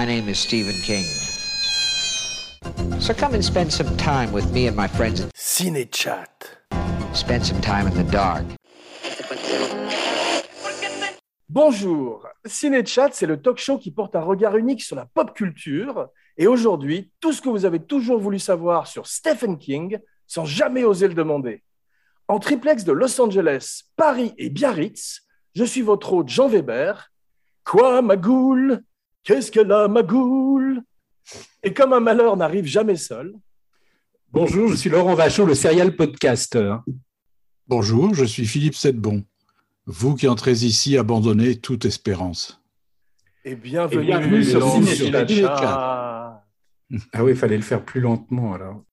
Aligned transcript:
My 0.00 0.06
name 0.06 0.30
is 0.30 0.38
Stephen 0.38 0.80
King. 0.80 1.04
So 3.00 3.12
come 3.12 3.34
and 3.34 3.44
spend 3.44 3.70
some 3.70 3.94
time 3.98 4.32
with 4.32 4.50
me 4.50 4.66
and 4.66 4.74
my 4.74 4.88
friends 4.88 5.20
and 5.20 5.30
Ciné-chat. 5.34 6.56
spend 7.12 7.44
some 7.44 7.60
time 7.60 7.86
in 7.86 7.92
the 7.92 8.10
dark. 8.10 8.46
Bonjour, 11.50 12.26
Ciné-chat, 12.46 13.10
c'est 13.12 13.26
le 13.26 13.42
talk 13.42 13.58
show 13.58 13.76
qui 13.76 13.90
porte 13.90 14.16
un 14.16 14.22
regard 14.22 14.56
unique 14.56 14.80
sur 14.80 14.96
la 14.96 15.04
pop 15.04 15.34
culture. 15.34 16.08
Et 16.38 16.46
aujourd'hui, 16.46 17.10
tout 17.20 17.34
ce 17.34 17.42
que 17.42 17.50
vous 17.50 17.66
avez 17.66 17.80
toujours 17.80 18.18
voulu 18.18 18.38
savoir 18.38 18.86
sur 18.86 19.06
Stephen 19.06 19.58
King 19.58 19.98
sans 20.26 20.46
jamais 20.46 20.82
oser 20.82 21.08
le 21.08 21.14
demander. 21.14 21.62
En 22.26 22.38
triplex 22.38 22.84
de 22.84 22.92
Los 22.92 23.20
Angeles, 23.20 23.82
Paris 23.96 24.32
et 24.38 24.48
Biarritz, 24.48 25.26
je 25.54 25.64
suis 25.64 25.82
votre 25.82 26.14
hôte 26.14 26.30
Jean 26.30 26.48
Weber. 26.48 27.10
Quoi, 27.64 28.00
ma 28.00 28.16
goule? 28.16 28.82
Qu'est-ce 29.24 29.50
que 29.50 29.60
la 29.60 29.88
magoule 29.88 30.82
Et 31.62 31.72
comme 31.74 31.92
un 31.92 32.00
malheur 32.00 32.36
n'arrive 32.36 32.66
jamais 32.66 32.96
seul, 32.96 33.34
Bonjour, 34.32 34.68
je 34.68 34.76
suis 34.76 34.88
Laurent 34.90 35.14
Vachon, 35.14 35.44
le 35.44 35.56
serial 35.56 35.96
podcaster. 35.96 36.76
Bonjour, 37.66 38.14
je 38.14 38.24
suis 38.24 38.46
Philippe 38.46 38.76
Sedbon. 38.76 39.24
Vous 39.86 40.14
qui 40.14 40.28
entrez 40.28 40.52
ici 40.52 40.96
abandonnez 40.96 41.58
toute 41.58 41.84
espérance. 41.84 42.62
et 43.44 43.56
bienvenue, 43.56 44.02
Et 44.02 44.06
bienvenue 44.06 44.44
sur. 44.44 44.70
Ciné-chat. 44.70 46.44
Ah 47.12 47.24
oui, 47.24 47.32
il 47.32 47.36
fallait 47.36 47.56
le 47.56 47.62
faire 47.62 47.84
plus 47.84 48.00
lentement 48.00 48.54
alors. 48.54 48.84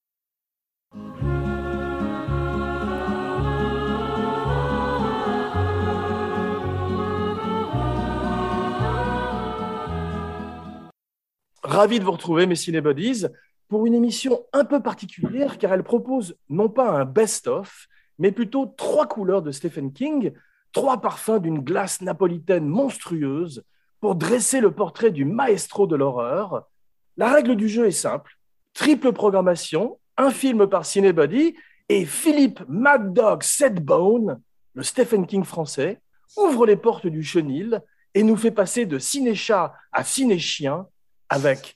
Ravi 11.68 12.00
de 12.00 12.06
vous 12.06 12.14
retrouver, 12.14 12.46
mes 12.46 12.56
cinébodies, 12.56 13.26
pour 13.68 13.86
une 13.86 13.94
émission 13.94 14.46
un 14.54 14.64
peu 14.64 14.82
particulière 14.82 15.58
car 15.58 15.74
elle 15.74 15.84
propose 15.84 16.38
non 16.48 16.70
pas 16.70 16.92
un 16.92 17.04
best-of, 17.04 17.90
mais 18.20 18.32
plutôt 18.32 18.68
trois 18.78 19.06
couleurs 19.06 19.42
de 19.42 19.52
Stephen 19.52 19.92
King, 19.92 20.32
trois 20.72 21.02
parfums 21.02 21.42
d'une 21.42 21.60
glace 21.60 22.00
napolitaine 22.00 22.66
monstrueuse 22.66 23.66
pour 24.00 24.16
dresser 24.16 24.62
le 24.62 24.72
portrait 24.72 25.12
du 25.12 25.26
maestro 25.26 25.88
de 25.88 25.98
l'horreur. 25.98 26.70
La 27.18 27.34
règle 27.34 27.58
du 27.58 27.68
jeu 27.68 27.86
est 27.86 27.92
simple 27.92 28.38
triple 28.74 29.12
programmation, 29.12 30.00
un 30.16 30.32
film 30.32 30.68
par 30.68 30.86
cinébody 30.86 31.54
et 31.90 32.06
Philippe 32.06 32.64
Mad 32.70 33.12
Dog 33.12 33.44
Sedbone, 33.44 34.40
le 34.74 34.84
Stephen 34.84 35.28
King 35.28 35.44
français, 35.44 36.00
ouvre 36.38 36.66
les 36.66 36.78
portes 36.78 37.08
du 37.08 37.24
chenil 37.24 37.82
et 38.14 38.24
nous 38.24 38.38
fait 38.38 38.52
passer 38.52 38.86
de 38.86 39.00
ciné-chat 39.00 39.74
à 39.92 40.06
ciné-chien 40.06 40.88
avec 41.30 41.76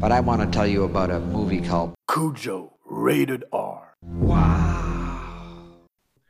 But 0.00 0.10
I 0.12 0.20
want 0.20 0.40
to 0.42 0.46
tell 0.46 0.66
you 0.66 0.84
about 0.84 1.10
a 1.10 1.20
movie 1.20 1.60
called 1.60 1.94
Cujo 2.08 2.72
Rated 2.84 3.44
R. 3.52 3.94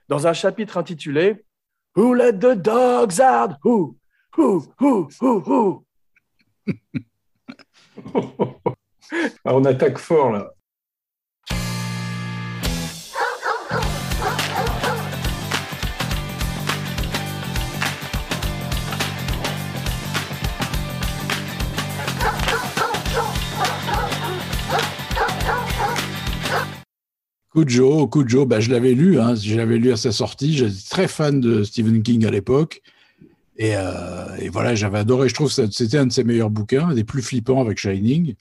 Dans 0.09 0.27
un 0.27 0.35
chapitre 0.35 0.77
intitulé 0.79 1.39
Who 1.95 2.15
let 2.15 2.41
the 2.41 2.55
dogs 2.55 3.21
out? 3.21 3.57
Who? 3.63 3.97
Who? 4.37 4.73
Who? 4.79 5.09
Who? 5.21 5.41
Who? 5.41 5.85
Ah, 9.45 9.53
on 9.55 9.67
attaque 9.67 9.99
fort 9.99 10.33
là. 10.33 10.51
Cujo, 27.55 28.09
Cujo, 28.09 28.47
bah, 28.47 28.61
je 28.61 28.71
l'avais 28.71 28.95
lu, 28.95 29.21
hein, 29.21 29.35
je 29.35 29.55
l'avais 29.57 29.79
lu 29.79 29.93
à 29.93 29.97
sa 29.97 30.11
sortie. 30.11 30.57
J'étais 30.57 30.75
très 30.89 31.09
fan 31.09 31.41
de 31.41 31.65
Stephen 31.65 32.03
King 32.03 32.25
à 32.25 32.31
l'époque. 32.31 32.83
Et, 33.59 33.77
euh, 33.77 34.49
voilà, 34.51 34.75
j'avais 34.75 34.99
adoré. 34.99 35.29
Je 35.29 35.35
trouve 35.35 35.55
que 35.55 35.71
c'était 35.71 35.99
un 35.99 36.07
de 36.07 36.13
ses 36.13 36.25
meilleurs 36.25 36.51
bouquins, 36.51 36.95
des 36.95 37.05
plus 37.05 37.23
flippants 37.23 37.61
avec 37.61 37.79
Shining, 37.79 38.35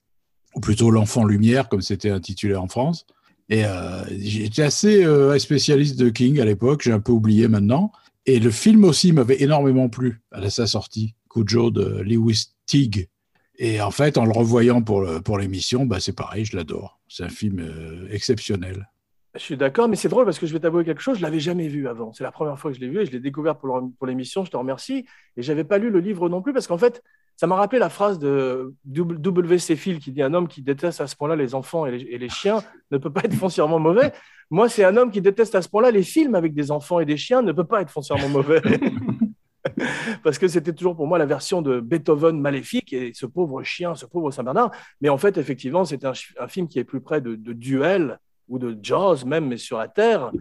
ou 0.55 0.61
plutôt 0.61 0.91
L'Enfant 0.91 1.25
Lumière, 1.25 1.67
comme 1.67 1.81
c'était 1.81 2.09
intitulé 2.09 2.55
en 2.55 2.67
France. 2.67 3.05
Et 3.49 3.65
euh, 3.65 4.03
j'étais 4.17 4.63
assez 4.63 5.03
euh, 5.03 5.37
spécialiste 5.37 5.99
de 5.99 6.09
King 6.09 6.39
à 6.39 6.45
l'époque, 6.45 6.83
j'ai 6.83 6.93
un 6.93 7.01
peu 7.01 7.11
oublié 7.11 7.49
maintenant. 7.49 7.91
Et 8.25 8.39
le 8.39 8.51
film 8.51 8.85
aussi 8.85 9.11
m'avait 9.11 9.41
énormément 9.41 9.89
plu 9.89 10.21
à 10.31 10.49
sa 10.49 10.67
sortie, 10.67 11.15
Cujo 11.29 11.69
de 11.69 12.01
Lewis 12.01 12.53
Teague. 12.65 13.09
Et 13.57 13.81
en 13.81 13.91
fait, 13.91 14.17
en 14.17 14.25
le 14.25 14.31
revoyant 14.31 14.81
pour, 14.81 15.37
l'émission, 15.37 15.85
bah, 15.85 15.99
c'est 15.99 16.15
pareil, 16.15 16.45
je 16.45 16.55
l'adore. 16.55 16.99
C'est 17.09 17.23
un 17.23 17.29
film 17.29 17.61
exceptionnel. 18.09 18.90
Je 19.35 19.39
suis 19.39 19.55
d'accord, 19.55 19.87
mais 19.87 19.95
c'est 19.95 20.09
drôle 20.09 20.25
parce 20.25 20.39
que 20.39 20.45
je 20.45 20.51
vais 20.51 20.59
t'avouer 20.59 20.83
quelque 20.83 21.01
chose, 21.01 21.17
je 21.17 21.21
l'avais 21.21 21.39
jamais 21.39 21.69
vu 21.69 21.87
avant. 21.87 22.11
C'est 22.11 22.23
la 22.23 22.33
première 22.33 22.59
fois 22.59 22.71
que 22.71 22.75
je 22.75 22.81
l'ai 22.81 22.89
vu 22.89 22.99
et 22.99 23.05
je 23.05 23.11
l'ai 23.11 23.21
découvert 23.21 23.57
pour 23.57 24.05
l'émission, 24.05 24.43
je 24.43 24.51
te 24.51 24.57
remercie. 24.57 25.05
Et 25.37 25.41
j'avais 25.41 25.63
pas 25.63 25.77
lu 25.77 25.89
le 25.89 25.99
livre 25.99 26.27
non 26.27 26.41
plus 26.41 26.51
parce 26.51 26.67
qu'en 26.67 26.77
fait, 26.77 27.01
ça 27.37 27.47
m'a 27.47 27.55
rappelé 27.55 27.79
la 27.79 27.89
phrase 27.89 28.19
de 28.19 28.75
W.C. 28.85 29.77
Phil 29.77 29.99
qui 29.99 30.11
dit 30.11 30.21
un 30.21 30.33
homme 30.33 30.49
qui 30.49 30.61
déteste 30.61 30.99
à 30.99 31.07
ce 31.07 31.15
point-là 31.15 31.37
les 31.37 31.55
enfants 31.55 31.85
et 31.85 31.97
les, 31.97 32.29
chiens 32.29 32.61
ne 32.91 32.97
peut 32.97 33.11
pas 33.11 33.21
être 33.23 33.33
foncièrement 33.33 33.79
mauvais. 33.79 34.11
Moi, 34.49 34.67
c'est 34.67 34.83
un 34.83 34.97
homme 34.97 35.11
qui 35.11 35.21
déteste 35.21 35.55
à 35.55 35.61
ce 35.61 35.69
point-là 35.69 35.91
les 35.91 36.03
films 36.03 36.35
avec 36.35 36.53
des 36.53 36.69
enfants 36.69 36.99
et 36.99 37.05
des 37.05 37.17
chiens 37.17 37.41
ne 37.41 37.53
peut 37.53 37.63
pas 37.63 37.81
être 37.81 37.89
foncièrement 37.89 38.27
mauvais. 38.27 38.61
Parce 40.23 40.39
que 40.39 40.49
c'était 40.49 40.73
toujours 40.73 40.97
pour 40.97 41.07
moi 41.07 41.17
la 41.17 41.25
version 41.25 41.61
de 41.61 41.79
Beethoven 41.79 42.39
maléfique 42.39 42.91
et 42.91 43.11
ce 43.13 43.25
pauvre 43.25 43.63
chien, 43.63 43.95
ce 43.95 44.05
pauvre 44.05 44.29
Saint-Bernard. 44.29 44.71
Mais 44.99 45.07
en 45.07 45.17
fait, 45.17 45.37
effectivement, 45.37 45.85
c'est 45.85 46.03
un 46.05 46.47
film 46.47 46.67
qui 46.67 46.79
est 46.79 46.83
plus 46.83 46.99
près 46.99 47.21
de, 47.21 47.35
de 47.35 47.53
Duel 47.53 48.19
ou 48.47 48.59
de 48.59 48.77
Jaws 48.81 49.25
même, 49.25 49.47
mais 49.47 49.57
sur 49.57 49.77
la 49.77 49.87
Terre. 49.87 50.31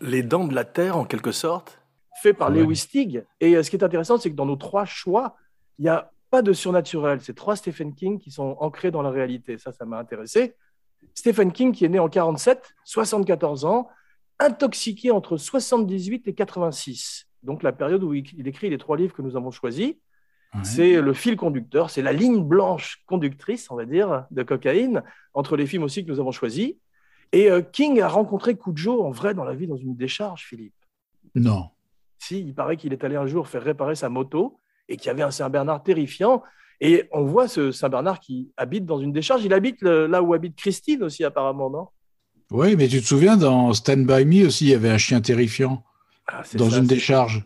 Les 0.00 0.22
dents 0.22 0.46
de 0.46 0.54
la 0.54 0.64
Terre, 0.64 0.96
en 0.96 1.04
quelque 1.04 1.32
sorte, 1.32 1.80
fait 2.22 2.34
par 2.34 2.50
Ouais. 2.50 2.62
Lewis 2.62 2.86
Teague. 2.90 3.24
Et 3.40 3.56
euh, 3.56 3.62
ce 3.62 3.70
qui 3.70 3.76
est 3.76 3.84
intéressant, 3.84 4.18
c'est 4.18 4.30
que 4.30 4.36
dans 4.36 4.46
nos 4.46 4.56
trois 4.56 4.84
choix, 4.84 5.36
il 5.78 5.82
n'y 5.82 5.88
a 5.88 6.10
pas 6.30 6.42
de 6.42 6.52
surnaturel. 6.52 7.20
C'est 7.20 7.34
trois 7.34 7.56
Stephen 7.56 7.94
King 7.94 8.18
qui 8.18 8.30
sont 8.30 8.56
ancrés 8.60 8.90
dans 8.90 9.02
la 9.02 9.10
réalité. 9.10 9.56
Ça, 9.58 9.72
ça 9.72 9.84
m'a 9.84 9.98
intéressé. 9.98 10.54
Stephen 11.14 11.52
King, 11.52 11.72
qui 11.72 11.84
est 11.84 11.88
né 11.88 11.98
en 11.98 12.08
47, 12.08 12.74
74 12.84 13.64
ans, 13.64 13.88
intoxiqué 14.40 15.10
entre 15.10 15.36
78 15.36 16.26
et 16.28 16.34
86. 16.34 17.26
Donc 17.42 17.62
la 17.62 17.72
période 17.72 18.02
où 18.02 18.14
il 18.14 18.48
écrit 18.48 18.70
les 18.70 18.78
trois 18.78 18.96
livres 18.96 19.14
que 19.14 19.22
nous 19.22 19.36
avons 19.36 19.50
choisis. 19.50 19.94
C'est 20.62 21.00
le 21.00 21.12
fil 21.14 21.34
conducteur, 21.34 21.90
c'est 21.90 22.00
la 22.00 22.12
ligne 22.12 22.40
blanche 22.40 23.02
conductrice, 23.06 23.68
on 23.72 23.74
va 23.74 23.84
dire, 23.86 24.24
de 24.30 24.44
cocaïne, 24.44 25.02
entre 25.34 25.56
les 25.56 25.66
films 25.66 25.82
aussi 25.82 26.04
que 26.04 26.10
nous 26.12 26.20
avons 26.20 26.30
choisis. 26.30 26.74
Et 27.34 27.50
euh, 27.50 27.62
King 27.62 28.00
a 28.00 28.08
rencontré 28.08 28.56
Cujo 28.56 29.02
en 29.02 29.10
vrai 29.10 29.34
dans 29.34 29.44
la 29.44 29.54
vie, 29.54 29.66
dans 29.66 29.76
une 29.76 29.96
décharge, 29.96 30.44
Philippe. 30.46 30.74
Non. 31.34 31.70
Si, 32.18 32.38
il 32.40 32.54
paraît 32.54 32.76
qu'il 32.76 32.92
est 32.92 33.02
allé 33.02 33.16
un 33.16 33.26
jour 33.26 33.48
faire 33.48 33.62
réparer 33.62 33.96
sa 33.96 34.08
moto 34.08 34.60
et 34.88 34.96
qu'il 34.96 35.08
y 35.08 35.10
avait 35.10 35.22
un 35.24 35.30
Saint-Bernard 35.32 35.82
terrifiant. 35.82 36.42
Et 36.80 37.08
on 37.12 37.24
voit 37.24 37.48
ce 37.48 37.72
Saint-Bernard 37.72 38.20
qui 38.20 38.52
habite 38.56 38.86
dans 38.86 38.98
une 38.98 39.12
décharge. 39.12 39.44
Il 39.44 39.52
habite 39.52 39.80
le- 39.82 40.06
là 40.06 40.22
où 40.22 40.32
habite 40.32 40.54
Christine 40.56 41.02
aussi, 41.02 41.24
apparemment, 41.24 41.70
non? 41.70 41.88
Oui, 42.52 42.76
mais 42.76 42.86
tu 42.88 43.00
te 43.00 43.06
souviens, 43.06 43.36
dans 43.36 43.72
Stand 43.72 44.06
By 44.06 44.24
Me 44.24 44.46
aussi, 44.46 44.66
il 44.66 44.70
y 44.70 44.74
avait 44.74 44.90
un 44.90 44.98
chien 44.98 45.20
terrifiant 45.20 45.82
Ah, 46.28 46.42
dans 46.54 46.70
ça, 46.70 46.78
une 46.78 46.86
décharge. 46.86 47.44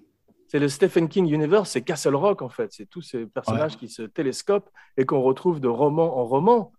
C'est 0.49 0.59
le 0.59 0.69
Stephen 0.69 1.09
King 1.09 1.29
Universe, 1.33 1.71
c'est 1.71 1.83
Castle 1.83 2.15
Rock 2.15 2.41
en 2.43 2.49
fait. 2.49 2.73
C'est 2.73 2.87
tous 2.87 3.03
ces 3.03 3.27
personnages 3.27 3.77
qui 3.77 3.89
se 3.89 4.03
télescopent 4.03 4.71
et 4.97 5.05
qu'on 5.07 5.21
retrouve 5.23 5.61
de 5.61 5.69
roman 5.69 6.19
en 6.19 6.25
roman. 6.25 6.73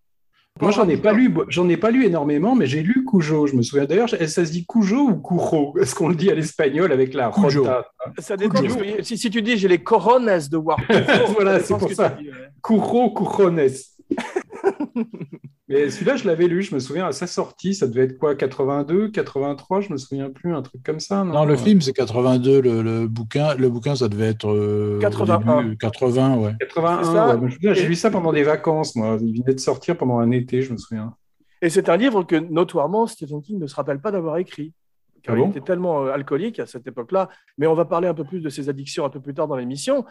Moi, 0.61 0.71
j'en 0.71 0.87
ai 0.89 0.97
pas 0.97 1.13
lu, 1.13 1.33
j'en 1.47 1.69
ai 1.69 1.77
pas 1.77 1.91
lu 1.91 2.05
énormément, 2.05 2.55
mais 2.55 2.65
j'ai 2.65 2.81
lu 2.81 3.05
Cujo. 3.05 3.47
Je 3.47 3.55
me 3.55 3.61
souviens 3.61 3.85
d'ailleurs, 3.85 4.09
ça 4.09 4.17
se 4.27 4.51
dit 4.51 4.65
Cujo 4.65 5.09
ou 5.09 5.21
Cujo? 5.21 5.73
Est-ce 5.79 5.95
qu'on 5.95 6.09
le 6.09 6.15
dit 6.15 6.29
à 6.29 6.35
l'espagnol 6.35 6.91
avec 6.91 7.13
la 7.13 7.31
Cujo. 7.31 7.61
rota? 7.61 7.87
Ça 8.17 8.35
dépend. 8.35 8.61
si, 9.01 9.17
si 9.17 9.29
tu 9.29 9.41
dis 9.41 9.57
j'ai 9.57 9.67
les 9.67 9.81
corones 9.81 10.39
de 10.51 10.57
War. 10.57 10.79
Voilà, 11.33 11.59
c'est 11.59 11.77
pour 11.77 11.91
ça. 11.91 12.17
Cujo, 12.63 13.13
Cujones. 13.13 13.69
Mais 15.69 15.89
celui-là, 15.91 16.15
je 16.15 16.25
l'avais 16.25 16.47
lu, 16.47 16.63
je 16.63 16.73
me 16.73 16.79
souviens 16.79 17.05
à 17.05 17.11
sa 17.11 17.27
sortie, 17.27 17.75
ça 17.75 17.87
devait 17.87 18.05
être 18.05 18.17
quoi, 18.17 18.33
82, 18.35 19.09
83, 19.11 19.81
je 19.81 19.93
me 19.93 19.97
souviens 19.97 20.31
plus, 20.31 20.53
un 20.55 20.63
truc 20.63 20.81
comme 20.83 20.99
ça. 20.99 21.23
Non, 21.23 21.33
Non, 21.33 21.45
le 21.45 21.55
film, 21.55 21.79
c'est 21.79 21.93
82. 21.93 22.59
Le, 22.61 22.81
le 22.81 23.07
bouquin, 23.07 23.53
le 23.53 23.69
bouquin, 23.69 23.95
ça 23.95 24.09
devait 24.09 24.29
être 24.29 24.49
euh, 24.49 24.97
au 24.97 24.99
81. 24.99 25.61
début, 25.63 25.77
80, 25.77 26.37
ouais. 26.37 26.55
81, 26.59 27.03
C'est 27.03 27.11
ça. 27.11 27.37
ouais. 27.37 27.75
J'ai 27.75 27.87
lu 27.87 27.93
ça 27.95 28.09
pendant 28.09 28.33
des 28.33 28.41
vacances, 28.43 28.95
moi. 28.95 29.17
Il 29.21 29.41
venait 29.43 29.53
de 29.53 29.59
sortir 29.59 29.95
pendant 29.95 30.17
un 30.17 30.31
été, 30.31 30.63
je 30.63 30.73
me 30.73 30.77
souviens. 30.77 31.13
Et 31.61 31.69
c'est 31.69 31.87
un 31.89 31.97
livre 31.97 32.23
que 32.23 32.35
notoirement 32.37 33.05
Stephen 33.05 33.41
King 33.41 33.59
ne 33.59 33.67
se 33.67 33.75
rappelle 33.75 33.99
pas 33.99 34.11
d'avoir 34.11 34.37
écrit. 34.37 34.73
Car 35.21 35.35
Ah 35.35 35.37
il 35.37 35.43
bon? 35.43 35.49
était 35.51 35.61
tellement 35.61 36.05
euh, 36.05 36.11
alcoolique 36.11 36.59
à 36.59 36.65
cette 36.65 36.87
époque-là. 36.87 37.29
Mais 37.57 37.67
on 37.67 37.75
va 37.75 37.85
parler 37.85 38.07
un 38.07 38.13
peu 38.13 38.23
plus 38.23 38.39
de 38.39 38.49
ses 38.49 38.69
addictions 38.69 39.05
un 39.05 39.09
peu 39.09 39.19
plus 39.19 39.33
tard 39.33 39.47
dans 39.47 39.57
l'émission. 39.57 40.05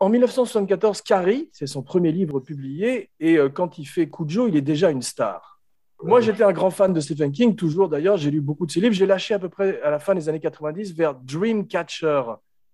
En 0.00 0.08
1974, 0.08 1.02
Carrie, 1.02 1.50
c'est 1.52 1.66
son 1.66 1.82
premier 1.82 2.10
livre 2.10 2.40
publié. 2.40 3.10
Et 3.20 3.36
euh, 3.36 3.48
quand 3.50 3.78
il 3.78 3.84
fait 3.84 4.08
Cujo, 4.08 4.48
il 4.48 4.56
est 4.56 4.62
déjà 4.62 4.90
une 4.90 5.02
star. 5.02 5.60
Moi, 6.02 6.22
j'étais 6.22 6.42
un 6.42 6.52
grand 6.52 6.70
fan 6.70 6.94
de 6.94 7.00
Stephen 7.00 7.30
King, 7.30 7.54
toujours 7.54 7.90
d'ailleurs. 7.90 8.16
J'ai 8.16 8.30
lu 8.30 8.40
beaucoup 8.40 8.64
de 8.64 8.70
ses 8.70 8.80
livres. 8.80 8.94
J'ai 8.94 9.04
lâché 9.04 9.34
à 9.34 9.38
peu 9.38 9.50
près 9.50 9.80
à 9.82 9.90
la 9.90 9.98
fin 9.98 10.14
des 10.14 10.30
années 10.30 10.40
90 10.40 10.94
vers 10.94 11.14
Dreamcatcher, 11.14 12.22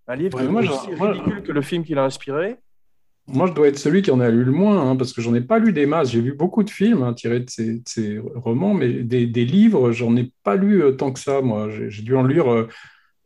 un 0.06 0.14
livre 0.14 0.38
Ouais, 0.40 0.46
qui 0.62 0.68
est 0.68 0.70
aussi 0.70 0.90
moi- 0.96 1.10
ridicule 1.10 1.42
que 1.42 1.50
le 1.50 1.62
film 1.62 1.82
qu'il 1.82 1.98
a 1.98 2.04
inspiré. 2.04 2.56
Moi, 3.26 3.48
je 3.48 3.52
dois 3.54 3.66
être 3.66 3.78
celui 3.80 4.02
qui 4.02 4.12
en 4.12 4.20
a 4.20 4.30
lu 4.30 4.44
le 4.44 4.52
moins, 4.52 4.88
hein, 4.88 4.94
parce 4.94 5.12
que 5.12 5.20
j'en 5.20 5.34
ai 5.34 5.40
pas 5.40 5.58
lu 5.58 5.72
des 5.72 5.86
masses. 5.86 6.10
J'ai 6.12 6.20
vu 6.20 6.32
beaucoup 6.34 6.62
de 6.62 6.70
films 6.70 7.02
hein, 7.02 7.12
tirés 7.12 7.40
de 7.40 7.50
ces, 7.50 7.78
de 7.78 7.82
ces 7.84 8.20
romans, 8.36 8.72
mais 8.72 9.02
des, 9.02 9.26
des 9.26 9.44
livres, 9.44 9.90
j'en 9.90 10.14
ai 10.14 10.30
pas 10.44 10.54
lu 10.54 10.80
euh, 10.84 10.92
tant 10.92 11.10
que 11.10 11.18
ça, 11.18 11.40
moi. 11.40 11.68
J'ai 11.70 11.90
j'ai 11.90 12.02
dû 12.02 12.14
en 12.14 12.22
lire, 12.24 12.48
euh, 12.52 12.68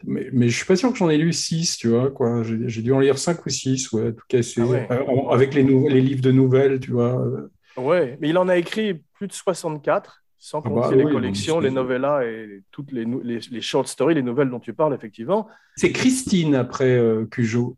mais, 0.05 0.29
mais 0.33 0.49
je 0.49 0.57
suis 0.57 0.67
pas 0.67 0.77
sûr 0.77 0.91
que 0.93 0.99
j'en 0.99 1.11
ai 1.11 1.19
lu 1.19 1.33
six, 1.33 1.77
tu 1.77 1.89
vois, 1.89 2.11
quoi. 2.11 2.43
J'ai 2.43 2.83
dû 2.83 2.93
en 2.93 3.01
lire 3.01 3.19
cinq 3.19 3.45
ou 3.47 3.51
six, 3.51 3.91
ouais, 3.93 4.13
tout 4.13 4.25
cassé, 4.29 4.61
Ah 4.63 4.67
ouais. 4.67 4.89
Euh, 4.91 5.05
en- 5.07 5.29
avec 5.31 5.55
les, 5.55 5.65
nou- 5.65 5.89
les 5.89 6.01
livres 6.01 6.23
de 6.23 6.33
nouvelles, 6.33 6.81
tu 6.81 6.93
vois. 6.93 7.23
Ouais, 7.77 8.19
mais 8.21 8.29
il 8.29 8.39
en 8.39 8.49
a 8.49 8.57
écrit 8.57 9.01
plus 9.15 9.27
de 9.29 9.33
64, 9.33 10.23
sans 10.39 10.61
Ah 10.61 10.69
compter 10.69 10.91
bah 10.91 10.97
les 10.97 11.05
oui, 11.05 11.13
collections, 11.13 11.61
les 11.61 11.71
novellas 11.71 12.25
et 12.25 12.63
toutes 12.71 12.93
les, 12.93 13.05
nou- 13.07 13.21
les, 13.23 13.39
les 13.51 13.61
short 13.61 13.87
stories, 13.87 14.15
les 14.15 14.23
nouvelles 14.23 14.51
dont 14.51 14.61
tu 14.61 14.73
parles, 14.73 14.95
effectivement. 14.95 15.47
C'est 15.77 15.93
Christine 15.93 16.55
après 16.55 16.97
euh, 16.97 17.27
Cujo. 17.27 17.77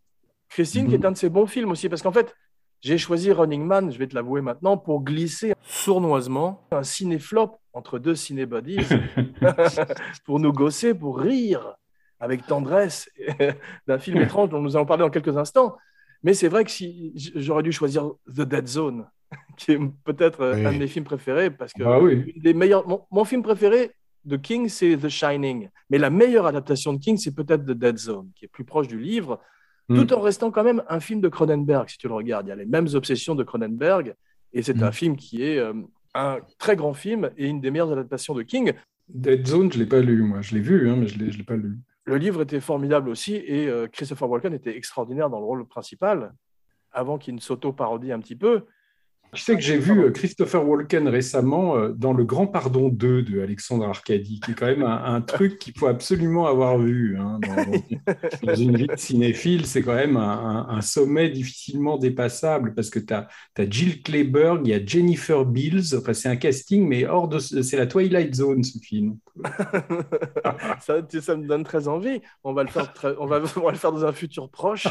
Christine, 0.48 0.88
qui 0.88 0.94
est 0.94 1.04
un 1.04 1.12
de 1.12 1.16
ses 1.16 1.28
bons 1.28 1.46
films 1.46 1.70
aussi, 1.70 1.88
parce 1.88 2.02
qu'en 2.02 2.12
fait, 2.12 2.34
j'ai 2.80 2.98
choisi 2.98 3.30
Running 3.32 3.64
Man, 3.64 3.92
je 3.92 3.98
vais 3.98 4.06
te 4.06 4.14
l'avouer 4.14 4.40
maintenant, 4.42 4.76
pour 4.76 5.02
glisser 5.02 5.54
sournoisement 5.62 6.60
un 6.72 6.82
ciné-flop 6.82 7.58
entre 7.72 7.98
deux 7.98 8.14
ciné-buddies, 8.14 8.78
pour 10.24 10.40
nous 10.40 10.52
gosser, 10.52 10.94
pour 10.94 11.18
rire 11.20 11.74
avec 12.22 12.46
tendresse 12.46 13.10
d'un 13.88 13.98
film 13.98 14.18
étrange 14.18 14.48
dont 14.50 14.62
nous 14.62 14.76
allons 14.76 14.86
parler 14.86 15.02
dans 15.02 15.10
quelques 15.10 15.36
instants. 15.36 15.76
Mais 16.22 16.34
c'est 16.34 16.48
vrai 16.48 16.64
que 16.64 16.70
si 16.70 17.12
j'aurais 17.34 17.64
dû 17.64 17.72
choisir 17.72 18.12
The 18.28 18.42
Dead 18.42 18.66
Zone, 18.68 19.06
qui 19.56 19.72
est 19.72 19.78
peut-être 20.04 20.40
euh, 20.42 20.54
Oui. 20.54 20.66
un 20.66 20.72
de 20.72 20.78
mes 20.78 20.86
films 20.86 21.04
préférés, 21.04 21.50
parce 21.50 21.72
que 21.72 21.82
Bah 21.82 21.98
oui. 22.00 22.32
une 22.36 22.42
des 22.42 22.54
meilleurs, 22.54 22.86
mon, 22.86 23.02
mon 23.10 23.24
film 23.24 23.42
préféré 23.42 23.90
de 24.24 24.36
King, 24.36 24.68
c'est 24.68 24.96
The 24.96 25.08
Shining. 25.08 25.68
Mais 25.90 25.98
la 25.98 26.10
meilleure 26.10 26.46
adaptation 26.46 26.92
de 26.92 26.98
King, 27.00 27.16
c'est 27.16 27.34
peut-être 27.34 27.64
The 27.64 27.72
Dead 27.72 27.98
Zone, 27.98 28.30
qui 28.36 28.44
est 28.44 28.48
plus 28.48 28.64
proche 28.64 28.86
du 28.88 28.98
livre, 28.98 29.40
Mm. 29.88 29.96
tout 29.96 30.12
en 30.14 30.20
restant 30.20 30.52
quand 30.52 30.62
même 30.62 30.80
un 30.88 31.00
film 31.00 31.20
de 31.20 31.28
Cronenberg, 31.28 31.88
si 31.88 31.98
tu 31.98 32.06
le 32.06 32.14
regardes. 32.14 32.46
Il 32.46 32.50
y 32.50 32.52
a 32.52 32.56
les 32.56 32.66
mêmes 32.66 32.86
obsessions 32.94 33.34
de 33.34 33.42
Cronenberg, 33.42 34.14
et 34.52 34.62
c'est 34.62 34.76
Mm. 34.76 34.82
un 34.84 34.92
film 34.92 35.16
qui 35.16 35.42
est 35.42 35.58
euh, 35.58 35.72
un 36.14 36.38
très 36.56 36.76
grand 36.76 36.94
film 36.94 37.30
et 37.36 37.48
une 37.48 37.60
des 37.60 37.72
meilleures 37.72 37.90
adaptations 37.90 38.32
de 38.32 38.42
King. 38.44 38.74
Dead 39.08 39.44
Zone, 39.44 39.72
je 39.72 39.80
l'ai 39.80 39.86
pas 39.86 39.98
lu, 40.00 40.22
moi. 40.22 40.40
Je 40.40 40.54
l'ai 40.54 40.60
vu, 40.60 40.88
hein, 40.88 40.94
mais 40.96 41.08
je 41.08 41.18
je 41.18 41.36
l'ai 41.36 41.42
pas 41.42 41.56
lu. 41.56 41.78
Le 42.04 42.16
livre 42.16 42.42
était 42.42 42.60
formidable 42.60 43.08
aussi, 43.08 43.36
et 43.36 43.68
euh, 43.68 43.86
Christopher 43.86 44.28
Walken 44.28 44.54
était 44.54 44.76
extraordinaire 44.76 45.30
dans 45.30 45.38
le 45.38 45.44
rôle 45.44 45.66
principal, 45.66 46.34
avant 46.90 47.18
qu'il 47.18 47.34
ne 47.34 47.40
s'auto-parodie 47.40 48.12
un 48.12 48.20
petit 48.20 48.36
peu. 48.36 48.66
Tu 49.34 49.40
sais 49.40 49.54
que 49.54 49.62
j'ai 49.62 49.78
vu 49.78 49.98
euh, 49.98 50.10
Christopher 50.10 50.68
Walken 50.68 51.08
récemment 51.08 51.74
euh, 51.78 51.88
dans 51.96 52.12
Le 52.12 52.22
Grand 52.22 52.46
Pardon 52.46 52.90
2 52.90 53.22
de 53.22 53.40
Alexandre 53.40 53.86
Arcadi, 53.86 54.40
qui 54.40 54.50
est 54.50 54.54
quand 54.54 54.66
même 54.66 54.82
un, 54.82 55.02
un 55.14 55.20
truc 55.22 55.58
qu'il 55.58 55.72
faut 55.78 55.86
absolument 55.86 56.46
avoir 56.46 56.76
vu. 56.76 57.16
hein, 57.18 57.40
dans, 57.40 58.52
une 58.58 58.76
vie 58.76 58.86
de 58.88 58.96
cinéphile, 58.96 59.64
c'est 59.64 59.80
quand 59.80 59.94
même 59.94 60.18
un, 60.18 60.80
sommet 60.82 61.30
difficilement 61.30 61.96
dépassable 61.96 62.74
parce 62.74 62.90
que 62.90 62.98
tu 62.98 63.14
as, 63.14 63.26
Jill 63.70 64.02
Clayburgh, 64.02 64.60
il 64.66 64.70
y 64.70 64.74
a 64.74 64.84
Jennifer 64.84 65.46
Beals, 65.46 65.94
enfin, 65.96 66.12
c'est 66.12 66.28
un 66.28 66.36
casting, 66.36 66.86
mais 66.86 67.06
hors 67.06 67.26
de. 67.28 67.38
ce- 67.38 67.62
C'est 67.62 67.78
la 67.78 67.86
Twilight 67.86 68.34
Zone, 68.34 68.62
ce 68.62 68.78
film. 68.80 69.16
ça, 70.80 70.96
ça 71.22 71.36
me 71.36 71.46
donne 71.46 71.64
très 71.64 71.88
envie. 71.88 72.20
On 72.44 72.52
va 72.52 72.64
le 72.64 72.68
faire, 72.68 72.92
très- 72.92 73.14
on 73.18 73.24
va, 73.26 73.40
on 73.56 73.60
va 73.60 73.70
le 73.72 73.78
faire 73.78 73.92
dans 73.92 74.04
un 74.04 74.12
futur 74.12 74.50
proche. 74.50 74.86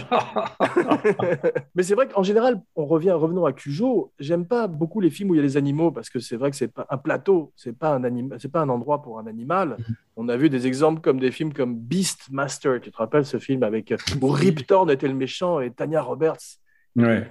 Mais 1.75 1.83
c'est 1.83 1.93
vrai 1.95 2.07
qu'en 2.07 2.23
général, 2.23 2.59
on 2.75 2.85
revient, 2.88 3.11
revenons 3.11 3.45
à 3.45 3.53
Cujo. 3.53 4.11
J'aime 4.31 4.45
pas 4.45 4.68
beaucoup 4.68 5.01
les 5.01 5.10
films 5.10 5.31
où 5.31 5.33
il 5.36 5.38
y 5.38 5.42
a 5.42 5.44
des 5.44 5.57
animaux 5.57 5.92
parce 5.92 6.10
que 6.10 6.19
c'est 6.19 6.38
vrai 6.38 6.51
que 6.51 6.56
c'est 6.56 6.69
pas 6.69 6.88
un 6.89 6.98
plateau, 6.98 7.51
c'est 7.57 7.78
pas 7.78 7.94
un 7.94 8.06
anima- 8.06 8.38
c'est 8.39 8.48
pas 8.51 8.62
un 8.62 8.69
endroit 8.69 9.01
pour 9.01 9.19
un 9.19 9.28
animal. 9.28 9.75
On 10.16 10.30
a 10.30 10.38
vu 10.38 10.50
des 10.50 10.68
exemples 10.68 11.01
comme 11.01 11.19
des 11.19 11.31
films 11.31 11.51
comme 11.51 11.75
Beastmaster. 11.75 12.80
Tu 12.80 12.92
te 12.92 12.98
rappelles 12.98 13.25
ce 13.25 13.39
film 13.39 13.63
avec 13.63 13.94
où 14.22 14.28
Rip 14.30 14.66
Torn 14.66 14.89
était 14.89 15.10
le 15.10 15.16
méchant 15.16 15.60
et 15.60 15.69
Tanya 15.72 16.01
Roberts. 16.01 16.38
Ouais. 16.95 17.30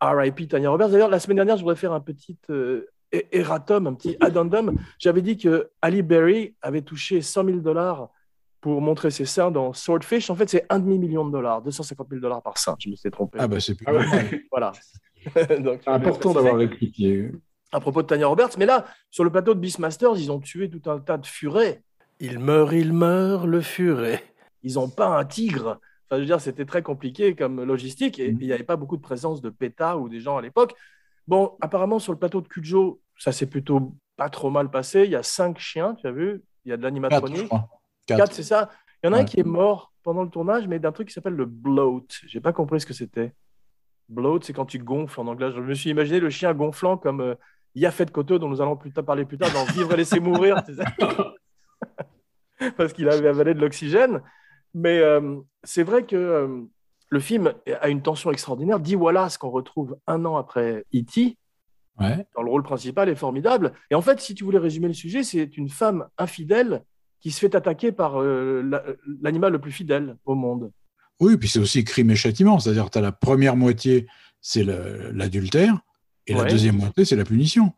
R.I.P. 0.00 0.48
Tanya 0.48 0.70
Roberts. 0.70 0.90
D'ailleurs, 0.90 1.08
la 1.08 1.20
semaine 1.20 1.36
dernière, 1.36 1.56
je 1.56 1.62
voudrais 1.62 1.76
faire 1.76 1.92
un 1.92 2.00
petit 2.00 2.36
euh, 2.50 2.84
erratum, 3.30 3.86
un 3.86 3.94
petit 3.94 4.16
addendum. 4.20 4.74
J'avais 4.98 5.22
dit 5.22 5.36
que 5.36 5.70
Ali 5.80 6.02
Berry 6.02 6.56
avait 6.62 6.82
touché 6.82 7.22
100 7.22 7.44
000 7.44 7.56
dollars 7.58 8.08
pour 8.60 8.80
montrer 8.80 9.10
ses 9.12 9.24
seins 9.26 9.50
dans 9.52 9.72
Swordfish. 9.72 10.30
En 10.30 10.34
fait, 10.34 10.48
c'est 10.48 10.66
un 10.70 10.80
demi-million 10.80 11.24
de 11.24 11.30
dollars, 11.32 11.62
250 11.62 12.08
000 12.10 12.20
dollars 12.20 12.42
par 12.42 12.58
sein. 12.58 12.74
Je 12.80 12.88
me 12.90 12.96
suis 12.96 13.10
trompé. 13.12 13.38
Ah 13.40 13.46
bah 13.46 13.60
c'est 13.60 13.76
plus 13.76 13.86
Ah 13.88 13.92
ouais. 13.94 14.44
Voilà. 14.50 14.72
Donc, 15.60 15.80
C'est 15.84 15.90
important 15.90 16.32
d'avoir 16.32 16.56
rectifié. 16.56 17.30
à 17.72 17.80
propos 17.80 18.02
de 18.02 18.06
Tanya 18.06 18.26
Roberts. 18.26 18.50
Mais 18.58 18.66
là, 18.66 18.84
sur 19.10 19.24
le 19.24 19.30
plateau 19.30 19.54
de 19.54 19.60
Beastmasters, 19.60 20.16
ils 20.18 20.30
ont 20.32 20.40
tué 20.40 20.68
tout 20.70 20.90
un 20.90 20.98
tas 20.98 21.18
de 21.18 21.26
furets. 21.26 21.82
Il 22.20 22.38
meurt, 22.38 22.72
il 22.72 22.92
meurt, 22.92 23.46
le 23.46 23.60
furet. 23.60 24.22
Ils 24.62 24.74
n'ont 24.74 24.88
pas 24.88 25.18
un 25.18 25.24
tigre. 25.24 25.80
Enfin, 26.06 26.16
je 26.16 26.20
veux 26.20 26.26
dire, 26.26 26.40
c'était 26.40 26.64
très 26.66 26.82
compliqué 26.82 27.34
comme 27.34 27.62
logistique 27.64 28.18
et 28.18 28.32
Mhm. 28.32 28.38
il 28.40 28.46
n'y 28.46 28.52
avait 28.52 28.62
pas 28.64 28.76
beaucoup 28.76 28.96
de 28.96 29.02
présence 29.02 29.40
de 29.40 29.50
PETA 29.50 29.96
ou 29.98 30.08
des 30.08 30.20
gens 30.20 30.36
à 30.36 30.42
l'époque. 30.42 30.74
Bon, 31.26 31.56
apparemment, 31.60 31.98
sur 31.98 32.12
le 32.12 32.18
plateau 32.18 32.40
de 32.40 32.48
Cujo, 32.48 33.00
ça 33.16 33.32
s'est 33.32 33.46
plutôt 33.46 33.94
pas 34.16 34.28
trop 34.28 34.50
mal 34.50 34.70
passé. 34.70 35.04
Il 35.04 35.10
y 35.10 35.16
a 35.16 35.22
cinq 35.22 35.58
chiens, 35.58 35.94
tu 35.94 36.06
as 36.06 36.12
vu? 36.12 36.42
Il 36.64 36.70
y 36.70 36.72
a 36.72 36.76
de 36.76 36.82
l'animatronique. 36.82 37.48
Quatre, 37.48 38.18
Quatre. 38.18 38.32
c'est 38.34 38.42
ça? 38.42 38.70
Il 39.02 39.06
y 39.06 39.10
en 39.10 39.14
a 39.14 39.18
un 39.20 39.24
qui 39.24 39.40
est 39.40 39.44
mort 39.46 39.92
pendant 40.04 40.22
le 40.22 40.28
tournage, 40.28 40.68
mais 40.68 40.78
d'un 40.78 40.92
truc 40.92 41.08
qui 41.08 41.14
s'appelle 41.14 41.34
le 41.34 41.46
bloat. 41.46 42.04
J'ai 42.26 42.40
pas 42.40 42.52
compris 42.52 42.80
ce 42.80 42.86
que 42.86 42.92
c'était. 42.94 43.32
Bloat, 44.12 44.40
c'est 44.42 44.52
quand 44.52 44.66
tu 44.66 44.78
gonfles 44.78 45.20
en 45.20 45.26
anglais. 45.26 45.50
Je 45.54 45.60
me 45.60 45.74
suis 45.74 45.90
imaginé 45.90 46.20
le 46.20 46.30
chien 46.30 46.52
gonflant 46.54 46.96
comme 46.96 47.20
euh, 47.20 47.34
Yafet 47.74 48.06
Koto, 48.06 48.38
dont 48.38 48.48
nous 48.48 48.60
allons 48.60 48.76
plus 48.76 48.92
tard 48.92 49.04
parler 49.04 49.24
plus 49.24 49.38
tard, 49.38 49.50
dans 49.52 49.64
Vivre 49.72 49.92
et 49.92 49.96
laisser 49.96 50.20
mourir. 50.20 50.62
Parce 52.76 52.92
qu'il 52.92 53.08
avait 53.08 53.28
avalé 53.28 53.54
de 53.54 53.60
l'oxygène. 53.60 54.22
Mais 54.74 54.98
euh, 55.00 55.36
c'est 55.64 55.82
vrai 55.82 56.04
que 56.06 56.16
euh, 56.16 56.60
le 57.08 57.20
film 57.20 57.52
a 57.80 57.88
une 57.88 58.02
tension 58.02 58.30
extraordinaire. 58.30 58.80
Dee 58.80 58.96
Wallace, 58.96 59.36
qu'on 59.38 59.50
retrouve 59.50 59.96
un 60.06 60.24
an 60.24 60.36
après 60.36 60.84
E.T., 60.94 61.36
Ouais. 62.00 62.26
dans 62.34 62.42
le 62.42 62.50
rôle 62.50 62.62
principal 62.62 63.10
est 63.10 63.14
formidable. 63.14 63.72
Et 63.90 63.94
en 63.94 64.00
fait, 64.00 64.18
si 64.18 64.34
tu 64.34 64.44
voulais 64.44 64.58
résumer 64.58 64.88
le 64.88 64.94
sujet, 64.94 65.22
c'est 65.22 65.58
une 65.58 65.68
femme 65.68 66.08
infidèle 66.16 66.84
qui 67.20 67.30
se 67.30 67.38
fait 67.38 67.54
attaquer 67.54 67.92
par 67.92 68.18
la- 68.22 68.82
l'animal 69.20 69.52
le 69.52 69.60
plus 69.60 69.72
fidèle 69.72 70.16
au 70.24 70.34
monde. 70.34 70.72
Oui, 71.20 71.36
puis 71.36 71.48
c'est 71.48 71.58
aussi 71.58 71.84
crime 71.84 72.10
et 72.10 72.16
châtiment. 72.16 72.58
C'est-à-dire 72.58 72.86
que 72.86 72.90
tu 72.90 72.98
as 72.98 73.02
la 73.02 73.12
première 73.12 73.56
moitié, 73.56 74.06
c'est 74.40 74.64
l'adultère, 74.64 75.78
et 76.26 76.34
la 76.34 76.42
Ouais. 76.42 76.48
deuxième 76.50 76.76
moitié, 76.76 77.04
c'est 77.04 77.16
la 77.16 77.24
punition. 77.24 77.72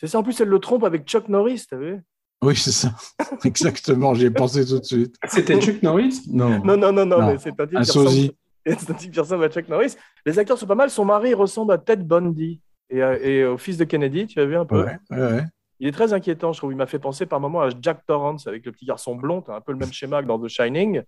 C'est 0.00 0.06
ça, 0.08 0.18
en 0.18 0.22
plus, 0.22 0.38
elle 0.40 0.48
le 0.48 0.58
trompe 0.58 0.84
avec 0.84 1.04
Chuck 1.06 1.28
Norris, 1.28 1.64
tu 1.68 1.76
vu? 1.76 2.00
Oui, 2.42 2.56
c'est 2.56 2.72
ça. 2.72 2.94
Exactement, 3.44 4.14
j'y 4.14 4.26
ai 4.26 4.30
pensé 4.30 4.66
tout 4.66 4.78
de 4.80 4.84
suite. 4.84 5.14
C'était 5.28 5.60
Chuck 5.60 5.82
Norris? 5.82 6.22
Non. 6.28 6.62
Non, 6.64 6.76
non, 6.76 6.92
non, 6.92 7.06
non, 7.06 7.18
Non, 7.20 7.26
mais 7.32 7.38
c'est 7.38 7.50
un 7.60 7.66
type 7.66 7.76
Un 7.76 7.82
qui 7.82 7.88
ressemble- 7.90 8.06
sosie. 8.08 8.32
c'est 8.66 8.90
un 8.90 8.94
type 8.94 9.12
qui 9.12 9.20
ressemble 9.20 9.44
à 9.44 9.48
Chuck 9.48 9.68
Norris. 9.68 9.94
Les 10.26 10.38
acteurs 10.38 10.58
sont 10.58 10.66
pas 10.66 10.74
mal. 10.74 10.90
Son 10.90 11.04
mari 11.04 11.34
ressemble 11.34 11.72
à 11.72 11.78
Ted 11.78 12.02
Bundy 12.02 12.60
et, 12.90 13.00
à- 13.02 13.18
et 13.18 13.44
au 13.44 13.56
fils 13.58 13.76
de 13.76 13.84
Kennedy, 13.84 14.26
tu 14.26 14.40
as 14.40 14.44
vu 14.46 14.56
un 14.56 14.64
peu? 14.66 14.82
Ouais, 14.84 14.96
ouais, 15.10 15.18
ouais. 15.20 15.44
Il 15.78 15.88
est 15.88 15.92
très 15.92 16.12
inquiétant, 16.12 16.52
je 16.52 16.58
trouve. 16.58 16.72
Il 16.72 16.76
m'a 16.76 16.86
fait 16.86 16.98
penser 16.98 17.26
par 17.26 17.40
moments 17.40 17.62
à 17.62 17.70
Jack 17.80 18.04
Torrance 18.06 18.46
avec 18.48 18.66
le 18.66 18.72
petit 18.72 18.84
garçon 18.86 19.14
blond. 19.16 19.40
T'as 19.40 19.56
un 19.56 19.60
peu 19.60 19.72
le 19.72 19.78
même 19.78 19.92
schéma 19.92 20.20
que 20.22 20.26
dans 20.28 20.38
The 20.38 20.48
Shining. 20.48 21.02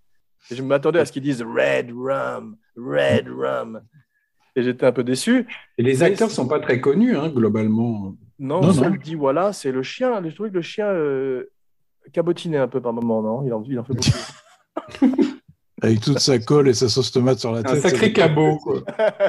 Et 0.51 0.55
je 0.57 0.63
m'attendais 0.63 0.99
à 1.01 1.05
ce 1.07 1.13
qu'ils 1.13 1.23
disent 1.23 1.43
Red 1.43 1.91
Rum, 1.93 2.57
Red 2.77 3.29
Rum. 3.29 3.81
Et 4.57 4.63
j'étais 4.63 4.87
un 4.87 4.93
peu 4.93 5.03
déçu. 5.05 5.47
Et 5.79 5.83
les 5.83 6.03
acteurs 6.03 6.31
sont 6.31 6.47
pas 6.47 6.61
très 6.61 6.81
connus, 6.81 7.17
hein, 7.17 7.29
globalement. 7.29 8.15
Non, 8.39 8.61
Non, 8.61 8.73
seul 8.73 8.91
non. 8.93 8.97
dit 9.03 9.15
voilà, 9.15 9.53
c'est 9.53 9.73
le 9.73 9.83
chien. 9.83 10.23
Je 10.25 10.35
trouvais 10.35 10.51
que 10.51 10.55
le 10.57 10.63
chien 10.63 10.87
euh, 10.87 11.51
cabotinait 12.13 12.59
un 12.59 12.69
peu 12.69 12.81
par 12.81 12.93
moment, 12.93 13.23
non? 13.23 13.45
Il 13.47 13.53
en, 13.53 13.63
il 13.65 13.79
en 13.79 13.85
fait 13.85 13.95
beaucoup. 13.95 15.11
Avec 15.83 16.01
toute 16.01 16.19
sa 16.21 16.39
colle 16.39 16.69
et 16.69 16.75
sa 16.75 16.89
sauce 16.89 17.11
tomate 17.13 17.39
sur 17.41 17.53
la 17.53 17.59
Un 17.59 17.63
tête. 17.63 17.81
sacré 17.83 18.07
c'est- 18.07 18.13
cabot, 18.13 18.57
quoi. 18.59 18.81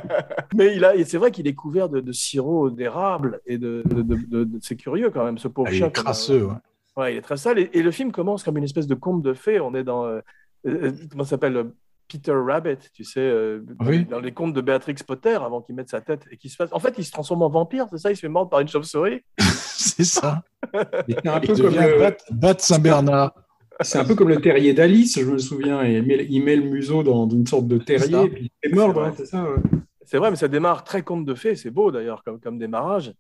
Mais 0.56 0.76
il 0.76 0.86
a, 0.86 0.94
c'est 1.04 1.18
vrai 1.18 1.32
qu'il 1.32 1.48
est 1.48 1.56
couvert 1.56 1.90
de, 1.90 2.00
de 2.00 2.12
sirop 2.12 2.70
d'érable 2.70 3.42
et 3.46 3.58
de, 3.58 3.82
de, 3.86 4.02
de- 4.04 4.16
de- 4.16 4.44
de- 4.46 4.60
c'est 4.62 4.76
curieux 4.78 5.10
quand 5.10 5.26
même, 5.26 5.38
ce 5.38 5.48
pauvre 5.48 5.68
Ah, 5.70 5.74
il 5.74 5.78
chien. 5.78 5.88
est 5.88 5.92
comme 5.92 6.02
un- 6.02 6.04
crasseux. 6.06 6.46
ouais. 6.46 6.54
Ouais, 6.98 7.14
il 7.14 7.18
est 7.18 7.22
très 7.22 7.36
sale. 7.36 7.60
Et, 7.60 7.70
et 7.74 7.84
le 7.84 7.92
film 7.92 8.12
commence 8.14 8.44
comme 8.44 8.58
une 8.58 8.64
espèce 8.64 8.88
de 8.88 8.96
conte 8.96 9.22
de 9.22 9.34
fées. 9.34 9.60
On 9.60 9.74
est 9.74 9.84
dans. 9.84 10.06
euh, 10.06 10.22
euh, 10.66 10.92
comment 11.12 11.24
ça 11.24 11.32
s'appelle 11.32 11.58
euh, 11.58 11.64
Peter 12.08 12.34
Rabbit, 12.34 12.78
tu 12.94 13.04
sais, 13.04 13.20
euh, 13.20 13.62
dans, 13.80 13.86
Oui. 13.88 14.06
dans 14.06 14.20
les 14.20 14.32
contes 14.32 14.54
de 14.54 14.62
Béatrix 14.62 14.96
Potter 15.08 15.34
avant 15.36 15.62
qu'il 15.62 15.76
mette 15.76 15.90
sa 15.90 16.02
tête 16.02 16.26
et 16.32 16.38
qu'il 16.38 16.50
se 16.52 16.56
fasse. 16.56 16.70
En 16.72 16.80
fait, 16.80 16.94
il 16.98 17.04
se 17.04 17.12
transforme 17.12 17.42
en 17.42 17.50
vampire, 17.50 17.88
c'est 17.90 17.98
ça 17.98 18.12
Il 18.12 18.16
se 18.16 18.22
fait 18.22 18.28
mordre 18.30 18.50
par 18.50 18.60
une 18.60 18.68
chauve-souris 18.68 19.22
c'est 19.40 20.04
ça. 20.04 20.44
C'est 20.74 21.28
un 21.28 21.40
Il 21.42 21.48
peu 21.48 21.56
comme 21.56 21.74
le, 21.76 22.00
Bat, 22.00 22.18
Bat 22.32 22.56
Saint-Bernard. 22.60 23.34
c'est 23.82 23.98
un 24.00 24.06
peu 24.06 24.16
comme 24.16 24.30
le 24.30 24.40
terrier 24.42 24.74
d'Alice, 24.74 25.20
je 25.20 25.26
me 25.26 25.38
souviens. 25.38 25.84
Et 25.84 25.98
il, 25.98 26.04
met, 26.06 26.26
il 26.30 26.44
met 26.44 26.56
le 26.56 26.70
museau 26.70 27.02
dans 27.04 27.28
une 27.30 27.46
sorte 27.48 27.68
de 27.68 27.78
terrier, 27.78 28.30
puis 28.30 28.52
il 28.64 28.70
fait 28.70 28.76
mordre, 28.76 29.12
C'est 29.16 29.24
hein, 29.24 29.26
ça. 29.26 29.44
ouais. 29.44 29.80
C'est 30.08 30.18
vrai, 30.20 30.30
mais 30.30 30.36
ça 30.36 30.48
démarre 30.48 30.84
très 30.84 31.02
conte 31.02 31.26
de 31.26 31.34
fées. 31.34 31.56
C'est 31.56 31.72
beau 31.72 31.92
d'ailleurs 31.92 32.24
comme, 32.24 32.40
comme 32.40 32.60
démarrage. 32.60 33.14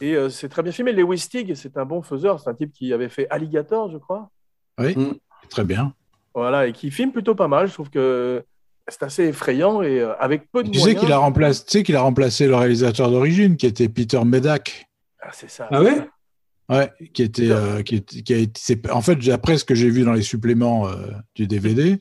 Et 0.00 0.16
euh, 0.16 0.28
c'est 0.28 0.48
très 0.48 0.62
bien 0.64 0.72
filmé. 0.72 0.92
Lewis 0.92 1.18
Stig, 1.20 1.54
c'est 1.54 1.76
un 1.76 1.84
bon 1.84 2.02
faiseur. 2.02 2.40
C'est 2.40 2.50
un 2.50 2.54
type 2.54 2.72
qui 2.72 2.92
avait 2.92 3.08
fait 3.08 3.28
Alligator, 3.30 3.88
je 3.92 3.98
crois. 3.98 4.28
Oui, 4.80 4.96
Mm. 4.96 5.14
très 5.48 5.62
bien. 5.64 5.94
Voilà, 6.34 6.66
et 6.66 6.72
qui 6.72 6.90
filme 6.90 7.12
plutôt 7.12 7.34
pas 7.34 7.48
mal. 7.48 7.68
Je 7.68 7.72
trouve 7.74 7.90
que 7.90 8.44
c'est 8.88 9.02
assez 9.02 9.24
effrayant 9.24 9.82
et 9.82 10.00
euh, 10.00 10.14
avec 10.18 10.50
peu 10.50 10.62
de 10.62 10.70
Tu 10.70 10.80
sais 10.80 10.94
qu'il 10.94 11.12
a 11.12 11.18
remplacé, 11.18 11.64
tu 11.64 11.70
sais 11.70 11.82
qu'il 11.82 11.96
a 11.96 12.00
remplacé 12.02 12.46
le 12.46 12.56
réalisateur 12.56 13.10
d'origine, 13.10 13.56
qui 13.56 13.66
était 13.66 13.88
Peter 13.88 14.22
Medak. 14.24 14.86
Ah, 15.20 15.30
c'est 15.32 15.48
ça. 15.50 15.68
Ah 15.70 15.82
ouais? 15.82 16.08
Ouais, 16.68 16.90
qui 17.12 17.22
était, 17.22 17.50
euh, 17.50 17.82
qui, 17.82 17.96
était- 17.96 18.22
qui 18.22 18.34
a 18.34 18.38
été. 18.38 18.52
c'est- 18.60 18.90
En 18.90 19.00
fait, 19.02 19.28
après 19.28 19.58
ce 19.58 19.64
que 19.64 19.74
j'ai 19.74 19.90
vu 19.90 20.02
dans 20.02 20.12
les 20.14 20.22
suppléments 20.22 20.88
euh, 20.88 21.12
du 21.34 21.46
DVD, 21.46 21.98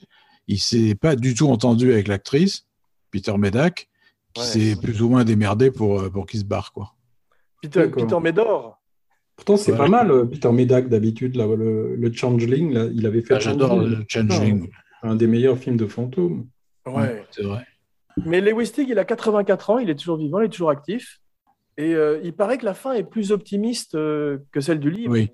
il 0.47 0.59
s'est 0.59 0.95
pas 0.95 1.15
du 1.15 1.33
tout 1.35 1.49
entendu 1.49 1.91
avec 1.91 2.07
l'actrice 2.07 2.65
Peter 3.11 3.37
Medak, 3.37 3.87
qui 4.33 4.41
Ouais. 4.41 4.47
s'est 4.47 4.75
plus 4.81 5.01
ou 5.01 5.09
moins 5.09 5.23
démerdé 5.25 5.69
pour, 5.69 5.99
euh, 6.01 6.09
pour 6.09 6.25
qu'il 6.25 6.39
se 6.39 6.45
barre. 6.45 6.71
Quoi. 6.73 6.93
Peter. 7.61 7.87
Peter 7.89 8.19
Médor. 8.21 8.79
Pourtant, 9.35 9.57
c'est 9.57 9.71
Ouais. 9.71 9.77
pas 9.77 9.87
mal, 9.87 10.11
euh, 10.11 10.25
Peter 10.25 10.51
Medak, 10.51 10.89
d'habitude, 10.89 11.35
le, 11.35 11.95
le 11.95 12.13
Changeling, 12.13 12.71
là, 12.73 12.85
il 12.93 13.05
avait 13.07 13.21
fait 13.21 13.33
Ah, 13.35 13.39
J'adore 13.39 13.69
Changeling, 13.71 13.97
le 13.99 14.05
Changeling. 14.07 14.69
un 15.01 15.15
des 15.15 15.27
meilleurs 15.27 15.57
films 15.57 15.77
de 15.77 15.87
fantômes. 15.87 16.45
Ouais. 16.85 17.23
C'est 17.31 17.43
vrai. 17.43 17.65
Mais 18.25 18.41
Lewis 18.41 18.71
Teague, 18.71 18.89
il 18.89 18.99
a 18.99 19.05
84 19.05 19.69
ans, 19.71 19.79
il 19.79 19.89
est 19.89 19.95
toujours 19.95 20.17
vivant, 20.17 20.39
il 20.39 20.45
est 20.45 20.49
toujours 20.49 20.69
actif. 20.69 21.19
Et 21.77 21.95
euh, 21.95 22.19
il 22.23 22.33
paraît 22.33 22.59
que 22.59 22.65
la 22.65 22.75
fin 22.75 22.93
est 22.93 23.03
plus 23.03 23.31
optimiste 23.31 23.95
euh, 23.95 24.37
que 24.51 24.61
celle 24.61 24.79
du 24.79 24.91
livre. 24.91 25.11
Oui. 25.13 25.29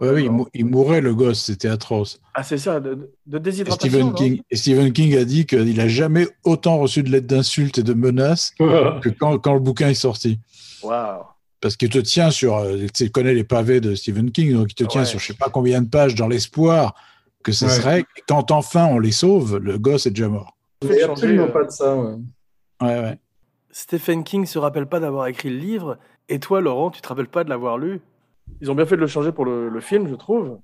Ouais, 0.00 0.22
il, 0.22 0.30
mou- 0.30 0.46
il 0.54 0.64
mourait 0.64 1.00
le 1.00 1.12
gosse, 1.12 1.40
c'était 1.46 1.66
atroce. 1.68 2.20
Ah, 2.34 2.44
c'est 2.44 2.56
ça, 2.56 2.78
de, 2.78 3.10
de 3.26 3.36
Et 3.36 3.40
déshydratation. 3.40 3.88
Stephen, 3.90 4.06
non 4.06 4.12
King, 4.12 4.40
et 4.48 4.54
Stephen 4.56 4.92
King 4.92 5.16
a 5.16 5.24
dit 5.24 5.44
qu'il 5.44 5.76
n'a 5.76 5.88
jamais 5.88 6.28
autant 6.44 6.78
reçu 6.78 7.02
de 7.02 7.10
lettres 7.10 7.26
d'insultes 7.26 7.78
et 7.78 7.82
de 7.82 7.92
menaces 7.92 8.52
que 8.58 9.08
quand, 9.08 9.36
quand 9.38 9.54
le 9.54 9.60
bouquin 9.60 9.88
est 9.88 9.94
sorti. 9.94 10.38
Waouh. 10.84 11.24
Parce 11.62 11.76
qu'il 11.76 11.88
te 11.88 11.98
tient 11.98 12.30
sur, 12.30 12.56
euh, 12.58 12.86
tu 12.92 13.08
connaît 13.10 13.32
les 13.34 13.44
pavés 13.44 13.80
de 13.80 13.94
Stephen 13.94 14.30
King, 14.32 14.52
donc 14.54 14.72
il 14.72 14.74
te 14.74 14.84
tient 14.84 15.02
Ouais. 15.02 15.06
sur 15.06 15.18
je 15.20 15.28
sais 15.28 15.34
pas 15.34 15.48
combien 15.48 15.80
de 15.80 15.88
pages 15.88 16.14
dans 16.16 16.28
l'espoir 16.28 16.94
que 17.44 17.52
ce 17.52 17.64
Ouais. 17.64 17.70
serait. 17.70 18.00
Et 18.16 18.22
quand 18.28 18.50
enfin 18.50 18.86
on 18.86 18.98
les 18.98 19.12
sauve, 19.12 19.56
le 19.58 19.78
gosse 19.78 20.04
est 20.06 20.10
déjà 20.10 20.28
mort. 20.28 20.56
Il 20.82 20.92
absolument 21.02 21.44
euh, 21.44 21.48
pas 21.52 21.64
de 21.64 21.70
ça. 21.70 21.96
ouais. 21.96 22.14
Ouais, 22.82 22.98
ouais. 23.00 23.18
Stephen 23.70 24.24
King 24.24 24.44
se 24.44 24.58
rappelle 24.58 24.86
pas 24.86 25.00
d'avoir 25.00 25.28
écrit 25.28 25.48
le 25.50 25.56
livre. 25.56 25.98
Et 26.28 26.38
toi, 26.40 26.60
Laurent, 26.60 26.90
tu 26.90 27.00
te 27.00 27.08
rappelles 27.08 27.28
pas 27.28 27.44
de 27.44 27.48
l'avoir 27.48 27.78
lu? 27.78 28.00
Ils 28.60 28.70
ont 28.70 28.74
bien 28.74 28.84
fait 28.84 28.96
de 28.96 29.00
le 29.00 29.06
changer 29.06 29.30
pour 29.32 29.44
le, 29.44 29.68
le 29.68 29.80
film, 29.80 30.08
je 30.08 30.14
trouve. 30.14 30.58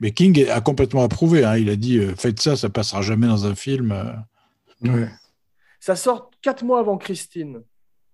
Mais 0.00 0.10
King 0.10 0.44
a 0.50 0.60
complètement 0.60 1.04
approuvé. 1.04 1.44
hein. 1.44 1.56
Il 1.56 1.70
a 1.70 1.76
dit 1.76 1.98
euh, 1.98 2.14
faites 2.16 2.40
ça, 2.40 2.56
ça 2.56 2.68
passera 2.68 3.00
jamais 3.00 3.28
dans 3.28 3.46
un 3.46 3.54
film. 3.54 3.92
euh. 3.92 4.12
Ouais. 4.90 5.08
Ça 5.78 5.94
sort 5.94 6.30
quatre 6.42 6.64
mois 6.64 6.80
avant 6.80 6.98
Christine. 6.98 7.62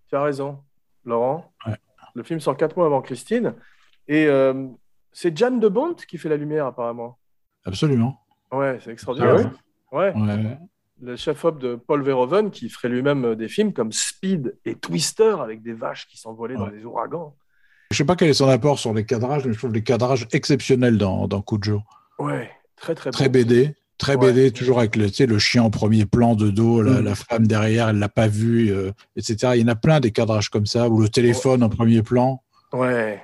Tu 0.09 0.15
as 0.17 0.23
raison, 0.23 0.59
Laurent. 1.07 1.51
Ouais. 1.67 1.77
Le 2.19 2.25
film 2.25 2.41
sort 2.41 2.57
quatre 2.57 2.77
mois 2.77 2.87
avant 2.87 3.01
Christine. 3.01 3.55
Et 4.09 4.27
euh, 4.27 4.67
c'est 5.13 5.37
Jeanne 5.39 5.61
de 5.61 5.69
Bont 5.69 5.95
qui 5.95 6.19
fait 6.19 6.29
la 6.29 6.37
lumière, 6.37 6.67
apparemment. 6.67 7.17
Absolument. 7.65 8.19
Ouais, 8.51 8.81
c'est 8.83 8.91
extraordinaire. 8.91 9.53
Ah 9.93 9.97
ouais 9.97 10.13
ouais. 10.13 10.21
Ouais, 10.21 10.35
ouais. 10.35 10.59
Le 11.01 11.15
chef-op 11.15 11.61
de 11.61 11.77
Paul 11.77 12.03
Verhoeven, 12.03 12.51
qui 12.51 12.69
ferait 12.71 12.89
lui-même 12.89 13.25
euh, 13.25 13.37
des 13.37 13.47
films 13.47 13.73
comme 13.73 13.93
Speed 13.93 14.59
et 14.65 14.75
Twister, 14.75 15.37
avec 15.41 15.63
des 15.63 15.75
vaches 15.75 16.09
qui 16.09 16.19
s'envolaient 16.19 16.57
dans 16.57 16.67
des 16.67 16.85
ouragans. 16.85 17.37
Je 17.93 17.97
sais 17.97 18.05
pas 18.05 18.17
quel 18.17 18.29
est 18.31 18.35
son 18.35 18.49
apport 18.49 18.81
sur 18.81 18.93
les 18.93 19.07
cadrages, 19.07 19.47
mais 19.47 19.53
je 19.53 19.59
trouve 19.59 19.73
les 19.73 19.85
cadrages 19.85 20.27
exceptionnels 20.33 20.99
dans, 20.99 21.29
dans 21.29 21.41
Cujo. 21.41 21.83
Ouais, 22.19 22.51
très 22.75 22.97
très 22.97 23.13
Très 23.13 23.29
bon. 23.29 23.39
BD, 23.39 23.77
très 23.99 24.17
Ouais. 24.17 24.33
BD, 24.33 24.51
toujours 24.53 24.79
avec 24.79 24.97
le, 24.97 25.39
chien 25.39 25.63
en 25.65 25.71
premier 25.71 26.07
plan 26.07 26.35
de 26.37 26.51
dos, 26.51 26.81
la, 26.83 27.01
Mm. 27.01 27.05
la 27.05 27.15
femme 27.15 27.47
derrière, 27.47 27.89
elle 27.89 27.99
l'a 27.99 28.09
pas 28.09 28.29
vu, 28.29 28.71
euh, 28.73 28.93
etc. 29.17 29.53
Il 29.57 29.61
y 29.63 29.65
en 29.65 29.69
a 29.69 29.75
plein 29.77 30.01
des 30.01 30.13
cadrages 30.13 30.49
comme 30.49 30.67
ça, 30.67 30.89
ou 30.89 31.01
le 31.01 31.09
téléphone 31.09 31.63
en 31.63 31.69
premier 31.69 32.03
plan. 32.03 32.43
Ouais. 32.73 33.21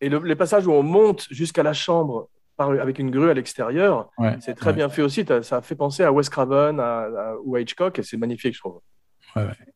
Et 0.00 0.08
le- 0.08 0.22
les 0.24 0.34
passages 0.36 0.66
où 0.66 0.72
on 0.72 0.82
monte 0.82 1.26
jusqu'à 1.30 1.62
la 1.62 1.72
chambre 1.72 2.28
par- 2.56 2.70
avec 2.70 2.98
une 2.98 3.10
grue 3.10 3.30
à 3.30 3.34
l'extérieur, 3.34 4.10
Ouais, 4.18 4.36
c'est 4.40 4.54
très 4.54 4.72
bien 4.72 4.88
fait 4.88 5.02
aussi. 5.02 5.24
Ça 5.42 5.60
fait 5.62 5.74
penser 5.74 6.02
à 6.04 6.12
Wes 6.12 6.28
Craven 6.28 6.78
à- 6.80 6.84
à- 7.02 7.34
ou 7.44 7.56
à 7.56 7.60
Hitchcock, 7.60 7.98
et 7.98 8.02
c'est 8.02 8.16
magnifique, 8.16 8.54
je 8.54 8.60
trouve. 8.60 8.80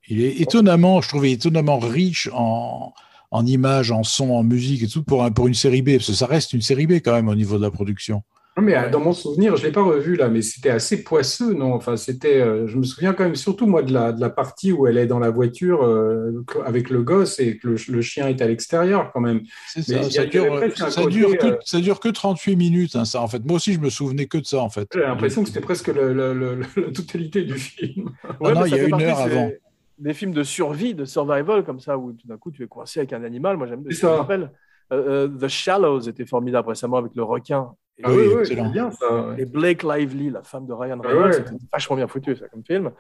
Il 0.08 0.22
est 0.22 0.40
étonnamment, 0.40 1.00
je 1.00 1.08
trouve, 1.08 1.26
étonnamment 1.26 1.78
riche 1.78 2.28
en, 2.32 2.92
en 3.30 3.46
images, 3.46 3.90
en 3.90 4.04
son, 4.04 4.30
en 4.30 4.42
musique 4.44 4.82
et 4.84 4.86
tout 4.88 5.02
pour, 5.02 5.24
un- 5.24 5.30
pour 5.32 5.48
une 5.48 5.54
série 5.54 5.82
B, 5.82 5.96
parce 5.96 6.06
que 6.06 6.12
ça 6.12 6.26
reste 6.26 6.52
une 6.52 6.62
série 6.62 6.86
B 6.86 6.92
quand 7.04 7.12
même 7.12 7.28
au 7.28 7.34
niveau 7.34 7.56
de 7.58 7.62
la 7.62 7.70
production. 7.70 8.22
Non, 8.58 8.64
mais 8.64 8.74
euh, 8.76 8.82
Ouais. 8.82 8.90
dans 8.90 8.98
mon 9.00 9.12
souvenir, 9.12 9.54
je 9.56 9.62
ne 9.62 9.66
l'ai 9.68 9.72
pas 9.72 9.82
revu 9.82 10.16
là, 10.16 10.28
mais 10.28 10.42
c'était 10.42 10.70
assez 10.70 11.04
poisseux, 11.04 11.54
non? 11.54 11.74
Enfin, 11.74 11.96
c'était. 11.96 12.40
euh, 12.40 12.66
je 12.66 12.76
me 12.76 12.82
souviens 12.82 13.12
quand 13.14 13.22
même 13.24 13.36
surtout 13.36 13.66
moi 13.66 13.82
de 13.82 13.92
la, 13.92 14.12
de 14.12 14.20
la 14.20 14.30
partie 14.30 14.72
où 14.72 14.86
elle 14.88 14.98
est 14.98 15.06
dans 15.06 15.20
la 15.20 15.30
voiture 15.30 15.82
euh, 15.84 16.44
avec 16.64 16.90
le 16.90 17.02
gosse 17.02 17.38
et 17.38 17.58
que 17.58 17.68
le, 17.68 17.76
le 17.88 18.02
chien 18.02 18.26
est 18.26 18.42
à 18.42 18.48
l'extérieur 18.48 19.12
quand 19.12 19.20
même. 19.20 19.42
Ça, 19.68 19.82
ça, 20.10 20.26
dure, 20.26 21.26
côté, 21.30 21.38
que, 21.38 21.46
euh, 21.46 21.56
ça 21.64 21.78
dure 21.80 22.00
que 22.00 22.08
38 22.08 22.56
minutes, 22.56 22.96
hein, 22.96 23.04
ça, 23.04 23.22
en 23.22 23.28
fait. 23.28 23.44
Moi 23.44 23.56
aussi, 23.56 23.72
je 23.74 23.80
me 23.80 23.90
souvenais 23.90 24.26
que 24.26 24.38
de 24.38 24.44
ça, 24.46 24.60
en 24.60 24.70
fait. 24.70 24.88
J'ai 24.92 25.00
l'impression 25.00 25.42
que 25.42 25.48
c'était 25.48 25.60
presque 25.60 25.86
le- 25.88 26.12
le- 26.12 26.34
le- 26.34 26.54
le- 26.56 26.86
la 26.86 26.90
totalité 26.92 27.42
du 27.44 27.54
film. 27.54 28.10
Ouais, 28.40 28.52
non, 28.54 28.62
mais 28.62 28.68
il 28.70 28.76
y 28.76 28.80
a 28.80 28.82
une 28.84 28.90
partie, 28.90 29.04
heure 29.04 29.18
avant. 29.20 29.50
Des 29.98 30.14
films 30.14 30.32
de 30.32 30.42
survie, 30.42 30.94
de 30.94 31.04
survival, 31.04 31.64
comme 31.64 31.78
ça, 31.80 31.96
où 31.96 32.12
tout 32.12 32.26
d'un 32.26 32.36
coup 32.38 32.50
tu 32.50 32.64
es 32.64 32.66
coincé 32.66 33.00
avec 33.00 33.12
un 33.12 33.22
animal. 33.22 33.56
Moi, 33.56 33.66
j'aime 33.68 33.82
bien. 33.82 33.90
C'est 33.90 34.00
Je 34.02 34.06
me 34.06 34.10
ça. 34.12 34.16
rappelle, 34.18 34.50
The 34.90 35.48
Shallows 35.48 36.00
était 36.08 36.24
formidable 36.26 36.68
récemment 36.70 36.96
avec 36.96 37.12
le 37.14 37.22
requin. 37.22 37.70
Et, 37.98 38.02
Ah 38.04 38.10
oui, 38.12 38.28
ouais, 38.28 38.40
excellent. 38.40 38.64
c'est 38.66 38.72
bien 38.72 38.90
ça. 38.90 39.28
ouais. 39.28 39.42
et 39.42 39.44
Blake 39.44 39.82
Lively, 39.82 40.30
la 40.30 40.42
femme 40.42 40.66
de 40.66 40.72
Ryan 40.72 40.98
Ah 41.04 41.08
Reynolds, 41.08 41.26
ouais. 41.26 41.32
c'était 41.32 41.50
vachement 41.72 41.96
bien 41.96 42.06
foutu, 42.08 42.36
ça, 42.36 42.48
comme 42.48 42.64
film. 42.64 42.90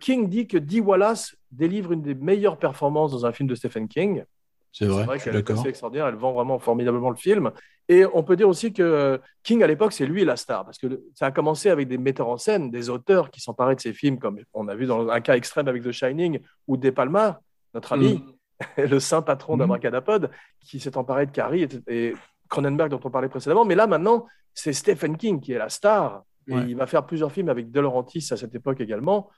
King 0.00 0.28
dit 0.28 0.46
que 0.46 0.58
Dee 0.58 0.80
Wallace 0.80 1.36
délivre 1.50 1.92
une 1.92 2.02
des 2.02 2.14
meilleures 2.14 2.58
performances 2.58 3.12
dans 3.12 3.24
un 3.26 3.32
film 3.32 3.48
de 3.48 3.54
Stephen 3.54 3.88
King. 3.88 4.24
C'est 4.72 4.84
vrai, 4.86 5.18
suis 5.18 5.30
qu'elle 5.30 5.36
est 5.40 5.50
assez 5.50 5.68
extraordinaire, 5.68 6.06
elle 6.08 6.16
vend 6.16 6.32
vraiment 6.32 6.58
formidablement 6.58 7.08
le 7.08 7.16
film. 7.16 7.50
Et 7.88 8.04
on 8.12 8.22
peut 8.22 8.36
dire 8.36 8.46
aussi 8.48 8.74
que 8.74 9.18
King, 9.42 9.62
à 9.62 9.66
l'époque, 9.66 9.92
c'est 9.92 10.04
lui 10.04 10.22
la 10.24 10.36
star, 10.36 10.64
parce 10.66 10.76
que 10.76 11.00
ça 11.14 11.26
a 11.26 11.30
commencé 11.30 11.70
avec 11.70 11.88
des 11.88 11.96
metteurs 11.96 12.28
en 12.28 12.36
scène, 12.36 12.70
des 12.70 12.90
auteurs 12.90 13.30
qui 13.30 13.40
s'emparaient 13.40 13.76
de 13.76 13.80
ces 13.80 13.94
films, 13.94 14.18
comme 14.18 14.38
on 14.52 14.68
a 14.68 14.74
vu 14.74 14.84
dans 14.84 15.08
un 15.08 15.20
cas 15.22 15.34
extrême 15.36 15.66
avec 15.68 15.82
The 15.82 15.92
Shining, 15.92 16.40
ou 16.66 16.76
De 16.76 16.90
Palma, 16.90 17.40
notre 17.72 17.94
ami, 17.94 18.22
le 18.76 18.98
saint 19.00 19.22
patron 19.22 19.56
Mm. 19.56 19.60
d'Abracadapod, 19.60 20.30
qui 20.60 20.78
s'est 20.78 20.96
emparé 20.98 21.24
de 21.24 21.30
Carrie 21.30 21.62
et, 21.62 21.68
et 22.08 22.14
Cronenberg, 22.50 22.90
dont 22.90 23.00
on 23.02 23.10
parlait 23.10 23.28
précédemment. 23.30 23.64
Mais 23.64 23.74
là, 23.76 23.86
maintenant, 23.86 24.26
c'est 24.56 24.72
Stephen 24.72 25.16
King 25.16 25.40
qui 25.40 25.52
est 25.52 25.58
la 25.58 25.68
star. 25.68 26.24
Et 26.48 26.54
Ouais. 26.54 26.64
il 26.68 26.76
va 26.76 26.86
faire 26.86 27.04
plusieurs 27.06 27.30
films 27.32 27.48
avec 27.48 27.70
De 27.70 27.80
Laurentiis 27.80 28.26
à 28.32 28.36
cette 28.36 28.54
époque 28.54 28.80
également, 28.80 29.30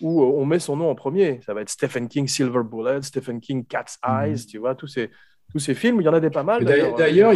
où 0.00 0.22
euh, 0.22 0.26
on 0.26 0.44
met 0.46 0.58
son 0.60 0.76
nom 0.76 0.90
en 0.90 0.94
premier. 0.94 1.40
Ça 1.44 1.54
va 1.54 1.60
être 1.62 1.68
Stephen 1.70 2.08
King 2.08 2.26
Silver 2.28 2.62
Bullet, 2.64 3.02
Stephen 3.02 3.40
King 3.40 3.64
Cat's 3.66 3.98
Eyes, 4.06 4.46
tu 4.46 4.58
vois, 4.58 4.74
tous 4.76 4.86
ces, 4.86 5.10
tous 5.52 5.58
ces 5.58 5.74
films. 5.74 6.00
Il 6.00 6.04
y 6.04 6.08
en 6.08 6.14
a 6.14 6.20
des 6.20 6.30
pas 6.30 6.42
mal. 6.42 6.64
D'ailleurs, 6.64 7.34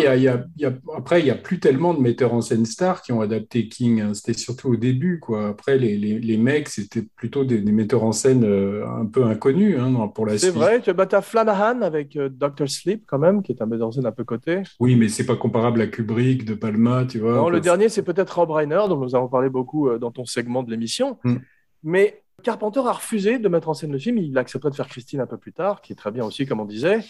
après, 0.97 1.21
il 1.21 1.25
n'y 1.25 1.31
a 1.31 1.35
plus 1.35 1.61
tellement 1.61 1.95
de 1.95 2.01
metteurs 2.01 2.33
en 2.35 2.41
scène 2.41 2.65
stars 2.65 3.03
qui 3.03 3.13
ont 3.13 3.21
adapté 3.21 3.69
King. 3.69 4.01
hein. 4.01 4.15
C'était 4.15 4.33
surtout 4.39 4.71
au 4.73 4.77
début. 4.77 5.21
Quoi. 5.21 5.49
Après, 5.49 5.79
les, 5.79 5.97
les, 5.97 6.19
les 6.19 6.37
mecs, 6.39 6.69
c'était 6.69 7.03
plutôt 7.03 7.45
des, 7.45 7.61
des 7.61 7.73
metteurs 7.73 8.05
en 8.05 8.13
scène 8.13 8.45
euh, 8.45 8.87
un 8.89 9.07
peu 9.07 9.25
inconnus 9.25 9.77
hein, 9.79 10.09
pour 10.15 10.27
la 10.27 10.33
C'est 10.33 10.51
suite. 10.51 10.55
vrai, 10.55 10.81
tu 10.81 10.91
as 10.91 11.23
Flanahan 11.23 11.83
avec 11.83 12.17
euh, 12.17 12.29
Dr. 12.29 12.69
Sleep, 12.69 13.05
quand 13.07 13.19
même, 13.19 13.43
qui 13.43 13.53
est 13.53 13.63
un 13.63 13.67
metteur 13.67 13.89
en 13.89 13.93
scène 13.93 14.07
un 14.07 14.13
peu 14.13 14.25
coté. 14.25 14.63
Oui, 14.81 14.97
mais 14.97 15.09
c'est 15.09 15.27
pas 15.27 15.37
comparable 15.37 15.81
à 15.81 15.87
Kubrick, 15.87 16.45
De 16.45 16.55
Palma, 16.55 17.05
tu 17.05 17.19
vois. 17.19 17.35
Non, 17.37 17.49
le 17.51 17.61
dernier, 17.61 17.89
c'est 17.89 18.03
peut-être 18.03 18.31
Rob 18.39 18.51
Reiner, 18.51 18.83
dont 18.89 18.97
nous 18.99 19.15
avons 19.15 19.29
parlé 19.29 19.49
beaucoup 19.51 19.89
euh, 19.89 19.99
dans 19.99 20.11
ton 20.11 20.25
segment 20.25 20.63
de 20.63 20.71
l'émission. 20.71 21.19
Mm. 21.25 21.37
Mais 21.83 22.23
Carpenter 22.43 22.81
a 22.81 22.93
refusé 22.93 23.39
de 23.39 23.49
mettre 23.49 23.69
en 23.69 23.75
scène 23.75 23.93
le 23.93 23.99
film. 23.99 24.19
Il 24.19 24.37
accepterait 24.39 24.71
de 24.71 24.75
faire 24.77 24.89
Christine 24.89 25.21
un 25.21 25.27
peu 25.27 25.37
plus 25.39 25.53
tard, 25.53 25.81
qui 25.81 25.93
est 25.93 25.97
très 25.97 26.11
bien 26.11 26.25
aussi, 26.25 26.47
comme 26.47 26.61
on 26.61 26.65
disait. 26.65 27.01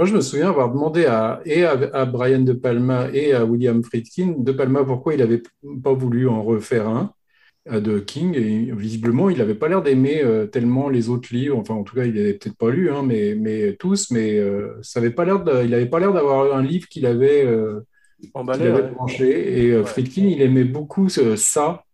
Moi, 0.00 0.06
je 0.08 0.14
me 0.14 0.22
souviens 0.22 0.48
avoir 0.48 0.72
demandé 0.72 1.04
à, 1.04 1.42
et 1.44 1.62
à, 1.66 1.72
à 1.92 2.06
Brian 2.06 2.40
De 2.40 2.54
Palma 2.54 3.08
et 3.12 3.34
à 3.34 3.44
William 3.44 3.84
Friedkin, 3.84 4.34
De 4.38 4.50
Palma, 4.50 4.82
pourquoi 4.82 5.12
il 5.12 5.18
n'avait 5.20 5.42
pas 5.84 5.92
voulu 5.92 6.26
en 6.26 6.42
refaire 6.42 6.88
un 6.88 7.12
euh, 7.70 7.80
de 7.82 7.98
King. 7.98 8.34
Et 8.34 8.72
visiblement, 8.74 9.28
il 9.28 9.36
n'avait 9.36 9.54
pas 9.54 9.68
l'air 9.68 9.82
d'aimer 9.82 10.22
euh, 10.24 10.46
tellement 10.46 10.88
les 10.88 11.10
autres 11.10 11.28
livres. 11.34 11.58
Enfin, 11.58 11.74
en 11.74 11.82
tout 11.82 11.94
cas, 11.96 12.04
il 12.06 12.14
n'avait 12.14 12.32
peut-être 12.32 12.56
pas 12.56 12.70
lu, 12.70 12.90
hein, 12.90 13.02
mais, 13.04 13.34
mais 13.38 13.76
tous. 13.78 14.10
Mais 14.10 14.38
euh, 14.38 14.72
ça 14.80 15.00
avait 15.00 15.10
pas 15.10 15.26
l'air 15.26 15.44
de- 15.44 15.64
il 15.64 15.70
n'avait 15.70 15.84
pas 15.84 16.00
l'air 16.00 16.14
d'avoir 16.14 16.56
un 16.56 16.62
livre 16.62 16.88
qu'il 16.88 17.04
avait, 17.04 17.44
euh, 17.44 17.80
qu'il 18.22 18.30
Emballé, 18.32 18.68
avait 18.68 18.82
ouais. 18.84 18.90
branché. 18.92 19.58
Et 19.66 19.70
euh, 19.72 19.80
Ouais. 19.80 19.84
Friedkin, 19.86 20.22
il 20.24 20.40
aimait 20.40 20.64
beaucoup 20.64 21.10
ce- 21.10 21.36
ça, 21.36 21.84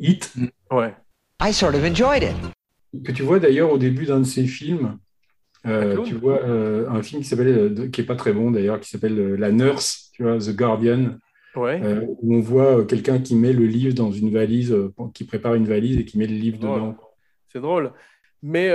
Hit, 0.00 0.32
Ouais. 0.72 0.92
I 1.40 1.52
sort 1.52 1.76
of 1.76 1.84
enjoyed 1.84 2.24
it. 2.24 3.04
que 3.04 3.12
tu 3.12 3.22
vois 3.22 3.38
d'ailleurs 3.38 3.70
au 3.72 3.78
début 3.78 4.04
d'un 4.06 4.18
de 4.18 4.24
ses 4.24 4.46
films. 4.48 4.98
Euh, 5.66 6.02
tu 6.02 6.14
vois 6.14 6.40
euh, 6.42 6.88
un 6.90 7.02
film 7.02 7.22
qui 7.22 7.28
s'appelle, 7.28 7.48
euh, 7.48 7.88
qui 7.88 8.00
est 8.00 8.04
pas 8.04 8.16
très 8.16 8.32
bon 8.32 8.50
d'ailleurs, 8.50 8.80
qui 8.80 8.88
s'appelle 8.90 9.34
La 9.34 9.52
Nurse, 9.52 10.10
tu 10.12 10.22
vois, 10.24 10.38
The 10.38 10.54
Guardian, 10.56 11.16
Ouais. 11.54 11.80
euh, 11.84 12.06
où 12.22 12.34
on 12.34 12.40
voit 12.40 12.84
quelqu'un 12.84 13.18
qui 13.20 13.34
met 13.36 13.52
le 13.52 13.66
livre 13.66 13.94
dans 13.94 14.10
une 14.10 14.30
valise, 14.32 14.74
qui 15.14 15.24
prépare 15.24 15.54
une 15.54 15.66
valise 15.66 15.98
et 15.98 16.04
qui 16.04 16.18
met 16.18 16.26
le 16.26 16.34
livre 16.34 16.58
drôle. 16.58 16.74
dedans. 16.80 16.96
C'est 17.52 17.60
drôle. 17.60 17.92
Mais 18.42 18.70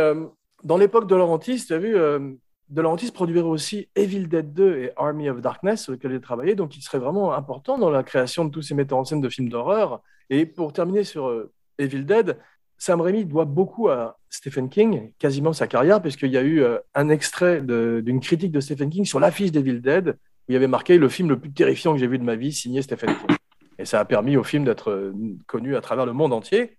dans 0.64 0.78
l'époque 0.78 1.10
de 1.10 1.16
Laurentiis, 1.16 1.66
tu 1.66 1.74
as 1.74 1.80
vu, 1.80 1.94
de 1.94 2.82
Laurentiis 2.82 3.12
produirait 3.12 3.48
aussi 3.48 3.90
Evil 3.96 4.28
Dead 4.28 4.54
2 4.54 4.78
et 4.78 4.92
Army 4.96 5.30
of 5.30 5.42
Darkness, 5.42 5.84
sur 5.84 5.94
lesquels 5.94 6.12
il 6.14 6.22
travaillait, 6.22 6.54
donc 6.56 6.78
il 6.78 6.82
serait 6.82 7.00
vraiment 7.00 7.34
important 7.34 7.78
dans 7.80 7.90
la 7.90 8.04
création 8.04 8.46
de 8.46 8.52
tous 8.52 8.62
ces 8.62 8.76
metteurs 8.76 9.00
en 9.00 9.06
scène 9.06 9.22
de 9.22 9.30
films 9.30 9.50
d'horreur. 9.50 10.02
Et 10.30 10.46
pour 10.46 10.72
terminer 10.72 11.04
sur 11.04 11.48
Evil 11.80 12.04
Dead, 12.06 12.38
Sam 12.78 13.02
Raimi 13.02 13.26
doit 13.26 13.46
beaucoup 13.46 13.90
à 13.90 14.18
Stephen 14.30 14.70
King, 14.70 15.12
quasiment 15.18 15.54
sa 15.54 15.68
carrière, 15.68 16.02
puisqu'il 16.02 16.32
y 16.32 16.38
a 16.38 16.42
eu 16.42 16.62
euh, 16.62 16.78
un 16.94 17.10
extrait 17.10 17.62
d'une 17.62 18.20
critique 18.20 18.52
de 18.52 18.60
Stephen 18.60 18.90
King 18.90 19.06
sur 19.06 19.20
l'affiche 19.20 19.52
d'Evil 19.52 19.82
Dead, 19.82 20.10
où 20.10 20.52
il 20.52 20.54
y 20.54 20.56
avait 20.56 20.68
marqué 20.68 20.98
le 20.98 21.10
film 21.10 21.30
le 21.30 21.40
plus 21.40 21.52
terrifiant 21.52 21.94
que 21.94 22.00
j'ai 22.00 22.08
vu 22.08 22.20
de 22.20 22.24
ma 22.24 22.36
vie, 22.36 22.54
signé 22.54 22.82
Stephen 22.82 23.10
King. 23.10 23.38
Et 23.80 23.86
ça 23.86 24.00
a 24.00 24.06
permis 24.06 24.38
au 24.38 24.44
film 24.44 24.66
d'être 24.66 24.92
euh, 24.92 25.14
connu 25.48 25.76
à 25.76 25.82
travers 25.82 26.06
le 26.06 26.14
monde 26.14 26.34
entier. 26.34 26.78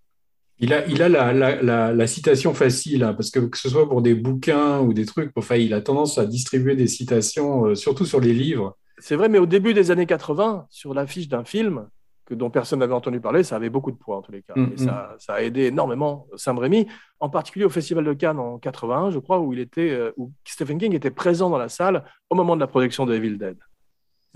Il 0.61 0.73
a, 0.73 0.85
il 0.87 1.03
a 1.03 1.09
la, 1.09 1.33
la, 1.33 1.63
la, 1.63 1.93
la 1.93 2.07
citation 2.07 2.53
facile, 2.53 3.05
hein, 3.05 3.15
parce 3.15 3.31
que 3.31 3.39
que 3.39 3.57
ce 3.57 3.69
soit 3.69 3.89
pour 3.89 4.03
des 4.03 4.15
bouquins 4.15 4.81
ou 4.81 4.93
des 4.93 5.07
trucs, 5.07 5.31
enfin, 5.37 5.55
il 5.55 5.73
a 5.73 5.81
tendance 5.81 6.19
à 6.19 6.27
distribuer 6.27 6.75
des 6.75 6.89
citations, 6.89 7.67
euh, 7.67 7.75
surtout 7.77 8.05
sur 8.05 8.21
les 8.21 8.33
livres. 8.33 8.77
C'est 8.99 9.15
vrai, 9.15 9.29
mais 9.29 9.39
au 9.39 9.47
début 9.47 9.75
des 9.75 9.93
années 9.93 10.07
80, 10.07 10.67
sur 10.71 10.95
l'affiche 10.95 11.29
d'un 11.29 11.45
film, 11.45 11.87
que, 12.29 12.35
dont 12.35 12.51
personne 12.51 12.81
n'avait 12.81 12.93
entendu 12.93 13.21
parler, 13.21 13.43
ça 13.43 13.57
avait 13.57 13.71
beaucoup 13.71 13.91
de 13.91 13.97
poids 13.97 14.19
en 14.19 14.23
tous 14.23 14.33
les 14.33 14.43
cas. 14.43 14.53
Mm, 14.55 14.73
et 14.75 14.77
ça, 14.77 15.15
ça, 15.19 15.35
a 15.35 15.43
aidé 15.43 15.65
énormément 15.65 16.27
Sam 16.37 16.59
Raimi, 16.59 16.87
en 17.21 17.31
particulier 17.31 17.65
au 17.65 17.71
Festival 17.71 18.05
de 18.05 18.13
Cannes 18.13 18.39
en 18.39 18.59
81, 18.59 19.11
je 19.11 19.19
crois, 19.19 19.41
où, 19.41 19.53
il 19.53 19.59
était, 19.59 19.91
euh, 19.91 20.13
où 20.19 20.31
Stephen 20.45 20.79
King 20.79 20.95
était 20.95 21.11
présent 21.11 21.49
dans 21.49 21.59
la 21.59 21.71
salle 21.71 22.05
au 22.29 22.35
moment 22.35 22.55
de 22.55 22.61
la 22.61 22.67
production 22.67 23.07
de 23.07 23.15
Evil 23.15 23.39
Dead. 23.39 23.57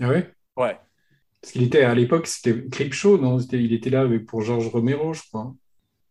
Ah 0.01 0.09
ouais? 0.09 0.33
Ouais. 0.57 0.77
Parce 1.41 1.53
qu'il 1.53 1.63
était 1.63 1.83
à 1.83 1.93
l'époque, 1.93 2.25
c'était 2.25 2.67
Creepshow, 2.69 3.17
non? 3.17 3.37
Il 3.37 3.73
était 3.73 3.89
là 3.89 4.07
pour 4.27 4.41
Georges 4.41 4.69
Romero, 4.69 5.13
je 5.13 5.21
crois. 5.27 5.53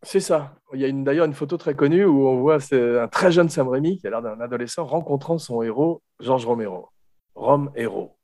C'est 0.03 0.21
ça. 0.21 0.55
Il 0.75 0.81
y 0.81 0.85
a 0.85 0.93
d'ailleurs 0.93 1.27
une 1.27 1.33
photo 1.33 1.57
très 1.57 1.75
connue 1.75 2.05
où 2.05 2.27
on 2.27 2.41
voit 2.41 2.59
un 2.73 3.09
très 3.09 3.33
jeune 3.33 3.49
Sam 3.49 3.69
Raimi 3.69 3.99
qui 3.99 4.07
a 4.07 4.11
l'air 4.11 4.23
d'un 4.23 4.41
adolescent 4.41 4.85
rencontrant 4.85 5.39
son 5.39 5.62
héros, 5.62 6.03
Georges 6.21 6.47
Romero. 6.47 6.89
Rome 7.35 7.71
héros. 7.77 8.17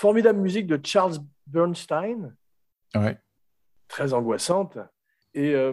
Formidable 0.00 0.38
musique 0.40 0.66
de 0.66 0.78
Charles 0.84 1.16
Bernstein. 1.46 2.34
Ouais. 2.94 3.16
Très 3.88 4.12
angoissante. 4.12 4.76
Et 5.32 5.54
euh, 5.54 5.72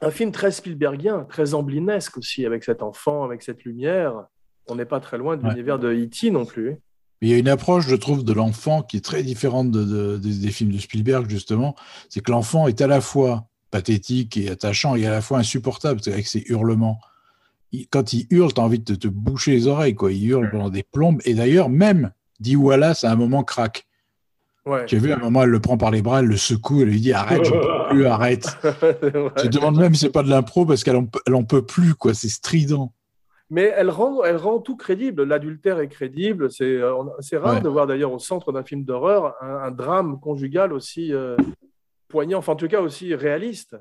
un 0.00 0.10
film 0.12 0.30
très 0.30 0.52
Spielbergien, 0.52 1.24
très 1.24 1.52
amblinesque 1.52 2.16
aussi, 2.16 2.46
avec 2.46 2.62
cet 2.62 2.80
enfant, 2.80 3.24
avec 3.24 3.42
cette 3.42 3.64
lumière. 3.64 4.26
On 4.68 4.76
n'est 4.76 4.84
pas 4.84 5.00
très 5.00 5.18
loin 5.18 5.36
de 5.36 5.42
Ouais. 5.42 5.48
l'univers 5.50 5.80
de 5.80 5.92
E.T. 5.92 6.30
non 6.30 6.44
plus. 6.44 6.76
Il 7.22 7.28
y 7.28 7.34
a 7.34 7.38
une 7.38 7.48
approche, 7.48 7.88
je 7.88 7.96
trouve, 7.96 8.22
de 8.22 8.32
l'enfant 8.32 8.82
qui 8.82 8.98
est 8.98 9.04
très 9.04 9.24
différente 9.24 9.72
de- 9.72 9.82
de- 9.84 10.16
des, 10.16 10.38
des 10.38 10.50
films 10.52 10.70
de 10.70 10.78
Spielberg, 10.78 11.28
justement. 11.28 11.74
C'est 12.08 12.20
que 12.20 12.30
l'enfant 12.30 12.68
est 12.68 12.80
à 12.80 12.86
la 12.86 13.00
fois 13.00 13.48
pathétique 13.72 14.36
et 14.36 14.48
attachant 14.48 14.94
et 14.94 15.06
à 15.06 15.10
la 15.10 15.22
fois 15.22 15.38
insupportable 15.38 16.00
avec 16.06 16.28
ses 16.28 16.44
hurlements. 16.46 17.00
Il- 17.72 17.88
quand 17.88 18.12
il 18.12 18.28
hurle, 18.30 18.52
tu 18.54 18.60
as 18.60 18.64
envie 18.64 18.78
de 18.78 18.94
te, 18.94 19.00
te 19.00 19.08
boucher 19.08 19.50
les 19.50 19.66
oreilles. 19.66 19.96
Quoi. 19.96 20.12
Il 20.12 20.24
hurle 20.24 20.50
pendant 20.50 20.70
des 20.70 20.84
plombes. 20.84 21.20
Et 21.24 21.34
d'ailleurs, 21.34 21.68
même 21.68 22.12
dit 22.40 22.56
Wallace, 22.56 23.04
à 23.04 23.10
un 23.12 23.16
moment, 23.16 23.42
craque. 23.44 23.86
Ouais. 24.64 24.84
Tu 24.86 24.96
as 24.96 24.98
vu, 24.98 25.12
à 25.12 25.16
un 25.16 25.20
moment, 25.20 25.44
elle 25.44 25.50
le 25.50 25.60
prend 25.60 25.76
par 25.78 25.90
les 25.92 26.02
bras, 26.02 26.20
elle 26.20 26.26
le 26.26 26.36
secoue, 26.36 26.82
elle 26.82 26.88
lui 26.88 27.00
dit 27.00 27.12
Arrête, 27.12 27.44
je 27.44 27.54
ne 27.54 27.60
peux 27.60 27.88
plus, 27.90 28.06
arrête. 28.06 28.46
Je 28.62 29.42
te 29.42 29.46
demande 29.48 29.76
même 29.78 29.94
si 29.94 30.00
c'est 30.00 30.10
pas 30.10 30.22
de 30.24 30.28
l'impro 30.30 30.66
parce 30.66 30.82
qu'elle 30.82 30.96
en, 30.96 31.06
peut- 31.06 31.20
elle 31.26 31.34
en 31.36 31.44
peut 31.44 31.62
plus, 31.64 31.94
quoi. 31.94 32.14
C'est 32.14 32.28
strident. 32.28 32.92
Mais 33.48 33.72
elle 33.76 33.90
rend, 33.90 34.24
elle 34.24 34.36
rend 34.38 34.58
tout 34.58 34.76
crédible. 34.76 35.22
L'adultère 35.22 35.78
est 35.78 35.86
crédible. 35.86 36.50
C'est 36.50 36.64
euh, 36.64 36.94
c'est 37.20 37.36
rare 37.36 37.54
Ouais. 37.54 37.60
de 37.60 37.68
voir 37.68 37.86
d'ailleurs 37.86 38.12
au 38.12 38.18
centre 38.18 38.50
d'un 38.50 38.64
film 38.64 38.82
d'horreur 38.82 39.34
un, 39.40 39.54
un 39.58 39.70
drame 39.70 40.18
conjugal 40.18 40.72
aussi 40.72 41.14
euh, 41.14 41.36
poignant, 42.08 42.38
enfin 42.38 42.54
en 42.54 42.56
tout 42.56 42.66
cas 42.66 42.80
aussi 42.80 43.14
réaliste. 43.14 43.76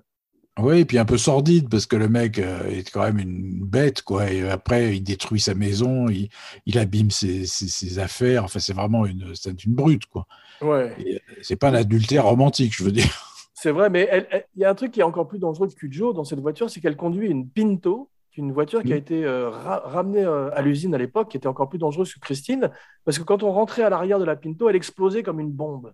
Oui, 0.58 0.80
et 0.80 0.86
puis 0.86 0.98
un 0.98 1.04
peu 1.06 1.18
sordide, 1.18 1.68
parce 1.70 1.86
que 1.86 1.98
le 1.98 2.08
mec 2.08 2.40
euh, 2.40 2.64
est 2.70 2.90
quand 2.90 3.04
même 3.04 3.20
une 3.20 3.66
bête, 3.66 4.02
quoi. 4.04 4.32
Et 4.32 4.50
après, 4.50 4.96
il 4.96 5.02
détruit 5.02 5.42
sa 5.42 5.54
maison, 5.54 6.08
il, 6.08 6.30
il 6.66 6.78
abîme 6.80 7.12
ses, 7.12 7.46
ses- 7.46 7.68
ses 7.68 8.00
affaires. 8.00 8.46
Enfin, 8.46 8.60
c'est 8.60 8.72
vraiment 8.74 9.06
une, 9.06 9.34
une 9.66 9.74
brute, 9.76 10.06
quoi. 10.06 10.26
Ouais, 10.62 10.96
euh, 11.00 11.20
C'est 11.42 11.58
pas 11.58 11.70
un 11.70 11.74
adultère 11.74 12.24
romantique, 12.26 12.74
je 12.74 12.86
veux 12.86 12.94
dire. 12.94 13.34
c'est 13.54 13.72
vrai. 13.72 13.90
Mais 13.90 14.10
il 14.56 14.62
y 14.62 14.64
a 14.66 14.70
un 14.70 14.76
truc 14.76 14.94
qui 14.94 15.02
est 15.02 15.04
encore 15.04 15.28
plus 15.28 15.40
dangereux 15.40 15.68
que 15.68 15.74
Cujo 15.76 16.14
dans 16.14 16.24
cette 16.24 16.40
voiture, 16.40 16.70
c'est 16.70 16.80
qu'elle 16.80 16.96
conduit 16.96 17.28
une 17.30 17.50
Pinto, 17.50 18.10
une 18.38 18.54
voiture 18.54 18.82
qui 18.84 18.94
a 18.94 18.96
Mhm. 18.96 19.02
été 19.02 19.26
euh, 19.26 19.50
ra- 19.50 19.82
ramenée 19.86 20.24
euh, 20.24 20.50
à 20.54 20.62
l'usine 20.62 20.96
à 20.96 20.98
l'époque, 20.98 21.32
qui 21.32 21.38
était 21.38 21.48
encore 21.48 21.68
plus 21.68 21.80
dangereuse 21.80 22.14
que 22.14 22.20
Christine, 22.22 22.70
parce 23.04 23.18
que 23.20 23.24
quand 23.24 23.44
on 23.44 23.52
rentrait 23.52 23.84
à 23.84 23.90
l'arrière 23.90 24.20
de 24.20 24.26
la 24.26 24.38
Pinto, 24.38 24.70
elle 24.70 24.76
explosait 24.78 25.22
comme 25.24 25.42
une 25.42 25.52
bombe. 25.52 25.92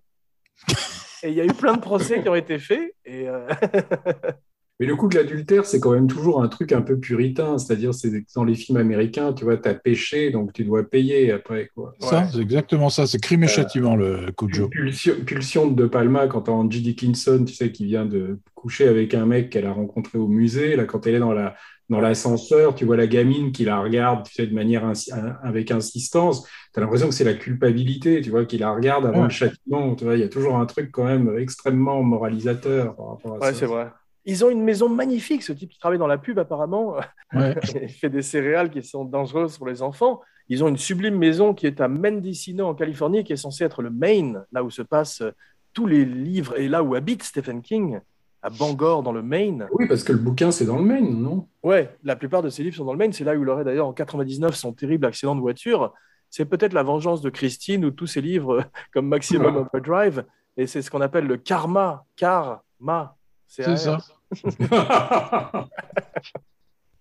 Et 1.24 1.28
il 1.30 1.34
y 1.34 1.40
a 1.40 1.44
eu 1.44 1.52
plein 1.52 1.74
de 1.74 1.80
procès 1.80 2.22
qui 2.22 2.28
ont 2.28 2.34
été 2.36 2.58
faits. 2.60 2.94
Et 3.04 3.28
euh, 3.28 3.48
Mais 4.80 4.86
le 4.86 4.96
coup 4.96 5.08
de 5.08 5.14
l'adultère, 5.14 5.64
c'est 5.64 5.78
quand 5.78 5.92
même 5.92 6.08
toujours 6.08 6.42
un 6.42 6.48
truc 6.48 6.72
un 6.72 6.82
peu 6.82 6.98
puritain. 6.98 7.56
C'est-à-dire, 7.58 7.94
c'est 7.94 8.10
que 8.10 8.26
dans 8.34 8.42
les 8.42 8.54
films 8.56 8.78
américains, 8.78 9.32
tu 9.32 9.44
vois, 9.44 9.56
tu 9.56 9.68
as 9.68 9.74
péché, 9.74 10.30
donc 10.30 10.52
tu 10.52 10.64
dois 10.64 10.82
payer 10.82 11.30
après. 11.30 11.68
Quoi. 11.74 11.94
Ça, 12.00 12.20
Ouais. 12.22 12.26
c'est 12.32 12.40
exactement 12.40 12.88
ça. 12.88 13.06
C'est 13.06 13.20
crime 13.20 13.44
et 13.44 13.48
châtiment, 13.48 13.94
le 13.94 14.32
coup 14.36 14.48
de 14.48 14.54
Joe. 14.54 14.68
Pulsion, 14.70 15.14
pulsion 15.24 15.66
de 15.68 15.80
De 15.82 15.86
Palma, 15.86 16.26
quand 16.26 16.42
t'as 16.42 16.52
Angie 16.52 16.80
Dickinson, 16.82 17.44
tu 17.46 17.54
sais, 17.54 17.70
qui 17.70 17.84
vient 17.84 18.06
de 18.06 18.40
coucher 18.54 18.88
avec 18.88 19.14
un 19.14 19.24
mec 19.26 19.50
qu'elle 19.50 19.66
a 19.66 19.72
rencontré 19.72 20.18
au 20.18 20.26
musée. 20.26 20.74
Là, 20.74 20.84
quand 20.84 21.06
elle 21.06 21.14
est 21.16 21.20
dans 21.20 21.32
la 21.32 21.54
dans 21.88 22.00
l'ascenseur, 22.00 22.74
tu 22.74 22.86
vois 22.86 22.96
la 22.96 23.06
gamine 23.06 23.52
qui 23.52 23.64
la 23.66 23.78
regarde, 23.78 24.24
tu 24.26 24.32
sais, 24.32 24.46
de 24.46 24.54
manière 24.54 24.86
insi- 24.90 25.12
avec 25.42 25.70
insistance. 25.70 26.42
Tu 26.72 26.78
as 26.78 26.80
l'impression 26.80 27.08
que 27.08 27.14
c'est 27.14 27.22
la 27.24 27.34
culpabilité, 27.34 28.22
tu 28.22 28.30
vois, 28.30 28.46
qui 28.46 28.56
la 28.56 28.72
regarde 28.72 29.04
avant 29.04 29.18
Ouais. 29.18 29.24
le 29.24 29.30
châtiment. 29.30 29.94
Tu 29.94 30.04
vois, 30.04 30.14
il 30.14 30.20
y 30.20 30.24
a 30.24 30.28
toujours 30.28 30.56
un 30.56 30.64
truc 30.64 30.90
quand 30.90 31.04
même 31.04 31.36
extrêmement 31.38 32.02
moralisateur 32.02 32.96
par 32.96 33.08
rapport 33.10 33.34
à 33.34 33.38
ouais, 33.40 33.52
ça. 33.52 33.58
c'est 33.58 33.66
vrai. 33.66 33.88
Ils 34.24 34.44
ont 34.44 34.50
une 34.50 34.62
maison 34.62 34.88
magnifique, 34.88 35.42
ce 35.42 35.52
type 35.52 35.70
qui 35.70 35.78
travaille 35.78 35.98
dans 35.98 36.06
la 36.06 36.18
pub 36.18 36.38
apparemment. 36.38 36.96
Ouais. 37.32 37.56
Il 37.82 37.88
fait 37.88 38.10
des 38.10 38.22
céréales 38.22 38.70
qui 38.70 38.82
sont 38.82 39.04
dangereuses 39.04 39.58
pour 39.58 39.66
les 39.66 39.82
enfants. 39.82 40.20
Ils 40.48 40.62
ont 40.62 40.68
une 40.68 40.76
sublime 40.76 41.16
maison 41.16 41.54
qui 41.54 41.66
est 41.66 41.80
à 41.80 41.88
Mendocino, 41.88 42.66
en 42.66 42.74
Californie, 42.74 43.24
qui 43.24 43.32
est 43.32 43.36
censée 43.36 43.64
être 43.64 43.82
le 43.82 43.90
Maine, 43.90 44.44
là 44.52 44.62
où 44.62 44.70
se 44.70 44.82
passent 44.82 45.22
euh, 45.22 45.32
tous 45.72 45.86
les 45.86 46.04
livres 46.04 46.58
et 46.58 46.68
là 46.68 46.82
où 46.82 46.94
habite 46.94 47.22
Stephen 47.22 47.62
King, 47.62 48.00
à 48.42 48.50
Bangor, 48.50 49.02
dans 49.02 49.12
le 49.12 49.22
Maine. 49.22 49.68
Oui, 49.72 49.86
parce 49.86 50.02
que 50.04 50.12
le 50.12 50.18
bouquin, 50.18 50.50
c'est 50.50 50.66
dans 50.66 50.76
le 50.76 50.84
Maine, 50.84 51.20
non? 51.20 51.48
Ouais, 51.62 51.96
la 52.02 52.16
plupart 52.16 52.42
de 52.42 52.48
ses 52.48 52.62
livres 52.62 52.76
sont 52.76 52.84
dans 52.84 52.92
le 52.92 52.98
Maine. 52.98 53.12
C'est 53.12 53.24
là 53.24 53.34
où 53.34 53.42
il 53.42 53.48
aurait 53.48 53.64
d'ailleurs 53.64 53.86
en 53.86 53.92
99 53.92 54.54
son 54.54 54.72
terrible 54.72 55.06
accident 55.06 55.34
de 55.36 55.40
voiture. 55.40 55.92
C'est 56.28 56.44
peut-être 56.44 56.72
la 56.72 56.82
vengeance 56.82 57.20
de 57.22 57.30
Christine 57.30 57.84
ou 57.84 57.90
tous 57.90 58.06
ses 58.06 58.20
livres 58.20 58.64
comme 58.92 59.06
Maximum 59.06 59.56
Overdrive. 59.56 60.24
Et 60.56 60.66
c'est 60.66 60.82
ce 60.82 60.90
qu'on 60.90 61.00
appelle 61.00 61.26
le 61.26 61.36
karma. 61.36 62.04
Karma. 62.16 63.16
C'est 63.54 63.76
ça. 63.76 63.98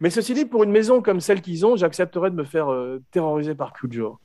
Mais 0.01 0.09
ceci 0.09 0.33
dit, 0.33 0.45
pour 0.45 0.63
une 0.63 0.71
maison 0.71 1.01
comme 1.01 1.21
celle 1.21 1.41
qu'ils 1.41 1.65
ont, 1.65 1.75
j'accepterais 1.77 2.29
de 2.31 2.35
me 2.35 2.43
faire 2.43 2.71
euh, 2.71 3.01
terroriser 3.11 3.55
par 3.55 3.71
Cujo. 3.71 4.19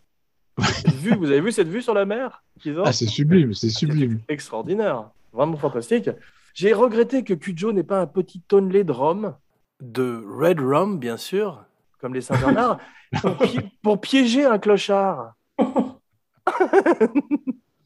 Vue, 0.96 1.14
vous 1.14 1.26
avez 1.30 1.40
vu 1.40 1.52
cette 1.52 1.68
vue 1.68 1.82
sur 1.82 1.92
la 1.94 2.04
mer 2.06 2.42
qu'ils 2.60 2.80
ont? 2.80 2.84
Ah, 2.84 2.92
c'est 2.92 3.06
sublime, 3.06 3.52
c'est 3.54 3.68
sublime. 3.68 4.20
Extraordinaire, 4.28 5.10
vraiment 5.32 5.56
fantastique. 5.58 6.08
J'ai 6.54 6.72
regretté 6.72 7.22
que 7.24 7.34
Cujo 7.34 7.72
n'ait 7.72 7.82
pas 7.84 8.00
un 8.00 8.06
petit 8.06 8.40
tonnelet 8.40 8.82
de 8.82 8.90
rhum, 8.92 9.34
de 9.80 10.24
red 10.26 10.58
rum 10.58 10.98
bien 10.98 11.18
sûr, 11.18 11.62
comme 12.00 12.14
les 12.14 12.22
Saint-Bernard, 12.22 12.78
pour, 13.20 13.36
pi- 13.36 13.60
pour 13.82 14.00
piéger 14.00 14.46
un 14.46 14.58
clochard. 14.58 15.34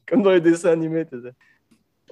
comme 0.07 0.23
dans 0.23 0.31
les 0.31 0.41
dessins 0.41 0.71
animés. 0.71 1.05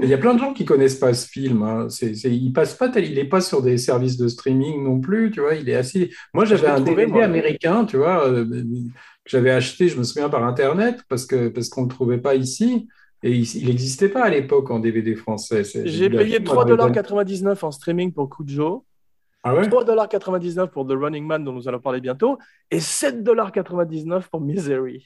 Il 0.02 0.08
y 0.08 0.14
a 0.14 0.18
plein 0.18 0.34
de 0.34 0.40
gens 0.40 0.54
qui 0.54 0.64
connaissent 0.66 0.96
pas 1.00 1.14
ce 1.14 1.28
film. 1.28 1.62
Hein. 1.64 1.88
Il 2.24 2.54
passe 2.54 2.74
pas 2.74 2.90
tel, 2.90 3.06
il 3.06 3.18
est 3.20 3.26
pas 3.26 3.42
sur 3.42 3.62
des 3.62 3.78
services 3.78 4.18
de 4.18 4.28
streaming 4.28 4.84
non 4.84 5.00
plus, 5.00 5.32
tu 5.32 5.42
vois. 5.42 5.56
Il 5.56 5.70
est 5.70 5.76
assez. 5.76 6.10
Moi, 6.34 6.46
j'avais 6.46 6.68
un 6.68 6.80
DVD 6.80 7.12
moi. 7.12 7.24
américain, 7.24 7.86
tu 7.86 7.98
vois, 7.98 8.28
euh, 8.28 8.46
que 8.46 9.30
j'avais 9.30 9.52
acheté, 9.52 9.90
je 9.90 9.98
me 9.98 10.04
souviens 10.04 10.30
par 10.30 10.46
internet, 10.46 11.02
parce 11.10 11.26
que 11.26 11.50
parce 11.50 11.70
qu'on 11.70 11.84
le 11.84 11.90
trouvait 11.90 12.18
pas 12.20 12.36
ici 12.36 12.88
et 13.24 13.32
il, 13.32 13.56
il 13.58 13.70
existait 13.70 14.08
pas 14.10 14.24
à 14.24 14.30
l'époque 14.30 14.72
en 14.72 14.80
DVD 14.80 15.16
français. 15.16 15.64
J'ai 15.86 16.10
payé 16.10 16.38
film, 16.38 16.50
on 16.50 16.60
avait 16.62 16.78
donné- 16.78 16.92
3,99$ 17.02 17.64
en 17.66 17.72
streaming 17.72 18.14
pour 18.14 18.30
Cujo, 18.30 18.86
Ah 19.44 19.54
ouais? 19.56 19.68
3,99$ 19.68 20.70
pour 20.70 20.88
The 20.88 20.94
Running 20.94 21.26
Man 21.26 21.44
dont 21.44 21.52
nous 21.52 21.68
allons 21.68 21.80
parler 21.82 22.00
bientôt, 22.00 22.38
et 22.72 22.80
7,99$ 22.80 24.30
pour 24.32 24.40
Misery. 24.40 25.06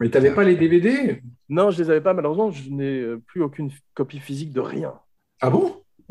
Mais 0.00 0.08
t'avais 0.10 0.34
pas 0.34 0.44
les 0.44 0.56
DVD 0.56 1.20
Non, 1.48 1.70
je 1.70 1.82
les 1.82 1.90
avais 1.90 2.00
pas, 2.00 2.14
malheureusement, 2.14 2.50
je 2.50 2.70
n'ai 2.70 3.00
euh, 3.00 3.22
plus 3.26 3.42
aucune 3.42 3.70
copie 3.94 4.18
physique 4.18 4.52
de 4.52 4.60
rien. 4.60 4.94
Ah 5.40 5.50
bon? 5.50 5.76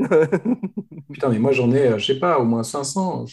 Putain, 1.12 1.30
mais 1.30 1.40
moi 1.40 1.52
j'en 1.52 1.72
ai, 1.72 1.88
euh, 1.88 1.98
je 1.98 2.06
sais 2.14 2.20
pas, 2.20 2.40
au 2.40 2.46
moins 2.46 2.64
500. 2.64 3.26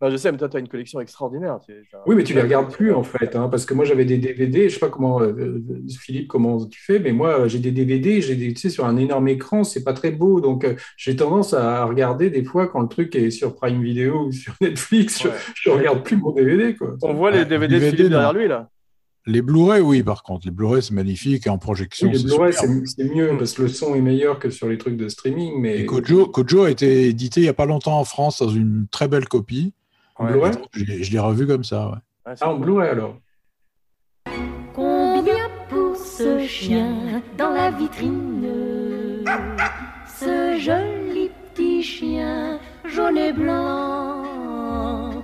Non, 0.00 0.10
je 0.10 0.16
sais, 0.16 0.30
mais 0.32 0.38
toi, 0.38 0.48
tu 0.48 0.56
as 0.56 0.60
une 0.60 0.68
collection 0.68 1.00
extraordinaire. 1.00 1.58
tu 1.64 1.72
Oui, 2.06 2.16
mais 2.16 2.24
tu 2.24 2.34
les 2.34 2.42
regardes 2.42 2.70
plus 2.72 2.92
en 2.92 3.02
fait, 3.04 3.36
hein, 3.36 3.48
parce 3.48 3.64
que 3.64 3.74
moi 3.74 3.84
j'avais 3.84 4.04
des 4.04 4.18
DVD, 4.18 4.68
je 4.68 4.74
sais 4.74 4.80
pas 4.80 4.88
comment, 4.88 5.20
euh, 5.22 5.62
Philippe, 6.00 6.28
comment 6.28 6.64
tu 6.66 6.80
fais, 6.82 6.98
mais 6.98 7.12
moi 7.12 7.46
j'ai 7.48 7.58
des 7.60 7.70
DVD, 7.70 8.20
j'ai 8.20 8.34
des, 8.34 8.52
tu 8.54 8.60
sais, 8.60 8.70
sur 8.70 8.86
un 8.86 8.96
énorme 8.96 9.28
écran, 9.28 9.62
c'est 9.64 9.84
pas 9.84 9.92
très 9.92 10.10
beau, 10.10 10.40
donc 10.40 10.64
euh, 10.64 10.74
j'ai 10.96 11.16
tendance 11.16 11.54
à 11.54 11.84
regarder 11.84 12.28
des 12.28 12.44
fois 12.44 12.66
quand 12.68 12.80
le 12.80 12.88
truc 12.88 13.14
est 13.14 13.30
sur 13.30 13.54
Prime 13.54 13.82
Video 13.82 14.26
ou 14.26 14.32
sur 14.32 14.54
Netflix, 14.60 15.22
je, 15.22 15.28
Ouais. 15.28 15.34
je 15.54 15.70
regarde 15.70 16.02
plus 16.02 16.16
mon 16.16 16.32
DVD 16.32 16.74
quoi. 16.74 16.96
On 17.02 17.14
voit 17.14 17.30
les 17.30 17.38
Ah, 17.40 17.44
DVD 17.44 17.74
de 17.74 17.78
DVD, 17.80 17.96
Philippe 17.96 18.12
non. 18.12 18.18
derrière 18.18 18.32
lui, 18.32 18.48
là. 18.48 18.68
Les 19.26 19.40
Blu-ray, 19.40 19.80
oui, 19.80 20.02
par 20.02 20.22
contre. 20.22 20.44
Les 20.46 20.50
Blu-ray, 20.50 20.82
c'est 20.82 20.92
magnifique 20.92 21.46
et 21.46 21.50
en 21.50 21.56
projection. 21.58 22.08
Oui, 22.08 22.18
les 22.18 22.24
Blu-ray 22.24 22.52
c'est 22.52 23.04
mieux 23.14 23.34
parce 23.38 23.54
que 23.54 23.62
le 23.62 23.68
son 23.68 23.94
est 23.94 24.02
meilleur 24.02 24.38
que 24.38 24.50
sur 24.50 24.68
les 24.68 24.76
trucs 24.76 24.96
de 24.98 25.08
streaming, 25.08 25.60
mais 25.60 25.80
Et 25.80 25.86
Kojo, 25.86 26.26
Kojo 26.26 26.64
a 26.64 26.70
été 26.70 27.08
édité 27.08 27.40
il 27.40 27.44
n'y 27.44 27.48
a 27.48 27.54
pas 27.54 27.64
longtemps 27.66 27.98
en 27.98 28.04
France 28.04 28.40
dans 28.42 28.50
une 28.50 28.86
très 28.90 29.08
belle 29.08 29.26
copie. 29.26 29.72
en 30.16 30.26
Ouais. 30.26 30.32
Blu-ray 30.32 30.52
Je 30.72 30.84
l'ai 30.84 31.02
je 31.02 31.10
l'ai 31.12 31.18
revu 31.18 31.46
comme 31.46 31.64
ça. 31.64 31.88
ouais. 31.90 31.98
Ah, 32.26 32.48
en. 32.48 32.56
Blu-ray 32.58 32.88
alors. 32.90 33.16
Combien 34.74 35.48
pour 35.70 35.96
ce 35.96 36.44
chien 36.46 37.22
dans 37.38 37.50
la 37.50 37.70
vitrine 37.70 39.24
Ce 40.18 40.58
joli 40.60 41.30
petit 41.54 41.82
chien 41.82 42.58
jaune 42.86 43.16
et 43.16 43.32
blanc. 43.32 45.22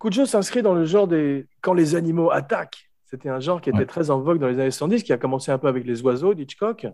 Cujo 0.00 0.26
s'inscrit 0.26 0.62
dans 0.62 0.74
le 0.74 0.84
genre 0.84 1.06
des 1.06 1.46
quand 1.62 1.74
les 1.74 1.94
animaux 1.94 2.30
attaquent. 2.30 2.90
C'était 3.14 3.28
un 3.28 3.38
genre 3.38 3.60
qui 3.60 3.70
était 3.70 3.78
Ouais. 3.78 3.86
très 3.86 4.10
en 4.10 4.18
vogue 4.20 4.40
dans 4.40 4.48
les 4.48 4.58
années 4.58 4.72
70, 4.72 5.04
qui 5.04 5.12
a 5.12 5.18
commencé 5.18 5.52
un 5.52 5.58
peu 5.58 5.68
avec 5.68 5.84
les 5.86 6.02
oiseaux 6.02 6.34
d'Hitchcock, 6.34 6.88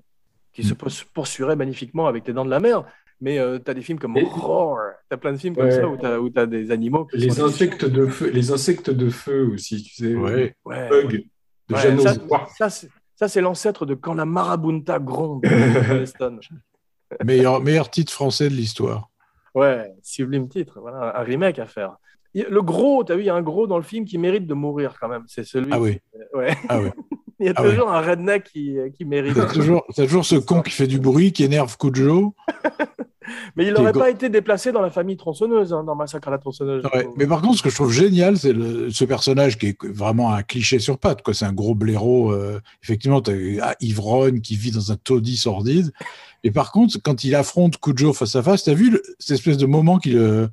qui 0.52 0.62
se 0.62 0.74
Mm. 0.74 1.06
poursuivraient 1.14 1.56
magnifiquement 1.56 2.06
avec 2.09 2.26
les 2.26 2.35
dents 2.35 2.44
de 2.44 2.50
la 2.50 2.61
mer. 2.61 2.85
Mais 3.22 3.37
tu 3.64 3.70
as 3.70 3.74
des 3.74 3.80
films 3.80 3.98
comme 3.98 4.18
Et- 4.18 4.22
Roar, 4.24 4.76
tu 5.09 5.14
as 5.14 5.16
plein 5.16 5.33
de 5.33 5.38
films 5.38 5.54
comme 5.56 5.70
ça 5.70 5.88
où 6.20 6.28
tu 6.28 6.38
as, 6.38 6.46
des 6.46 6.70
animaux 6.72 7.06
qui 7.06 7.16
Les 7.16 7.30
sont 7.30 7.44
insectes 7.46 7.87
de 7.87 8.04
feu, 8.06 8.28
les 8.30 8.52
insectes 8.52 8.90
de 8.90 9.09
feu 9.09 9.48
aussi, 9.54 9.83
tu 9.83 9.94
sais. 9.94 10.14
Ouais. 10.14 10.54
Ouais, 10.66 10.88
Bug. 10.90 11.11
de 11.68 11.74
Ouais, 11.74 11.80
Janos 11.80 12.04
ça, 12.59 13.28
c'est- 13.28 13.40
l'ancêtre 13.40 13.87
de 13.87 13.94
Quand 13.94 14.12
la 14.14 14.26
marabunta 14.26 14.98
gronde. 14.98 15.42
Meilleur, 17.24 17.61
meilleur 17.62 17.88
titre 17.90 18.12
français 18.12 18.50
de 18.50 18.54
l'histoire. 18.54 19.09
Ouais, 19.54 19.90
sublime 20.02 20.48
titre. 20.48 20.80
Voilà, 20.80 21.18
un 21.18 21.22
remake 21.22 21.59
à 21.59 21.66
faire. 21.66 21.96
Le 22.34 22.62
gros, 22.62 23.02
tu 23.04 23.12
as 23.12 23.16
vu, 23.16 23.22
il 23.22 23.26
y 23.26 23.30
a 23.30 23.34
un 23.34 23.42
gros 23.42 23.66
dans 23.66 23.76
le 23.76 23.82
film 23.82 24.04
qui 24.04 24.16
mérite 24.18 24.46
de 24.46 24.54
mourir 24.54 24.94
quand 25.00 25.08
même. 25.08 25.24
C'est 25.26 25.44
celui. 25.44 25.70
Ah 25.72 25.80
oui. 25.80 25.98
Ouais. 26.34 26.56
Ah 26.68 26.80
oui. 26.80 26.88
Il 27.42 27.46
y 27.46 27.48
a 27.48 27.54
Ah 27.56 27.62
toujours 27.62 27.90
un 27.90 28.02
redneck 28.02 28.44
qui, 28.52 28.76
qui 28.94 29.06
mérite. 29.06 29.34
T'as 29.34 29.46
toujours, 29.46 29.82
t'as 29.96 30.04
toujours 30.04 30.26
ce 30.26 30.36
con 30.36 30.60
qui 30.60 30.70
fait 30.72 30.86
du 30.86 30.98
bruit, 31.00 31.32
qui 31.32 31.42
énerve 31.44 31.74
Cujo. 31.78 32.34
Mais 33.56 33.64
il 33.66 33.72
n'aurait 33.72 33.92
pas 33.92 34.10
été 34.10 34.28
déplacé 34.28 34.72
dans 34.72 34.80
la 34.82 34.90
famille 34.90 35.16
tronçonneuse, 35.16 35.72
hein, 35.72 35.84
dans 35.84 35.94
Massacre 35.94 36.28
à 36.28 36.30
la 36.32 36.38
tronçonneuse. 36.38 36.84
Ouais. 36.92 37.06
Mais 37.16 37.26
par 37.26 37.40
contre, 37.40 37.58
ce 37.58 37.62
que 37.62 37.70
je 37.70 37.74
trouve 37.76 37.92
génial, 37.92 38.36
c'est 38.36 38.52
ce 38.52 39.04
personnage 39.04 39.56
qui 39.56 39.68
est 39.68 39.84
vraiment 39.86 40.32
un 40.34 40.42
cliché 40.42 40.78
sur 40.80 40.98
pattes. 40.98 41.22
quoi. 41.22 41.32
C'est 41.32 41.44
un 41.46 41.52
gros 41.52 41.74
blaireau. 41.74 42.32
euh, 42.32 42.60
effectivement, 42.82 43.20
tu 43.22 43.60
as 43.62 43.74
ivrogne 43.80 44.40
qui 44.40 44.56
vit 44.56 44.70
dans 44.72 44.90
un 44.92 44.96
taudis 44.96 45.36
sordide. 45.36 45.92
Et 46.44 46.50
par 46.50 46.72
contre, 46.72 46.98
quand 47.02 47.24
il 47.24 47.34
affronte 47.34 47.78
Cujo 47.80 48.12
face 48.12 48.36
à 48.36 48.42
face, 48.42 48.64
tu 48.64 48.70
as 48.70 48.74
vu 48.74 48.90
le- 48.90 49.02
cette 49.18 49.36
espèce 49.38 49.56
de 49.58 49.66
moment 49.66 49.98
qui 49.98 50.10
le, 50.10 50.48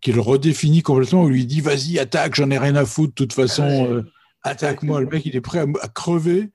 qui 0.00 0.12
le 0.12 0.20
redéfinit 0.20 0.82
complètement, 0.82 1.24
où 1.24 1.28
il 1.28 1.34
lui 1.34 1.46
dit 1.46 1.60
Vas-y, 1.60 1.98
attaque, 1.98 2.34
j'en 2.34 2.50
ai 2.50 2.58
rien 2.58 2.76
à 2.76 2.84
foutre, 2.84 3.10
de 3.10 3.14
toute 3.14 3.32
façon, 3.32 3.64
euh, 3.90 4.02
attaque-moi. 4.42 5.00
Le 5.00 5.06
mec, 5.06 5.26
il 5.26 5.36
est 5.36 5.40
prêt 5.40 5.58
à, 5.60 5.66
à 5.82 5.88
crever. 5.88 6.50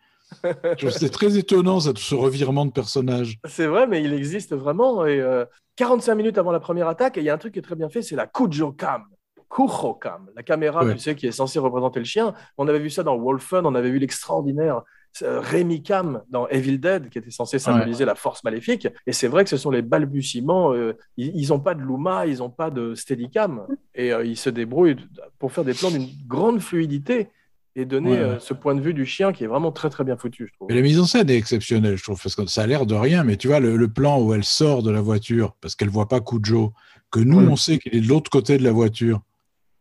C'est 0.89 1.11
très 1.11 1.37
étonnant, 1.37 1.79
ça, 1.79 1.93
tout 1.93 2.01
ce 2.01 2.15
revirement 2.15 2.65
de 2.65 2.71
personnage. 2.71 3.37
C'est 3.47 3.67
vrai, 3.67 3.87
mais 3.87 4.03
il 4.03 4.13
existe 4.13 4.53
vraiment. 4.55 5.05
Et 5.05 5.19
euh, 5.19 5.45
45 5.75 6.15
minutes 6.15 6.37
avant 6.37 6.51
la 6.51 6.59
première 6.59 6.87
attaque, 6.87 7.17
et 7.17 7.21
il 7.21 7.25
y 7.25 7.29
a 7.29 7.33
un 7.33 7.37
truc 7.37 7.53
qui 7.53 7.59
est 7.59 7.63
très 7.63 7.75
bien 7.75 7.89
fait, 7.89 8.01
c'est 8.01 8.15
la 8.15 8.27
Kujo 8.27 8.71
Cam. 8.71 9.03
Kujo 9.49 9.93
Cam, 9.93 10.27
la 10.35 10.43
caméra, 10.43 10.83
Ouais. 10.83 10.93
tu 10.93 10.99
sais, 10.99 11.15
qui 11.15 11.27
est 11.27 11.31
censée 11.31 11.59
représenter 11.59 11.99
le 11.99 12.05
chien. 12.05 12.33
On 12.57 12.67
avait 12.67 12.79
vu 12.79 12.89
ça 12.89 13.03
dans 13.03 13.17
Wolfen, 13.17 13.65
on 13.65 13.75
avait 13.75 13.91
vu 13.91 13.99
l'extraordinaire 13.99 14.77
euh, 14.77 14.81
Rémi 15.23 15.81
Cam 15.83 16.21
dans 16.29 16.47
Evil 16.49 16.77
Dead, 16.79 17.09
qui 17.09 17.17
était 17.17 17.31
censé 17.31 17.59
symboliser 17.59 18.03
la 18.05 18.15
force 18.15 18.43
maléfique. 18.43 18.87
Et 19.07 19.13
c'est 19.13 19.27
vrai 19.27 19.43
que 19.43 19.49
ce 19.49 19.57
sont 19.57 19.71
les 19.71 19.81
balbutiements. 19.81 20.73
euh, 20.73 20.93
ils 21.17 21.47
n'ont 21.49 21.59
pas 21.59 21.73
de 21.75 21.81
Luma, 21.81 22.25
ils 22.25 22.39
n'ont 22.39 22.49
pas 22.49 22.69
de 22.71 22.95
Steadicam. 22.95 23.65
Et 23.93 24.11
euh, 24.11 24.25
ils 24.25 24.37
se 24.37 24.49
débrouillent 24.49 24.97
pour 25.39 25.51
faire 25.51 25.63
des 25.63 25.73
plans 25.73 25.91
d'une 25.91 26.07
grande 26.27 26.59
fluidité 26.61 27.29
et 27.77 27.85
donner 27.85 28.11
Ouais, 28.11 28.17
euh, 28.19 28.39
ce 28.39 28.53
point 28.53 28.73
de 28.73 28.79
vue 28.81 28.93
du 28.93 29.05
chien 29.05 29.33
qui 29.33 29.43
est 29.43 29.47
vraiment 29.47 29.71
très, 29.71 29.89
très 29.89 30.03
bien 30.05 30.15
foutu, 30.15 30.47
je 30.47 30.53
trouve. 30.53 30.67
Mais 30.69 30.75
la 30.75 30.81
mise 30.81 30.99
en 30.99 31.05
scène 31.05 31.29
est 31.29 31.35
exceptionnelle, 31.37 31.97
je 31.97 32.03
trouve, 32.03 32.21
parce 32.21 32.33
que 32.35 32.45
ça 32.47 32.63
a 32.63 32.67
l'air 32.67 32.85
de 32.85 32.95
rien, 32.95 33.23
mais 33.25 33.35
tu 33.35 33.47
vois, 33.49 33.59
le, 33.59 33.75
le 33.75 33.87
plan 33.89 34.21
où 34.21 34.33
elle 34.33 34.45
sort 34.45 34.81
de 34.81 34.91
la 34.91 35.01
voiture, 35.01 35.55
parce 35.59 35.75
qu'elle 35.75 35.89
voit 35.89 36.07
pas 36.07 36.21
Cujo, 36.21 36.71
que 37.11 37.19
nous, 37.19 37.39
Ouais. 37.41 37.47
on 37.49 37.55
sait 37.57 37.77
qu'il 37.77 37.93
est 37.95 37.99
de 38.01 38.07
l'autre 38.07 38.29
côté 38.31 38.57
de 38.57 38.63
la 38.63 38.71
voiture, 38.71 39.21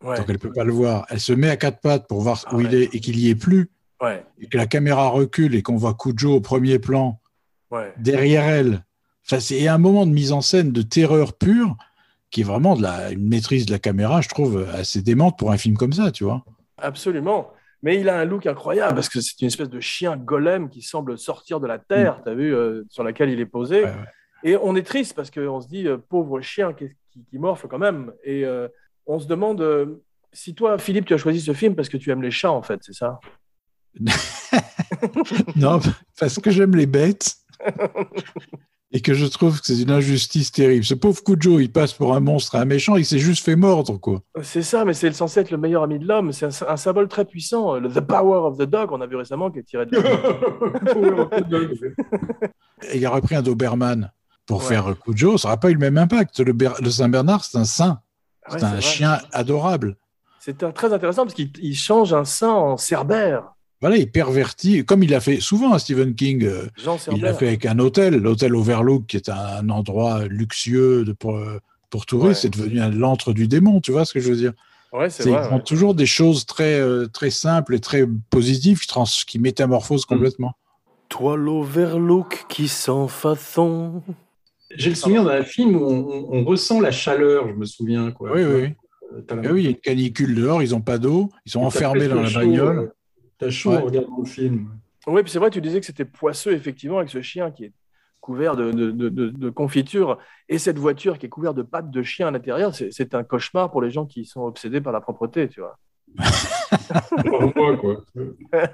Ouais, 0.03 0.17
donc 0.19 0.27
elle 0.29 0.39
peut 0.41 0.53
pas 0.53 0.65
le 0.65 0.73
voir. 0.73 1.07
Elle 1.09 1.21
se 1.21 1.33
met 1.33 1.49
à 1.49 1.57
quatre 1.57 1.81
pattes 1.81 2.07
pour 2.09 2.21
voir 2.21 2.43
Ah 2.47 2.55
où 2.57 2.61
il 2.61 2.67
ouais. 2.67 2.83
est 2.83 2.95
et 2.97 3.01
qu'il 3.01 3.19
y 3.19 3.31
est 3.31 3.35
plus, 3.37 3.71
ouais, 4.03 4.25
et 4.41 4.47
que 4.47 4.57
la 4.57 4.67
caméra 4.67 5.09
recule 5.09 5.55
et 5.55 5.63
qu'on 5.63 5.77
voit 5.77 5.95
Cujo 5.95 6.35
au 6.35 6.41
premier 6.41 6.79
plan, 6.79 7.21
ouais. 7.71 7.93
derrière 7.97 8.45
elle. 8.45 8.85
Enfin, 9.27 9.41
c'est 9.41 9.67
un 9.69 9.79
moment 9.79 10.07
de 10.07 10.13
mise 10.13 10.33
en 10.33 10.41
scène 10.41 10.73
de 10.73 10.83
terreur 10.83 11.33
pure 11.33 11.77
qui 12.31 12.41
est 12.41 12.45
vraiment 12.45 12.77
de 12.77 12.83
la, 12.83 13.13
une 13.13 13.29
maîtrise 13.29 13.65
de 13.65 13.73
la 13.73 13.79
caméra, 13.79 14.21
je 14.21 14.29
trouve, 14.29 14.69
assez 14.75 15.03
démente 15.03 15.39
pour 15.39 15.53
un 15.53 15.57
film 15.57 15.77
comme 15.77 15.93
ça, 15.93 16.11
tu 16.11 16.25
vois. 16.25 16.45
Absolument. 16.79 17.53
Mais 17.83 18.01
il 18.01 18.09
a 18.09 18.19
un 18.19 18.25
look 18.25 18.47
incroyable 18.47 18.95
parce 18.95 19.09
que 19.09 19.21
c'est 19.21 19.41
une 19.41 19.47
espèce 19.47 19.69
de 19.69 19.79
chien 19.79 20.17
golem 20.17 20.69
qui 20.69 20.83
semble 20.83 21.17
sortir 21.17 21.61
de 21.61 21.67
la 21.67 21.79
terre, 21.79 22.21
tu 22.25 22.31
as 22.31 22.35
vu, 22.35 22.55
euh, 22.55 22.83
sur 22.89 23.05
laquelle 23.05 23.31
il 23.31 23.41
est 23.41 23.47
posé. 23.47 23.83
Mm. 23.83 23.85
Ouais, 23.85 23.91
ouais. 23.91 24.51
Et 24.51 24.57
on 24.57 24.77
est 24.77 24.83
triste 24.83 25.15
parce 25.15 25.31
qu'on 25.31 25.61
se 25.61 25.69
dit, 25.69 25.87
euh, 25.87 25.97
pauvre 25.97 26.41
chien 26.41 26.73
qui, 26.75 26.89
qui, 27.11 27.25
qui 27.25 27.39
morfle 27.39 27.67
quand 27.69 27.79
même. 27.79 28.13
Et 28.25 28.45
euh, 28.45 28.69
on 29.07 29.19
se 29.19 29.27
demande 29.27 29.61
euh, 29.63 30.03
si 30.33 30.55
toi, 30.55 30.77
Philippe, 30.79 31.07
tu 31.07 31.15
as 31.15 31.19
choisi 31.19 31.41
ce 31.41 31.55
film 31.55 31.75
parce 31.75 31.89
que 31.89 31.97
tu 31.97 32.11
aimes 32.11 32.23
les 32.23 32.31
chats, 32.31 32.53
en 32.53 32.63
fait, 32.63 32.81
c'est 32.83 32.95
ça? 32.95 33.21
Non, 35.57 35.81
parce 36.19 36.39
que 36.39 36.51
j'aime 36.51 36.75
les 36.77 36.87
bêtes 36.87 37.37
et 38.93 39.01
que 39.01 39.15
je 39.15 39.27
trouve 39.27 39.59
que 39.61 39.67
c'est 39.67 39.81
une 39.81 39.91
injustice 39.91 40.53
terrible. 40.53 40.85
Ce 40.85 40.95
pauvre 40.95 41.23
Cujo, 41.25 41.59
il 41.59 41.73
passe 41.73 41.93
pour 41.93 42.15
un 42.15 42.21
monstre, 42.21 42.55
un 42.57 42.65
méchant, 42.65 42.97
il 42.97 43.05
s'est 43.05 43.19
juste 43.19 43.45
fait 43.45 43.57
mordre, 43.57 43.99
quoi. 43.99 44.21
C'est 44.43 44.63
ça, 44.63 44.85
mais 44.85 44.95
c'est 44.95 45.13
censé 45.13 45.41
être 45.41 45.51
le 45.51 45.59
meilleur 45.59 45.83
ami 45.83 45.99
de 45.99 46.07
l'homme. 46.07 46.33
C'est 46.33 46.47
un, 46.47 46.69
un 46.69 46.77
symbole 46.77 47.09
très 47.09 47.25
puissant. 47.25 47.75
Le 47.75 47.89
The 47.89 48.01
Power 48.01 48.39
of 48.49 48.59
the 48.59 48.63
Dog, 48.63 48.93
on 48.93 49.01
a 49.01 49.07
vu 49.07 49.17
récemment, 49.17 49.51
qui 49.51 49.59
est 49.59 49.63
tiré 49.65 49.87
de 49.87 49.97
Et 52.93 52.99
il 52.99 53.07
aurait 53.07 53.21
pris 53.23 53.35
un 53.35 53.43
Doberman 53.43 54.13
pour 54.47 54.61
Ouais. 54.63 54.69
faire 54.69 54.95
Cujo, 55.05 55.39
ça 55.39 55.49
n'aurait 55.49 55.61
pas 55.61 55.71
eu 55.71 55.75
le 55.75 55.81
même 55.81 55.99
impact. 55.99 56.39
Le, 56.41 56.53
Ber- 56.53 56.81
le 56.81 56.91
Saint-Bernard, 56.91 57.45
c'est 57.45 57.59
un 57.59 57.65
saint, 57.65 58.01
Ouais, 58.51 58.59
c'est 58.59 58.65
un 58.65 58.81
chien 58.81 59.19
adorable. 59.33 59.97
C'est 60.39 60.59
très 60.75 60.93
intéressant 60.93 61.23
parce 61.23 61.33
qu'il 61.35 61.51
il 61.63 61.75
change 61.75 62.13
un 62.13 62.27
sein 62.27 62.51
en 62.53 62.77
cerbère. 62.77 63.54
Voilà, 63.81 63.97
il 63.97 64.11
pervertit, 64.11 64.85
comme 64.85 65.03
il 65.03 65.15
a 65.15 65.21
fait 65.21 65.41
souvent 65.41 65.73
à 65.73 65.79
Stephen 65.79 66.15
King. 66.15 66.45
euh, 66.45 66.67
Jean 66.77 66.99
Il 67.13 67.21
l'a 67.21 67.35
fait 67.35 67.49
avec 67.49 67.67
un 67.67 67.79
hôtel, 67.79 68.17
l'hôtel 68.17 68.55
Overlook, 68.55 69.07
qui 69.07 69.17
est 69.17 69.29
un, 69.29 69.69
endroit 69.69 70.27
luxueux 70.27 71.05
de, 71.05 71.13
pour, 71.13 71.39
pour 71.91 72.07
touristes. 72.07 72.45
Ouais. 72.45 72.51
C'est 72.51 72.59
devenu 72.59 72.99
l'antre 72.99 73.33
du 73.33 73.47
démon, 73.47 73.81
tu 73.81 73.93
vois 73.93 74.05
ce 74.05 74.15
que 74.15 74.21
je 74.21 74.31
veux 74.31 74.37
dire? 74.37 74.53
Ouais, 74.95 75.11
c'est 75.11 75.29
vrai. 75.29 75.43
Ils 75.45 75.49
font 75.49 75.57
ouais. 75.57 75.63
toujours 75.63 75.95
des 75.95 76.07
choses 76.07 76.47
très, 76.47 76.79
euh, 76.79 77.07
très 77.09 77.31
simples 77.31 77.75
et 77.75 77.81
très 77.81 78.07
positives 78.31 78.81
qui, 78.81 78.87
trans, 78.87 79.05
qui 79.27 79.41
métamorphosent 79.41 80.07
complètement. 80.07 80.53
Toi 81.09 81.37
l'Overlook 81.37 82.47
qui 82.49 82.69
sans 82.69 83.09
façon. 83.09 84.03
J'ai 84.75 84.91
le 84.91 84.97
souvenir 84.97 85.25
d'un 85.25 85.43
film 85.43 85.77
où 85.77 86.29
on, 86.31 86.45
ressent 86.45 86.81
la 86.81 86.93
chaleur, 86.93 87.49
je 87.49 87.55
me 87.55 87.65
souviens. 87.65 88.13
Quoi. 88.13 88.33
Oui, 88.35 88.45
oui, 88.45 88.55
oui. 88.55 88.75
Euh, 89.15 89.37
la- 89.37 89.43
Eh 89.45 89.53
oui, 89.53 89.63
il 89.63 89.65
y 89.65 89.67
a 89.67 89.71
une 89.71 89.77
canicule 89.77 90.35
dehors, 90.35 90.63
ils 90.63 90.71
n'ont 90.71 90.81
pas 90.81 90.99
d'eau, 90.99 91.29
ils 91.45 91.53
sont 91.53 91.61
enfermés 91.61 92.09
dans 92.09 92.23
la 92.23 92.29
chaud, 92.29 92.41
bagnole. 92.41 92.93
T'as 93.39 93.51
chaud 93.51 93.71
Ouais. 93.71 93.77
en 93.79 93.85
regardant 93.85 94.19
le 94.19 94.25
film. 94.25 94.79
Oui, 95.07 95.23
puis 95.23 95.31
c'est 95.31 95.39
vrai, 95.39 95.51
tu 95.51 95.61
disais 95.61 95.81
que 95.81 95.87
c'était 95.87 96.05
poisseux, 96.05 96.53
effectivement, 96.53 96.99
avec 96.99 97.11
ce 97.11 97.21
chien 97.23 97.51
qui 97.51 97.65
est 97.67 97.73
couvert 98.21 98.57
de, 98.57 98.73
de, 98.73 98.91
de, 98.91 99.09
de- 99.11 99.29
de 99.29 99.51
confiture 99.51 100.19
et 100.49 100.59
cette 100.59 100.79
voiture 100.79 101.19
qui 101.19 101.27
est 101.27 101.29
couverte 101.29 101.57
de 101.57 101.63
pattes 101.63 101.91
de 101.91 102.03
chien 102.03 102.29
à 102.29 102.31
l'intérieur. 102.31 102.73
C'est 102.75 103.15
un 103.15 103.23
cauchemar 103.23 103.71
pour 103.71 103.83
les 103.83 103.91
gens 103.91 104.07
qui 104.07 104.25
sont 104.25 104.43
obsédés 104.45 104.81
par 104.81 104.93
la 104.95 105.01
propreté, 105.03 105.49
tu 105.49 105.61
vois. 105.61 105.79
Pour 107.27 107.53
moi, 107.57 107.77
quoi. 107.77 108.03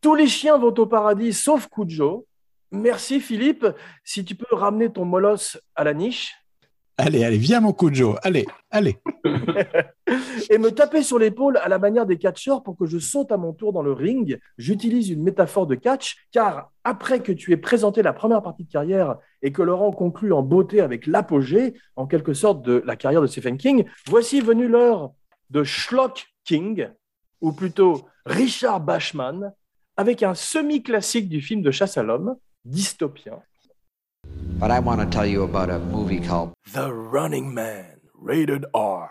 Tous 0.00 0.14
les 0.14 0.28
chiens 0.28 0.58
vont 0.58 0.72
au 0.74 0.86
paradis 0.86 1.32
sauf 1.32 1.68
Cujo. 1.68 2.26
Merci 2.70 3.20
Philippe. 3.20 3.66
Si 4.04 4.24
tu 4.24 4.34
peux 4.34 4.54
ramener 4.54 4.92
ton 4.92 5.04
molosse 5.04 5.60
à 5.74 5.82
la 5.84 5.94
niche 5.94 6.34
Allez, 7.00 7.22
allez, 7.22 7.38
viens 7.38 7.60
mon 7.60 7.72
Cujo, 7.72 8.16
allez, 8.24 8.44
allez. 8.72 8.98
et 10.50 10.58
me 10.58 10.70
taper 10.70 11.04
sur 11.04 11.20
l'épaule 11.20 11.56
à 11.58 11.68
la 11.68 11.78
manière 11.78 12.06
des 12.06 12.18
catcheurs 12.18 12.64
pour 12.64 12.76
que 12.76 12.86
je 12.86 12.98
saute 12.98 13.30
à 13.30 13.36
mon 13.36 13.52
tour 13.52 13.72
dans 13.72 13.82
le 13.82 13.92
ring. 13.92 14.40
J'utilise 14.58 15.08
une 15.08 15.22
métaphore 15.22 15.68
de 15.68 15.76
catch 15.76 16.16
car 16.32 16.72
après 16.82 17.20
que 17.20 17.30
tu 17.30 17.52
aies 17.52 17.56
présenté 17.56 18.02
la 18.02 18.12
première 18.12 18.42
partie 18.42 18.64
de 18.64 18.72
carrière 18.72 19.16
et 19.42 19.52
que 19.52 19.62
Laurent 19.62 19.92
conclut 19.92 20.32
en 20.32 20.42
beauté 20.42 20.80
avec 20.80 21.06
l'apogée, 21.06 21.74
en 21.94 22.08
quelque 22.08 22.34
sorte, 22.34 22.62
de 22.62 22.82
la 22.84 22.96
carrière 22.96 23.22
de 23.22 23.28
Stephen 23.28 23.58
King, 23.58 23.84
voici 24.08 24.40
venue 24.40 24.66
l'heure 24.66 25.12
de 25.50 25.62
Schlock 25.62 26.26
King, 26.42 26.88
ou 27.40 27.52
plutôt 27.52 28.08
Richard 28.26 28.80
Bachman, 28.80 29.52
avec 29.96 30.24
un 30.24 30.34
semi-classique 30.34 31.28
du 31.28 31.40
film 31.42 31.62
de 31.62 31.70
chasse 31.70 31.96
à 31.96 32.02
l'homme, 32.02 32.34
dystopien. 32.64 33.40
But 34.58 34.70
I 34.70 34.80
want 34.80 35.00
to 35.00 35.06
tell 35.06 35.26
you 35.26 35.44
about 35.44 35.70
a 35.70 35.78
movie 35.78 36.20
called 36.20 36.52
The 36.72 36.92
Running 36.92 37.54
Man, 37.54 38.00
rated 38.14 38.66
R. 38.74 39.10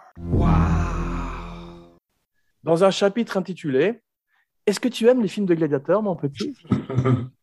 Dans 2.63 2.83
un 2.83 2.91
chapitre 2.91 3.37
intitulé 3.37 4.01
Est-ce 4.65 4.79
que 4.79 4.89
tu 4.89 5.07
aimes 5.07 5.21
les 5.21 5.29
films 5.29 5.45
de 5.45 5.55
gladiateurs, 5.55 6.03
mon 6.03 6.15
petit? 6.15 6.53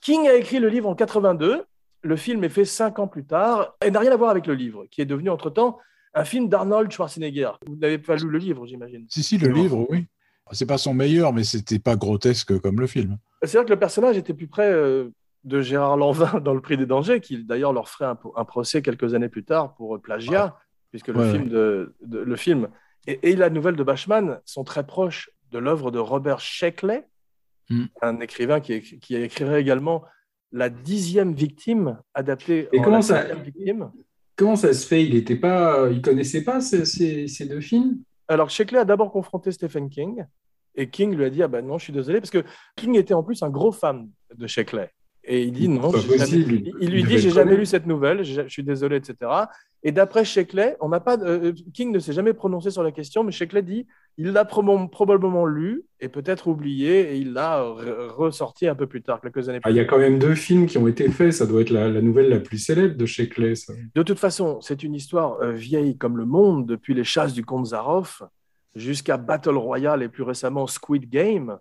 King 0.00 0.28
a 0.28 0.34
écrit 0.34 0.58
le 0.58 0.68
livre 0.68 0.88
en 0.88 0.94
82. 0.94 1.64
Le 2.02 2.16
film 2.16 2.42
est 2.44 2.48
fait 2.48 2.64
cinq 2.64 2.98
ans 2.98 3.08
plus 3.08 3.24
tard 3.24 3.74
et 3.84 3.90
n'a 3.90 4.00
rien 4.00 4.12
à 4.12 4.16
voir 4.16 4.30
avec 4.30 4.46
le 4.46 4.54
livre, 4.54 4.86
qui 4.90 5.00
est 5.02 5.06
devenu 5.06 5.28
entre-temps 5.30 5.78
un 6.14 6.24
film 6.24 6.48
d'Arnold 6.48 6.90
Schwarzenegger. 6.90 7.50
Vous 7.66 7.76
n'avez 7.76 7.98
pas 7.98 8.16
lu 8.16 8.28
le 8.28 8.38
livre, 8.38 8.66
j'imagine. 8.66 9.06
Si, 9.08 9.22
si, 9.22 9.38
le 9.38 9.48
livre, 9.48 9.86
oui. 9.90 10.06
C'est 10.52 10.66
pas 10.66 10.78
son 10.78 10.94
meilleur, 10.94 11.32
mais 11.32 11.44
c'était 11.44 11.78
pas 11.78 11.94
grotesque 11.94 12.58
comme 12.60 12.80
le 12.80 12.86
film. 12.88 13.18
C'est 13.44 13.56
vrai 13.56 13.64
que 13.64 13.70
le 13.70 13.78
personnage 13.78 14.16
était 14.16 14.34
plus 14.34 14.48
près 14.48 14.68
euh, 14.72 15.10
de 15.44 15.60
Gérard 15.62 15.96
Lanvin 15.96 16.40
dans 16.44 16.54
Le 16.54 16.60
Prix 16.60 16.76
des 16.76 16.86
dangers, 16.86 17.20
qui 17.20 17.44
d'ailleurs 17.44 17.72
leur 17.72 17.88
ferait 17.88 18.06
un, 18.06 18.18
un 18.34 18.44
procès 18.44 18.82
quelques 18.82 19.14
années 19.14 19.28
plus 19.28 19.44
tard 19.44 19.74
pour 19.76 19.94
euh, 19.94 19.98
plagiat, 20.00 20.56
puisque 20.90 21.08
le 21.08 21.20
Ouais, 21.20 21.30
film, 21.30 21.48
de, 21.48 21.94
de- 22.04 22.18
le 22.18 22.36
film 22.36 22.68
et, 23.06 23.30
et 23.30 23.36
la 23.36 23.48
nouvelle 23.50 23.76
de 23.76 23.84
Bachman 23.84 24.40
sont 24.44 24.64
très 24.64 24.84
proches 24.84 25.30
de 25.52 25.58
l'œuvre 25.58 25.90
de 25.92 25.98
Robert 25.98 26.40
Sheckley, 26.40 27.06
Mm. 27.72 27.84
un 28.02 28.18
écrivain 28.18 28.58
qui, 28.58 28.80
qui 28.82 29.14
écrirait 29.14 29.60
également 29.60 30.02
La 30.52 30.68
dixième 30.68 31.32
victime, 31.32 31.98
adaptée 32.14 32.68
Et 32.72 32.80
en 32.80 32.82
comment 32.82 33.02
ça- 33.02 33.34
victime. 33.34 33.90
Comment 34.36 34.56
ça 34.56 34.72
se 34.72 34.86
fait? 34.86 35.04
Il 35.04 35.14
était 35.14 35.36
pas, 35.36 35.88
il 35.90 36.00
connaissait 36.02 36.42
pas 36.42 36.60
ces, 36.60 36.84
ces- 36.84 37.28
ces 37.28 37.46
deux 37.46 37.60
films? 37.60 37.98
Alors, 38.26 38.48
Sheckley 38.50 38.78
a 38.80 38.84
d'abord 38.84 39.12
confronté 39.12 39.52
Stephen 39.52 39.88
King, 39.90 40.24
Et 40.76 40.88
King 40.88 41.14
lui 41.16 41.24
a 41.24 41.30
dit 41.30 41.42
Ah 41.42 41.48
ben 41.48 41.66
non, 41.66 41.78
je 41.78 41.84
suis 41.84 41.92
désolé, 41.92 42.20
parce 42.20 42.30
que 42.30 42.44
King 42.76 42.94
était 42.96 43.12
en 43.12 43.22
plus 43.24 43.42
un 43.42 43.50
gros 43.50 43.72
fan 43.72 44.08
de 44.34 44.46
Sheckley. 44.46 44.88
Et 45.24 45.42
il 45.42 45.52
dit 45.52 45.68
non, 45.68 45.90
jamais- 46.16 46.38
il- 46.38 46.72
il 46.80 46.90
lui 46.90 47.02
dit 47.04 47.18
j'ai 47.18 47.30
jamais 47.30 47.56
lu 47.56 47.66
cette 47.66 47.86
nouvelle, 47.86 48.22
je 48.22 48.42
je 48.44 48.48
suis 48.48 48.62
désolé, 48.62 48.96
etc. 48.96 49.30
Et 49.82 49.92
d'après 49.92 50.24
Sheckley, 50.26 50.76
on 50.80 50.90
n'a 50.90 51.00
pas, 51.00 51.18
euh, 51.18 51.52
King 51.72 51.90
ne 51.90 51.98
s'est 51.98 52.12
jamais 52.12 52.34
prononcé 52.34 52.70
sur 52.70 52.82
la 52.82 52.92
question, 52.92 53.24
mais 53.24 53.32
Sheckley 53.32 53.62
dit 53.62 53.86
il 54.18 54.32
l'a 54.32 54.44
probablement 54.44 55.46
lu 55.46 55.84
et 56.00 56.08
peut-être 56.08 56.48
oublié 56.48 57.12
et 57.12 57.16
il 57.16 57.32
l'a 57.32 57.62
re- 57.62 58.08
ressorti 58.08 58.66
un 58.66 58.74
peu 58.74 58.86
plus 58.86 59.00
tard, 59.00 59.20
quelques 59.22 59.48
années 59.48 59.60
Ah, 59.62 59.68
plus 59.68 59.72
Il 59.72 59.76
y 59.76 59.80
a 59.80 59.84
tard. 59.84 59.94
quand 59.94 59.98
même 59.98 60.18
deux 60.18 60.34
films 60.34 60.66
qui 60.66 60.76
ont 60.76 60.86
été 60.86 61.08
faits. 61.08 61.32
Ça 61.32 61.46
doit 61.46 61.62
être 61.62 61.70
la, 61.70 61.88
la 61.88 62.02
nouvelle 62.02 62.28
la 62.28 62.40
plus 62.40 62.58
célèbre 62.58 62.96
de 62.96 63.06
Sheckley. 63.06 63.54
ça. 63.54 63.72
De 63.94 64.02
toute 64.02 64.18
façon, 64.18 64.60
c'est 64.60 64.82
une 64.82 64.94
histoire 64.94 65.40
euh, 65.40 65.52
vieille 65.52 65.96
comme 65.96 66.18
le 66.18 66.26
monde, 66.26 66.66
depuis 66.66 66.92
les 66.92 67.04
chasses 67.04 67.32
du 67.32 67.44
comte 67.44 67.66
Zaroff 67.66 68.22
jusqu'à 68.74 69.16
Battle 69.16 69.56
Royale 69.56 70.02
et 70.02 70.08
plus 70.08 70.22
récemment 70.24 70.66
Squid 70.66 71.08
Game. 71.08 71.58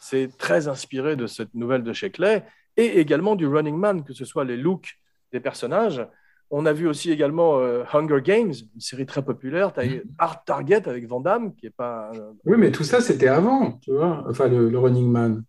C'est 0.00 0.36
très 0.36 0.66
inspiré 0.66 1.14
de 1.14 1.26
cette 1.28 1.54
nouvelle 1.54 1.84
de 1.84 1.92
Sheckley 1.92 2.44
et 2.76 2.98
également 2.98 3.36
du 3.36 3.46
Running 3.46 3.76
Man, 3.76 4.02
que 4.04 4.12
ce 4.12 4.24
soit 4.24 4.44
les 4.44 4.56
looks 4.56 4.98
des 5.32 5.40
personnages. 5.40 6.04
On 6.52 6.66
a 6.66 6.72
vu 6.72 6.88
aussi 6.88 7.12
également 7.12 7.58
euh, 7.60 7.84
Hunger 7.92 8.20
Games, 8.22 8.52
une 8.74 8.80
série 8.80 9.06
très 9.06 9.24
populaire. 9.24 9.72
Tu 9.72 9.80
as 9.80 9.86
eu 9.86 10.02
Art 10.18 10.42
Target 10.44 10.88
avec 10.88 11.06
Van 11.06 11.20
Damme, 11.20 11.54
qui 11.54 11.66
est 11.66 11.70
pas. 11.76 12.10
Oui, 12.44 12.56
mais 12.58 12.72
tout 12.72 12.82
ça, 12.82 13.00
c'était 13.00 13.28
avant, 13.28 13.72
tu 13.82 13.92
vois. 13.92 14.24
Enfin, 14.28 14.48
le, 14.48 14.68
le 14.68 14.78
Running 14.78 15.08
Man. 15.10 15.44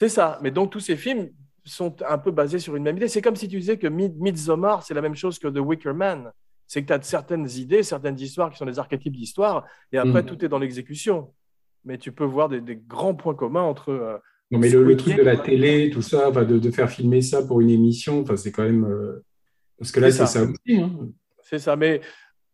C'est 0.00 0.08
ça. 0.08 0.38
Mais 0.42 0.50
donc, 0.50 0.70
tous 0.72 0.80
ces 0.80 0.96
films 0.96 1.28
sont 1.64 1.94
un 2.08 2.18
peu 2.18 2.32
basés 2.32 2.58
sur 2.58 2.74
une 2.74 2.82
même 2.82 2.96
idée. 2.96 3.06
C'est 3.06 3.22
comme 3.22 3.36
si 3.36 3.46
tu 3.46 3.56
disais 3.58 3.76
que 3.78 3.86
Mid- 3.86 4.16
Midsommar, 4.18 4.82
c'est 4.82 4.94
la 4.94 5.00
même 5.00 5.14
chose 5.14 5.38
que 5.38 5.46
The 5.46 5.58
Wicker 5.60 5.94
Man. 5.94 6.32
C'est 6.66 6.82
que 6.82 6.88
tu 6.88 6.92
as 6.92 7.02
certaines 7.02 7.48
idées, 7.48 7.84
certaines 7.84 8.18
histoires 8.18 8.50
qui 8.50 8.56
sont 8.56 8.66
des 8.66 8.78
archétypes 8.80 9.14
d'histoire, 9.14 9.64
et 9.92 9.98
après, 9.98 10.22
Mhm. 10.22 10.26
tout 10.26 10.44
est 10.44 10.48
dans 10.48 10.58
l'exécution. 10.58 11.32
Mais 11.84 11.98
tu 11.98 12.10
peux 12.10 12.24
voir 12.24 12.48
des, 12.48 12.60
des 12.60 12.76
grands 12.76 13.14
points 13.14 13.34
communs 13.36 13.62
entre. 13.62 13.90
euh, 13.90 14.16
Non, 14.50 14.58
mais 14.58 14.70
le, 14.70 14.96
truc 14.96 15.16
de 15.16 15.22
la 15.22 15.36
télé, 15.36 15.90
tout 15.90 16.02
ça, 16.02 16.30
de, 16.32 16.58
de 16.58 16.70
faire 16.72 16.90
filmer 16.90 17.22
ça 17.22 17.42
pour 17.44 17.60
une 17.60 17.70
émission, 17.70 18.24
c'est 18.36 18.50
quand 18.50 18.64
même. 18.64 18.84
Parce 19.82 19.92
que 19.92 20.00
là, 20.00 20.10
C'est 20.10 20.18
ça. 20.18 20.26
ça 20.26 20.42
aussi. 20.44 20.80
hein. 20.80 20.90
C'est 21.42 21.58
ça. 21.58 21.74
Mais 21.76 22.00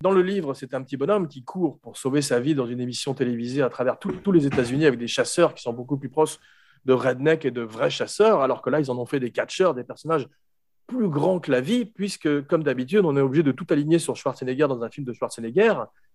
dans 0.03 0.13
le 0.13 0.23
livre, 0.23 0.55
c'est 0.55 0.73
un 0.75 0.83
petit 0.83 0.97
bonhomme 0.97 1.29
qui 1.29 1.45
court 1.45 1.79
pour 1.81 1.97
sauver 1.97 2.23
sa 2.23 2.41
vie 2.41 2.55
dans 2.55 2.67
une 2.67 2.81
émission 2.81 3.13
télévisée 3.15 3.63
à 3.63 3.69
travers 3.69 3.99
tous 3.99 4.33
les 4.33 4.47
États-Unis 4.47 4.87
avec 4.87 4.99
des 4.99 5.09
chasseurs 5.09 5.53
qui 5.55 5.63
sont 5.63 5.73
beaucoup 5.73 5.99
plus 5.99 6.09
proches 6.09 6.39
de 6.85 6.93
redneck 6.93 7.45
et 7.45 7.51
de 7.51 7.61
vrais 7.61 7.91
chasseurs, 7.91 8.41
alors 8.41 8.63
que 8.63 8.71
là, 8.71 8.81
ils 8.81 8.91
en 8.91 8.97
ont 8.99 9.05
fait 9.05 9.21
des 9.21 9.31
catcheurs, 9.31 9.75
des 9.75 9.85
personnages 9.85 10.27
plus 10.87 11.09
grands 11.09 11.39
que 11.39 11.51
la 11.51 11.61
vie, 11.61 11.85
puisque, 11.85 12.47
comme 12.47 12.63
d'habitude, 12.63 13.05
on 13.05 13.15
est 13.17 13.21
obligé 13.21 13.43
de 13.43 13.53
tout 13.53 13.67
aligner 13.69 13.99
sur 13.99 14.17
Schwarzenegger 14.17 14.69
dans 14.69 14.83
un 14.83 14.89
film 14.89 15.05
de 15.07 15.13
Schwarzenegger, 15.13 15.75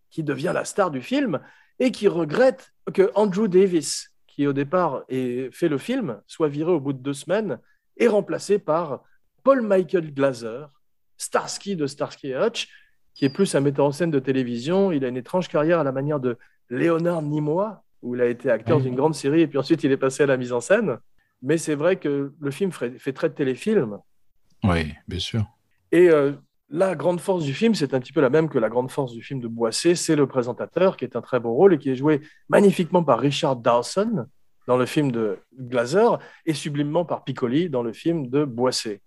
qui 0.09 0.23
devient 0.23 0.51
la 0.53 0.65
star 0.65 0.89
du 0.89 1.01
film 1.01 1.39
et 1.79 1.91
qui 1.91 2.07
regrette 2.07 2.73
que 2.93 3.11
Andrew 3.13 3.47
Davis, 3.47 4.09
qui 4.25 4.47
au 4.47 4.53
départ 4.53 5.03
ait 5.09 5.49
fait 5.51 5.69
le 5.69 5.77
film, 5.77 6.21
soit 6.25 6.47
viré 6.47 6.71
au 6.71 6.79
bout 6.79 6.93
de 6.93 6.97
deux 6.99 7.13
semaines 7.13 7.59
et 7.97 8.07
remplacé 8.07 8.57
par 8.57 9.03
Paul 9.43 9.61
Michael 9.61 10.11
Glaser, 10.13 10.65
Starsky 11.17 11.75
de 11.75 11.87
Starsky 11.87 12.29
et 12.29 12.35
Hutch, 12.35 12.69
qui 13.13 13.25
est 13.25 13.29
plus 13.29 13.53
un 13.55 13.59
metteur 13.59 13.85
en 13.85 13.91
scène 13.91 14.11
de 14.11 14.19
télévision. 14.19 14.91
Il 14.91 15.05
a 15.05 15.07
une 15.07 15.17
étrange 15.17 15.47
carrière 15.47 15.79
à 15.79 15.83
la 15.83 15.91
manière 15.91 16.19
de 16.19 16.37
Léonard 16.69 17.21
Nimoy, 17.21 17.77
où 18.01 18.15
il 18.15 18.21
a 18.21 18.27
été 18.27 18.49
acteur 18.49 18.81
d'une 18.81 18.95
grande 18.95 19.15
série 19.15 19.41
et 19.41 19.47
puis 19.47 19.57
ensuite 19.57 19.83
il 19.83 19.91
est 19.91 19.97
passé 19.97 20.23
à 20.23 20.25
la 20.25 20.37
mise 20.37 20.53
en 20.53 20.59
scène. 20.59 20.97
Mais 21.41 21.57
c'est 21.57 21.75
vrai 21.75 21.97
que 21.97 22.33
le 22.39 22.51
film 22.51 22.71
fait, 22.71 23.13
très 23.13 23.29
de 23.29 23.33
téléfilm. 23.33 23.99
Oui, 24.63 24.93
bien 25.07 25.19
sûr. 25.19 25.45
Et 25.91 26.09
euh, 26.09 26.31
la 26.69 26.95
grande 26.95 27.19
force 27.19 27.43
du 27.43 27.53
film, 27.53 27.75
c'est 27.75 27.93
un 27.93 27.99
petit 27.99 28.13
peu 28.13 28.21
la 28.21 28.29
même 28.29 28.49
que 28.49 28.57
la 28.57 28.69
grande 28.69 28.89
force 28.89 29.11
du 29.11 29.21
film 29.21 29.39
de 29.39 29.47
Boissé, 29.47 29.95
c'est 29.95 30.15
le 30.15 30.25
présentateur 30.25 30.97
qui 30.97 31.05
est 31.05 31.15
un 31.15 31.21
très 31.21 31.39
beau 31.39 31.53
rôle 31.53 31.73
et 31.73 31.77
qui 31.77 31.91
est 31.91 31.95
joué 31.95 32.21
magnifiquement 32.49 33.03
par 33.03 33.19
Richard 33.19 33.57
Dawson 33.57 34.25
dans 34.67 34.77
le 34.77 34.85
film 34.85 35.11
de 35.11 35.39
Glazer 35.59 36.17
et 36.45 36.53
sublimement 36.53 37.05
par 37.05 37.25
Piccoli 37.25 37.69
dans 37.69 37.83
le 37.83 37.93
film 37.93 38.29
de 38.29 38.45
Boissé. 38.45 39.01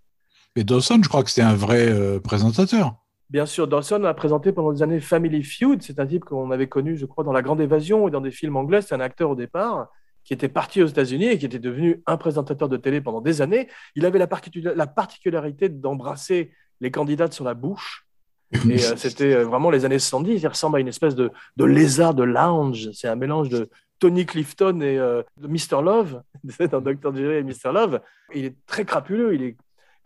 Mais 0.56 0.64
Dawson, 0.64 1.00
je 1.02 1.08
crois 1.08 1.22
que 1.22 1.30
c'était 1.30 1.46
un 1.46 1.54
vrai 1.54 1.88
euh, 1.88 2.18
présentateur. 2.18 2.94
Bien 3.28 3.44
sûr, 3.46 3.66
Dawson 3.68 4.04
a 4.04 4.14
présenté 4.14 4.52
pendant 4.52 4.72
des 4.72 4.82
années 4.82 5.00
Family 5.00 5.42
Feud. 5.42 5.82
C'est 5.82 6.00
un 6.00 6.06
type 6.06 6.24
qu'on 6.24 6.50
avait 6.50 6.68
connu, 6.68 6.96
je 6.96 7.06
crois, 7.06 7.24
dans 7.24 7.32
La 7.32 7.42
Grande 7.42 7.60
Évasion 7.60 8.08
et 8.08 8.10
dans 8.10 8.20
des 8.20 8.30
films 8.30 8.56
anglais. 8.56 8.80
C'est 8.82 8.94
un 8.94 9.00
acteur 9.00 9.30
au 9.30 9.34
départ 9.34 9.88
qui 10.24 10.32
était 10.32 10.48
parti 10.48 10.82
aux 10.82 10.86
États-Unis 10.86 11.26
et 11.26 11.38
qui 11.38 11.46
était 11.46 11.58
devenu 11.58 12.02
un 12.06 12.16
présentateur 12.16 12.68
de 12.68 12.76
télé 12.76 13.00
pendant 13.00 13.20
des 13.20 13.42
années. 13.42 13.68
Il 13.94 14.06
avait 14.06 14.18
la, 14.18 14.26
particu- 14.26 14.62
la 14.74 14.86
particularité 14.86 15.68
d'embrasser 15.68 16.52
les 16.80 16.90
candidates 16.90 17.32
sur 17.32 17.44
la 17.44 17.54
bouche. 17.54 18.06
Et 18.52 18.56
euh, 18.84 18.92
c'était 18.96 19.34
euh, 19.34 19.44
vraiment 19.44 19.70
les 19.70 19.84
années 19.84 19.98
70. 19.98 20.40
Il 20.42 20.46
ressemble 20.48 20.76
à 20.78 20.80
une 20.80 20.88
espèce 20.88 21.14
de, 21.16 21.30
de 21.56 21.64
lézard 21.64 22.14
de 22.14 22.22
lounge. 22.22 22.90
C'est 22.92 23.08
un 23.08 23.16
mélange 23.16 23.48
de 23.48 23.68
Tony 23.98 24.24
Clifton 24.26 24.80
et 24.82 24.98
euh, 24.98 25.22
de 25.40 25.48
Mr. 25.48 25.82
Love, 25.82 26.22
c'est 26.48 26.70
dans 26.70 26.80
Dr. 26.80 27.14
Jerry 27.14 27.36
et 27.36 27.42
Mr. 27.42 27.72
Love. 27.72 28.00
Il 28.34 28.44
est 28.44 28.56
très 28.66 28.84
crapuleux. 28.84 29.34
Il 29.34 29.42
est, 29.42 29.56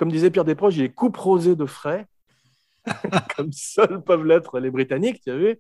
comme 0.01 0.11
disait 0.11 0.31
Pierre 0.31 0.47
Desproges, 0.47 0.79
il 0.79 0.85
est 0.85 0.89
coupe 0.89 1.19
rosé 1.19 1.55
de 1.55 1.67
frais 1.67 2.07
comme 3.37 3.53
seuls 3.53 4.03
peuvent 4.03 4.25
l'être 4.25 4.59
les 4.59 4.71
Britanniques, 4.71 5.21
tu 5.23 5.31
as 5.31 5.37
vu. 5.37 5.59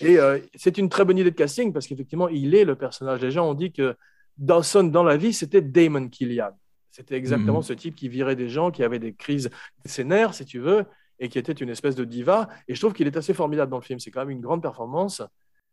Et 0.00 0.18
euh, 0.18 0.40
c'est 0.56 0.76
une 0.76 0.88
très 0.88 1.04
bonne 1.04 1.16
idée 1.16 1.30
de 1.30 1.36
casting 1.36 1.72
parce 1.72 1.86
qu'effectivement, 1.86 2.28
il 2.28 2.56
est 2.56 2.64
le 2.64 2.74
personnage. 2.74 3.20
Les 3.20 3.30
gens 3.30 3.48
ont 3.48 3.54
dit 3.54 3.72
que 3.72 3.94
Dawson, 4.38 4.82
dans 4.82 5.04
la 5.04 5.16
vie, 5.16 5.32
c'était 5.32 5.60
Damon 5.60 6.08
Killian. 6.08 6.50
C'était 6.90 7.14
exactement 7.14 7.58
Mhm. 7.58 7.62
ce 7.62 7.72
type 7.74 7.94
qui 7.94 8.08
virait 8.08 8.34
des 8.34 8.48
gens, 8.48 8.72
qui 8.72 8.82
avait 8.82 8.98
des 8.98 9.14
crises 9.14 9.50
scénaires, 9.84 10.34
si 10.34 10.44
tu 10.44 10.58
veux, 10.58 10.84
et 11.20 11.28
qui 11.28 11.38
était 11.38 11.52
une 11.52 11.68
espèce 11.68 11.94
de 11.94 12.04
diva. 12.04 12.48
Et 12.66 12.74
je 12.74 12.80
trouve 12.80 12.92
qu'il 12.92 13.06
est 13.06 13.16
assez 13.16 13.34
formidable 13.34 13.70
dans 13.70 13.78
le 13.78 13.84
film. 13.84 14.00
C'est 14.00 14.10
quand 14.10 14.22
même 14.22 14.30
une 14.30 14.40
grande 14.40 14.62
performance. 14.62 15.22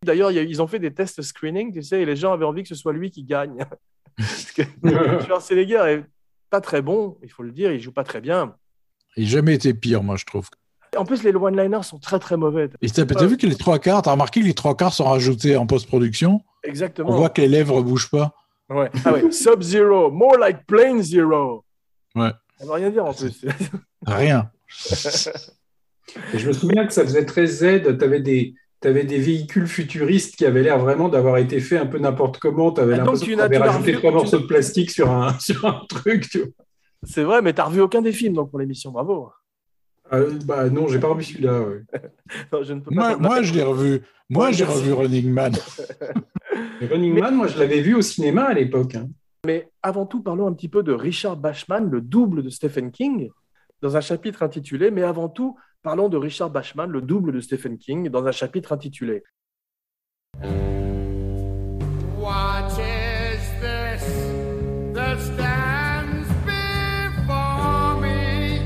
D'ailleurs, 0.03 0.31
ils 0.31 0.61
ont 0.61 0.67
fait 0.67 0.77
des 0.77 0.93
tests 0.93 1.23
screening, 1.23 1.73
tu 1.73 1.81
sais, 1.81 2.03
et 2.03 2.05
les 2.05 2.15
gens 2.15 2.31
avaient 2.31 2.45
envie 2.45 2.61
que 2.61 2.69
ce 2.69 2.75
soit 2.75 2.93
lui 2.93 3.09
qui 3.09 3.23
gagne. 3.23 3.65
Parce 4.17 4.51
que 4.51 4.61
Schwarzenegger 5.25 5.81
est 5.87 6.03
pas 6.53 6.61
très 6.61 6.83
bon, 6.83 7.17
il 7.23 7.31
faut 7.31 7.41
le 7.41 7.51
dire, 7.51 7.71
il 7.71 7.81
joue 7.81 7.91
pas 7.91 8.03
très 8.03 8.21
bien. 8.21 8.55
Il 9.17 9.23
n'a 9.23 9.29
jamais 9.31 9.55
été 9.55 9.73
pire, 9.73 10.03
moi, 10.03 10.17
je 10.17 10.25
trouve. 10.25 10.49
En 10.95 11.03
plus, 11.03 11.23
les 11.23 11.33
one-liners 11.33 11.81
sont 11.81 11.97
très 11.97 12.19
très 12.19 12.37
mauvais. 12.37 12.69
Et 12.83 12.91
t'as 12.91 13.07
t'as 13.07 13.25
vu 13.25 13.37
que 13.37 13.47
les 13.47 13.55
trois 13.55 13.79
quarts, 13.79 14.03
t'as 14.03 14.11
remarqué 14.11 14.39
que 14.41 14.45
les 14.45 14.53
trois 14.53 14.77
quarts 14.77 14.93
sont 14.93 15.05
rajoutés 15.05 15.57
en 15.57 15.65
post-production? 15.65 16.41
Exactement. 16.63 17.09
On 17.09 17.15
voit 17.15 17.29
que 17.29 17.41
les 17.41 17.47
lèvres 17.47 17.77
ne 17.77 17.81
bougent 17.81 18.11
pas. 18.11 18.35
Ouais. 18.69 18.91
Ah 19.03 19.13
ouais, 19.13 19.31
Sub-Zero, 19.31 20.11
more 20.11 20.37
like 20.37 20.67
Plane 20.67 21.01
Zero. 21.01 21.65
Ouais. 22.13 22.29
Ça 22.59 22.65
veut 22.65 22.73
rien 22.73 22.91
dire 22.91 23.05
en 23.05 23.13
plus. 23.15 23.43
Rien. 24.05 24.51
Et 26.35 26.37
je 26.37 26.47
me 26.47 26.53
souviens 26.53 26.85
que 26.85 26.93
ça 26.93 27.01
faisait 27.01 27.25
très 27.25 27.47
Z. 27.47 27.97
Tu 28.83 28.87
avais 28.89 29.03
des, 29.03 29.07
t'avais 29.07 29.17
des 29.17 29.17
véhicules 29.23 29.67
futuristes 29.67 30.35
qui 30.35 30.45
avaient 30.45 30.61
l'air 30.61 30.77
vraiment 30.77 31.07
d'avoir 31.09 31.37
été 31.37 31.59
faits 31.59 31.81
un 31.81 31.85
peu 31.85 31.97
n'importe 31.99 32.37
comment. 32.39 32.71
Tu 32.71 32.81
avais 32.81 32.93
Ah, 32.93 32.97
l'impression 32.97 33.25
tu 33.25 33.31
que 33.31 33.37
n'as- 33.37 33.47
tu 33.49 33.53
l'as 33.59 33.71
rajouté 33.71 33.93
trois 33.93 34.11
tu- 34.11 34.15
morceaux 34.17 34.39
de 34.39 34.45
plastique 34.45 34.91
sur 34.91 35.09
un, 35.11 35.33
sur 35.39 35.65
un 35.65 35.81
truc. 35.89 36.29
Tu 36.29 36.39
vois. 36.39 36.47
C'est 37.03 37.23
vrai, 37.23 37.41
mais 37.41 37.53
t'as 37.53 37.63
revu 37.65 37.81
aucun 37.81 38.01
des 38.01 38.11
films 38.11 38.33
donc 38.35 38.49
pour 38.51 38.59
l'émission, 38.59 38.91
bravo. 38.91 39.29
Euh, 40.11 40.37
bah 40.45 40.69
non, 40.69 40.87
j'ai 40.87 40.99
pas 40.99 41.07
revu 41.07 41.23
celui-là. 41.23 41.61
ouais. 41.61 41.81
Moi, 43.19 43.41
je 43.41 43.53
l'ai 43.53 43.63
revu. 43.63 44.01
Moi, 44.29 44.51
j'ai 44.51 44.65
revu 44.65 44.93
Running 44.93 45.29
Man. 45.31 45.53
Mais 46.81 46.87
Running 46.87 47.19
Man, 47.19 47.35
moi, 47.35 47.47
je 47.47 47.57
l'avais 47.57 47.81
vu 47.81 47.95
au 47.95 48.01
cinéma 48.01 48.43
à 48.43 48.53
l'époque. 48.53 48.95
hein. 48.95 49.07
Mais 49.45 49.69
avant 49.81 50.05
tout, 50.05 50.21
parlons 50.21 50.47
un 50.47 50.53
petit 50.53 50.69
peu 50.69 50.83
de 50.83 50.93
Richard 50.93 51.35
Bachman, 51.37 51.89
le 51.89 51.99
double 52.01 52.43
de 52.43 52.49
Stephen 52.49 52.91
King, 52.91 53.29
dans 53.81 53.97
un 53.97 54.01
chapitre 54.01 54.43
intitulé. 54.43 54.91
Mais 54.91 55.03
avant 55.03 55.29
tout, 55.29 55.55
parlons 55.83 56.09
de 56.09 56.17
Richard 56.17 56.49
Bachman, 56.49 56.89
le 56.89 57.01
double 57.01 57.31
de 57.33 57.39
Stephen 57.41 57.77
King, 57.77 58.09
dans 58.09 58.25
un 58.25 58.31
chapitre 58.31 58.71
intitulé. 58.71 59.23
What 62.17 62.69
is 62.79 63.43
this 63.61 64.03
that 64.93 65.19
stands 65.19 66.27
before 66.45 67.99
me? 68.01 68.59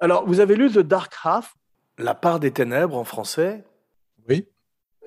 Alors, 0.00 0.26
vous 0.26 0.40
avez 0.40 0.56
lu 0.56 0.70
The 0.70 0.78
Dark 0.80 1.14
Half, 1.24 1.54
La 1.98 2.14
part 2.14 2.40
des 2.40 2.50
ténèbres 2.50 2.96
en 2.96 3.04
français? 3.04 3.64
Oui. 4.28 4.48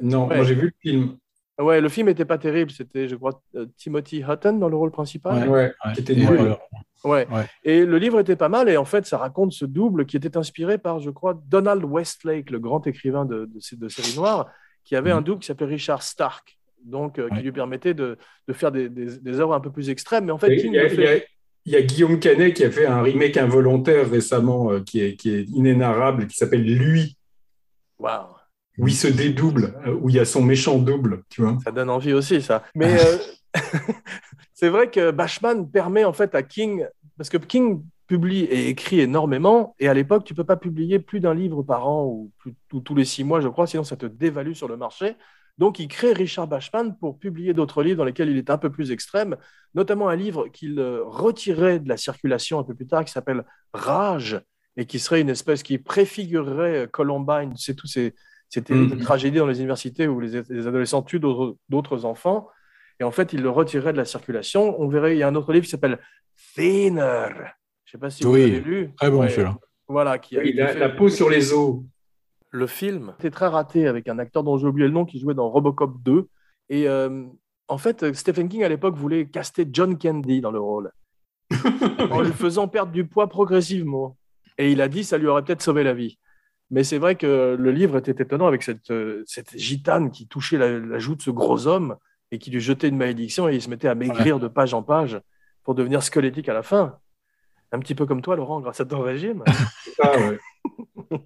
Non, 0.02 0.28
Ouais. 0.28 0.36
moi 0.38 0.46
j'ai 0.46 0.56
vu 0.56 0.68
le 0.68 0.74
film. 0.82 1.18
Ouais, 1.58 1.80
le 1.80 1.88
film 1.90 2.08
n'était 2.08 2.26
pas 2.26 2.38
terrible. 2.38 2.70
C'était, 2.72 3.08
je 3.08 3.16
crois, 3.16 3.42
euh, 3.56 3.66
Timothy 3.78 4.24
Hutton 4.28 4.54
dans 4.58 4.68
le 4.68 4.76
rôle 4.76 4.92
principal. 4.92 5.48
Ouais, 5.50 5.72
Ouais. 5.86 6.58
Ouais. 7.04 7.28
Ouais. 7.32 7.46
Et 7.64 7.86
le 7.86 7.98
livre 7.98 8.20
était 8.20 8.36
pas 8.36 8.50
mal. 8.50 8.68
Et 8.68 8.78
en 8.78 8.84
fait, 8.86 9.06
ça 9.06 9.18
raconte 9.18 9.54
ce 9.54 9.64
double 9.66 10.06
qui 10.06 10.18
était 10.18 10.36
inspiré 10.38 10.78
par, 10.78 11.00
je 11.00 11.10
crois, 11.12 11.40
Donald 11.48 11.84
Westlake, 11.84 12.50
le 12.50 12.60
grand 12.60 12.86
écrivain 12.88 13.26
de, 13.26 13.46
de, 13.46 13.76
de 13.78 13.88
série 13.90 14.16
noire, 14.18 14.48
qui 14.84 14.96
avait 14.96 15.12
Mhm. 15.12 15.18
un 15.18 15.22
double 15.22 15.40
qui 15.42 15.48
s'appelait 15.48 15.68
Richard 15.68 16.02
Stark, 16.04 16.58
donc 16.84 17.20
euh, 17.20 17.30
qui 17.30 17.42
lui 17.42 17.52
permettait 17.52 17.94
de, 17.94 18.18
de 18.48 18.54
faire 18.54 18.72
des, 18.72 18.90
des, 18.90 19.18
des 19.20 19.40
œuvres 19.40 19.54
un 19.54 19.60
peu 19.62 19.72
plus 19.72 19.90
extrêmes. 19.90 20.26
Mais 20.26 20.32
en 20.32 20.38
fait, 20.38 20.52
Et 20.52 20.58
King 20.58 20.74
Il 20.74 20.76
y, 20.76 20.80
a, 20.80 20.84
le 20.84 20.94
il 20.94 21.00
y 21.00 21.04
a- 21.04 21.08
fait. 21.08 21.28
il 21.66 21.72
y 21.74 21.76
a 21.78 21.82
Guillaume 21.84 22.20
Canet 22.20 22.54
qui 22.54 22.64
a 22.66 22.72
fait 22.72 22.86
un 22.88 23.02
remake 23.02 23.38
involontaire 23.38 24.10
récemment 24.10 24.72
euh, 24.72 24.82
qui, 24.82 25.00
est, 25.00 25.16
qui 25.16 25.34
est 25.34 25.44
inénarrable, 25.44 26.28
qui 26.28 26.36
s'appelle 26.36 26.64
Lui, 26.66 27.18
Waouh, 28.00 28.26
où 28.78 28.88
il 28.88 28.96
se 28.96 29.08
dédouble, 29.08 29.74
euh, 29.86 29.98
où 30.02 30.10
il 30.10 30.16
y 30.16 30.20
a 30.20 30.26
son 30.26 30.42
méchant 30.42 30.78
double, 30.78 31.24
tu 31.30 31.42
vois. 31.42 31.58
ça 31.64 31.72
donne 31.72 31.90
envie 31.90 32.14
aussi, 32.14 32.42
ça. 32.42 32.64
Mais 32.76 32.98
euh, 33.00 33.18
c'est 34.54 34.70
vrai 34.70 34.90
que 34.90 35.12
Bashman 35.12 35.70
permet 35.70 36.04
en 36.04 36.14
fait 36.14 36.36
à 36.36 36.44
King, 36.44 36.86
parce 37.18 37.30
que 37.30 37.38
King 37.38 37.84
publie 38.08 38.44
et 38.44 38.70
écrit 38.70 39.00
énormément. 39.00 39.76
Et 39.80 39.88
à 39.88 39.94
l'époque, 39.94 40.26
tu 40.26 40.34
peux 40.34 40.44
pas 40.44 40.58
publier 40.58 41.00
plus 41.00 41.20
d'un 41.20 41.34
livre 41.34 41.64
par 41.64 41.88
an 41.88 42.06
ou, 42.06 42.32
tous 42.82 42.96
les 42.96 43.06
six 43.06 43.24
mois, 43.24 43.42
je 43.42 43.48
crois, 43.48 43.68
sinon 43.68 43.84
ça 43.84 43.96
te 43.96 44.06
dévalue 44.06 44.54
sur 44.54 44.68
le 44.68 44.78
marché. 44.78 45.16
Donc, 45.58 45.80
il 45.80 45.88
crée 45.88 46.12
Richard 46.12 46.48
Bachman 46.48 46.98
pour 47.00 47.18
publier 47.18 47.54
d'autres 47.54 47.82
livres 47.82 47.98
dans 47.98 48.04
lesquels 48.04 48.30
il 48.30 48.38
est 48.38 48.50
un 48.50 48.58
peu 48.58 48.70
plus 48.70 48.92
extrême, 48.92 49.38
notamment 49.74 50.10
un 50.10 50.16
livre 50.16 50.50
qu'il 50.50 50.78
euh, 50.80 51.02
retirait 51.06 51.80
de 51.80 51.88
la 51.88 51.96
circulation 51.96 52.60
un 52.60 52.64
peu 52.64 52.76
plus 52.76 52.88
tard, 52.88 53.06
qui 53.06 53.14
s'appelle 53.14 53.46
Rage, 53.74 54.42
et 54.76 54.86
qui 54.86 55.00
serait 55.00 55.22
une 55.22 55.30
espèce 55.30 55.64
qui 55.64 55.78
préfigurerait 55.78 56.90
Columbine, 56.92 57.54
c'est 57.56 57.76
tous 57.76 57.88
ces, 57.88 58.14
ces 58.56 58.64
terribles 58.64 58.96
Mhm. 58.96 59.02
tragédies 59.02 59.38
dans 59.40 59.46
les 59.48 59.60
universités 59.60 60.08
où 60.08 60.20
les, 60.20 60.42
les 60.50 60.68
adolescents 60.68 61.02
tuent 61.04 61.20
d'autres 61.20 62.06
enfants. 62.06 62.48
Et 63.00 63.04
en 63.04 63.12
fait, 63.12 63.34
il 63.34 63.42
le 63.42 63.50
retirait 63.50 63.92
de 63.92 63.98
la 63.98 64.06
circulation. 64.06 64.80
On 64.82 64.88
verrait, 64.88 65.16
il 65.16 65.20
y 65.20 65.24
a 65.24 65.28
un 65.28 65.36
autre 65.36 65.52
livre 65.52 65.66
qui 65.66 65.70
s'appelle 65.72 66.00
Thinner. 66.56 67.28
Je 67.84 67.92
sais 67.92 67.98
pas 67.98 68.10
si 68.10 68.24
vous 68.24 68.32
Oui, 68.34 68.42
l'avez 68.42 68.60
lu. 68.62 68.92
Très 68.98 69.12
bon. 69.12 69.26
Voilà, 69.88 70.18
qui 70.18 70.38
a 70.38 70.42
Oui, 70.42 70.50
été 70.50 70.58
la, 70.60 70.68
fait- 70.70 70.80
la 70.80 70.90
peau 70.90 71.10
sur 71.10 71.30
les 71.30 71.54
os. 71.54 71.82
le 72.52 72.68
film 72.68 73.14
était 73.20 73.30
très 73.30 73.48
raté 73.48 73.88
avec 73.88 74.08
un 74.08 74.18
acteur 74.18 74.44
dont 74.44 74.58
j'ai 74.58 74.66
oublié 74.68 74.88
le 74.88 74.94
nom 74.94 75.06
qui 75.06 75.20
jouait 75.20 75.34
dans 75.34 75.50
Robocop 75.50 76.02
2. 76.04 76.28
Et 76.70 76.88
euh, 76.88 77.26
en 77.68 77.78
fait, 77.78 78.14
Stephen 78.14 78.48
King 78.48 78.64
à 78.64 78.70
l'époque 78.70 78.96
voulait 78.96 79.26
caster 79.28 79.68
John 79.72 79.98
Candy 79.98 80.40
dans 80.42 80.52
le 80.52 80.60
rôle 80.60 80.92
en 82.12 82.22
lui 82.22 82.32
faisant 82.32 82.68
perdre 82.68 82.92
du 82.94 83.06
poids 83.06 83.28
progressivement. 83.28 84.18
Et 84.58 84.72
il 84.72 84.80
a 84.82 84.88
dit 84.88 85.04
ça 85.04 85.18
lui 85.18 85.28
aurait 85.28 85.44
peut-être 85.44 85.62
sauvé 85.62 85.84
la 85.84 85.94
vie. 85.94 86.18
Mais 86.72 86.84
c'est 86.84 86.98
vrai 86.98 87.16
que 87.16 87.56
le 87.58 87.72
livre 87.72 87.98
était 87.98 88.24
étonnant 88.24 88.48
avec 88.48 88.64
cette, 88.64 88.90
euh, 88.92 89.24
cette 89.28 89.58
gitane 89.58 90.12
qui 90.12 90.28
touchait 90.28 90.58
la, 90.58 90.80
la 90.80 91.00
joue 91.00 91.16
de 91.16 91.22
ce 91.22 91.30
gros 91.30 91.68
homme 91.68 91.96
et 92.32 92.40
qui 92.40 92.50
lui 92.50 92.60
jetait 92.60 92.88
une 92.88 92.98
malédiction 92.98 93.48
et 93.48 93.56
il 93.56 93.62
se 93.62 93.70
mettait 93.70 93.88
à 93.88 93.96
maigrir 93.96 94.40
de 94.40 94.48
page 94.48 94.74
en 94.74 94.82
page 94.82 95.20
pour 95.64 95.76
devenir 95.76 96.04
squelettique 96.04 96.50
à 96.50 96.54
la 96.54 96.64
fin. 96.64 96.98
Un 97.72 97.80
petit 97.80 97.96
peu 97.96 98.06
comme 98.06 98.22
toi, 98.22 98.36
Laurent, 98.36 98.62
grâce 98.62 98.80
à 98.80 98.86
ton 98.86 99.02
régime. 99.02 99.44
Ah. 100.04 100.12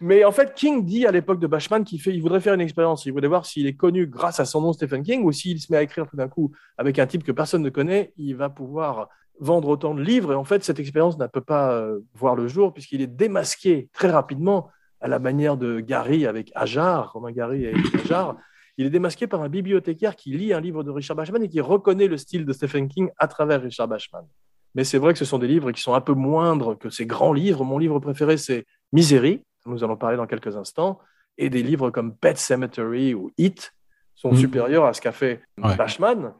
Mais 0.00 0.24
en 0.24 0.32
fait, 0.32 0.54
King 0.54 0.82
dit 0.84 1.06
à 1.06 1.12
l'époque 1.12 1.38
de 1.38 1.46
Bachman 1.46 1.84
qu'il 1.84 2.00
fait, 2.00 2.14
il 2.14 2.22
voudrait 2.22 2.40
faire 2.40 2.54
une 2.54 2.62
expérience. 2.62 3.04
Il 3.04 3.12
voudrait 3.12 3.28
voir 3.28 3.44
s'il 3.44 3.66
est 3.66 3.76
connu 3.76 4.06
grâce 4.06 4.40
à 4.40 4.46
son 4.46 4.62
nom 4.62 4.72
Stephen 4.72 5.02
King 5.02 5.24
ou 5.24 5.32
s'il 5.32 5.60
se 5.60 5.70
met 5.70 5.76
à 5.76 5.82
écrire 5.82 6.08
tout 6.08 6.16
d'un 6.16 6.28
coup 6.28 6.52
avec 6.78 6.98
un 6.98 7.06
type 7.06 7.22
que 7.22 7.32
personne 7.32 7.60
ne 7.60 7.68
connaît, 7.68 8.14
il 8.16 8.34
va 8.34 8.48
pouvoir 8.48 9.10
vendre 9.40 9.68
autant 9.68 9.94
de 9.94 10.02
livres. 10.02 10.32
Et 10.32 10.36
en 10.36 10.44
fait, 10.44 10.64
cette 10.64 10.78
expérience 10.80 11.18
ne 11.18 11.26
peut 11.26 11.40
pas 11.40 11.72
euh, 11.72 12.00
voir 12.14 12.34
le 12.36 12.48
jour 12.48 12.72
puisqu'il 12.72 13.00
est 13.02 13.06
démasqué 13.06 13.88
très 13.92 14.10
rapidement 14.10 14.70
à 15.00 15.08
la 15.08 15.18
manière 15.18 15.56
de 15.56 15.80
Gary 15.80 16.26
avec 16.26 16.50
Ajar, 16.54 17.12
Romain 17.12 17.32
Gary 17.32 17.64
et 17.64 17.74
Ajar. 18.04 18.36
Il 18.78 18.86
est 18.86 18.90
démasqué 18.90 19.26
par 19.26 19.42
un 19.42 19.48
bibliothécaire 19.48 20.16
qui 20.16 20.30
lit 20.36 20.52
un 20.52 20.60
livre 20.60 20.82
de 20.82 20.90
Richard 20.90 21.16
Bachman 21.16 21.42
et 21.42 21.48
qui 21.48 21.60
reconnaît 21.60 22.08
le 22.08 22.16
style 22.16 22.44
de 22.44 22.52
Stephen 22.52 22.88
King 22.88 23.10
à 23.18 23.26
travers 23.28 23.62
Richard 23.62 23.88
Bachman. 23.88 24.26
Mais 24.74 24.84
c'est 24.84 24.98
vrai 24.98 25.12
que 25.14 25.18
ce 25.18 25.24
sont 25.24 25.38
des 25.38 25.48
livres 25.48 25.70
qui 25.72 25.80
sont 25.80 25.94
un 25.94 26.00
peu 26.02 26.12
moindres 26.12 26.76
que 26.78 26.90
ces 26.90 27.06
grands 27.06 27.32
livres. 27.32 27.64
Mon 27.64 27.78
livre 27.78 27.98
préféré, 28.00 28.36
c'est 28.36 28.66
Misery, 28.92 29.42
nous 29.64 29.82
allons 29.82 29.96
parler 29.96 30.16
dans 30.18 30.26
quelques 30.26 30.56
instants, 30.56 30.98
et 31.38 31.48
des 31.50 31.62
livres 31.62 31.90
comme 31.90 32.14
Pet 32.14 32.36
Cemetery 32.38 33.14
ou 33.14 33.30
It 33.38 33.72
sont 34.14 34.30
Mhm. 34.32 34.36
supérieurs 34.38 34.84
à 34.84 34.92
ce 34.92 35.00
qu'a 35.00 35.12
fait 35.12 35.42
Ouais. 35.62 35.76
Bachman. 35.76 36.32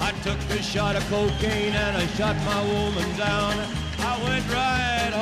I 0.00 0.12
took 0.22 0.38
shot 0.62 0.96
of 0.96 1.04
cocaine 1.10 1.74
and 1.74 1.96
I 1.96 2.06
shot 2.16 2.36
my 2.44 2.62
woman 2.62 3.08
down. 3.16 3.54
I 3.98 4.14
went 4.24 4.46
right 4.52 5.12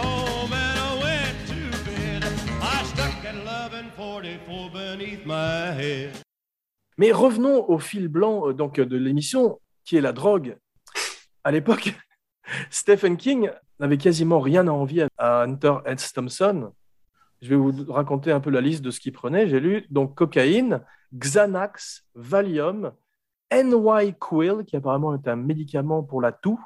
I 2.62 2.84
stuck 2.84 3.24
at 3.24 3.34
1144 3.34 4.70
beneath 4.70 5.24
my 5.24 5.72
head. 5.72 6.10
Mais 6.98 7.12
revenons 7.12 7.64
au 7.68 7.78
fil 7.78 8.08
blanc 8.08 8.48
euh, 8.48 8.52
donc, 8.52 8.80
de 8.80 8.96
l'émission, 8.96 9.60
qui 9.84 9.96
est 9.96 10.00
la 10.00 10.12
drogue. 10.12 10.56
À 11.44 11.52
l'époque, 11.52 11.94
Stephen 12.70 13.16
King 13.16 13.50
n'avait 13.80 13.98
quasiment 13.98 14.40
rien 14.40 14.66
à 14.68 14.72
envier 14.72 15.06
à 15.16 15.42
Hunter 15.42 15.76
S. 15.86 16.12
Thompson. 16.12 16.72
Je 17.42 17.50
vais 17.50 17.56
vous 17.56 17.72
raconter 17.88 18.32
un 18.32 18.40
peu 18.40 18.50
la 18.50 18.60
liste 18.60 18.82
de 18.82 18.90
ce 18.90 19.00
qu'il 19.00 19.12
prenait. 19.12 19.48
J'ai 19.48 19.60
lu 19.60 19.86
donc 19.90 20.14
cocaïne, 20.14 20.82
Xanax, 21.14 22.04
Valium, 22.14 22.92
NY 23.52 24.14
Quill, 24.18 24.64
qui 24.66 24.76
apparemment 24.76 25.14
est 25.14 25.28
un 25.28 25.36
médicament 25.36 26.02
pour 26.02 26.20
la 26.20 26.32
toux, 26.32 26.60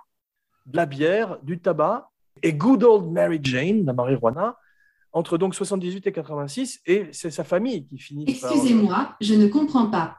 de 0.66 0.76
la 0.76 0.86
bière, 0.86 1.38
du 1.42 1.58
tabac, 1.60 2.08
et 2.42 2.52
Good 2.52 2.84
Old 2.84 3.12
Mary 3.12 3.38
Jane, 3.42 3.84
la 3.84 3.92
marijuana, 3.92 4.56
entre 5.12 5.36
donc 5.38 5.54
78 5.54 6.06
et 6.06 6.12
86. 6.12 6.80
Et 6.86 7.08
c'est 7.12 7.30
sa 7.30 7.44
famille 7.44 7.86
qui 7.86 7.98
finit 7.98 8.24
par... 8.40 8.52
Excusez-moi, 8.52 9.16
je 9.20 9.34
ne 9.34 9.48
comprends 9.48 9.90
pas. 9.90 10.16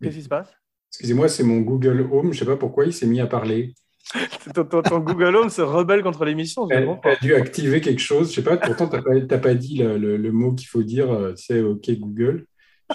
Qu'est-ce 0.00 0.16
qui 0.16 0.22
se 0.22 0.28
passe? 0.28 0.52
Excusez-moi, 0.90 1.28
c'est 1.28 1.42
mon 1.42 1.60
Google 1.60 2.08
Home. 2.12 2.32
Je 2.32 2.38
sais 2.38 2.44
pas 2.44 2.56
pourquoi 2.56 2.86
il 2.86 2.92
s'est 2.92 3.06
mis 3.06 3.20
à 3.20 3.26
parler. 3.26 3.74
ton, 4.54 4.64
ton- 4.64 4.82
ton 4.82 4.98
Google 5.00 5.36
Home 5.36 5.48
se 5.50 5.62
rebelle 5.62 6.02
contre 6.02 6.24
l'émission. 6.24 6.66
comprends 6.68 6.96
pas. 6.96 7.10
as 7.12 7.16
dû 7.16 7.34
activer 7.34 7.80
quelque 7.80 8.00
chose. 8.00 8.30
Je 8.30 8.36
sais 8.36 8.42
pas. 8.42 8.56
Pourtant, 8.56 8.88
tu 8.88 8.96
n'as 8.96 9.38
pas, 9.38 9.54
dit 9.54 9.78
le, 9.78 9.96
le- 9.98 10.16
le 10.16 10.32
mot 10.32 10.54
qu'il 10.54 10.66
faut 10.68 10.82
dire. 10.82 11.10
euh, 11.12 11.34
Tu 11.34 11.44
sais, 11.44 11.62
OK 11.62 11.90
Google. 11.98 12.46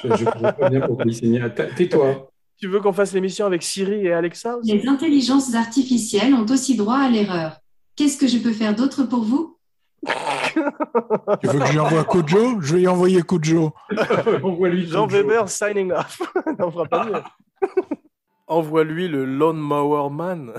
Je 0.04 0.08
ne 0.08 0.16
comprends 0.32 0.54
pas 0.54 0.70
bien 0.70 0.82
pourquoi 0.82 1.06
il 1.08 1.16
s'est 1.16 1.28
mis 1.28 1.40
à. 1.40 1.50
Ta- 1.50 1.66
Tais-toi. 1.68 2.30
Tu 2.60 2.68
veux 2.68 2.80
qu'on 2.80 2.94
fasse 2.94 3.14
l'émission 3.14 3.46
avec 3.46 3.62
Siri 3.64 4.08
et 4.08 4.14
Alexa 4.14 4.58
aussi? 4.58 4.72
Les 4.76 4.88
intelligences 4.88 5.54
artificielles 5.54 6.34
ont 6.34 6.46
aussi 6.50 6.76
droit 6.76 6.98
à 6.98 7.10
l'erreur. 7.10 7.58
Qu'est-ce 7.96 8.18
que 8.18 8.28
je 8.28 8.38
peux 8.40 8.52
faire 8.54 8.76
d'autre 8.76 9.04
pour 9.04 9.24
vous? 9.24 9.58
Tu 10.06 11.48
veux 11.48 11.60
que 11.60 11.66
je 11.68 11.72
lui 11.74 11.80
envoie 11.80 12.04
Kujo 12.06 12.62
Je 12.62 12.74
vais 12.74 12.80
lui 12.82 12.88
envoyer 12.88 13.22
Kujo. 13.24 13.74
Envoie-lui 14.44 14.88
Jean. 14.88 15.08
Weber 15.08 15.50
signing 15.50 15.92
off. 15.92 16.22
On 16.60 16.72
fera 16.72 16.86
pas 16.86 17.06
mieux. 17.06 17.22
Envoie-lui 18.48 19.08
le 19.08 19.26
Lone 19.26 19.58
Mower 19.60 20.10
Man. 20.10 20.54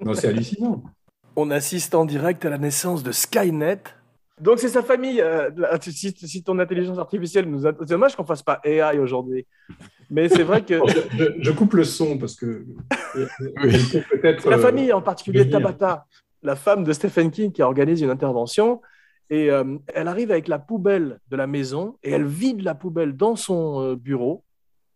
Non, 0.00 0.14
c'est 0.14 0.28
hallucinant. 0.28 0.82
On 1.36 1.50
assiste 1.50 1.94
en 1.94 2.04
direct 2.04 2.44
à 2.44 2.50
la 2.50 2.58
naissance 2.58 3.02
de 3.02 3.12
Skynet. 3.12 3.82
Donc 4.40 4.58
c'est 4.58 4.68
sa 4.68 4.82
famille. 4.82 5.20
euh, 5.20 5.50
là, 5.56 5.78
si, 5.80 6.10
si 6.16 6.42
ton 6.42 6.58
intelligence 6.58 6.98
artificielle 6.98 7.46
nous 7.46 7.66
a... 7.66 7.72
C'est 7.80 7.90
dommage 7.90 8.14
qu'on 8.16 8.24
fasse 8.24 8.42
pas 8.42 8.60
AI 8.64 8.98
aujourd'hui. 8.98 9.46
Mais 10.10 10.28
c'est 10.28 10.42
vrai 10.42 10.64
que 10.64 10.80
Je, 11.40 11.50
coupe 11.50 11.74
le 11.74 11.84
son 11.84 12.18
parce 12.18 12.34
que. 12.36 12.64
Oui. 13.14 14.02
Peut-être. 14.10 14.48
la 14.48 14.56
euh, 14.56 14.60
famille, 14.60 14.92
en 14.92 15.02
particulier. 15.02 15.48
Tabata, 15.48 16.06
la 16.42 16.56
femme 16.56 16.84
de 16.84 16.92
Stephen 16.92 17.30
King 17.30 17.52
qui 17.52 17.62
organise 17.62 18.00
une 18.00 18.10
intervention, 18.10 18.80
et 19.30 19.50
euh, 19.50 19.76
elle 19.94 20.08
arrive 20.08 20.30
avec 20.30 20.46
la 20.48 20.58
poubelle 20.58 21.18
de 21.28 21.36
la 21.36 21.46
maison 21.46 21.96
et 22.02 22.12
elle 22.12 22.24
vide 22.26 22.62
la 22.62 22.74
poubelle 22.74 23.14
dans 23.16 23.36
son 23.36 23.82
euh, 23.82 23.96
bureau. 23.96 24.44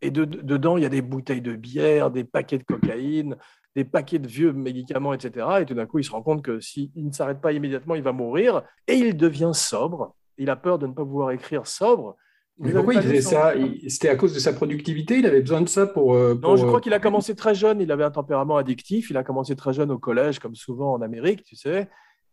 Et 0.00 0.10
de- 0.10 0.24
de- 0.24 0.40
dedans, 0.40 0.76
il 0.76 0.82
y 0.82 0.86
a 0.86 0.90
des 0.90 1.02
bouteilles 1.02 1.42
de 1.42 1.54
bière, 1.54 2.10
des 2.10 2.24
paquets 2.24 2.58
de 2.58 2.64
cocaïne, 2.64 3.36
des 3.74 3.84
paquets 3.84 4.18
de 4.18 4.28
vieux 4.28 4.52
médicaments, 4.52 5.14
etc. 5.14 5.46
Et 5.60 5.64
tout 5.64 5.74
d'un 5.74 5.86
coup, 5.86 5.98
il 5.98 6.04
se 6.04 6.10
rend 6.10 6.22
compte 6.22 6.42
que 6.42 6.60
s'il 6.60 6.90
ne 6.96 7.12
s'arrête 7.12 7.40
pas 7.40 7.52
immédiatement, 7.52 7.94
il 7.94 8.02
va 8.02 8.12
mourir. 8.12 8.62
Et 8.86 8.94
il 8.94 9.16
devient 9.16 9.52
sobre. 9.54 10.14
Il 10.38 10.50
a 10.50 10.56
peur 10.56 10.78
de 10.78 10.86
ne 10.86 10.92
pas 10.92 11.04
pouvoir 11.04 11.30
écrire 11.30 11.66
sobre. 11.66 12.16
Mais 12.58 12.72
pourquoi 12.72 12.94
il 12.94 13.02
faisait 13.02 13.22
ça? 13.22 13.54
C'était 13.88 14.10
à 14.10 14.16
cause 14.16 14.34
de 14.34 14.38
sa 14.38 14.52
productivité? 14.52 15.18
Il 15.18 15.26
avait 15.26 15.40
besoin 15.40 15.62
de 15.62 15.68
ça 15.68 15.86
pour. 15.86 16.14
euh, 16.14 16.38
Non, 16.40 16.56
je 16.56 16.64
euh, 16.64 16.68
crois 16.68 16.80
qu'il 16.80 16.92
a 16.92 17.00
commencé 17.00 17.34
très 17.34 17.54
jeune. 17.54 17.80
Il 17.80 17.90
avait 17.90 18.04
un 18.04 18.10
tempérament 18.10 18.56
addictif. 18.56 19.10
Il 19.10 19.16
a 19.16 19.24
commencé 19.24 19.56
très 19.56 19.72
jeune 19.72 19.90
au 19.90 19.98
collège, 19.98 20.38
comme 20.38 20.54
souvent 20.54 20.92
en 20.92 21.00
Amérique, 21.00 21.42
tu 21.44 21.56
sais. 21.56 21.88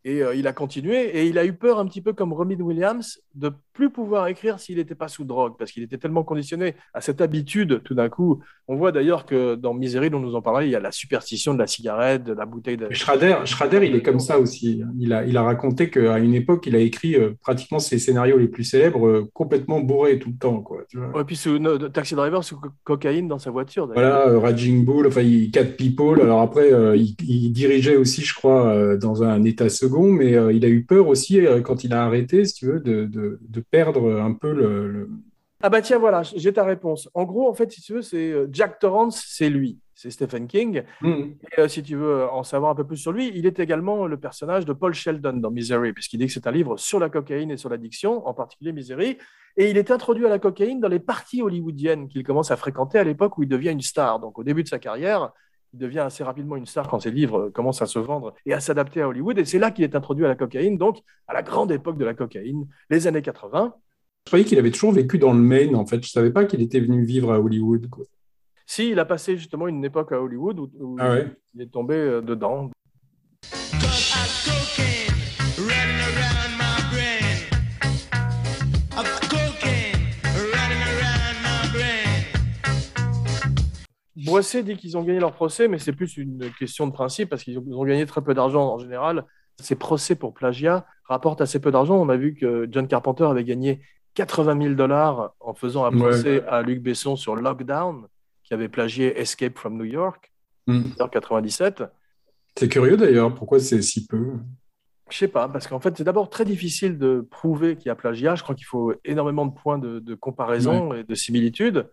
Et 0.05 0.21
euh, 0.21 0.35
il 0.35 0.45
a 0.47 0.53
continué. 0.53 1.17
Et 1.17 1.27
il 1.27 1.37
a 1.37 1.45
eu 1.45 1.53
peur, 1.53 1.79
un 1.79 1.85
petit 1.85 2.01
peu 2.01 2.13
comme 2.13 2.33
Robin 2.33 2.59
Williams, 2.59 3.21
de 3.33 3.51
plus 3.79 3.89
pouvoir 3.89 4.27
écrire 4.27 4.59
s'il 4.59 4.75
n'était 4.75 4.93
pas 4.93 5.07
sous 5.07 5.23
drogue, 5.23 5.53
parce 5.57 5.71
qu'il 5.71 5.83
était 5.83 5.97
tellement 5.97 6.25
conditionné 6.25 6.75
à 6.93 6.99
cette 6.99 7.21
habitude. 7.21 7.81
Tout 7.85 7.95
d'un 7.95 8.09
coup, 8.09 8.41
on 8.67 8.75
voit 8.75 8.91
d'ailleurs 8.91 9.25
que 9.25 9.55
dans 9.55 9.73
Misery, 9.73 10.09
dont 10.09 10.19
nous 10.19 10.35
en 10.35 10.41
parlons, 10.41 10.59
il 10.59 10.69
y 10.69 10.75
a 10.75 10.81
la 10.81 10.91
superstition 10.91 11.53
de 11.53 11.59
la 11.59 11.65
cigarette, 11.65 12.25
de 12.25 12.33
la 12.33 12.45
bouteille 12.45 12.75
de. 12.75 12.87
Schrader, 12.91 13.37
Schrader, 13.45 13.79
il 13.87 13.95
est 13.95 14.01
comme 14.01 14.19
ça 14.19 14.37
aussi. 14.37 14.83
Il 14.99 15.13
a, 15.13 15.23
il 15.25 15.37
a 15.37 15.43
raconté 15.43 15.89
qu'à 15.89 16.17
une 16.19 16.33
époque, 16.33 16.67
il 16.67 16.75
a 16.75 16.79
écrit 16.79 17.15
euh, 17.15 17.31
pratiquement 17.41 17.79
ses 17.79 17.99
scénarios 17.99 18.37
les 18.37 18.49
plus 18.49 18.65
célèbres 18.65 19.07
euh, 19.07 19.29
complètement 19.33 19.79
bourrés 19.79 20.19
tout 20.19 20.29
le 20.29 20.37
temps. 20.37 20.59
Quoi, 20.61 20.83
tu 20.89 20.97
vois. 20.97 21.21
Et 21.21 21.23
puis 21.23 21.37
sous 21.37 21.57
no, 21.57 21.77
Taxi 21.77 22.15
Driver 22.15 22.43
sous 22.43 22.59
co- 22.59 22.71
cocaïne 22.83 23.29
dans 23.29 23.39
sa 23.39 23.49
voiture. 23.49 23.87
Voilà, 23.87 24.27
euh, 24.27 24.39
Raging 24.39 24.83
Bull, 24.83 25.07
enfin, 25.07 25.21
il, 25.21 25.51
Cat 25.51 25.63
People. 25.77 26.19
Alors 26.21 26.41
après, 26.41 26.73
euh, 26.73 26.97
il, 26.97 27.15
il 27.25 27.51
dirigeait 27.53 27.95
aussi, 27.95 28.23
je 28.23 28.35
crois, 28.35 28.67
euh, 28.67 28.97
dans 28.97 29.23
un 29.23 29.41
état 29.45 29.69
second, 29.69 30.11
mais 30.11 30.31
il 30.53 30.65
a 30.65 30.67
eu 30.67 30.83
peur 30.83 31.07
aussi, 31.07 31.39
quand 31.63 31.85
il 31.85 31.93
a 31.93 32.03
arrêté, 32.03 32.43
si 32.43 32.55
tu 32.55 32.65
veux, 32.65 32.81
de, 32.81 33.05
de, 33.05 33.39
de 33.41 33.61
perdre 33.71 34.19
un 34.21 34.33
peu 34.33 34.53
le. 34.53 34.87
le- 34.91 35.09
Ah 35.61 35.69
bah 35.69 35.81
tiens, 35.81 35.99
voilà, 35.99 36.23
j'ai 36.23 36.53
ta 36.53 36.63
réponse. 36.63 37.09
En 37.13 37.25
gros, 37.25 37.49
en 37.49 37.53
fait, 37.53 37.71
si 37.71 37.81
tu 37.81 37.93
veux, 37.93 38.01
c'est 38.01 38.31
euh, 38.31 38.47
Jack 38.51 38.79
Torrance, 38.79 39.23
c'est 39.27 39.49
lui, 39.49 39.77
c'est 39.93 40.09
Stephen 40.09 40.47
King. 40.47 40.83
Hmm. 41.01 41.33
Et, 41.57 41.59
euh, 41.59 41.67
si 41.67 41.83
tu 41.83 41.95
veux 41.97 42.25
en 42.29 42.43
savoir 42.43 42.71
un 42.71 42.75
peu 42.75 42.85
plus 42.85 42.97
sur 42.97 43.11
lui, 43.11 43.31
il 43.35 43.45
est 43.45 43.59
également 43.59 44.07
le 44.07 44.17
personnage 44.17 44.65
de 44.65 44.73
Paul 44.73 44.93
Sheldon 44.93 45.33
dans 45.33 45.51
Misery, 45.51 45.91
puisqu'il 45.93 46.17
dit 46.19 46.27
que 46.27 46.31
c'est 46.33 46.47
un 46.47 46.51
livre 46.51 46.77
sur 46.77 46.99
la 46.99 47.09
cocaïne 47.09 47.51
et 47.51 47.57
sur 47.57 47.69
l'addiction, 47.69 48.25
en 48.25 48.33
particulier 48.33 48.71
Misery. 48.71 49.17
Et 49.57 49.69
il 49.69 49.77
est 49.77 49.91
introduit 49.91 50.25
à 50.25 50.29
la 50.29 50.39
cocaïne 50.39 50.79
dans 50.79 50.87
les 50.87 50.99
parties 50.99 51.41
hollywoodiennes 51.41 52.07
qu'il 52.07 52.23
commence 52.23 52.51
à 52.51 52.55
fréquenter 52.55 52.97
à 52.97 53.03
l'époque 53.03 53.37
où 53.37 53.43
il 53.43 53.49
devient 53.49 53.71
une 53.71 53.81
star. 53.81 54.19
Donc 54.19 54.39
au 54.39 54.43
début 54.45 54.63
de 54.63 54.69
sa 54.69 54.79
carrière, 54.79 55.33
il 55.73 55.79
devient 55.79 55.99
assez 55.99 56.23
rapidement 56.23 56.55
une 56.55 56.65
star 56.65 56.87
quand 56.87 56.99
ses 56.99 57.11
livres 57.11 57.39
euh, 57.39 57.49
commencent 57.51 57.81
à 57.81 57.85
se 57.85 57.99
vendre 57.99 58.33
et 58.45 58.53
à 58.53 58.59
s'adapter 58.59 59.01
à 59.01 59.07
Hollywood. 59.07 59.37
Et 59.37 59.45
c'est 59.45 59.59
là 59.59 59.71
qu'il 59.71 59.83
est 59.83 59.95
introduit 59.95 60.25
à 60.25 60.27
la 60.27 60.35
cocaïne, 60.35 60.77
donc 60.77 60.99
à 61.27 61.33
la 61.33 61.43
grande 61.43 61.71
époque 61.71 61.97
de 61.97 62.05
la 62.05 62.13
cocaïne, 62.13 62.67
les 62.89 63.07
années 63.07 63.21
80. 63.21 63.73
Je 64.25 64.29
croyais 64.31 64.45
qu'il 64.45 64.59
avait 64.59 64.71
toujours 64.71 64.91
vécu 64.91 65.17
dans 65.17 65.33
le 65.33 65.39
Maine, 65.39 65.75
en 65.75 65.85
fait. 65.85 66.03
Je 66.03 66.09
savais 66.09 66.31
pas 66.31 66.45
qu'il 66.45 66.61
était 66.61 66.79
venu 66.79 67.03
vivre 67.03 67.31
à 67.31 67.39
Hollywood. 67.39 67.89
quoi. 67.89 68.05
Si, 68.65 68.91
il 68.91 68.99
a 68.99 69.05
passé 69.05 69.37
justement 69.37 69.67
une 69.67 69.83
époque 69.83 70.11
à 70.11 70.21
Hollywood 70.21 70.59
où, 70.59 70.69
où 70.79 70.95
Ah 70.99 71.11
ouais 71.11 71.27
il 71.55 71.61
est 71.63 71.71
tombé 71.71 71.95
euh, 71.95 72.21
dedans. 72.21 72.69
Cocaine 73.71 75.08
Boissé 84.29 84.63
dit 84.63 84.75
qu'ils 84.77 84.97
ont 84.97 85.03
gagné 85.03 85.19
leur 85.19 85.33
procès, 85.33 85.67
mais 85.67 85.79
c'est 85.79 85.93
plus 85.93 86.17
une 86.17 86.49
question 86.57 86.87
de 86.87 86.91
principe 86.91 87.29
parce 87.29 87.43
qu'ils 87.43 87.57
ont, 87.59 87.83
gagné 87.83 88.05
très 88.05 88.21
peu 88.21 88.33
d'argent 88.33 88.73
en 88.73 88.77
général. 88.77 89.25
Ces 89.61 89.75
procès 89.75 90.15
pour 90.15 90.33
plagiat 90.33 90.85
rapportent 91.05 91.41
assez 91.41 91.59
peu 91.59 91.71
d'argent. 91.71 91.95
On 91.97 92.09
a 92.09 92.15
vu 92.17 92.35
que 92.35 92.67
John 92.71 92.87
Carpenter 92.87 93.25
avait 93.25 93.43
gagné 93.43 93.81
80 94.15 94.61
000 94.61 94.73
dollars 94.75 95.33
en 95.39 95.53
faisant 95.53 95.85
un 95.85 95.91
Ouais. 95.91 95.97
procès 95.99 96.43
à 96.47 96.61
Luc 96.61 96.81
Besson 96.81 97.15
sur 97.15 97.35
Lockdown, 97.35 98.05
qui 98.43 98.53
avait 98.53 98.69
plagié 98.69 99.19
Escape 99.19 99.57
from 99.57 99.77
New 99.77 99.85
York 99.85 100.31
Hmm. 100.67 100.83
en 100.99 101.07
97. 101.07 101.83
C'est 102.55 102.69
curieux 102.69 102.95
d'ailleurs, 102.97 103.33
pourquoi 103.33 103.59
c'est 103.59 103.81
si 103.81 104.05
peu? 104.05 104.33
Je 105.09 105.17
sais 105.17 105.27
pas, 105.27 105.49
parce 105.49 105.67
qu'en 105.67 105.79
fait, 105.79 105.97
c'est 105.97 106.03
d'abord 106.03 106.29
très 106.29 106.45
difficile 106.45 106.99
de 106.99 107.25
prouver 107.31 107.75
qu'il 107.75 107.87
y 107.87 107.89
a 107.89 107.95
plagiat. 107.95 108.35
Je 108.35 108.43
crois 108.43 108.53
qu'il 108.53 108.65
faut 108.67 108.93
énormément 109.03 109.47
de 109.47 109.53
points 109.53 109.79
de, 109.79 109.97
de 109.99 110.13
comparaison 110.15 110.93
et 110.93 111.03
de 111.03 111.15
similitude. 111.15 111.89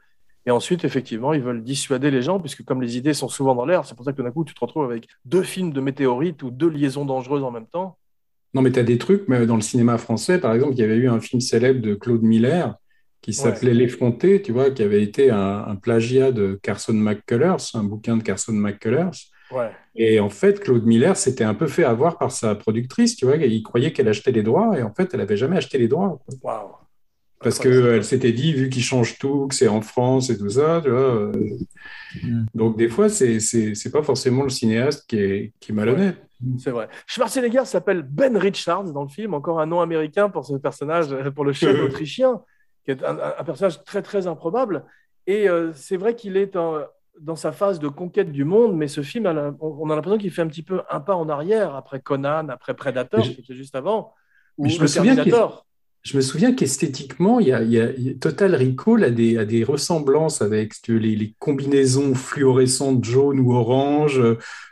Et 0.46 0.50
ensuite, 0.50 0.84
effectivement, 0.84 1.32
ils 1.32 1.42
veulent 1.42 1.62
dissuader 1.62 2.10
les 2.10 2.22
gens, 2.22 2.38
puisque 2.38 2.64
comme 2.64 2.80
les 2.80 2.96
idées 2.96 3.14
sont 3.14 3.28
souvent 3.28 3.54
dans 3.54 3.66
l'air, 3.66 3.84
c'est 3.84 3.96
pour 3.96 4.04
ça 4.04 4.12
que 4.12 4.22
d'un 4.22 4.30
coup, 4.30 4.44
tu 4.44 4.54
te 4.54 4.60
retrouves 4.60 4.84
avec 4.84 5.08
deux 5.24 5.42
films 5.42 5.72
de 5.72 5.80
météorites 5.80 6.42
ou 6.42 6.50
deux 6.50 6.68
liaisons 6.68 7.04
dangereuses 7.04 7.42
en 7.42 7.50
même 7.50 7.66
temps. 7.66 7.98
Non, 8.54 8.62
mais 8.62 8.70
tu 8.70 8.78
as 8.78 8.84
des 8.84 8.96
trucs, 8.96 9.26
mais 9.28 9.44
dans 9.44 9.56
le 9.56 9.60
cinéma 9.60 9.98
français, 9.98 10.38
par 10.38 10.54
exemple, 10.54 10.74
il 10.74 10.78
y 10.78 10.84
avait 10.84 10.96
eu 10.96 11.08
un 11.08 11.20
film 11.20 11.40
célèbre 11.40 11.82
de 11.82 11.94
Claude 11.94 12.22
Miller 12.22 12.76
qui 13.20 13.32
s'appelait 13.32 13.74
L'effronté, 13.74 14.40
tu 14.40 14.52
vois, 14.52 14.70
qui 14.70 14.84
avait 14.84 15.02
été 15.02 15.30
un, 15.30 15.64
un 15.66 15.74
plagiat 15.74 16.30
de 16.30 16.60
Carson 16.62 16.92
McCullers, 16.92 17.56
un 17.74 17.82
bouquin 17.82 18.16
de 18.16 18.22
Carson 18.22 18.52
McCullers. 18.52 19.10
Ouais. 19.50 19.70
Et 19.96 20.20
en 20.20 20.28
fait, 20.28 20.60
Claude 20.60 20.86
Miller 20.86 21.16
s'était 21.16 21.44
un 21.44 21.54
peu 21.54 21.66
fait 21.66 21.84
avoir 21.84 22.18
par 22.18 22.30
sa 22.30 22.54
productrice, 22.54 23.16
tu 23.16 23.24
vois, 23.24 23.36
il 23.36 23.62
croyait 23.62 23.92
qu'elle 23.92 24.08
achetait 24.08 24.32
les 24.32 24.42
droits, 24.42 24.78
et 24.78 24.82
en 24.82 24.94
fait, 24.94 25.10
elle 25.12 25.20
n'avait 25.20 25.36
jamais 25.36 25.56
acheté 25.56 25.78
les 25.78 25.88
droits. 25.88 26.20
Waouh. 26.42 26.68
Parce 27.40 27.58
qu'elle 27.58 28.02
s'était 28.04 28.32
dit, 28.32 28.52
vu 28.54 28.68
qu'ils 28.70 28.82
changent 28.82 29.18
tout, 29.18 29.46
que 29.48 29.54
c'est 29.54 29.68
en 29.68 29.82
France 29.82 30.30
et 30.30 30.38
tout 30.38 30.48
ça, 30.50 30.80
tu 30.82 30.90
vois. 30.90 31.00
euh, 31.00 31.32
Mm. 32.22 32.44
Donc, 32.54 32.78
des 32.78 32.88
fois, 32.88 33.10
c'est 33.10 33.40
c'est 33.40 33.74
c'est 33.74 33.90
pas 33.90 34.02
forcément 34.02 34.42
le 34.44 34.48
cinéaste 34.48 35.06
qui 35.06 35.18
est, 35.18 35.52
qui 35.60 35.72
est 35.72 35.74
malhonnête. 35.74 36.16
C'est 36.58 36.70
vrai. 36.70 36.88
Schwarzenegger 37.06 37.64
s'appelle 37.66 38.02
Ben 38.02 38.38
Richards 38.38 38.84
dans 38.92 39.02
le 39.02 39.08
film, 39.08 39.34
encore 39.34 39.60
un 39.60 39.66
nom 39.66 39.80
américain 39.82 40.30
pour 40.30 40.46
ce 40.46 40.54
personnage, 40.54 41.12
euh, 41.12 41.30
pour 41.30 41.44
le 41.44 41.52
chef 41.52 41.78
autrichien, 41.84 42.40
qui 42.84 42.92
est 42.92 43.04
un, 43.04 43.18
un 43.38 43.44
personnage 43.44 43.84
très 43.84 44.00
très 44.00 44.26
improbable. 44.26 44.84
Et 45.26 45.46
euh, 45.48 45.72
c'est 45.74 45.98
vrai 45.98 46.14
qu'il 46.14 46.38
est 46.38 46.56
en- 46.56 46.78
dans 47.20 47.36
sa 47.36 47.52
phase 47.52 47.80
de 47.80 47.88
conquête 47.88 48.30
du 48.32 48.44
monde, 48.44 48.74
mais 48.76 48.88
ce 48.88 49.02
film, 49.02 49.26
a 49.26 49.32
la- 49.34 49.52
on 49.60 49.76
on 49.82 49.90
a 49.90 49.94
l'impression 49.96 50.18
qu'il 50.18 50.30
fait 50.30 50.42
un 50.42 50.48
petit 50.48 50.62
peu 50.62 50.80
un 50.88 51.00
pas 51.00 51.16
en 51.16 51.28
arrière 51.28 51.74
après 51.74 52.00
Conan, 52.00 52.48
après 52.48 52.72
Predator, 52.74 53.24
je- 53.24 53.32
qui 53.32 53.40
était 53.40 53.54
juste 53.56 53.74
avant, 53.74 54.14
ou 54.56 54.64
Mais 54.64 54.70
je 54.70 54.76
le 54.78 54.82
me 54.82 54.86
souviens 54.86 55.14
Terminator. 55.16 55.66
Je 56.06 56.16
me 56.16 56.22
souviens 56.22 56.54
qu'esthétiquement, 56.54 57.40
il 57.40 57.48
y 57.48 57.52
a, 57.52 57.62
il 57.62 58.06
y 58.06 58.16
Total 58.16 58.54
Recall 58.54 59.02
a 59.02 59.10
des, 59.10 59.38
a 59.38 59.44
des 59.44 59.64
ressemblances 59.64 60.40
avec 60.40 60.74
les, 60.86 61.16
les 61.16 61.34
combinaisons 61.40 62.14
fluorescentes 62.14 63.04
jaune 63.04 63.40
ou 63.40 63.52
orange. 63.52 64.20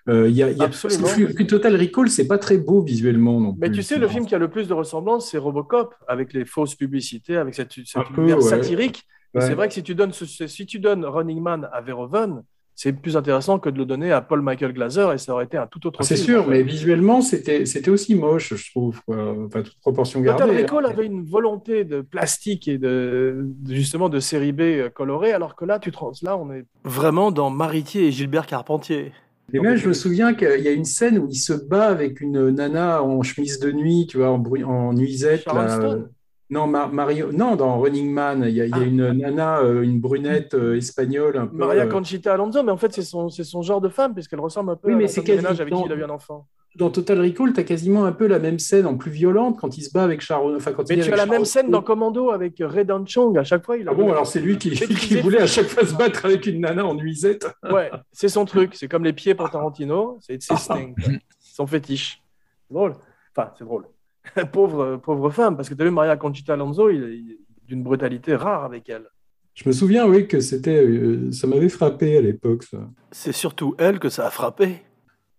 Euh, 0.09 0.28
il 0.28 0.37
y 0.37 0.45
a, 0.45 0.51
il 0.53 0.57
y 0.57 0.61
a- 0.61 0.64
Absolument. 0.64 1.03
parce 1.03 1.14
que 1.16 1.26
Flu- 1.32 1.47
Total 1.49 1.74
Recall, 1.74 2.09
c'est 2.09 2.28
pas 2.28 2.39
très 2.39 2.57
beau 2.57 2.82
visuellement 2.82 3.41
non 3.41 3.57
Mais 3.59 3.66
plus. 3.68 3.78
tu 3.78 3.82
sais, 3.82 3.99
le 3.99 4.07
film 4.07 4.26
qui 4.26 4.35
a 4.37 4.39
le 4.39 4.49
plus 4.49 4.68
de 4.68 4.74
ressemblance, 4.74 5.28
c'est 5.32 5.39
Robocop, 5.39 5.97
avec 6.07 6.32
les 6.35 6.45
fausses 6.45 6.76
publicités, 6.76 7.37
avec 7.37 7.57
cette, 7.57 7.72
cet 7.72 7.97
Un 7.97 8.05
peu, 8.05 8.20
univers 8.20 8.37
ouais. 8.39 8.43
satirique. 8.51 9.03
Ouais. 9.35 9.41
c'est 9.41 9.55
vrai 9.55 9.66
que 9.66 9.74
si 9.74 9.82
tu 9.82 9.97
donnes, 9.97 10.12
si 10.12 10.66
tu 10.66 10.78
donnes 10.78 11.05
Running 11.05 11.41
Man 11.41 11.68
à 11.72 11.80
Verhoeven, 11.80 12.45
c'est 12.77 12.93
plus 12.93 13.16
intéressant 13.16 13.59
que 13.59 13.68
de 13.68 13.79
le 13.79 13.85
donner 13.85 14.11
à 14.12 14.20
Paul 14.20 14.43
Michael 14.43 14.72
Glaser 14.72 15.09
et 15.14 15.18
ça 15.18 15.33
aurait 15.33 15.45
été 15.45 15.57
un 15.57 15.66
tout 15.66 15.87
autre 15.87 15.99
Ah, 16.01 16.05
C'est 16.05 16.16
sûr, 16.16 16.47
mais 16.49 16.62
visuellement, 16.62 17.20
c'était 17.20 17.66
c'était 17.66 17.91
aussi 17.91 18.14
moche, 18.14 18.55
je 18.55 18.70
trouve. 18.70 19.01
Enfin, 19.09 19.62
toute 19.62 19.79
proportion 19.81 20.22
Total 20.22 20.39
gardée. 20.49 20.62
Recall 20.62 20.87
avait 20.87 21.07
une 21.07 21.25
volonté 21.25 21.85
de 21.85 22.01
plastique 22.01 22.66
et 22.68 22.79
de, 22.79 23.47
justement 23.68 24.09
de 24.09 24.18
série 24.20 24.53
B 24.53 24.89
colorée, 24.93 25.33
alors 25.33 25.55
que 25.57 25.64
là, 25.64 25.79
tu 25.79 25.93
te, 25.93 25.99
rends- 25.99 26.12
là, 26.22 26.37
on 26.37 26.53
est 26.53 26.64
vraiment 26.85 27.31
dans 27.31 27.51
Maritier 27.51 28.07
et 28.07 28.12
Gilbert 28.12 28.47
Carpentier. 28.47 29.12
Et 29.53 29.61
même, 29.61 29.77
je 29.77 29.89
me 29.89 29.93
souviens 29.93 30.35
qu'il 30.35 30.61
y 30.61 30.68
a 30.68 30.72
une 30.72 30.87
scène 30.87 31.18
où 31.18 31.29
il 31.29 31.37
se 31.37 31.53
bat 31.53 31.87
avec 31.87 32.20
une 32.20 32.51
nana 32.51 33.03
en 33.03 33.22
chemise 33.22 33.61
de 33.61 33.70
nuit, 33.70 34.07
tu 34.09 34.16
vois, 34.16 34.31
en, 34.31 34.93
nuisette. 34.95 35.43
Sharon 35.43 35.62
là. 35.62 35.68
Stone. 35.68 36.11
Non, 36.51 36.67
Mar- 36.67 36.93
Mario, 36.93 37.33
non, 37.33 37.57
dans 37.57 37.79
Running 37.81 38.13
Man, 38.13 38.45
il 38.47 38.55
y 38.55 38.61
a, 38.61 38.67
il 38.67 38.71
y 38.71 38.73
a 38.75 38.77
Ah. 38.77 38.85
une 38.85 39.13
nana, 39.13 39.59
euh, 39.61 39.83
une 39.83 39.99
brunette 39.99 40.55
euh, 40.55 40.77
espagnole 40.77 41.39
un 41.39 41.47
peu. 41.47 41.57
Maria 41.57 41.85
euh, 41.85 41.89
Conchita 41.89 42.35
Alonso, 42.35 42.63
mais 42.63 42.71
en 42.71 42.77
fait, 42.77 42.93
c'est 42.93 43.03
son, 43.03 43.63
genre 43.63 43.81
de 43.81 43.89
femme, 43.89 44.13
puisqu'elle 44.13 44.41
ressemble 44.41 44.71
un 44.73 44.77
peu 44.77 44.89
Oui, 44.89 44.95
à 44.95 44.97
mais 44.97 45.03
la 45.05 45.09
c'est 45.09 45.15
femme 45.23 45.25
de 45.25 45.31
ménage 45.37 45.51
quasi- 45.53 45.63
avec 45.63 45.75
qui 45.75 45.81
dans- 45.81 45.87
il 45.87 45.93
a 45.93 45.97
eu 45.97 46.05
un 46.05 46.11
enfant. 46.11 46.47
Dans 46.77 46.91
Total 46.91 47.21
Recall, 47.21 47.53
tu 47.53 47.61
as 47.61 47.63
quasiment 47.63 48.05
un 48.05 48.11
peu 48.13 48.27
la 48.27 48.41
même 48.41 48.59
scène 48.59 48.85
en 48.87 48.97
plus 48.97 49.11
violente 49.13 49.59
quand 49.61 49.79
il 49.79 49.83
se 49.83 49.93
bat 49.93 50.03
avec 50.03 50.21
Sharon. 50.21 50.57
Enfin, 50.57 50.73
quand 50.73 50.89
Mais 50.89 50.97
il 50.97 51.05
tu 51.05 51.13
as 51.13 51.17
la 51.17 51.25
même 51.25 51.45
scène 51.45 51.71
dans. 51.71 51.83
Commando 51.83 52.31
avec 52.31 52.57
Ray 52.61 52.85
Dan 52.85 53.07
Chong. 53.07 53.39
À 53.39 53.45
chaque 53.45 53.65
fois, 53.65 53.77
il 53.77 53.87
a. 53.89 53.93
Ah 53.93 53.95
bon, 53.95 54.11
alors 54.11 54.27
c'est 54.27 54.41
lui 54.41 54.59
qui, 54.59 54.71
qui 54.73 55.21
voulait 55.21 55.41
à 55.41 55.47
chaque 55.47 55.67
fois 55.69 55.87
se 55.87 55.95
battre 55.95 56.25
avec 56.27 56.47
une 56.47 56.61
nana 56.63 56.85
en 56.85 56.95
nuisette. 56.97 57.47
Ouais, 57.71 57.93
c'est 58.11 58.29
son 58.29 58.45
truc. 58.45 58.75
C'est 58.75 58.89
comme 58.89 59.05
les 59.05 59.13
pieds 59.13 59.37
pour 59.37 59.49
Tarantino. 59.51 60.19
C'est 60.21 60.43
Sting. 60.43 60.95
quoi. 61.01 61.13
Son 61.39 61.67
fétiche. 61.69 62.21
C'est 62.69 62.75
drôle. 62.75 62.95
Enfin, 63.37 63.51
c'est 63.57 63.65
drôle. 63.65 63.85
pauvre, 64.53 64.97
pauvre 64.97 65.31
femme, 65.31 65.57
parce 65.57 65.68
que 65.68 65.75
tu 65.75 65.83
as 65.83 65.85
vu 65.85 65.91
Maria 65.91 66.16
Conchita 66.16 66.55
Alonso, 66.55 66.91
il 66.91 67.03
est 67.05 67.39
d'une 67.66 67.83
brutalité 67.83 68.35
rare 68.37 68.64
avec 68.64 68.89
elle. 68.89 69.07
Je 69.55 69.68
me 69.68 69.72
souviens, 69.72 70.07
oui, 70.07 70.27
que 70.27 70.41
c'était, 70.41 70.85
euh, 70.85 71.31
ça 71.31 71.47
m'avait 71.47 71.68
frappé 71.68 72.16
à 72.16 72.20
l'époque. 72.20 72.64
C'est 73.12 73.33
surtout 73.33 73.75
elle 73.79 73.99
que 74.01 74.09
ça 74.09 74.27
a 74.27 74.31
frappé. 74.31 74.83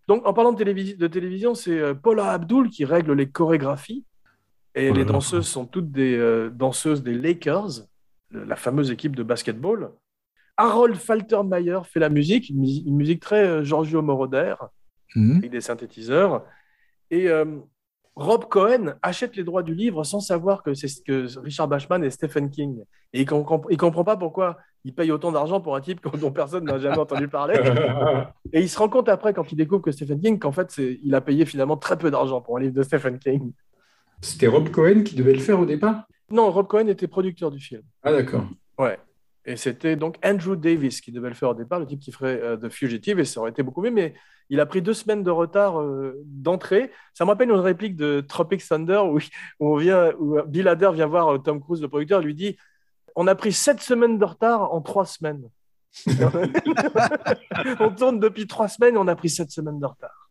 Donc, 0.07 0.25
en 0.25 0.33
parlant 0.33 0.53
de, 0.53 0.63
télévis- 0.63 0.95
de 0.97 1.07
télévision, 1.07 1.53
c'est 1.55 1.77
euh, 1.79 1.93
Paula 1.93 2.31
Abdul 2.31 2.69
qui 2.69 2.86
règle 2.86 3.13
les 3.13 3.27
chorégraphies. 3.27 4.05
Et 4.75 4.89
Oh 4.89 4.93
les 4.93 5.03
danseuses 5.05 5.47
sont 5.47 5.65
toutes 5.65 5.91
des 5.91 6.15
euh, 6.17 6.49
danseuses 6.49 7.01
des 7.03 7.13
Lakers, 7.13 7.88
la 8.31 8.55
fameuse 8.55 8.91
équipe 8.91 9.15
de 9.15 9.23
basketball. 9.23 9.91
Harold 10.57 10.95
Faltermeyer 10.95 11.79
fait 11.86 11.99
la 11.99 12.09
musique, 12.09 12.49
une, 12.49 12.61
musi- 12.61 12.83
une 12.86 12.95
musique 12.95 13.21
très 13.21 13.45
euh, 13.47 13.63
Giorgio 13.63 14.01
Moroder, 14.01 14.55
avec 15.38 15.51
des 15.51 15.61
synthétiseurs. 15.61 16.45
Et 17.11 17.29
euh, 17.29 17.45
Rob 18.16 18.45
Cohen 18.45 18.95
achète 19.01 19.36
les 19.36 19.43
droits 19.43 19.63
du 19.63 19.76
livre 19.76 20.03
sans 20.05 20.22
savoir 20.22 20.63
que 20.63 20.74
c'est 20.74 20.88
ce 20.88 21.01
que 21.01 21.28
Richard 21.39 21.68
Bachman 21.68 22.03
et 22.03 22.09
Stephen 22.09 22.49
King. 22.49 22.82
Et 23.11 23.22
il 23.22 23.28
ne 23.30 23.76
comprend, 23.76 24.03
pas 24.05 24.16
pourquoi 24.16 24.57
il 24.86 24.93
paye 24.93 25.11
autant 25.11 25.32
d'argent 25.32 25.59
pour 25.59 25.76
un 25.76 25.82
type 25.82 25.99
dont 26.20 26.32
personne 26.32 26.63
n'a 26.63 26.80
jamais 26.80 26.97
entendu 26.97 27.28
parler. 27.28 27.55
Et 28.53 28.61
il 28.61 28.70
se 28.70 28.78
rend 28.78 28.88
compte 28.88 29.09
après, 29.09 29.34
quand 29.34 29.51
il 29.51 29.55
découvre 29.55 29.82
que 29.82 29.91
Stephen 29.91 30.22
King, 30.22 30.39
qu'en 30.39 30.53
fait, 30.53 30.78
il 30.78 31.13
a 31.13 31.22
payé 31.22 31.45
finalement 31.45 31.76
très 31.76 31.97
peu 31.97 32.09
d'argent 32.09 32.39
pour 32.39 32.57
un 32.57 32.61
livre 32.61 32.74
de 32.74 32.84
Stephen 32.84 33.20
King. 33.20 33.51
C'était 34.22 34.47
Rob 34.47 34.70
Cohen 34.70 35.03
qui 35.03 35.16
devait 35.16 35.34
le 35.34 35.39
faire 35.39 35.59
au 35.59 35.66
départ? 35.66 36.05
Non, 36.32 36.51
Rob 36.51 36.68
Cohen 36.68 36.88
était 36.88 37.07
producteur 37.07 37.51
du 37.51 37.59
film. 37.59 37.82
Ah, 38.01 38.11
d'accord. 38.11 38.45
Ouais. 38.78 38.97
Et 39.45 39.57
c'était 39.57 39.95
donc 39.95 40.17
Andrew 40.23 40.55
Davis 40.55 41.01
qui 41.01 41.11
devait 41.11 41.29
le 41.29 41.35
faire 41.35 41.49
au 41.49 41.53
départ, 41.53 41.79
le 41.79 41.85
type 41.85 41.99
qui 41.99 42.11
ferait 42.11 42.41
euh, 42.41 42.57
The 42.57 42.69
Fugitive, 42.69 43.19
et 43.19 43.25
ça 43.25 43.39
aurait 43.39 43.51
été 43.51 43.61
beaucoup 43.61 43.81
mieux, 43.81 43.91
mais 43.91 44.15
il 44.49 44.59
a 44.59 44.65
pris 44.65 44.81
deux 44.81 44.93
semaines 44.93 45.23
de 45.23 45.31
retard 45.31 45.79
euh, 45.79 46.19
d'entrée. 46.25 46.91
Ça 47.13 47.25
me 47.25 47.29
rappelle 47.29 47.49
une 47.49 47.55
réplique 47.55 47.95
de 47.95 48.21
Tropic 48.27 48.67
Thunder 48.67 49.01
où, 49.05 49.17
où 49.59 49.73
on 49.73 49.75
vient, 49.75 50.13
où 50.19 50.41
Bill 50.47 50.67
Hader 50.67 50.91
vient 50.93 51.07
voir 51.07 51.35
euh, 51.35 51.37
Tom 51.37 51.61
Cruise, 51.61 51.81
le 51.81 51.87
producteur, 51.87 52.21
lui 52.21 52.33
dit 52.33 52.57
On 53.15 53.27
a 53.27 53.35
pris 53.35 53.53
sept 53.53 53.81
semaines 53.81 54.17
de 54.17 54.25
retard 54.25 54.73
en 54.73 54.81
trois 54.81 55.05
semaines. 55.05 55.47
on 57.79 57.89
tourne 57.91 58.19
depuis 58.19 58.47
trois 58.47 58.67
semaines 58.67 58.95
et 58.95 58.97
on 58.97 59.07
a 59.07 59.15
pris 59.15 59.29
sept 59.29 59.51
semaines 59.51 59.79
de 59.79 59.85
retard. 59.85 60.29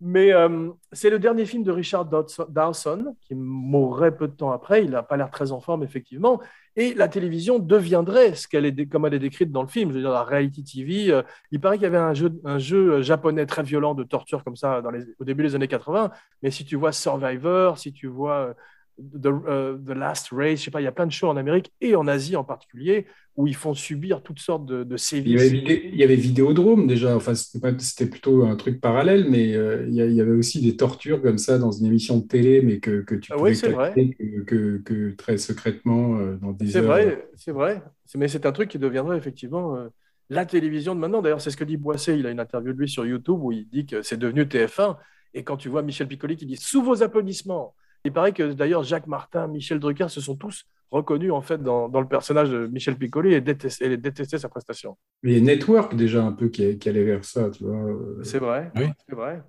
Mais 0.00 0.32
euh, 0.32 0.70
c'est 0.92 1.10
le 1.10 1.18
dernier 1.18 1.44
film 1.44 1.64
de 1.64 1.72
Richard 1.72 2.08
Dawson, 2.48 3.16
qui 3.20 3.34
mourrait 3.34 4.16
peu 4.16 4.28
de 4.28 4.32
temps 4.32 4.52
après. 4.52 4.84
Il 4.84 4.90
n'a 4.90 5.02
pas 5.02 5.16
l'air 5.16 5.30
très 5.30 5.50
en 5.50 5.60
forme, 5.60 5.82
effectivement. 5.82 6.40
Et 6.76 6.94
la 6.94 7.08
télévision 7.08 7.58
deviendrait 7.58 8.34
ce 8.36 8.46
qu'elle 8.46 8.64
est, 8.64 8.86
comme 8.86 9.06
elle 9.06 9.14
est 9.14 9.18
décrite 9.18 9.50
dans 9.50 9.62
le 9.62 9.68
film, 9.68 9.92
je 9.92 9.98
dire 9.98 10.10
la 10.10 10.22
reality 10.22 10.62
TV. 10.62 11.10
euh, 11.12 11.22
il 11.50 11.60
paraît 11.60 11.76
qu'il 11.76 11.82
y 11.82 11.86
avait 11.86 11.98
un 11.98 12.14
jeu, 12.14 12.32
jeu 12.58 13.02
japonais 13.02 13.46
très 13.46 13.64
violent 13.64 13.94
de 13.94 14.04
torture 14.04 14.44
comme 14.44 14.54
ça 14.54 14.80
au 15.18 15.24
début 15.24 15.42
des 15.42 15.56
années 15.56 15.66
80. 15.66 16.12
Mais 16.42 16.52
si 16.52 16.64
tu 16.64 16.76
vois 16.76 16.92
Survivor, 16.92 17.78
si 17.78 17.92
tu 17.92 18.06
vois 18.06 18.50
euh, 18.50 18.54
The, 18.98 19.26
euh, 19.26 19.78
The 19.78 19.90
Last 19.90 20.28
Race, 20.32 20.58
je 20.58 20.64
sais 20.64 20.70
pas, 20.70 20.80
il 20.80 20.84
y 20.84 20.88
a 20.88 20.92
plein 20.92 21.06
de 21.06 21.12
shows 21.12 21.28
en 21.28 21.36
Amérique 21.36 21.72
et 21.80 21.94
en 21.96 22.06
Asie 22.08 22.36
en 22.36 22.44
particulier 22.44 23.06
où 23.36 23.46
ils 23.46 23.54
font 23.54 23.72
subir 23.74 24.22
toutes 24.22 24.40
sortes 24.40 24.66
de, 24.66 24.82
de 24.82 24.96
Il 25.24 25.34
y, 25.34 25.38
sévices. 25.38 25.40
avait 25.40 25.88
il 25.92 25.96
y 25.96 26.02
avait 26.02 26.16
Vidéodrome 26.16 26.88
déjà, 26.88 27.14
enfin 27.14 27.34
c'était 27.34 28.06
plutôt 28.06 28.44
un 28.44 28.56
truc 28.56 28.80
parallèle, 28.80 29.26
mais 29.30 29.54
euh, 29.54 29.86
il 29.88 29.94
y, 29.94 30.02
a- 30.02 30.06
il 30.06 30.14
y 30.14 30.20
avait 30.20 30.32
aussi 30.32 30.60
des 30.60 30.76
tortures 30.76 31.22
comme 31.22 31.38
ça 31.38 31.58
dans 31.58 31.70
une 31.70 31.86
émission 31.86 32.18
de 32.18 32.26
télé, 32.26 32.60
mais 32.62 32.80
que, 32.80 33.02
que 33.02 33.14
tu 33.14 33.32
Ah 33.32 33.36
pouvais 33.36 33.52
que, 33.54 34.40
que- 34.44 34.78
que 34.84 35.10
très 35.12 35.38
secrètement 35.38 36.16
euh, 36.18 36.36
dans 36.36 36.50
des 36.52 36.66
C'est 36.66 36.80
vrai, 36.80 37.28
c'est 37.36 37.52
vrai. 37.52 37.82
Mais 38.16 38.26
c'est 38.28 38.46
un 38.46 38.52
truc 38.52 38.68
qui 38.70 38.78
deviendrait 38.78 39.16
effectivement 39.18 39.76
euh, 39.76 39.88
la 40.30 40.44
télévision 40.44 40.94
de 40.96 41.00
maintenant. 41.00 41.22
D'ailleurs, 41.22 41.40
c'est 41.40 41.50
ce 41.50 41.56
que 41.56 41.64
dit 41.64 41.76
Boissé. 41.76 42.16
Il 42.18 42.26
a 42.26 42.30
une 42.30 42.40
interview 42.40 42.72
de 42.72 42.78
lui 42.78 42.88
sur 42.88 43.06
YouTube 43.06 43.38
où 43.40 43.52
il 43.52 43.68
dit 43.68 43.86
que 43.86 44.02
c'est 44.02 44.16
devenu 44.16 44.46
TF1. 44.46 44.96
Et 45.34 45.44
quand 45.44 45.56
tu 45.56 45.68
vois 45.68 45.82
Michel 45.82 46.08
Piccoli 46.08 46.36
qui 46.36 46.46
dit 46.46 46.56
sous 46.56 46.82
vos 46.82 47.02
applaudissements, 47.02 47.74
Il 48.08 48.12
paraît 48.12 48.32
que 48.32 48.52
d'ailleurs 48.52 48.82
Jacques 48.84 49.06
Martin, 49.06 49.46
Michel 49.48 49.78
Drucker 49.78 50.08
se 50.08 50.20
sont 50.20 50.34
tous 50.34 50.64
reconnus 50.90 51.30
en 51.32 51.42
fait 51.42 51.62
dans, 51.62 51.88
dans 51.90 52.00
le 52.00 52.08
personnage 52.08 52.48
de 52.48 52.66
Michel 52.66 52.96
Piccoli 52.96 53.34
et 53.34 53.40
détestaient, 53.42 53.92
et 53.92 53.96
détestaient 53.98 54.38
sa 54.38 54.48
prestation. 54.48 54.96
Mais 55.22 55.32
il 55.32 55.38
y 55.38 55.40
a 55.40 55.44
Network 55.44 55.94
déjà 55.94 56.24
un 56.24 56.32
peu 56.32 56.48
qui, 56.48 56.78
qui 56.78 56.88
allait 56.88 57.04
vers 57.04 57.24
ça, 57.24 57.50
tu 57.50 57.64
vois. 57.64 57.94
C'est 58.22 58.38
vrai, 58.38 58.72
Oui. 58.76 58.86
c'est 59.06 59.14
vrai. 59.14 59.42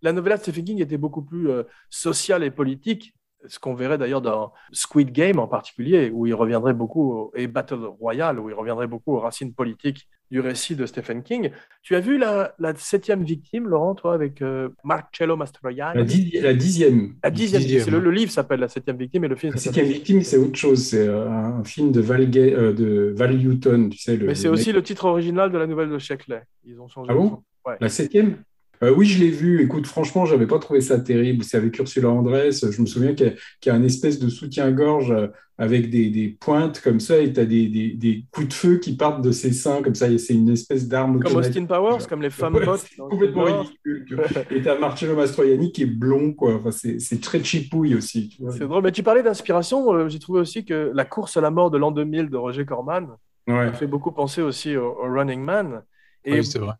La 0.00 0.12
novella 0.12 0.36
de 0.36 0.40
Stephen 0.42 0.64
King 0.64 0.80
était 0.80 0.96
beaucoup 0.96 1.22
plus 1.22 1.50
euh, 1.50 1.64
sociale 1.90 2.42
et 2.44 2.50
politique, 2.50 3.14
ce 3.46 3.58
qu'on 3.58 3.74
verrait 3.74 3.98
d'ailleurs 3.98 4.20
dans 4.22 4.52
Squid 4.72 5.12
Game 5.12 5.38
en 5.38 5.46
particulier, 5.48 6.10
où 6.12 6.26
il 6.26 6.34
reviendrait 6.34 6.74
beaucoup, 6.74 7.12
au- 7.12 7.32
et 7.36 7.46
Battle 7.46 7.84
Royale, 8.00 8.38
où 8.40 8.48
il 8.50 8.54
reviendrait 8.54 8.86
beaucoup 8.88 9.12
aux 9.14 9.20
racines 9.20 9.54
politiques 9.54 10.08
du 10.30 10.40
récit 10.40 10.76
de 10.76 10.84
Stephen 10.84 11.22
King. 11.22 11.50
Tu 11.82 11.94
as 11.96 12.00
vu 12.00 12.18
la, 12.18 12.54
la 12.58 12.74
septième 12.74 13.22
victime, 13.24 13.66
Laurent, 13.66 13.94
toi, 13.94 14.12
avec 14.12 14.42
euh, 14.42 14.68
Marcello 14.84 15.36
Mastroianni? 15.36 16.30
La, 16.34 16.42
la 16.42 16.54
dixième. 16.54 17.14
La 17.22 17.30
dixième, 17.30 17.90
le, 17.90 18.00
le 18.00 18.10
livre 18.10 18.30
s'appelle 18.30 18.60
La 18.60 18.68
septième 18.68 18.98
victime 18.98 19.24
et 19.24 19.28
le 19.28 19.36
film 19.36 19.54
La 19.54 19.58
septième 19.60 19.86
victime, 19.86 20.22
c'est 20.22 20.36
autre 20.36 20.56
chose. 20.56 20.84
C'est 20.84 21.06
euh, 21.08 21.30
un 21.30 21.64
film 21.64 21.92
de 21.92 22.00
Val, 22.00 22.28
euh, 22.36 22.72
de 22.74 23.14
Val 23.16 23.36
Newton, 23.38 23.88
tu 23.88 23.98
sais. 23.98 24.16
Le, 24.16 24.26
Mais 24.26 24.34
c'est 24.34 24.48
aussi 24.48 24.72
le 24.72 24.82
titre 24.82 25.06
original 25.06 25.50
de 25.50 25.56
la 25.56 25.66
nouvelle 25.66 25.90
de 25.90 25.98
Sheckley. 25.98 26.42
Ils 26.66 26.78
ont 26.80 26.88
changé. 26.88 27.10
Ah 27.10 27.14
bon? 27.14 27.42
Ouais. 27.64 27.76
La 27.80 27.88
septième? 27.88 28.42
Euh, 28.82 28.94
Oui, 28.96 29.06
je 29.06 29.18
l'ai 29.20 29.30
vu. 29.30 29.62
Écoute, 29.62 29.86
franchement, 29.86 30.24
j'avais 30.26 30.46
pas 30.46 30.58
trouvé 30.58 30.80
ça 30.80 30.98
terrible. 30.98 31.44
C'est 31.44 31.56
avec 31.56 31.78
Ursula 31.78 32.08
Andress. 32.10 32.70
Je 32.70 32.80
me 32.80 32.86
souviens 32.86 33.14
qu'il 33.14 33.26
y, 33.26 33.30
a- 33.30 33.34
qu'il 33.60 33.70
y 33.72 33.74
a 33.74 33.74
un 33.74 33.82
espèce 33.82 34.18
de 34.18 34.28
soutien-gorge 34.28 35.10
euh, 35.10 35.26
avec 35.60 35.90
des, 35.90 36.08
des 36.10 36.28
pointes 36.28 36.80
comme 36.80 37.00
ça 37.00 37.18
et 37.18 37.32
tu 37.32 37.40
as 37.40 37.44
des, 37.44 37.66
des, 37.66 37.88
des 37.90 38.24
coups 38.30 38.46
de 38.48 38.52
feu 38.52 38.76
qui 38.76 38.94
partent 38.96 39.22
de 39.22 39.32
ses 39.32 39.52
seins 39.52 39.82
comme 39.82 39.96
ça. 39.96 40.08
Et 40.08 40.16
c'est 40.18 40.34
une 40.34 40.48
espèce 40.50 40.86
d'arme 40.86 41.14
Comme 41.18 41.32
automatique. 41.32 41.62
Austin 41.62 41.66
Powers, 41.66 42.06
comme 42.08 42.22
les 42.22 42.30
femmes 42.30 42.54
Ouais, 42.54 42.64
potes. 42.64 42.86
complètement 42.96 43.44
ridicule. 43.44 44.04
tu 44.06 44.14
vois. 44.14 44.26
Et 44.52 44.62
tu 44.62 44.68
as 44.68 44.78
Marcello 44.78 45.16
Mastroianni 45.16 45.72
qui 45.72 45.82
est 45.82 45.86
blond, 45.86 46.32
quoi. 46.32 46.54
Enfin, 46.54 46.70
c'est 46.70 47.20
très 47.20 47.42
chipouille 47.42 47.96
aussi. 47.96 48.38
C'est 48.52 48.60
drôle. 48.68 48.84
Mais 48.84 48.92
tu 48.92 49.02
parlais 49.02 49.24
d'inspiration. 49.24 49.92
euh, 49.92 50.08
J'ai 50.08 50.20
trouvé 50.20 50.38
aussi 50.40 50.64
que 50.64 50.92
La 50.94 51.04
course 51.04 51.36
à 51.36 51.40
la 51.40 51.50
mort 51.50 51.72
de 51.72 51.78
l'an 51.78 51.90
2000 51.90 52.28
de 52.30 52.36
Roger 52.36 52.64
Corman 52.64 53.08
Ouais. 53.48 53.72
fait 53.72 53.86
beaucoup 53.86 54.12
penser 54.12 54.42
aussi 54.42 54.76
au, 54.76 54.88
au 54.90 55.12
Running 55.12 55.40
Man. 55.42 55.82
Et, 56.24 56.34
Oui, 56.34 56.44
c'est 56.44 56.58
vrai. 56.58 56.74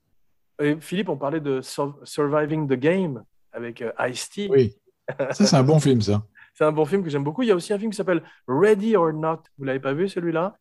Et 0.61 0.77
Philippe, 0.81 1.09
on 1.09 1.17
parlait 1.17 1.41
de 1.41 1.61
Sur- 1.61 1.99
Surviving 2.05 2.67
the 2.69 2.75
Game 2.79 3.23
avec 3.53 3.83
euh, 3.83 3.91
Ice-T. 4.09 4.49
Oui. 4.51 4.75
Ça, 5.31 5.47
c'est 5.47 5.57
un 5.57 5.63
bon 5.63 5.79
film, 5.81 6.01
ça. 6.01 6.23
C'est 6.55 6.65
un 6.65 6.73
bon 6.73 6.85
film 6.85 7.05
que 7.05 7.09
j'aime 7.11 7.23
beaucoup. 7.23 7.43
Il 7.45 7.49
y 7.49 7.53
a 7.53 7.55
aussi 7.55 7.73
un 7.73 7.79
film 7.79 7.93
qui 7.93 7.97
s'appelle 7.97 8.21
Ready 8.49 8.97
or 8.97 9.13
Not. 9.13 9.43
Vous 9.59 9.65
l'avez 9.65 9.79
pas 9.79 9.93
vu 9.93 10.09
celui-là? 10.09 10.57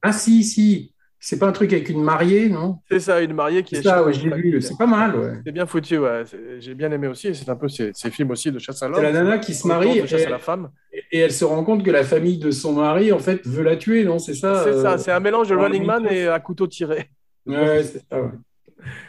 Ah, 0.00 0.10
si, 0.12 0.42
si. 0.42 0.94
C'est 1.20 1.38
pas 1.38 1.46
un 1.48 1.52
truc 1.52 1.74
avec 1.74 1.90
une 1.90 2.02
mariée, 2.02 2.48
non? 2.48 2.78
C'est 2.90 3.00
ça, 3.00 3.20
une 3.20 3.34
mariée 3.34 3.62
qui 3.62 3.74
C'est 3.74 3.80
est 3.80 3.84
ça, 3.84 3.96
chasse 3.96 4.06
ouais, 4.06 4.12
je 4.14 4.28
l'ai 4.28 4.40
vu. 4.40 4.62
C'est 4.62 4.78
pas 4.78 4.86
mal, 4.86 5.14
ouais. 5.16 5.32
C'est 5.44 5.52
bien 5.52 5.66
foutu, 5.66 5.98
ouais. 5.98 6.22
C'est- 6.24 6.60
J'ai 6.60 6.74
bien 6.74 6.90
aimé 6.90 7.06
aussi. 7.06 7.34
C'est 7.34 7.50
un 7.50 7.56
peu 7.56 7.68
ces, 7.68 7.90
ces 7.92 8.10
films 8.10 8.30
aussi 8.30 8.50
de 8.50 8.58
chasse 8.58 8.82
à 8.82 8.86
l'homme. 8.88 8.96
C'est 8.96 9.02
la 9.02 9.12
nana 9.12 9.36
qui 9.38 9.52
se 9.52 9.66
marie 9.68 10.00
De 10.00 10.06
chasse 10.06 10.22
et, 10.22 10.26
à 10.26 10.30
la 10.30 10.38
femme. 10.38 10.70
et 11.12 11.18
elle 11.18 11.32
se 11.32 11.44
rend 11.44 11.62
compte 11.64 11.84
que 11.84 11.90
la 11.90 12.04
famille 12.04 12.38
de 12.38 12.50
son 12.50 12.72
mari, 12.72 13.12
en 13.12 13.18
fait, 13.18 13.46
veut 13.46 13.62
la 13.62 13.76
tuer, 13.76 14.04
non? 14.04 14.18
C'est 14.18 14.34
ça 14.34 14.62
C'est 14.64 14.70
euh, 14.70 14.82
ça, 14.82 14.96
c'est 14.96 15.12
un 15.12 15.20
mélange 15.20 15.48
de 15.50 15.54
Running 15.56 15.84
Man 15.84 16.06
et 16.10 16.28
à 16.28 16.40
couteau 16.40 16.66
tiré. 16.66 17.10
Ouais, 17.44 17.82
c'est 17.84 18.02
ça, 18.08 18.22
ouais. 18.22 18.30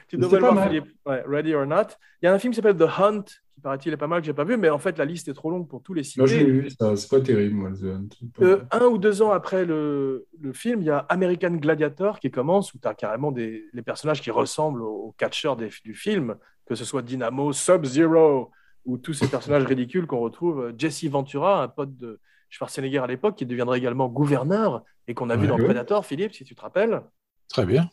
Tu 0.07 0.17
devrais 0.17 0.39
le 0.39 0.47
voir. 0.47 0.67
Philippe. 0.67 0.87
Ouais, 1.05 1.23
Ready 1.27 1.53
or 1.53 1.65
Not. 1.65 1.87
Il 2.21 2.25
y 2.25 2.27
a 2.27 2.33
un 2.33 2.39
film 2.39 2.51
qui 2.53 2.55
s'appelle 2.57 2.77
The 2.77 2.89
Hunt, 2.99 3.23
qui 3.23 3.61
paraît-il 3.61 3.91
est 3.93 3.97
pas 3.97 4.07
mal, 4.07 4.21
que 4.21 4.25
j'ai 4.25 4.33
pas 4.33 4.43
vu, 4.43 4.55
mais 4.57 4.69
en 4.69 4.79
fait, 4.79 4.97
la 4.97 5.05
liste 5.05 5.27
est 5.27 5.33
trop 5.33 5.49
longue 5.49 5.67
pour 5.67 5.81
tous 5.83 5.93
les 5.93 6.03
citer. 6.03 6.21
Moi, 6.21 6.27
je 6.27 6.37
l'ai 6.37 6.45
vu, 6.45 6.69
ça. 6.69 6.95
C'est 6.95 7.09
pas 7.09 7.19
terrible, 7.21 7.55
moi. 7.55 7.71
The 7.71 7.83
Hunt. 7.83 8.07
Euh, 8.41 8.61
un 8.71 8.85
ou 8.85 8.97
deux 8.97 9.21
ans 9.21 9.31
après 9.31 9.65
le, 9.65 10.25
le 10.39 10.53
film, 10.53 10.81
il 10.81 10.85
y 10.85 10.89
a 10.91 10.99
American 11.09 11.51
Gladiator 11.55 12.19
qui 12.19 12.31
commence, 12.31 12.73
où 12.73 12.79
tu 12.79 12.87
as 12.87 12.93
carrément 12.93 13.31
des, 13.31 13.65
les 13.73 13.81
personnages 13.81 14.21
qui 14.21 14.31
ressemblent 14.31 14.81
aux, 14.81 15.13
catcheurs 15.17 15.55
des- 15.57 15.69
du 15.83 15.93
film, 15.93 16.35
que 16.65 16.75
ce 16.75 16.85
soit 16.85 17.01
Dynamo, 17.01 17.51
Sub-Zero, 17.51 18.51
ou 18.85 18.97
tous 18.97 19.13
ces 19.13 19.27
personnages 19.27 19.63
ridicules 19.67 20.07
qu'on 20.07 20.19
retrouve. 20.19 20.73
Jesse 20.77 21.05
Ventura, 21.05 21.63
un 21.63 21.67
pote 21.67 21.97
de 21.97 22.19
Schwarzenegger 22.49 22.99
à 22.99 23.07
l'époque, 23.07 23.35
qui 23.35 23.45
deviendra 23.45 23.77
également 23.77 24.07
gouverneur, 24.07 24.83
et 25.07 25.13
qu'on 25.13 25.29
a 25.29 25.35
vu 25.35 25.47
dans 25.47 25.57
ouais. 25.57 25.65
Predator, 25.65 26.05
Philippe, 26.05 26.33
si 26.33 26.45
tu 26.45 26.55
te 26.55 26.61
rappelles. 26.61 27.01
Très 27.49 27.65
bien. 27.65 27.89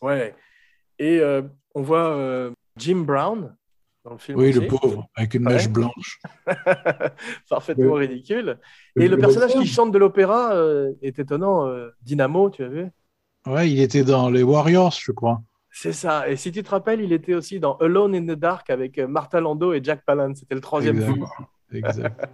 Ouais. 0.00 0.34
Et 0.98 1.20
euh, 1.20 1.42
on 1.74 1.82
voit 1.82 2.12
euh, 2.16 2.50
Jim 2.76 3.02
Brown 3.06 3.54
dans 4.04 4.12
le 4.12 4.18
film. 4.18 4.38
Oui, 4.38 4.50
aussi. 4.50 4.60
le 4.60 4.66
pauvre, 4.66 5.08
avec 5.14 5.34
une 5.34 5.46
Ouais. 5.46 5.54
mèche 5.54 5.68
blanche. 5.68 6.20
Parfaitement 7.50 7.94
Ouais. 7.94 8.06
ridicule. 8.06 8.58
Et 8.98 9.08
le, 9.08 9.16
personnage 9.18 9.52
qui 9.52 9.66
chante 9.66 9.92
de 9.92 9.98
l'opéra 9.98 10.52
euh, 10.54 10.92
est 11.02 11.18
étonnant. 11.18 11.70
Dynamo, 12.02 12.50
tu 12.50 12.64
as 12.64 12.68
vu? 12.68 12.86
Ouais, 13.46 13.70
il 13.70 13.80
était 13.80 14.04
dans 14.04 14.28
les 14.30 14.42
Warriors, 14.42 14.96
je 15.00 15.12
crois. 15.12 15.42
C'est 15.70 15.92
ça. 15.92 16.28
Et 16.28 16.36
si 16.36 16.50
tu 16.50 16.62
te 16.62 16.70
rappelles, 16.70 17.00
il 17.00 17.12
était 17.12 17.34
aussi 17.34 17.60
dans 17.60 17.76
Alone 17.76 18.14
in 18.14 18.22
the 18.26 18.38
Dark 18.38 18.70
avec 18.70 18.98
Martha 18.98 19.40
Lando 19.40 19.72
et 19.72 19.80
Jack 19.82 20.04
Palance. 20.04 20.38
C'était 20.40 20.54
le 20.54 20.60
troisième 20.60 20.96
Exact. 20.96 21.12
film. 21.12 21.26
Exact. 21.72 22.28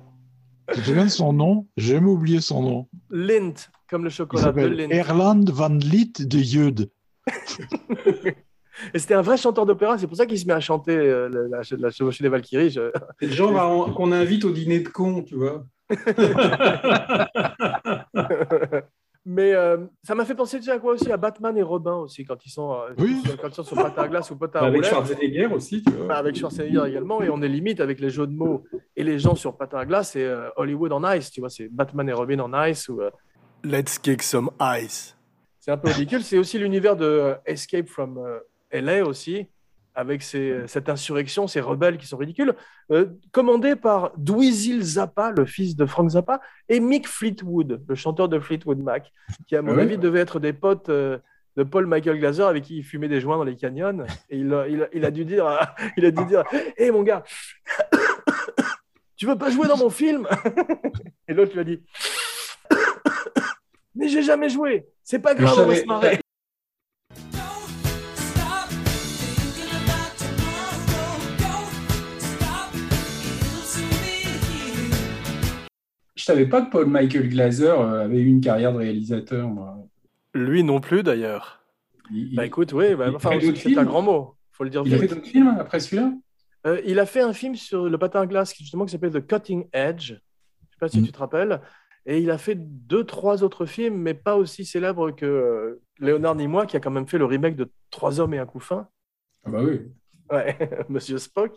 Tu 0.72 0.80
te 0.80 0.86
souviens 0.86 1.04
de 1.04 1.10
son 1.10 1.32
nom? 1.34 1.66
J'ai 1.76 1.94
jamais 1.94 2.08
oublié 2.08 2.40
son 2.40 2.62
nom. 2.62 2.88
Lint, 3.10 3.52
comme 3.90 4.04
le 4.04 4.08
chocolat 4.10 4.50
de 4.50 4.62
Lint. 4.66 4.88
Erland 4.90 5.44
van 5.50 5.68
Liet 5.68 6.12
de 6.20 6.38
Jude. 6.38 6.90
Et 8.92 8.98
c'était 8.98 9.14
un 9.14 9.22
vrai 9.22 9.36
chanteur 9.36 9.66
d'opéra. 9.66 9.98
C'est 9.98 10.06
pour 10.06 10.16
ça 10.16 10.26
qu'il 10.26 10.38
se 10.38 10.46
met 10.46 10.52
à 10.52 10.60
chanter 10.60 10.96
euh, 10.96 11.28
la, 11.28 11.58
la, 11.58 11.62
la 11.78 11.90
chevauchée 11.90 12.22
des 12.24 12.28
Valkyries. 12.30 12.70
Je- 12.70 12.90
C'est 13.20 13.26
le 13.26 13.32
genre 13.32 13.94
qu'on 13.94 14.12
invite 14.12 14.44
au 14.44 14.50
dîner 14.50 14.80
de 14.80 14.88
cons, 14.88 15.22
tu 15.22 15.36
vois. 15.36 15.64
Mais 19.26 19.54
euh, 19.54 19.78
ça 20.02 20.14
m'a 20.14 20.26
fait 20.26 20.34
penser 20.34 20.58
tu 20.58 20.64
sais 20.64 20.70
à 20.72 20.78
quoi 20.78 20.92
aussi? 20.92 21.10
À 21.10 21.16
Batman 21.16 21.56
et 21.56 21.62
Robin 21.62 21.94
aussi, 21.94 22.26
quand 22.26 22.44
ils 22.44 22.50
sont, 22.50 22.72
euh, 22.74 22.92
Oui. 22.98 23.22
quand 23.40 23.48
ils 23.48 23.54
sont 23.54 23.62
sur 23.62 23.74
patin 23.76 24.02
à 24.02 24.08
glace 24.08 24.30
ou 24.30 24.36
patin 24.36 24.58
à 24.58 24.62
Avec 24.64 24.74
roulettes. 24.76 24.90
Schwarzenegger 24.90 25.46
aussi, 25.46 25.82
tu 25.82 25.92
vois. 25.94 26.08
Bah, 26.08 26.16
avec 26.16 26.36
Schwarzenegger 26.36 26.82
également, 26.88 27.22
et 27.22 27.30
on 27.30 27.40
est 27.40 27.48
limite 27.48 27.80
avec 27.80 28.00
les 28.00 28.10
jeux 28.10 28.26
de 28.26 28.34
mots 28.34 28.64
et 28.96 29.02
les 29.02 29.18
gens 29.18 29.34
sur 29.34 29.56
patin 29.56 29.78
à 29.78 29.86
glace, 29.86 30.10
c'est 30.12 30.24
euh, 30.24 30.50
Hollywood 30.56 30.92
en 30.92 31.10
ice, 31.14 31.30
tu 31.30 31.40
vois, 31.40 31.48
c'est 31.48 31.68
Batman 31.68 32.06
et 32.06 32.12
Robin 32.12 32.38
en 32.40 32.64
ice 32.66 32.86
ou 32.90 33.00
euh, 33.00 33.08
Let's 33.64 33.98
kick 33.98 34.22
some 34.22 34.50
ice. 34.60 35.16
C'est 35.58 35.70
un 35.70 35.78
peu 35.78 35.88
ridicule. 35.88 36.22
C'est 36.22 36.36
aussi 36.36 36.58
l'univers 36.58 36.94
de 36.94 37.06
euh, 37.06 37.34
Escape 37.46 37.88
from 37.88 38.18
euh, 38.18 38.40
LA 38.74 39.04
aussi, 39.06 39.46
avec 39.94 40.22
ces- 40.22 40.66
cette 40.66 40.88
insurrection, 40.88 41.46
ces 41.46 41.60
rebelles 41.60 41.98
qui 41.98 42.06
sont 42.06 42.16
ridicules, 42.16 42.54
euh, 42.90 43.06
commandé 43.32 43.76
par 43.76 44.10
Dweezil 44.16 44.82
Zappa, 44.82 45.30
le 45.30 45.44
fils 45.46 45.76
de 45.76 45.86
Frank 45.86 46.10
Zappa, 46.10 46.40
et 46.68 46.80
Mick 46.80 47.06
Fleetwood, 47.08 47.84
le 47.88 47.94
chanteur 47.94 48.28
de 48.28 48.40
Fleetwood 48.40 48.78
Mac, 48.82 49.12
qui 49.46 49.54
à 49.56 49.62
mon 49.62 49.78
Ah 49.78 49.82
avis 49.82 49.96
devait 49.98 50.20
être 50.20 50.40
des 50.40 50.52
potes. 50.52 50.88
euh, 50.88 51.18
de 51.56 51.62
Paul 51.62 51.86
Michael 51.86 52.18
Glaser 52.18 52.42
avec 52.42 52.64
qui 52.64 52.78
il 52.78 52.82
fumait 52.82 53.06
des 53.06 53.20
joints 53.20 53.36
dans 53.36 53.44
les 53.44 53.54
canyons 53.54 54.04
et 54.28 54.38
il, 54.38 54.52
a- 54.52 54.66
il, 54.66 54.82
a- 54.82 54.88
il 54.92 55.04
a 55.04 55.12
dû 55.12 55.24
dire 55.24 55.46
à- 55.46 55.76
il 55.96 56.04
a 56.04 56.10
dû 56.10 56.24
dire 56.24 56.42
hé 56.76 56.90
mon 56.90 57.04
gars 57.04 57.22
tu 59.16 59.24
veux 59.26 59.38
pas 59.38 59.50
jouer 59.50 59.68
dans 59.68 59.76
mon 59.76 59.88
film? 59.88 60.26
Et 61.28 61.32
l'autre 61.32 61.52
lui 61.52 61.60
a 61.60 61.64
dit 61.64 61.80
mais 63.94 64.08
j'ai 64.08 64.22
jamais 64.24 64.48
joué 64.48 64.88
c'est 65.04 65.20
pas 65.20 65.36
grave 65.36 65.54
on 65.60 65.66
va 65.66 65.74
se 65.76 65.84
marrer 65.86 66.18
Je 76.24 76.32
savais 76.32 76.46
pas 76.46 76.62
que 76.62 76.70
Paul 76.70 76.86
Michael 76.86 77.28
Glaser 77.28 77.66
euh, 77.68 78.04
avait 78.06 78.18
eu 78.18 78.26
une 78.28 78.40
carrière 78.40 78.72
de 78.72 78.78
réalisateur. 78.78 79.46
moi. 79.46 79.76
lui 80.32 80.64
non 80.64 80.80
plus 80.80 81.02
d'ailleurs 81.02 81.62
Il, 82.10 82.34
bah 82.34 82.46
écoute 82.46 82.72
oui 82.72 82.94
bah, 82.94 83.10
enfin 83.14 83.32
c'est 83.54 83.76
un 83.76 83.84
grand 83.84 84.00
mot 84.00 84.34
faut 84.50 84.64
le 84.64 84.70
dire 84.70 84.82
il 84.86 84.94
a 84.94 84.98
fait 84.98 85.06
d'autres 85.08 85.26
films 85.26 85.54
après 85.60 85.80
celui-là? 85.80 86.14
Euh, 86.66 86.80
il 86.86 86.98
a 86.98 87.04
fait 87.04 87.20
un 87.20 87.34
film 87.34 87.56
sur 87.56 87.90
le 87.90 87.98
patin 87.98 88.22
à 88.22 88.26
glace 88.26 88.54
qui, 88.54 88.62
justement 88.64 88.86
qui 88.86 88.92
s'appelle 88.92 89.10
The 89.12 89.26
Cutting 89.26 89.68
Edge. 89.74 90.12
Je 90.12 90.14
sais 90.14 90.78
pas 90.80 90.88
si 90.88 91.00
Mm. 91.00 91.04
tu 91.04 91.12
te 91.12 91.18
rappelles. 91.18 91.60
Et 92.06 92.20
il 92.20 92.30
a 92.30 92.38
fait 92.38 92.54
deux, 92.56 93.04
trois 93.04 93.42
autres 93.42 93.66
films, 93.66 93.96
mais 93.96 94.14
pas 94.14 94.36
aussi 94.36 94.64
célèbres 94.64 95.10
que 95.10 95.26
euh, 95.26 95.82
Léonard 95.98 96.36
Nimoy, 96.36 96.66
qui 96.66 96.76
a 96.78 96.80
quand 96.80 96.90
même 96.90 97.06
fait 97.06 97.18
le 97.18 97.26
remake 97.26 97.54
de 97.56 97.70
Trois 97.90 98.18
hommes 98.18 98.32
et 98.32 98.38
un 98.38 98.46
couffin. 98.46 98.88
Ah 99.44 99.50
bah 99.50 99.60
oui. 99.62 99.80
Ouais, 100.30 100.56
Monsieur 100.88 101.18
Spock. 101.18 101.52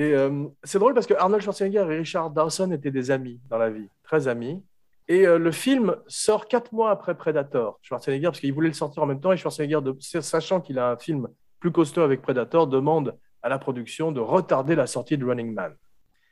Et 0.00 0.14
euh, 0.14 0.46
c'est 0.64 0.78
drôle 0.78 0.94
parce 0.94 1.06
que 1.06 1.12
Arnold 1.12 1.42
Schwarzenegger 1.42 1.84
et 1.90 1.98
Richard 1.98 2.30
Dawson 2.30 2.70
étaient 2.70 2.90
des 2.90 3.10
amis 3.10 3.38
dans 3.50 3.58
la 3.58 3.68
vie, 3.68 3.86
très 4.02 4.28
amis. 4.28 4.64
Et 5.08 5.26
euh, 5.26 5.38
le 5.38 5.52
film 5.52 5.94
sort 6.06 6.48
quatre 6.48 6.72
mois 6.72 6.90
après 6.90 7.14
Predator. 7.14 7.78
Schwarzenegger, 7.82 8.28
parce 8.28 8.40
qu'il 8.40 8.54
voulait 8.54 8.68
le 8.68 8.74
sortir 8.74 9.02
en 9.02 9.06
même 9.06 9.20
temps, 9.20 9.30
et 9.30 9.36
Schwarzenegger, 9.36 9.78
sachant 10.22 10.62
qu'il 10.62 10.78
a 10.78 10.92
un 10.92 10.96
film 10.96 11.28
plus 11.58 11.70
costaud 11.70 12.00
avec 12.00 12.22
Predator, 12.22 12.66
demande 12.66 13.14
à 13.42 13.50
la 13.50 13.58
production 13.58 14.10
de 14.10 14.20
retarder 14.20 14.74
la 14.74 14.86
sortie 14.86 15.18
de 15.18 15.24
Running 15.26 15.52
Man. 15.52 15.76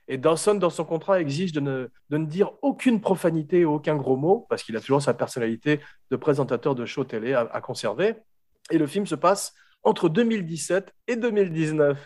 Et 0.06 0.16
Dawson, 0.16 0.54
dans 0.54 0.70
son 0.70 0.86
contrat, 0.86 1.20
exige 1.20 1.52
de 1.52 1.60
ne, 1.60 1.88
de 2.08 2.16
ne 2.16 2.24
dire 2.24 2.52
aucune 2.62 3.02
profanité 3.02 3.66
aucun 3.66 3.96
gros 3.96 4.16
mot, 4.16 4.46
parce 4.48 4.62
qu'il 4.62 4.78
a 4.78 4.80
toujours 4.80 5.02
sa 5.02 5.12
personnalité 5.12 5.80
de 6.10 6.16
présentateur 6.16 6.74
de 6.74 6.86
show 6.86 7.04
télé 7.04 7.34
à 7.34 7.60
conserver. 7.60 8.14
Et 8.70 8.78
le 8.78 8.86
film 8.86 9.04
se 9.04 9.14
passe 9.14 9.52
entre 9.82 10.08
2017 10.08 10.94
et 11.06 11.16
2019. 11.16 11.98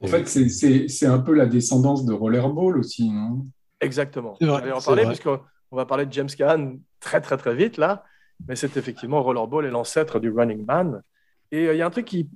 En 0.00 0.06
fait, 0.06 0.28
c'est- 0.28 0.48
c'est 0.48 0.88
c'est 0.88 1.06
un 1.06 1.18
peu 1.18 1.32
la 1.34 1.46
descendance 1.46 2.04
de 2.04 2.12
Rollerball 2.12 2.78
aussi, 2.78 3.10
non? 3.10 3.44
Exactement. 3.80 4.36
Vrai, 4.40 4.60
J'allais 4.60 4.72
en 4.72 4.80
c'est 4.80 4.86
parler 4.86 5.04
vrai. 5.04 5.12
parce 5.16 5.20
qu'on 5.38 5.44
on 5.72 5.76
va 5.76 5.86
parler 5.86 6.06
de 6.06 6.12
James 6.12 6.28
Caan 6.36 6.76
très 7.00 7.20
très 7.20 7.36
très 7.36 7.54
vite 7.54 7.76
là, 7.76 8.04
mais 8.48 8.56
c'est 8.56 8.76
effectivement 8.76 9.22
Rollerball 9.22 9.64
est 9.66 9.70
l'ancêtre 9.70 10.20
du 10.20 10.30
Running 10.30 10.64
Man. 10.64 11.02
Et 11.50 11.66
euh, 11.68 11.74
il 11.74 11.78
y 11.78 11.82
a 11.82 11.86
un 11.86 11.90
truc 11.90 12.04
qui, 12.06 12.28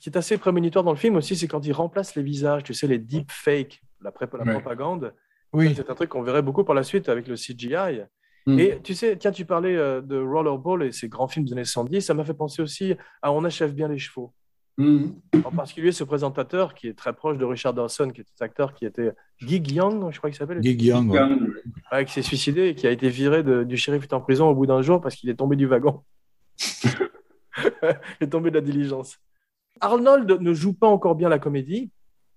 qui 0.00 0.10
est 0.10 0.16
assez 0.16 0.38
prémonitoire 0.38 0.84
dans 0.84 0.92
le 0.92 0.96
film 0.98 1.16
aussi, 1.16 1.34
c'est 1.36 1.48
quand 1.48 1.64
il 1.66 1.72
remplace 1.72 2.14
les 2.14 2.22
visages, 2.22 2.62
tu 2.62 2.74
sais, 2.74 2.86
les 2.86 2.98
deep 2.98 3.30
fakes, 3.32 3.80
la, 4.02 4.12
pré- 4.12 4.26
la 4.32 4.44
Ouais. 4.44 4.52
propagande. 4.52 5.12
Oui. 5.52 5.72
C'est 5.74 5.88
un 5.90 5.94
truc 5.94 6.10
qu'on 6.10 6.22
verrait 6.22 6.42
beaucoup 6.42 6.62
par 6.64 6.74
la 6.74 6.82
suite 6.82 7.08
avec 7.08 7.26
le 7.26 7.34
CGI. 7.36 8.02
Mm. 8.46 8.58
Et 8.58 8.80
tu 8.82 8.94
sais, 8.94 9.16
tiens, 9.16 9.32
tu 9.32 9.44
parlais 9.44 9.74
euh, 9.76 10.00
de 10.02 10.20
Rollerball 10.20 10.82
et 10.84 10.92
ces 10.92 11.08
grands 11.08 11.26
films 11.28 11.46
des 11.46 11.52
années 11.52 11.64
70, 11.64 12.02
ça 12.02 12.14
m'a 12.14 12.24
fait 12.24 12.34
penser 12.34 12.62
aussi 12.62 12.94
à 13.22 13.32
On 13.32 13.44
achève 13.44 13.72
bien 13.74 13.88
les 13.88 13.98
chevaux. 13.98 14.32
Mm. 14.78 15.06
En 15.44 15.50
particulier 15.50 15.90
ce 15.90 16.04
présentateur 16.04 16.72
qui 16.72 16.86
est 16.86 16.96
très 16.96 17.12
proche 17.12 17.36
de 17.36 17.44
Richard 17.44 17.74
Dawson, 17.74 18.10
qui 18.10 18.20
est 18.20 18.26
cet 18.28 18.40
acteur 18.42 18.72
qui 18.74 18.86
était 18.86 19.12
Gig 19.38 19.70
Young, 19.72 20.10
je 20.12 20.18
crois 20.18 20.30
qu'il 20.30 20.38
s'appelle, 20.38 20.62
Gig 20.62 20.80
Young. 20.80 21.10
ouais. 21.10 21.28
ouais, 21.92 22.04
qui 22.04 22.12
s'est 22.12 22.22
suicidé 22.22 22.68
et 22.68 22.74
qui 22.76 22.86
a 22.86 22.90
été 22.92 23.08
viré 23.08 23.42
de- 23.42 23.64
du 23.64 23.76
shérif 23.76 24.04
est 24.04 24.12
en 24.12 24.20
prison 24.20 24.48
au 24.48 24.54
bout 24.54 24.66
d'un 24.66 24.80
jour 24.80 25.00
parce 25.00 25.16
qu'il 25.16 25.28
est 25.30 25.34
tombé 25.34 25.56
du 25.56 25.66
wagon. 25.66 26.02
il 27.58 27.96
est 28.20 28.28
tombé 28.28 28.50
de 28.50 28.54
la 28.56 28.60
diligence. 28.60 29.18
Arnold 29.80 30.40
ne 30.40 30.52
joue 30.52 30.72
pas 30.74 30.86
encore 30.88 31.14
bien 31.14 31.28
la 31.28 31.38
comédie. 31.38 31.90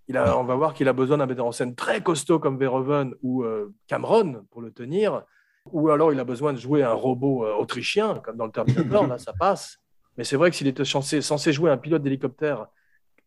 Il 0.08 0.18
a, 0.18 0.38
on 0.38 0.44
va 0.44 0.56
voir 0.56 0.74
qu'il 0.74 0.88
a 0.88 0.94
besoin 0.94 1.18
d'un 1.18 1.26
metteur 1.26 1.46
en 1.46 1.52
scène 1.52 1.76
très 1.76 2.02
costaud 2.02 2.40
comme 2.40 2.58
Verhoeven 2.58 3.14
ou 3.22 3.44
euh, 3.44 3.74
Cameron 3.88 4.46
pour 4.52 4.62
le 4.62 4.72
tenir. 4.72 5.24
Ou 5.72 5.90
alors 5.90 6.12
il 6.12 6.20
a 6.20 6.24
besoin 6.24 6.54
de 6.54 6.58
jouer 6.58 6.82
un 6.84 6.94
robot 6.94 7.46
euh, 7.46 7.54
autrichien, 7.56 8.16
comme 8.16 8.36
dans 8.36 8.46
le 8.48 8.52
Terminator, 8.52 9.06
là 9.08 9.18
ça 9.20 9.34
passe. 9.38 9.78
Mais 10.18 10.24
c'est 10.24 10.36
vrai 10.36 10.50
que 10.50 10.56
s'il 10.56 10.68
était 10.68 10.86
censé, 10.86 11.22
censé 11.22 11.54
jouer 11.54 11.72
un 11.72 11.78
pilote 11.78 12.04
d'hélicoptère 12.04 12.68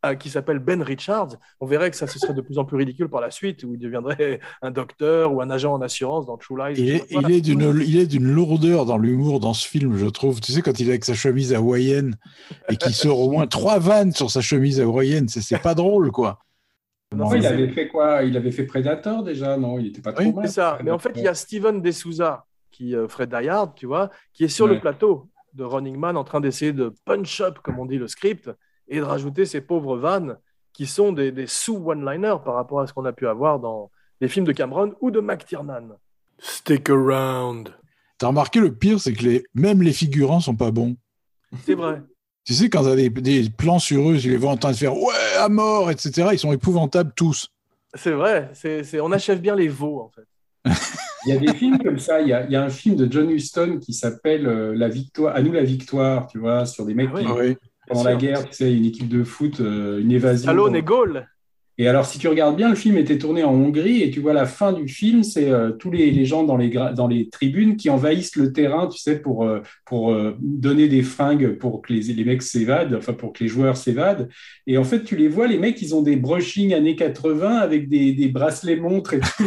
euh, 0.04 0.14
qui 0.14 0.28
s'appelle 0.28 0.58
Ben 0.58 0.82
Richards, 0.82 1.36
on 1.60 1.66
verrait 1.66 1.90
que 1.90 1.96
ça 1.96 2.06
ce 2.06 2.18
serait 2.18 2.34
de 2.34 2.42
plus 2.42 2.58
en 2.58 2.64
plus 2.66 2.76
ridicule 2.76 3.08
par 3.08 3.22
la 3.22 3.30
suite, 3.30 3.64
où 3.64 3.74
il 3.74 3.78
deviendrait 3.78 4.40
un 4.60 4.70
docteur 4.70 5.32
ou 5.32 5.40
un 5.40 5.48
agent 5.48 5.72
en 5.72 5.80
assurance 5.80 6.26
dans 6.26 6.36
True 6.36 6.58
Lies. 6.58 6.74
Il 6.76 6.90
est, 6.90 7.06
il 7.10 7.30
est 7.30 7.40
d'une, 7.40 7.82
il 7.86 7.98
est 7.98 8.06
d'une 8.06 8.30
lourdeur 8.30 8.84
dans 8.84 8.98
l'humour 8.98 9.40
dans 9.40 9.54
ce 9.54 9.66
film, 9.66 9.96
je 9.96 10.06
trouve. 10.06 10.40
Tu 10.40 10.52
sais, 10.52 10.60
quand 10.60 10.78
il 10.78 10.88
est 10.88 10.90
avec 10.90 11.06
sa 11.06 11.14
chemise 11.14 11.54
hawaïenne 11.54 12.16
et 12.68 12.76
qu'il 12.76 12.92
sort 12.92 13.18
au 13.18 13.30
moins 13.30 13.46
trois 13.46 13.78
vannes 13.78 14.12
sur 14.12 14.30
sa 14.30 14.42
chemise 14.42 14.80
hawaïenne, 14.80 15.28
c'est, 15.28 15.40
c'est 15.40 15.58
pas 15.58 15.74
drôle, 15.74 16.10
quoi. 16.10 16.38
Non, 17.16 17.32
il 17.34 17.46
avait 17.46 17.68
fait 17.68 17.88
quoi? 17.88 18.24
Il 18.24 18.36
avait 18.36 18.50
fait 18.50 18.64
Predator 18.64 19.22
déjà, 19.22 19.56
non? 19.56 19.78
Il 19.78 19.86
était 19.86 20.02
pas 20.02 20.12
trop 20.12 20.24
Oui, 20.24 20.32
mal. 20.32 20.46
C'est 20.46 20.54
ça. 20.54 20.78
Mais 20.82 20.90
en 20.90 20.98
fait, 20.98 21.12
il 21.16 21.22
y 21.22 21.28
a 21.28 21.34
Steven 21.34 21.80
De 21.80 21.90
Souza 21.90 22.44
qui 22.70 22.94
euh, 22.94 23.06
Die 23.06 23.48
Hard, 23.48 23.74
tu 23.76 23.86
vois, 23.86 24.10
qui 24.32 24.44
est 24.44 24.48
sur 24.48 24.66
le 24.66 24.80
plateau 24.80 25.28
de 25.54 25.64
Running 25.64 25.96
Man 25.96 26.16
en 26.16 26.24
train 26.24 26.40
d'essayer 26.40 26.72
de 26.72 26.92
punch 27.04 27.40
up, 27.40 27.58
comme 27.62 27.78
on 27.78 27.86
dit, 27.86 27.98
le 27.98 28.08
script 28.08 28.50
et 28.88 28.98
de 28.98 29.02
rajouter 29.04 29.46
ces 29.46 29.60
pauvres 29.60 29.96
vannes 29.96 30.36
qui 30.72 30.86
sont 30.86 31.12
des, 31.12 31.30
des 31.32 31.46
sous-one-liners 31.46 32.42
par 32.44 32.54
rapport 32.54 32.80
à 32.80 32.86
ce 32.86 32.92
qu'on 32.92 33.04
a 33.04 33.12
pu 33.12 33.26
avoir 33.28 33.60
dans 33.60 33.90
les 34.20 34.28
films 34.28 34.44
de 34.44 34.52
Cameron 34.52 34.94
ou 35.00 35.10
de 35.10 35.20
McTiernan. 35.20 35.96
Stick 36.38 36.90
around. 36.90 37.72
T'as 38.18 38.26
remarqué, 38.28 38.60
le 38.60 38.74
pire, 38.74 39.00
c'est 39.00 39.12
que 39.12 39.22
les, 39.24 39.44
même 39.54 39.82
les 39.82 39.92
figurants 39.92 40.40
sont 40.40 40.56
pas 40.56 40.70
bons. 40.70 40.96
C'est 41.64 41.74
vrai. 41.74 42.02
Tu 42.46 42.52
sais, 42.52 42.68
quand 42.68 42.82
t'as 42.84 42.94
des, 42.94 43.08
des 43.08 43.48
plans 43.48 43.78
sur 43.78 44.10
eux, 44.10 44.18
tu 44.18 44.28
les 44.28 44.36
vois 44.36 44.50
en 44.50 44.58
train 44.58 44.72
de 44.72 44.76
faire 44.76 44.94
ouais, 44.94 45.14
à 45.38 45.48
mort, 45.48 45.90
etc., 45.90 46.28
ils 46.32 46.38
sont 46.38 46.52
épouvantables 46.52 47.14
tous. 47.16 47.48
C'est 47.94 48.10
vrai. 48.10 48.50
C'est, 48.52 48.84
c'est- 48.84 49.00
on 49.00 49.10
achève 49.12 49.40
bien 49.40 49.56
les 49.56 49.68
veaux, 49.68 49.98
en 50.02 50.10
fait. 50.10 50.26
Il 51.26 51.30
y 51.30 51.32
a 51.32 51.38
des 51.38 51.54
films 51.54 51.78
comme 51.78 51.98
ça. 51.98 52.20
Il 52.20 52.28
y 52.28 52.32
a, 52.32 52.44
il 52.44 52.52
y 52.52 52.56
a 52.56 52.62
un 52.62 52.68
film 52.68 52.96
de 52.96 53.10
John 53.10 53.30
Huston 53.30 53.78
qui 53.80 53.92
s'appelle 53.94 54.46
euh, 54.46 54.74
La 54.76 54.88
Victoire. 54.88 55.34
À 55.34 55.42
nous 55.42 55.52
la 55.52 55.62
victoire, 55.64 56.26
tu 56.26 56.38
vois, 56.38 56.66
sur 56.66 56.84
des 56.86 56.94
mecs 56.94 57.10
Ah 57.12 57.16
oui. 57.16 57.24
qui, 57.24 57.30
Oui. 57.32 57.56
pendant 57.88 58.02
bien 58.02 58.04
la 58.04 58.10
sûr. 58.10 58.18
guerre, 58.18 58.48
tu 58.50 58.54
sais, 58.56 58.74
une 58.74 58.84
équipe 58.84 59.08
de 59.08 59.24
foot, 59.24 59.60
euh, 59.60 60.00
une 60.00 60.12
évasion. 60.12 60.42
Stallone 60.44 60.76
et 60.76 60.82
Gaulle. 60.82 61.26
Et 61.78 61.88
alors, 61.88 62.06
si 62.06 62.18
tu 62.18 62.28
regardes 62.28 62.56
bien, 62.56 62.68
le 62.68 62.74
film 62.74 62.96
était 62.96 63.18
tourné 63.18 63.42
en 63.44 63.52
Hongrie 63.52 64.02
et 64.02 64.10
tu 64.10 64.20
vois 64.20 64.32
la 64.32 64.46
fin 64.46 64.72
du 64.72 64.88
film, 64.88 65.22
c'est 65.22 65.50
euh, 65.50 65.70
tous 65.70 65.90
les, 65.90 66.10
les 66.10 66.24
gens 66.24 66.44
dans 66.44 66.56
les, 66.56 66.68
dans 66.68 67.08
les 67.08 67.28
tribunes 67.28 67.76
qui 67.76 67.90
envahissent 67.90 68.36
le 68.36 68.52
terrain, 68.52 68.86
tu 68.86 68.98
sais, 68.98 69.18
pour, 69.18 69.44
euh, 69.44 69.60
pour 69.84 70.12
euh, 70.12 70.36
donner 70.40 70.88
des 70.88 71.02
fringues 71.02 71.58
pour 71.58 71.82
que 71.82 71.92
les, 71.92 72.00
les 72.12 72.24
mecs 72.24 72.42
s'évadent, 72.42 72.94
enfin 72.94 73.12
pour 73.12 73.32
que 73.32 73.42
les 73.42 73.48
joueurs 73.48 73.76
s'évadent. 73.76 74.28
Et 74.66 74.78
en 74.78 74.84
fait, 74.84 75.04
tu 75.04 75.16
les 75.16 75.28
vois, 75.28 75.46
les 75.46 75.58
mecs, 75.58 75.80
ils 75.82 75.94
ont 75.94 76.02
des 76.02 76.16
brushings 76.16 76.74
années 76.74 76.96
80 76.96 77.56
avec 77.56 77.88
des, 77.88 78.12
des 78.12 78.28
bracelets 78.28 78.76
montres 78.76 79.14
et 79.14 79.20
tout. 79.20 79.44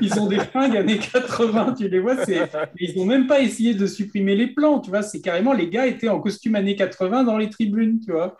Ils 0.00 0.18
ont 0.18 0.26
des 0.26 0.40
fringues 0.40 0.76
années 0.76 0.98
80, 0.98 1.74
tu 1.78 1.88
les 1.88 2.00
vois, 2.00 2.16
ils 2.78 2.96
n'ont 2.96 3.06
même 3.06 3.26
pas 3.26 3.40
essayé 3.40 3.74
de 3.74 3.86
supprimer 3.86 4.34
les 4.34 4.48
plans, 4.48 4.80
tu 4.80 4.90
vois. 4.90 5.02
C'est 5.02 5.20
carrément, 5.20 5.52
les 5.52 5.68
gars 5.68 5.86
étaient 5.86 6.08
en 6.08 6.20
costume 6.20 6.56
années 6.56 6.76
80 6.76 7.24
dans 7.24 7.38
les 7.38 7.48
tribunes, 7.48 8.00
tu 8.04 8.12
vois. 8.12 8.36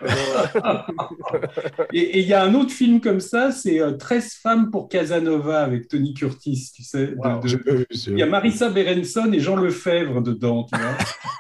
Et 1.93 2.03
et 2.13 2.21
il 2.21 2.27
y 2.27 2.35
a 2.35 2.43
un 2.43 2.55
autre 2.55 2.73
film 2.73 3.01
comme 3.01 3.12
ça, 3.21 3.51
c'est 3.53 3.81
euh, 3.81 3.93
13 3.93 4.35
femmes 4.43 4.71
pour 4.71 4.89
Casanova 4.89 5.63
avec 5.63 5.89
Tony 5.89 6.15
Curtis, 6.15 6.71
tu 6.75 6.83
sais. 6.83 7.09
de- 7.09 7.15
Wow, 7.17 7.41
de- 7.41 7.87
Il 8.09 8.19
y 8.19 8.23
a. 8.23 8.27
Marissa 8.27 8.69
Berenson 8.71 9.31
et 9.33 9.41
Jean 9.41 9.57
Lefebvre 9.57 10.21
dedans, 10.23 10.65
tu 10.73 10.79
vois. 10.79 10.97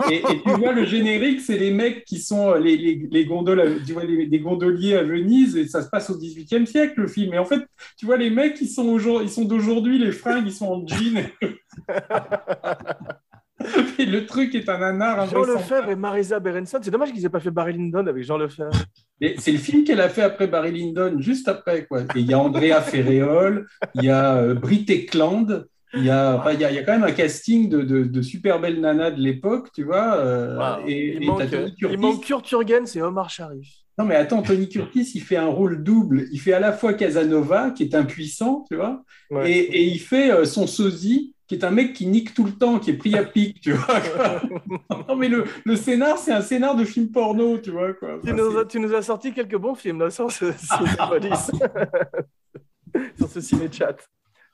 et, 0.13 0.17
et 0.17 0.43
tu 0.43 0.51
vois 0.59 0.73
le 0.73 0.85
générique, 0.85 1.41
c'est 1.41 1.59
les 1.59 1.71
mecs 1.73 2.05
qui 2.05 2.19
sont 2.19 2.51
euh, 2.53 2.59
les, 2.59 2.77
les, 2.77 3.09
les 3.11 3.25
gondoles, 3.25 3.81
tu 3.87 3.93
vois, 3.93 4.05
les, 4.05 4.27
les 4.27 4.39
gondoliers 4.41 4.97
à 4.97 5.03
Venise, 5.03 5.57
et 5.57 5.67
ça 5.69 5.83
se 5.83 5.89
passe 5.89 6.11
au 6.11 6.19
18e 6.19 6.67
siècle, 6.67 7.01
le 7.01 7.09
film. 7.09 7.35
Et 7.35 7.39
en 7.39 7.45
fait, 7.45 7.61
tu 7.97 8.07
vois, 8.07 8.17
les 8.17 8.31
mecs, 8.31 8.61
ils 8.61 8.69
sont, 8.69 8.99
ils 9.21 9.31
sont 9.31 9.45
d'aujourd'hui, 9.45 9.99
les 9.99 10.13
fringues, 10.13 10.45
ils 10.47 10.53
sont 10.53 10.67
en 10.67 10.87
jean. 10.87 11.25
le 13.99 14.27
truc 14.27 14.55
est 14.55 14.69
un 14.69 14.79
nanar 14.79 15.29
Jean. 15.29 15.43
Lefebvre 15.45 15.91
et 15.91 15.97
Marisa 15.97 16.41
Berenson. 16.41 16.79
C'est 16.83 16.91
dommage 16.91 17.13
qu'ils 17.13 17.25
aient 17.25 17.29
pas 17.31 17.41
fait 17.41 17.51
Barry 17.51 17.73
Lyndon 17.75 18.07
avec 18.07 18.25
Jean 18.25 18.39
Lefebvre. 18.39 18.71
Mais 19.21 19.35
c'est 19.39 19.53
le 19.53 19.59
film 19.59 19.85
qu'elle 19.85 20.01
a 20.01 20.09
fait 20.09 20.23
après 20.23 20.47
Barry 20.47 20.73
Lyndon, 20.73 21.17
juste 21.21 21.49
après. 21.49 21.85
Quoi. 21.87 22.03
Et 22.15 22.21
il 22.21 22.27
y 22.31 22.35
a 22.35 22.39
Andrea 22.39 22.81
Ferréol, 22.81 23.67
il 23.95 24.05
y 24.05 24.11
a 24.11 24.37
euh, 24.37 24.55
Britt 24.55 24.89
Ekland, 24.91 25.67
il 25.95 26.05
y 26.05 26.11
a, 26.11 26.37
enfin, 26.39 26.53
il 26.53 26.61
y 26.61 26.65
a, 26.65 26.71
il 26.71 26.75
y 26.75 26.79
a 26.79 26.83
quand 26.85 26.93
même 26.93 27.05
un 27.05 27.13
casting 27.13 27.69
de, 27.69 27.83
de, 27.83 28.05
de 28.05 28.23
super 28.23 28.61
belles 28.61 28.81
nanas 28.81 29.11
de 29.11 29.21
l'époque, 29.21 29.69
tu 29.75 29.85
vois. 29.85 30.17
euh, 30.17 30.57
Wow. 30.57 30.87
et, 30.89 31.17
il, 31.17 31.23
et 31.23 31.27
manque, 31.27 31.51
Tony 31.51 31.75
il 31.81 31.99
manque 31.99 32.25
Kurt 32.25 32.49
Jürgens 32.49 32.97
et 32.97 33.03
Omar 33.03 33.29
Sharif. 33.31 33.69
Non, 33.99 34.07
mais 34.07 34.17
attends, 34.17 34.41
Tony 34.41 34.71
Curtis, 34.71 35.13
il 35.15 35.21
fait 35.21 35.37
un 35.37 35.49
rôle 35.49 35.83
double. 35.85 36.25
Il 36.33 36.41
fait 36.41 36.55
à 36.55 36.61
la 36.61 36.73
fois 36.73 36.95
Casanova, 36.95 37.73
qui 37.73 37.83
est 37.83 37.95
impuissant, 37.95 38.65
tu 38.71 38.77
vois, 38.77 39.03
Ouais. 39.31 39.53
et, 39.53 39.59
et 39.59 39.83
il 39.85 39.99
fait 39.99 40.31
euh, 40.33 40.47
son 40.47 40.67
sosie, 40.67 41.32
qui 41.47 41.55
est 41.55 41.65
un 41.65 41.71
mec 41.71 41.93
qui 41.93 42.07
nique 42.07 42.35
tout 42.35 42.45
le 42.45 42.53
temps, 42.53 42.79
qui 42.79 42.91
est 42.91 42.97
pris 42.97 43.17
à 43.17 43.25
pic, 43.25 43.61
tu 43.61 43.73
vois. 43.73 44.01
quoi. 44.01 44.41
non, 45.09 45.17
mais 45.17 45.29
le, 45.29 45.45
le 45.65 45.77
scénar, 45.77 46.19
c'est 46.19 46.33
un 46.33 46.41
scénar 46.41 46.77
de 46.77 46.85
film 46.85 47.11
porno, 47.11 47.59
tu 47.59 47.71
vois. 47.71 47.93
Quoi. 47.95 48.21
Tu 48.25 48.33
nous, 48.33 48.57
as, 48.59 48.65
tu 48.65 48.81
nous 48.81 48.95
as 48.95 49.03
sorti 49.03 49.33
quelques 49.33 49.57
bons 49.57 49.75
films 49.75 50.01
là, 50.01 50.11
sur 50.11 50.31
ce, 50.31 50.53
sur 50.53 50.79
ce 53.29 53.41
ciné-chat. 53.41 53.97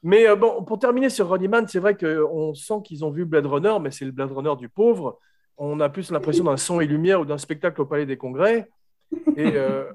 Mais 0.02 0.28
euh, 0.28 0.36
bon, 0.36 0.62
pour 0.64 0.78
terminer 0.78 1.10
sur 1.10 1.28
Running 1.28 1.50
Man, 1.50 1.66
c'est 1.68 1.80
vrai 1.80 1.96
qu'on 1.96 2.54
sent 2.54 2.82
qu'ils 2.84 3.04
ont 3.04 3.10
vu 3.10 3.24
Blade 3.24 3.46
Runner, 3.46 3.76
mais 3.80 3.90
c'est 3.90 4.04
le 4.04 4.12
Blade 4.12 4.32
Runner 4.32 4.54
du 4.56 4.68
pauvre. 4.68 5.18
On 5.56 5.80
a 5.80 5.88
plus 5.88 6.10
l'impression 6.10 6.44
d'un 6.44 6.56
son 6.56 6.80
et 6.80 6.86
lumière 6.86 7.20
ou 7.20 7.24
d'un 7.24 7.38
spectacle 7.38 7.80
au 7.80 7.86
Palais 7.86 8.06
des 8.06 8.16
Congrès. 8.16 8.70
Et 9.36 9.52
euh, 9.56 9.90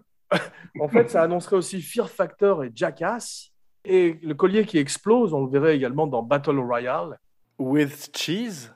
en 0.80 0.90
fait, 0.90 1.10
ça 1.10 1.22
annoncerait 1.22 1.56
aussi 1.56 1.82
Fear 1.82 2.10
Factor 2.10 2.66
et 2.66 2.72
Jackass. 2.74 3.53
Et 3.86 4.18
le 4.24 4.34
collier 4.34 4.66
qui 4.66 4.78
explose, 4.78 5.34
on 5.34 5.46
le 5.46 5.52
verrait 5.52 5.76
également 5.76 6.08
dans 6.08 6.24
Battle 6.24 6.58
Royale 6.60 7.20
with 7.60 8.12
Cheese, 8.16 8.70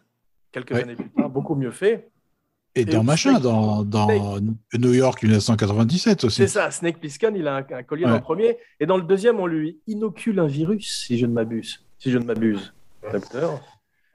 quelques 0.52 0.72
Ouais. 0.72 0.84
années 0.84 0.96
plus 0.96 1.10
tard, 1.10 1.30
beaucoup 1.30 1.56
mieux 1.56 1.72
fait. 1.72 2.10
Et 2.76 2.86
dans 2.86 3.02
Et 3.02 3.06
machin, 3.06 3.32
Snake- 3.32 3.44
dans, 3.44 3.84
dans 3.84 4.40
New 4.78 4.94
York 4.94 5.24
1997 5.24 6.26
aussi. 6.26 6.36
C'est 6.36 6.48
ça, 6.48 6.70
Snake 6.72 7.00
Plissken, 7.00 7.36
il 7.36 7.48
a 7.48 7.56
un, 7.58 7.66
un 7.72 7.84
collier 7.84 8.04
Ouais. 8.06 8.12
dans 8.12 8.18
le 8.18 8.22
premier, 8.22 8.58
et 8.80 8.86
dans 8.86 8.98
le 8.98 9.04
deuxième, 9.04 9.40
on 9.40 9.48
lui 9.48 9.80
inocule 9.88 10.40
un 10.40 10.46
virus, 10.48 11.06
si 11.08 11.18
je 11.18 11.26
ne 11.26 11.32
m'abuse. 11.34 11.84
Si 11.98 12.12
je 12.12 12.18
ne 12.20 12.26
m'abuse, 12.26 12.74
docteur. 13.12 13.62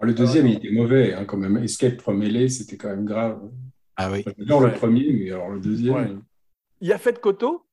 Le 0.01 0.14
deuxième, 0.14 0.47
il 0.47 0.57
était 0.59 0.70
mauvais, 0.70 1.14
hein, 1.14 1.24
quand 1.24 1.36
même. 1.36 1.57
Escape 1.59 2.01
from 2.01 2.22
LA, 2.22 2.49
c'était 2.49 2.76
quand 2.76 2.88
même 2.88 3.05
grave. 3.05 3.40
Ah 3.97 4.11
oui. 4.12 4.24
J'adore 4.38 4.61
Ouais. 4.62 4.70
le 4.70 4.74
premier, 4.76 5.12
mais 5.12 5.30
alors 5.32 5.51
le 5.51 5.61
deuxième. 5.61 5.95
Ouais. 5.95 6.11
Il 6.80 6.88
y 6.88 6.93
a 6.93 6.99
Fête 6.99 7.20
Coteau, 7.20 7.64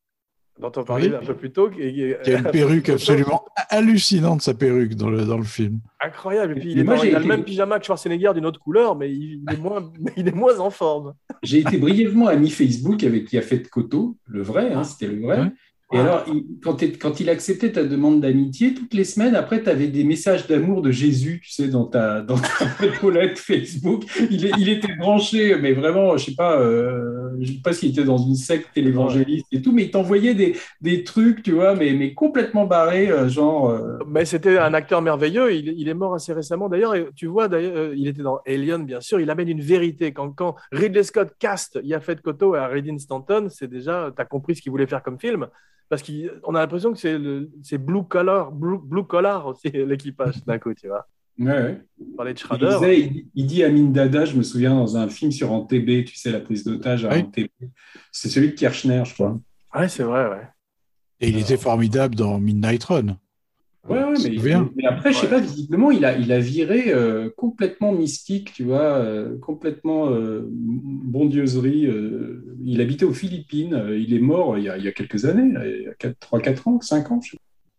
dont 0.59 0.71
on 0.75 0.83
parlait 0.83 1.07
Oui. 1.09 1.15
un 1.15 1.25
peu 1.25 1.35
plus 1.35 1.51
tôt, 1.51 1.69
qui 1.69 1.81
est, 1.81 1.93
qui 1.93 2.01
est- 2.03 2.17
Il 2.25 2.31
y 2.31 2.35
a 2.35 2.39
une 2.39 2.51
perruque 2.51 2.89
absolument 2.89 3.45
hallucinante, 3.69 4.41
sa 4.41 4.53
perruque, 4.53 4.95
dans 4.95 5.09
le, 5.09 5.25
dans 5.25 5.37
le 5.37 5.43
film. 5.43 5.79
incroyable. 6.03 6.57
Et 6.57 6.59
puis, 6.61 6.71
il, 6.73 6.79
est 6.79 6.83
moi, 6.83 6.95
dans- 6.95 7.01
j'ai 7.01 7.09
il 7.09 7.15
a 7.15 7.19
le 7.19 7.25
même 7.25 7.43
pyjama 7.43 7.79
que 7.79 7.85
Schwarzenegger 7.85 8.31
d'une 8.33 8.45
autre 8.45 8.59
couleur, 8.59 8.95
mais 8.97 9.09
il, 9.11 9.41
il 9.47 9.53
est, 9.53 9.57
moins, 9.57 9.91
il 10.17 10.27
est 10.27 10.35
moins 10.35 10.59
en 10.59 10.69
forme. 10.69 11.13
J'ai 11.43 11.59
été 11.59 11.77
brièvement 11.77 12.27
ami 12.27 12.49
Facebook 12.49 13.03
avec 13.03 13.25
qui 13.25 13.37
a 13.37 13.41
fait 13.41 13.61
Koto, 13.69 14.17
le 14.27 14.41
vrai, 14.41 14.73
hein, 14.73 14.83
c'était 14.83 15.07
le 15.07 15.21
vrai. 15.21 15.39
Ouais. 15.39 15.51
Et 15.91 15.97
alors, 15.97 16.23
il- 16.27 16.45
quand, 16.61 17.19
il 17.19 17.29
acceptait 17.31 17.71
ta 17.71 17.83
demande 17.83 18.21
d'amitié, 18.21 18.75
toutes 18.75 18.93
les 18.93 19.03
semaines, 19.03 19.33
après, 19.33 19.63
tu 19.63 19.69
avais 19.69 19.87
des 19.87 20.03
messages 20.03 20.45
d'amour 20.45 20.83
de 20.83 20.91
Jésus, 20.91 21.41
tu 21.43 21.51
sais, 21.51 21.67
dans 21.67 21.85
ta, 21.85 22.21
dans 22.21 22.37
ta 22.37 22.65
boîte 23.01 23.39
Facebook. 23.39 24.03
Il, 24.29 24.69
était 24.69 24.93
branché, 24.99 25.55
mais 25.59 25.73
vraiment, 25.73 26.15
je 26.15 26.25
sais 26.25 26.35
pas, 26.35 26.59
euh, 26.61 27.31
je 27.41 27.53
sais 27.53 27.59
pas 27.63 27.73
s'il 27.73 27.89
était 27.89 28.03
dans 28.03 28.19
une 28.19 28.35
secte 28.35 28.67
télévangéliste 28.75 29.47
et 29.51 29.63
tout, 29.63 29.71
mais 29.71 29.83
il 29.85 29.91
t'envoyait 29.91 30.35
des, 30.35 30.55
des 30.81 31.03
trucs, 31.03 31.41
tu 31.41 31.53
vois, 31.53 31.73
mais, 31.75 31.93
mais 31.93 32.13
complètement 32.13 32.65
barrés, 32.67 33.09
euh, 33.09 33.27
genre. 33.27 33.71
euh, 33.71 33.97
Mais 34.07 34.25
c'était 34.25 34.59
un 34.59 34.75
acteur 34.75 35.01
merveilleux. 35.01 35.53
Il, 35.55 35.69
il 35.69 35.87
est 35.87 35.93
mort 35.95 36.13
assez 36.13 36.33
récemment. 36.33 36.69
D'ailleurs, 36.69 36.93
tu 37.15 37.25
vois, 37.25 37.47
d'ailleurs, 37.47 37.75
euh, 37.75 37.93
il 37.97 38.07
était 38.07 38.21
dans 38.21 38.39
Alien, 38.45 38.85
bien 38.85 39.01
sûr. 39.01 39.19
Il 39.19 39.29
amène 39.31 39.49
une 39.49 39.61
vérité. 39.61 40.13
Quand, 40.13 40.29
quand 40.33 40.55
Ridley 40.71 41.01
Scott 41.03 41.29
cast 41.39 41.79
Yafet 41.83 42.17
Koto 42.17 42.53
à 42.53 42.67
Redin 42.67 42.97
Stanton, 42.99 43.47
c'est 43.49 43.67
déjà, 43.67 44.11
tu 44.15 44.21
as 44.21 44.25
compris 44.25 44.55
ce 44.55 44.61
qu'il 44.61 44.71
voulait 44.71 44.85
faire 44.87 45.01
comme 45.01 45.19
film. 45.19 45.47
Parce 45.89 46.03
qu'on 46.03 46.55
a 46.55 46.59
l'impression 46.59 46.93
que 46.93 46.99
c'est 46.99 47.17
le- 47.17 47.49
c'est 47.63 47.77
blue 47.79 48.03
collar, 48.03 48.51
blue, 48.51 48.77
blue 48.81 49.03
collar 49.03 49.47
aussi, 49.47 49.69
l'équipage, 49.73 50.43
d'un 50.45 50.59
coup, 50.59 50.73
tu 50.73 50.87
vois. 50.87 51.07
ouais, 51.39 51.47
ouais. 51.47 51.81
On 51.99 52.15
parlait 52.15 52.33
de 52.33 52.39
Il, 52.39 52.57
disait, 52.59 52.99
il, 52.99 53.25
il 53.35 53.45
dit 53.47 53.63
à 53.63 53.69
Dada, 53.71 54.25
je 54.25 54.35
me 54.37 54.43
souviens, 54.43 54.75
dans 54.75 54.97
un 54.97 55.07
film 55.09 55.31
sur 55.31 55.51
Antebbe, 55.51 56.05
tu 56.05 56.15
sais, 56.15 56.31
la 56.31 56.39
prise 56.41 56.63
d'otage 56.63 57.05
à 57.05 57.15
Oui. 57.15 57.25
C'est 58.11 58.29
celui 58.29 58.49
de 58.49 58.53
Kirchner, 58.53 59.03
je 59.05 59.13
crois. 59.15 59.39
Ouais, 59.75 59.87
c'est 59.89 60.03
vrai, 60.03 60.29
ouais. 60.29 60.47
Et 61.21 61.29
il 61.29 61.37
était 61.37 61.57
formidable 61.57 62.15
dans 62.15 62.39
Midnight 62.39 62.83
Run. 62.85 63.17
Ouais, 63.89 64.03
mais, 64.75 64.85
après, 64.85 65.11
je 65.11 65.17
sais 65.17 65.23
Ouais. 65.25 65.29
pas, 65.31 65.39
visiblement, 65.39 65.89
il 65.91 66.05
a, 66.05 66.15
il 66.17 66.31
a 66.31 66.39
viré 66.39 66.93
euh, 66.93 67.29
complètement 67.35 67.91
mystique, 67.91 68.53
tu 68.53 68.63
vois, 68.63 68.81
euh, 68.97 69.37
complètement 69.39 70.09
euh, 70.11 70.45
bondieuserie. 70.47 71.87
euh, 71.87 72.43
il 72.63 72.81
habitait 72.81 73.05
aux 73.05 73.13
Philippines, 73.13 73.73
euh, 73.73 73.97
il 73.97 74.13
est 74.13 74.19
mort 74.19 74.57
il 74.57 74.65
y 74.65 74.69
a, 74.69 74.77
il 74.77 74.83
y 74.83 74.87
a 74.87 74.91
quelques 74.91 75.25
années, 75.25 75.51
là, 75.51 75.65
il 75.65 75.81
y 75.83 75.87
a 75.87 75.93
3-4 76.11 76.67
ans, 76.69 76.79
5 76.81 77.11
ans, 77.11 77.19
je 77.21 77.31
sais 77.31 77.37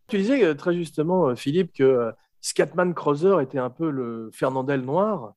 Tu 0.09 0.19
disais 0.19 0.55
très 0.57 0.75
justement, 0.75 1.35
Philippe, 1.37 1.73
que 1.73 2.11
Scatman 2.41 2.93
Crothers 2.95 3.41
était 3.41 3.59
un 3.59 3.71
peu 3.71 3.91
le 3.91 4.31
Fernandel 4.33 4.81
noir. 4.81 5.35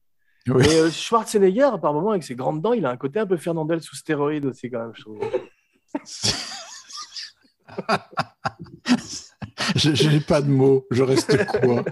Oui. 0.48 0.56
Mais 0.68 0.76
euh, 0.76 0.90
Schwarzenegger, 0.90 1.70
par 1.82 1.94
moment, 1.94 2.12
avec 2.12 2.24
ses 2.24 2.36
grandes 2.36 2.62
dents, 2.62 2.74
il 2.74 2.86
a 2.86 2.90
un 2.90 2.98
côté 2.98 3.20
un 3.20 3.26
peu 3.26 3.38
Fernandel 3.38 3.82
sous 3.82 3.96
stéroïde 3.96 4.46
aussi, 4.46 4.70
quand 4.70 4.80
même, 4.80 4.92
je 4.94 5.02
trouve. 5.02 5.20
Je 9.76 10.10
n'ai 10.10 10.20
pas 10.20 10.42
de 10.42 10.50
mots, 10.50 10.86
je 10.92 11.04
reste 11.04 11.38
quoi? 11.62 11.84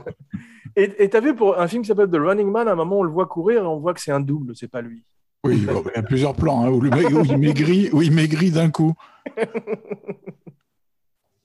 Et 0.76 1.03
et 1.03 1.09
t'as 1.09 1.20
vu 1.20 1.36
pour 1.36 1.59
un 1.59 1.68
film 1.68 1.82
qui 1.84 1.88
s'appelle 1.89 2.09
The 2.09 2.16
Running 2.18 2.49
Man, 2.49 2.68
à 2.68 2.72
un 2.72 2.76
moment, 2.76 2.99
on 2.99 3.03
le 3.03 3.12
voit 3.12 3.26
courir 3.28 3.64
et 3.64 3.66
on 3.66 3.80
voit 3.80 3.93
que 3.93 4.01
c'est 4.01 4.12
un 4.12 4.20
double, 4.22 4.55
c'est 4.55 4.68
pas 4.70 4.82
lui. 4.82 5.03
Oui, 5.43 5.57
bon, 5.57 5.84
il 5.93 5.95
y 5.95 5.99
a 5.99 6.03
plusieurs 6.03 6.36
plans 6.36 6.64
hein, 6.64 6.70
où, 6.70 6.80
le 6.82 6.89
mec, 6.91 7.09
où 7.09 7.24
il 7.26 7.38
maigrit, 7.38 7.89
où 7.91 8.01
il 8.01 8.12
maigrit 8.12 8.51
d'un 8.51 8.70
coup. 8.70 8.93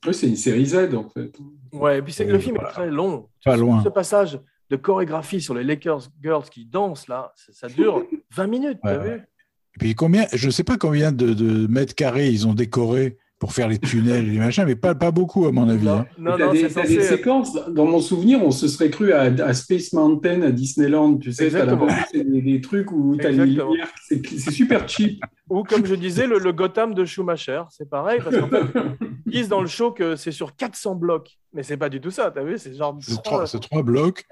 Oui, 0.06 0.14
c'est 0.14 0.28
une 0.28 0.36
série 0.36 0.66
Z, 0.66 0.94
en 0.94 1.08
fait. 1.08 1.32
Ouais, 1.72 1.98
et 1.98 2.02
puis 2.02 2.12
c'est- 2.12 2.24
Oui, 2.26 2.32
le 2.32 2.38
film 2.38 2.54
voilà. 2.56 2.70
est 2.70 2.72
très 2.72 2.90
long. 2.90 3.28
Pas 3.44 3.56
loin. 3.56 3.82
Ce 3.82 3.88
passage 3.88 4.38
de 4.70 4.76
chorégraphie 4.76 5.40
sur 5.40 5.54
les 5.54 5.64
Lakers 5.64 6.08
Girls 6.22 6.44
qui 6.50 6.64
dansent, 6.66 7.08
là, 7.08 7.32
ça, 7.36 7.52
ça 7.52 7.68
dure 7.68 8.04
20 8.34 8.46
minutes, 8.46 8.78
t'as 8.82 8.98
Ouais, 8.98 9.04
vu 9.08 9.14
Et 9.16 9.78
puis 9.78 9.94
combien, 9.94 10.26
je 10.32 10.46
ne 10.46 10.50
sais 10.52 10.64
pas 10.64 10.76
combien 10.76 11.10
de, 11.12 11.32
de 11.34 11.66
mètres 11.66 11.94
carrés 11.94 12.28
ils 12.30 12.46
ont 12.46 12.54
décoré 12.54 13.16
pour 13.38 13.52
faire 13.52 13.68
les 13.68 13.78
tunnels 13.78 14.26
et 14.26 14.30
les 14.30 14.38
machins, 14.38 14.64
mais 14.64 14.76
pas, 14.76 14.94
pas 14.94 15.10
beaucoup 15.10 15.46
à 15.46 15.52
mon 15.52 15.68
avis. 15.68 15.84
Non, 15.84 15.92
hein. 15.98 16.06
non, 16.18 16.36
T'as 16.38 16.46
non, 16.46 16.52
des, 16.52 16.68
censé 16.70 17.02
séquences, 17.02 17.54
dans 17.68 17.84
mon 17.84 18.00
souvenir, 18.00 18.42
on 18.42 18.50
se 18.50 18.66
serait 18.66 18.88
cru 18.88 19.12
à, 19.12 19.22
à 19.24 19.52
Space 19.52 19.92
Mountain, 19.92 20.40
à 20.40 20.50
Disneyland, 20.50 21.18
tu 21.18 21.32
sais, 21.32 21.50
c'est 21.50 22.24
des, 22.24 22.40
des 22.40 22.60
trucs 22.62 22.90
où 22.92 23.14
t'as 23.16 23.28
les 23.28 23.40
Exactement. 23.40 23.70
lumières, 23.72 23.88
c'est 24.08 24.50
super 24.50 24.88
cheap. 24.88 25.22
Ou 25.50 25.62
comme 25.62 25.84
je 25.86 25.94
disais, 25.94 26.26
le, 26.26 26.38
le 26.38 26.52
Gotham 26.52 26.94
de 26.94 27.04
Schumacher, 27.04 27.62
c'est 27.70 27.88
pareil, 27.88 28.20
parce 28.24 28.36
qu'en 28.38 28.48
fait, 28.48 28.64
ils 29.26 29.32
disent 29.32 29.48
dans 29.48 29.60
le 29.60 29.68
show 29.68 29.92
que 29.92 30.16
c'est 30.16 30.32
sur 30.32 30.56
400 30.56 30.94
blocs, 30.96 31.38
mais 31.52 31.62
c'est 31.62 31.76
pas 31.76 31.88
du 31.90 32.00
tout 32.00 32.10
ça, 32.10 32.30
t'as 32.34 32.42
vu 32.42 32.56
C'est 32.58 32.74
genre 32.74 32.96
C'est 33.00 33.12
trois- 33.22 33.22
trois, 33.22 33.46
c'est 33.46 33.60
trois 33.60 33.82
blocs. 33.82 34.24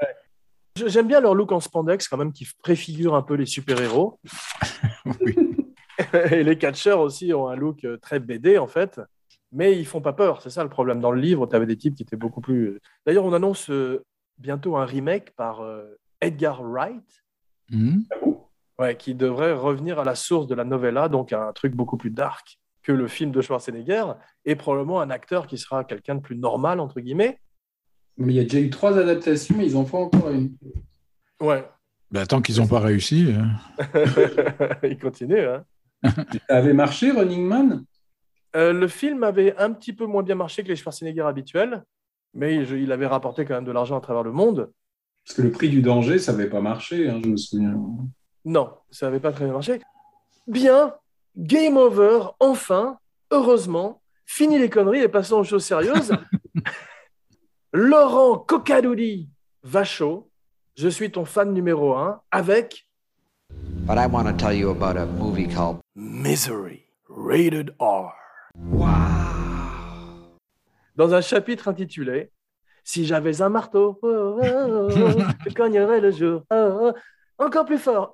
J'aime 0.86 1.06
bien 1.06 1.20
leur 1.20 1.34
look 1.36 1.52
en 1.52 1.60
spandex 1.60 2.08
quand 2.08 2.16
même, 2.16 2.32
qui 2.32 2.48
préfigure 2.62 3.14
un 3.14 3.22
peu 3.22 3.34
les 3.34 3.46
super-héros. 3.46 4.18
Oui. 5.20 5.34
Et 6.32 6.42
les 6.42 6.58
catcheurs 6.58 7.00
aussi 7.00 7.32
ont 7.34 7.48
un 7.48 7.56
look 7.56 7.84
euh, 7.84 7.96
très 7.98 8.18
BD 8.20 8.58
en 8.58 8.66
fait, 8.66 9.00
mais 9.52 9.78
ils 9.78 9.86
font 9.86 10.00
pas 10.00 10.12
peur, 10.12 10.42
c'est 10.42 10.50
ça 10.50 10.62
le 10.64 10.68
problème. 10.70 11.00
Dans 11.00 11.12
le 11.12 11.20
livre, 11.20 11.46
tu 11.46 11.54
avais 11.56 11.66
des 11.66 11.76
types 11.76 11.94
qui 11.94 12.02
étaient 12.02 12.16
beaucoup 12.16 12.40
plus. 12.40 12.80
D'ailleurs, 13.06 13.24
on 13.24 13.32
annonce 13.32 13.70
euh, 13.70 14.02
bientôt 14.38 14.76
un 14.76 14.84
remake 14.84 15.30
par 15.36 15.60
euh, 15.62 15.84
Edgar 16.20 16.62
Wright, 16.62 17.04
Mhm. 17.70 18.04
ouais, 18.78 18.94
qui 18.96 19.14
devrait 19.14 19.52
revenir 19.54 19.98
à 19.98 20.04
la 20.04 20.14
source 20.14 20.46
de 20.46 20.54
la 20.54 20.64
novella, 20.64 21.08
donc 21.08 21.32
un 21.32 21.50
truc 21.52 21.74
beaucoup 21.74 21.96
plus 21.96 22.10
dark 22.10 22.58
que 22.82 22.92
le 22.92 23.08
film 23.08 23.30
de 23.30 23.40
Schwarzenegger, 23.40 24.04
et 24.44 24.54
probablement 24.56 25.00
un 25.00 25.08
acteur 25.08 25.46
qui 25.46 25.56
sera 25.56 25.84
quelqu'un 25.84 26.16
de 26.16 26.20
plus 26.20 26.36
normal 26.36 26.78
entre 26.80 27.00
guillemets. 27.00 27.38
Mais 28.18 28.34
il 28.34 28.36
y 28.36 28.40
a 28.40 28.42
déjà 28.42 28.60
eu 28.60 28.68
trois 28.70 28.98
adaptations, 28.98 29.54
mais 29.56 29.66
ils 29.66 29.76
en 29.76 29.86
font 29.86 30.02
encore 30.04 30.28
une. 30.30 30.52
Ouais, 31.40 31.64
Ben, 32.10 32.26
tant 32.26 32.42
qu'ils 32.42 32.58
n'ont 32.58 32.66
pas 32.68 32.80
réussi. 32.80 33.32
hein. 33.34 33.48
il 34.82 34.98
continue. 34.98 35.40
Hein. 35.40 35.64
Ça 36.04 36.56
avait 36.56 36.72
marché, 36.74 37.10
Running 37.10 37.44
Man? 37.46 37.84
Euh, 38.56 38.72
le 38.72 38.88
film 38.88 39.24
avait 39.24 39.56
un 39.56 39.72
petit 39.72 39.92
peu 39.92 40.06
moins 40.06 40.22
bien 40.22 40.34
marché 40.36 40.62
que 40.62 40.68
les 40.68 40.76
Schwarzenegger 40.76 41.22
habituels, 41.22 41.84
mais 42.34 42.64
je- 42.64 42.76
il 42.76 42.92
avait 42.92 43.06
rapporté 43.06 43.44
quand 43.44 43.54
même 43.54 43.64
de 43.64 43.72
l'argent 43.72 43.96
à 43.96 44.00
travers 44.00 44.22
le 44.22 44.32
monde. 44.32 44.70
Parce 45.26 45.36
que 45.36 45.42
le 45.42 45.50
prix 45.50 45.68
du 45.68 45.80
danger, 45.82 46.18
ça 46.18 46.32
n'avait 46.32 46.48
pas 46.50 46.60
marché, 46.60 47.08
hein, 47.08 47.20
je 47.24 47.28
me 47.30 47.36
souviens. 47.36 47.74
Non, 48.44 48.70
ça 48.90 49.06
n'avait 49.06 49.20
pas 49.20 49.32
très 49.32 49.44
bien 49.44 49.54
marché. 49.54 49.80
Bien, 50.46 50.94
game 51.36 51.76
over, 51.78 52.26
enfin, 52.40 52.98
heureusement, 53.30 54.02
fini 54.26 54.58
les 54.58 54.68
conneries 54.70 55.00
et 55.00 55.08
passons 55.08 55.38
aux 55.38 55.44
choses 55.44 55.64
sérieuses. 55.64 56.12
Laurent 57.72 58.38
Cocadouli 58.38 59.28
Vachaud, 59.62 60.30
je 60.76 60.88
suis 60.88 61.10
ton 61.10 61.24
fan 61.24 61.52
numéro 61.52 61.94
un, 61.94 62.20
avec 62.30 62.86
But 63.86 63.98
I 63.98 64.06
want 64.06 64.28
to 64.28 64.32
tell 64.32 64.52
you 64.52 64.70
about 64.70 64.96
a 64.96 65.06
movie 65.06 65.46
called 65.46 65.80
Misery, 65.94 66.86
rated 67.08 67.74
R. 67.78 68.14
Dans 70.96 71.12
un 71.12 71.20
chapitre 71.20 71.68
intitulé 71.68 72.30
Si 72.84 73.04
j'avais 73.06 73.42
un 73.42 73.48
marteau, 73.48 73.98
oh, 74.02 74.38
oh, 74.42 74.42
oh, 74.42 74.88
oh, 74.96 75.22
je 75.46 75.54
cognerais 75.54 76.00
le 76.00 76.10
jour. 76.10 76.42
oh, 76.50 76.78
oh, 76.82 76.92
encore 77.38 77.64
plus 77.64 77.78
fort. 77.78 78.12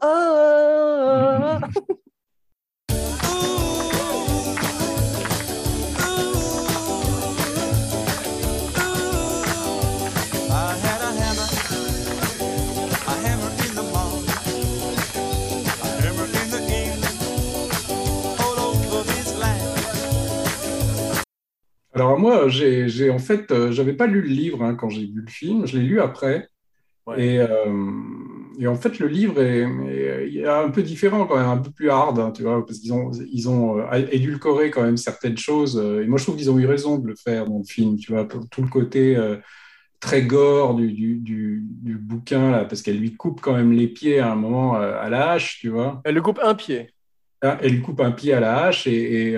Alors 22.01 22.19
moi, 22.19 22.49
j'ai 22.49 23.11
en 23.11 23.19
fait, 23.19 23.51
euh, 23.51 23.73
j'avais 23.73 23.93
pas 23.93 24.07
lu 24.07 24.23
le 24.23 24.29
livre 24.29 24.63
hein, 24.63 24.75
quand 24.75 24.89
j'ai 24.89 25.07
vu 25.07 25.21
le 25.21 25.31
film, 25.31 25.67
je 25.67 25.79
l'ai 25.79 25.85
lu 25.85 26.01
après. 26.01 26.49
Ouais. 27.07 27.25
Et, 27.25 27.39
euh, 27.41 27.47
et 28.59 28.67
en 28.69 28.75
fait, 28.77 28.99
le 28.99 29.07
livre 29.09 29.41
est, 29.43 29.61
est- 29.63 30.29
il 30.31 30.39
est 30.39 30.49
un 30.49 30.71
peu 30.71 30.83
différent 30.83 31.27
quand 31.27 31.37
même, 31.37 31.49
un 31.49 31.59
peu 31.59 31.71
plus 31.71 31.91
hard, 31.91 32.19
hein, 32.19 32.31
tu 32.33 32.43
vois, 32.43 32.65
parce 32.67 32.79
qu'ils 32.79 32.93
ont, 32.93 33.11
ils 33.33 33.49
ont 33.49 33.79
euh, 33.81 34.07
édulcoré 34.13 34.71
quand 34.71 34.83
même 34.83 34.97
certaines 34.97 35.39
choses. 35.39 35.79
euh, 35.79 36.03
Et 36.03 36.07
moi, 36.07 36.19
je 36.19 36.25
trouve 36.25 36.37
qu'ils 36.37 36.51
ont 36.51 36.59
eu 36.59 36.67
raison 36.67 36.99
de 36.99 37.09
le 37.09 37.17
faire 37.17 37.47
dans 37.47 37.59
le 37.59 37.65
film, 37.65 37.97
tu 37.99 38.13
vois, 38.13 38.27
pour 38.29 38.49
tout 38.49 38.63
le 38.63 38.69
côté 38.69 39.17
très 40.01 40.23
gore 40.23 40.75
du, 40.75 40.93
du, 40.93 41.17
du, 41.17 41.63
du 41.83 41.97
bouquin, 41.97 42.51
là, 42.51 42.65
parce 42.65 42.83
qu'elle 42.83 42.99
lui 42.99 43.15
coupe 43.17 43.41
quand 43.43 43.55
même 43.55 43.73
les 43.73 43.89
pieds 43.89 44.21
à 44.21 44.33
un 44.33 44.37
moment 44.37 44.75
à 44.77 45.09
la 45.11 45.33
hache, 45.33 45.59
tu 45.61 45.69
vois. 45.69 46.01
Elle 46.05 46.15
lui 46.15 46.23
coupe 46.23 46.41
un 46.43 46.55
pied. 46.55 46.91
Ah, 47.43 47.59
Elle 47.63 47.73
lui 47.73 47.83
coupe 47.83 48.01
un 48.01 48.13
pied 48.13 48.33
à 48.33 48.41
la 48.41 48.65
hache 48.65 48.87
et 48.87 49.33
et, 49.33 49.37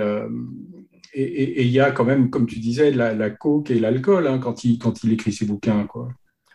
et- 1.14 1.62
il 1.62 1.70
y 1.70 1.80
a 1.80 1.90
quand 1.90 2.04
même, 2.04 2.30
comme 2.30 2.46
tu 2.46 2.58
disais, 2.58 2.90
la, 2.90 3.14
la 3.14 3.30
coke 3.30 3.70
et 3.70 3.78
l'alcool 3.78 4.26
hein, 4.26 4.38
quand, 4.38 4.64
il, 4.64 4.78
quand 4.78 5.04
il 5.04 5.12
écrit 5.12 5.32
ses 5.32 5.44
bouquins. 5.46 5.84
Quoi. 5.86 6.08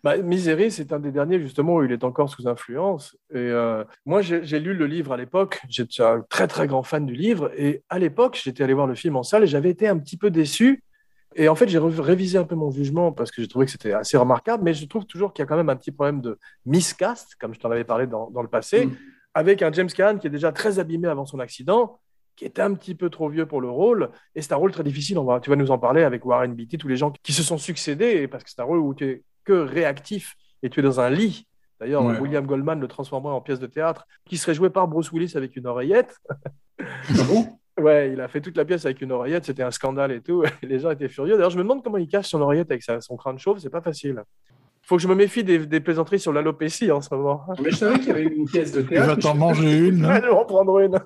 Bah, 0.04 0.18
Misery, 0.18 0.72
c'est 0.72 0.94
un 0.94 1.00
des 1.00 1.12
derniers 1.12 1.40
justement 1.40 1.76
où 1.76 1.84
il 1.84 1.92
est 1.92 2.04
encore 2.04 2.30
sous 2.30 2.48
influence. 2.48 3.16
Et 3.32 3.38
euh, 3.38 3.84
moi, 4.06 4.22
j'ai 4.22 4.60
lu 4.60 4.74
le 4.74 4.86
livre 4.86 5.12
à 5.12 5.18
l'époque. 5.18 5.60
J'étais 5.70 6.04
un 6.04 6.24
très 6.30 6.48
très 6.48 6.68
grand 6.68 6.84
fan 6.84 7.06
du 7.06 7.14
livre. 7.14 7.52
Et 7.58 7.84
à 7.90 8.00
l'époque, 8.00 8.40
j'étais 8.42 8.64
allé 8.64 8.74
voir 8.74 8.88
le 8.88 8.96
film 8.96 9.16
en 9.16 9.24
salle 9.24 9.44
et 9.44 9.48
j'avais 9.48 9.70
été 9.72 9.88
un 9.88 9.98
petit 9.98 10.18
peu 10.18 10.30
déçu. 10.30 10.84
Et 11.36 11.50
en 11.50 11.56
fait, 11.56 11.68
j'ai 11.68 11.78
révisé 11.80 12.38
un 12.38 12.46
peu 12.46 12.56
mon 12.56 12.72
jugement 12.72 13.12
parce 13.12 13.32
que 13.32 13.42
j'ai 13.42 13.48
trouvé 13.48 13.66
que 13.66 13.72
c'était 13.72 13.92
assez 13.94 14.18
remarquable. 14.18 14.64
Mais 14.64 14.74
je 14.74 14.86
trouve 14.86 15.06
toujours 15.06 15.34
qu'il 15.34 15.44
y 15.44 15.46
a 15.46 15.48
quand 15.48 15.58
même 15.58 15.70
un 15.70 15.76
petit 15.76 15.92
problème 15.92 16.22
de 16.22 16.38
miscast, 16.66 17.36
comme 17.40 17.54
je 17.54 17.60
t'en 17.60 17.70
avais 17.72 17.84
parlé 17.84 18.08
dans, 18.08 18.30
dans 18.30 18.42
le 18.42 18.48
passé, 18.48 18.86
Mm. 18.86 18.92
avec 19.34 19.62
un 19.62 19.72
James 19.72 19.90
Caan 19.90 20.18
qui 20.20 20.28
est 20.28 20.32
déjà 20.32 20.52
très 20.52 20.80
abîmé 20.80 21.08
avant 21.08 21.26
son 21.26 21.40
accident, 21.40 22.00
qui 22.38 22.46
était 22.46 22.62
un 22.62 22.74
petit 22.74 22.96
peu 22.96 23.10
trop 23.10 23.28
vieux 23.28 23.46
pour 23.46 23.60
le 23.60 23.70
rôle. 23.70 24.10
Et 24.36 24.42
c'est 24.42 24.54
un 24.54 24.58
rôle 24.58 24.72
très 24.72 24.84
difficile. 24.84 25.18
On 25.18 25.26
va, 25.26 25.42
tu 25.42 25.50
vas 25.50 25.56
nous 25.58 25.72
en 25.72 25.78
parler 25.78 26.04
avec 26.04 26.26
Warren 26.26 26.54
Beatty, 26.54 26.78
tous 26.78 26.88
les 26.88 26.96
gens 26.96 27.12
qui 27.24 27.34
se 27.34 27.44
sont 27.44 27.58
succédés, 27.58 28.28
parce 28.30 28.44
que 28.46 28.50
c'est 28.50 28.62
un 28.62 28.66
rôle 28.66 28.80
où 28.80 28.94
tu 28.94 29.06
es 29.10 29.24
que 29.44 29.54
réactif 29.54 30.36
et 30.64 30.70
tu 30.70 30.80
es 30.80 30.84
dans 30.84 31.00
un 31.02 31.10
lit. 31.10 31.48
D'ailleurs, 31.80 32.04
Ouais. 32.06 32.18
William 32.20 32.46
Goldman 32.46 32.80
le 32.80 32.88
transformerait 32.88 33.34
en 33.34 33.42
pièce 33.42 33.60
de 33.60 33.68
théâtre 33.68 34.08
qui 34.26 34.38
serait 34.38 34.54
jouée 34.54 34.70
par 34.70 34.88
Bruce 34.88 35.12
Willis 35.12 35.34
avec 35.36 35.56
une 35.58 35.68
oreillette. 35.68 36.16
Ah 36.80 36.86
bon? 37.28 37.48
Ouais, 37.80 38.12
il 38.12 38.20
a 38.22 38.28
fait 38.28 38.42
toute 38.42 38.58
la 38.58 38.66
pièce 38.66 38.86
avec 38.88 39.02
une 39.02 39.12
oreillette, 39.12 39.46
c'était 39.46 39.62
un 39.62 39.70
scandale 39.70 40.12
et 40.12 40.20
tout. 40.22 40.44
les 40.64 40.80
gens 40.80 40.90
étaient 40.90 41.08
furieux. 41.10 41.36
D'ailleurs, 41.36 41.52
je 41.52 41.58
me 41.60 41.62
demande 41.62 41.84
comment 41.84 41.98
il 42.00 42.08
cache 42.08 42.26
son 42.28 42.42
oreillette 42.42 42.72
avec 42.72 42.82
son 42.82 43.16
crâne 43.18 43.38
chauve, 43.38 43.60
c'est 43.60 43.70
pas 43.70 43.82
facile. 43.82 44.24
Faut 44.82 44.96
que 44.96 45.02
je 45.04 45.08
me 45.08 45.14
méfie 45.14 45.44
des, 45.44 45.60
des 45.68 45.80
plaisanteries 45.80 46.20
sur 46.20 46.34
l'alopécie 46.34 46.90
en 46.92 47.02
ce 47.02 47.14
moment. 47.14 47.44
Mais 47.64 47.70
je 47.70 47.76
savais 47.76 48.00
qu'il 48.00 48.08
y 48.08 48.12
avait 48.12 48.24
une 48.24 48.46
pièce 48.46 48.72
de 48.72 48.82
Tu 48.82 48.88
théâtre. 48.88 49.08
vas 49.10 49.16
mais 49.16 49.22
t'en 49.22 49.34
je- 49.36 49.38
manger 49.40 49.78
une. 49.90 50.06
hein 50.06 50.16
Je 50.22 50.22
vais 50.26 50.30
en 50.34 50.46
prendre 50.46 50.80
une. 50.80 50.98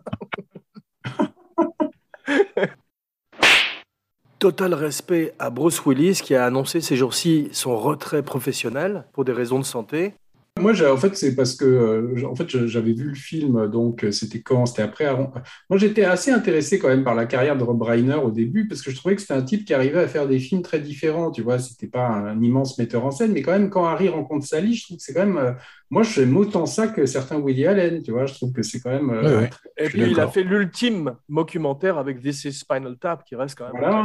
Total 4.39 4.73
respect 4.73 5.33
à 5.37 5.51
Bruce 5.51 5.85
Willis 5.85 6.21
qui 6.23 6.33
a 6.33 6.45
annoncé 6.45 6.81
ces 6.81 6.95
jours-ci 6.95 7.49
son 7.51 7.77
retrait 7.77 8.23
professionnel 8.23 9.05
pour 9.13 9.23
des 9.23 9.33
raisons 9.33 9.59
de 9.59 9.65
santé. 9.65 10.15
Moi, 10.61 10.73
en 10.91 10.97
fait, 10.97 11.15
c'est 11.15 11.35
parce 11.35 11.55
que 11.55 11.65
euh, 11.65 12.25
en 12.25 12.35
fait, 12.35 12.47
j'avais 12.67 12.93
vu 12.93 13.09
le 13.09 13.15
film, 13.15 13.67
donc 13.69 14.03
euh, 14.05 14.11
c'était 14.11 14.41
quand? 14.41 14.65
C'était 14.65 14.81
après. 14.83 15.05
Aaron- 15.05 15.31
Moi, 15.69 15.77
j'étais 15.79 16.03
assez 16.05 16.31
intéressé 16.31 16.79
quand 16.79 16.87
même 16.87 17.03
par 17.03 17.15
la 17.15 17.25
carrière 17.25 17.57
de 17.57 17.63
Rob 17.63 17.81
Reiner 17.81 18.15
au 18.15 18.31
début, 18.31 18.67
parce 18.67 18.81
que 18.81 18.91
je 18.91 18.95
trouvais 18.95 19.15
que 19.15 19.21
c'était 19.21 19.33
un 19.33 19.41
type 19.41 19.65
qui 19.65 19.73
arrivait 19.73 19.99
à 19.99 20.07
faire 20.07 20.27
des 20.27 20.39
films 20.39 20.61
très 20.61 20.79
différents. 20.79 21.31
Tu 21.31 21.41
vois, 21.41 21.59
c'était 21.59 21.87
pas 21.87 22.07
un, 22.07 22.41
immense 22.41 22.77
metteur 22.77 23.05
en 23.05 23.11
scène, 23.11 23.31
mais 23.33 23.41
quand 23.41 23.51
même, 23.51 23.69
quand 23.69 23.85
Harry 23.85 24.07
rencontre 24.09 24.45
Sally, 24.45 24.75
je 24.75 24.85
trouve 24.85 24.97
que 24.97 25.03
c'est 25.03 25.13
quand 25.13 25.25
même. 25.25 25.37
euh, 25.37 25.51
moi, 25.89 26.03
j'aime 26.03 26.37
autant 26.37 26.65
ça 26.65 26.87
que 26.87 27.05
certains 27.05 27.37
Woody 27.37 27.65
Allen. 27.65 28.01
Tu 28.01 28.11
vois, 28.11 28.25
je 28.25 28.33
trouve 28.35 28.53
que 28.53 28.61
c'est 28.61 28.79
quand 28.79 28.91
même. 28.91 29.09
euh. 29.09 29.47
Et 29.77 29.89
puis 29.89 30.11
il 30.11 30.19
a 30.19 30.27
fait 30.27 30.43
l'ultime 30.43 31.15
documentaire 31.27 31.97
avec 31.97 32.21
This 32.21 32.45
is 32.45 32.53
Spinal 32.53 32.97
Tap 32.97 33.23
qui 33.25 33.35
reste 33.35 33.57
quand 33.57 33.65
même 33.65 33.81
Voilà. 33.81 34.03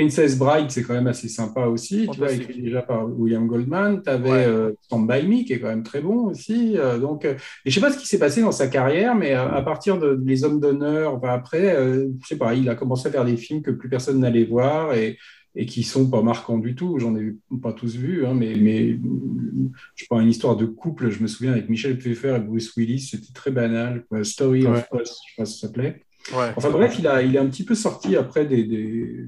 Princess 0.00 0.38
Bride, 0.38 0.70
c'est 0.70 0.82
quand 0.82 0.94
même 0.94 1.06
assez 1.06 1.28
sympa 1.28 1.66
aussi, 1.66 2.08
tu 2.10 2.18
vois, 2.18 2.32
écrit 2.32 2.62
déjà 2.62 2.82
par 2.82 3.06
William 3.18 3.46
Goldman. 3.46 4.02
Tu 4.02 4.10
avais 4.10 4.30
Ouais. 4.30 4.74
Stand 4.82 5.06
By 5.06 5.26
Me, 5.26 5.44
qui 5.44 5.52
est 5.52 5.60
quand 5.60 5.68
même 5.68 5.82
très 5.82 6.00
bon 6.00 6.26
aussi. 6.30 6.76
euh, 6.78 6.98
donc, 6.98 7.24
euh, 7.24 7.34
et 7.64 7.70
je 7.70 7.74
sais 7.74 7.80
pas 7.80 7.92
ce 7.92 7.98
qui 7.98 8.06
s'est 8.06 8.18
passé 8.18 8.40
dans 8.40 8.52
sa 8.52 8.68
carrière, 8.68 9.14
mais 9.14 9.34
euh, 9.34 9.48
à 9.50 9.62
partir 9.62 9.98
de 9.98 10.18
Les 10.24 10.44
Hommes 10.44 10.58
d'honneur, 10.60 11.14
enfin, 11.14 11.28
après, 11.30 11.76
euh, 11.76 12.08
je 12.22 12.26
sais 12.28 12.36
pas, 12.38 12.54
il 12.54 12.68
a 12.68 12.74
commencé 12.74 13.08
à 13.08 13.12
faire 13.12 13.24
des 13.24 13.36
films 13.36 13.62
que 13.62 13.70
plus 13.70 13.88
personne 13.88 14.20
n'allait 14.20 14.44
voir 14.44 14.94
et, 14.94 15.18
et 15.54 15.66
qui 15.66 15.82
sont 15.82 16.08
pas 16.08 16.22
marquants 16.22 16.58
du 16.58 16.74
tout. 16.74 16.98
J'en 16.98 17.14
ai 17.16 17.34
pas 17.62 17.72
tous 17.72 17.96
vus, 17.96 18.24
hein, 18.24 18.34
mais, 18.34 18.54
mais 18.56 18.98
je 19.96 20.04
prends 20.08 20.20
une 20.20 20.28
histoire 20.28 20.56
de 20.56 20.64
couple, 20.66 21.10
je 21.10 21.22
me 21.22 21.26
souviens, 21.26 21.52
avec 21.52 21.68
Michel 21.68 21.98
Pfeiffer 21.98 22.36
et 22.36 22.40
Bruce 22.40 22.74
Willis, 22.76 23.00
c'était 23.10 23.32
très 23.34 23.50
banal. 23.50 24.04
quoi. 24.08 24.24
Story 24.24 24.66
Ouais. 24.66 24.78
of 24.78 25.00
Us, 25.02 25.08
je 25.28 25.34
sais 25.34 25.36
pas 25.36 25.44
si 25.44 25.58
ça 25.58 25.66
s'appelait. 25.66 26.02
Enfin 26.32 26.70
bref, 26.70 26.96
il, 26.98 27.06
a, 27.06 27.22
il 27.22 27.34
est 27.34 27.38
un 27.38 27.46
petit 27.46 27.64
peu 27.64 27.74
sorti 27.74 28.16
après 28.16 28.44
des, 28.44 28.58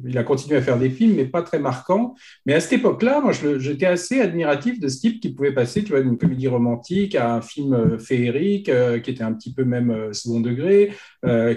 Il 0.07 0.19
a 0.19 0.23
continué 0.25 0.57
à 0.57 0.63
faire 0.63 0.79
des 0.79 0.91
films, 0.91 1.15
mais 1.17 1.25
pas 1.25 1.43
très 1.43 1.59
marquants. 1.59 2.15
Mais 2.47 2.55
à 2.55 2.61
cette 2.61 2.75
époque-là, 2.75 3.21
moi, 3.21 3.33
j'étais 3.33 3.87
assez 3.87 4.21
admiratif 4.21 4.79
de 4.79 4.89
ce 4.89 5.01
type 5.01 5.21
qui 5.21 5.33
pouvait 5.33 5.53
passer, 5.53 5.83
tu 5.83 5.91
vois, 5.91 6.03
d'une 6.03 6.19
comédie 6.19 6.49
romantique 6.49 7.15
à 7.15 7.35
un 7.35 7.41
film 7.41 7.73
euh, 7.73 7.99
féerique, 7.99 8.69
euh, 8.69 9.01
qui 9.01 9.11
était 9.11 9.25
un 9.25 9.33
petit 9.33 9.53
peu 9.53 9.65
même 9.65 9.91
euh, 9.91 10.13
second 10.13 10.41
degré, 10.41 10.93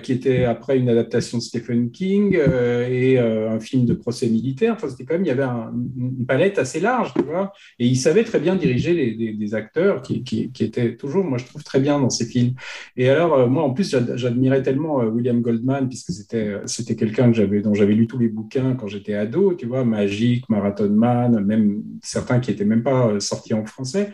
qui 0.03 0.11
était 0.11 0.45
après 0.45 0.77
une 0.77 0.89
adaptation 0.89 1.39
de 1.39 1.43
Stephen 1.43 1.89
King 1.89 2.37
et 2.37 3.17
un 3.17 3.59
film 3.59 3.85
de 3.85 3.93
procès 3.93 4.27
militaire. 4.27 4.75
Enfin, 4.75 4.89
c'était 4.89 5.05
quand 5.05 5.15
même, 5.15 5.25
il 5.25 5.27
y 5.27 5.31
avait 5.31 5.43
un- 5.43 5.73
une 5.97 6.25
palette 6.27 6.59
assez 6.59 6.79
large, 6.79 7.13
tu 7.15 7.23
vois. 7.23 7.51
Et 7.79 7.87
il 7.87 7.95
savait 7.95 8.23
très 8.23 8.39
bien 8.39 8.55
diriger 8.55 8.93
les, 8.93 9.55
acteurs 9.55 10.01
qui, 10.01 10.51
étaient 10.59 10.95
toujours, 10.95 11.23
moi, 11.23 11.39
je 11.39 11.45
trouve, 11.45 11.63
très 11.63 11.79
bien 11.79 11.99
dans 11.99 12.11
ces 12.11 12.25
films. 12.25 12.53
Et 12.95 13.09
alors, 13.09 13.49
moi, 13.49 13.63
en 13.63 13.71
plus, 13.71 13.89
j'ad- 13.89 14.13
j'admirais 14.17 14.61
tellement 14.61 15.01
euh, 15.01 15.09
William 15.25 15.41
Goldman, 15.41 15.89
puisque 15.89 16.11
c'était 16.11 16.57
c'était 16.65 16.95
quelqu'un 16.95 17.31
que 17.31 17.37
j'avais, 17.37 17.61
dont 17.61 17.73
j'avais 17.73 17.93
lu 17.95 18.05
tous 18.07 18.19
les 18.19 18.27
bouquins 18.27 18.75
quand 18.75 18.87
j'étais 18.87 19.15
ado, 19.15 19.53
tu 19.55 19.65
vois, 19.65 19.83
Magic, 19.83 20.47
Marathon 20.49 20.89
Man, 20.89 21.43
même 21.43 21.83
certains 22.03 22.39
qui 22.39 22.51
étaient 22.51 22.65
même 22.65 22.83
pas 22.83 23.07
euh, 23.07 23.19
sortis 23.19 23.53
en 23.53 23.65
français. 23.65 24.11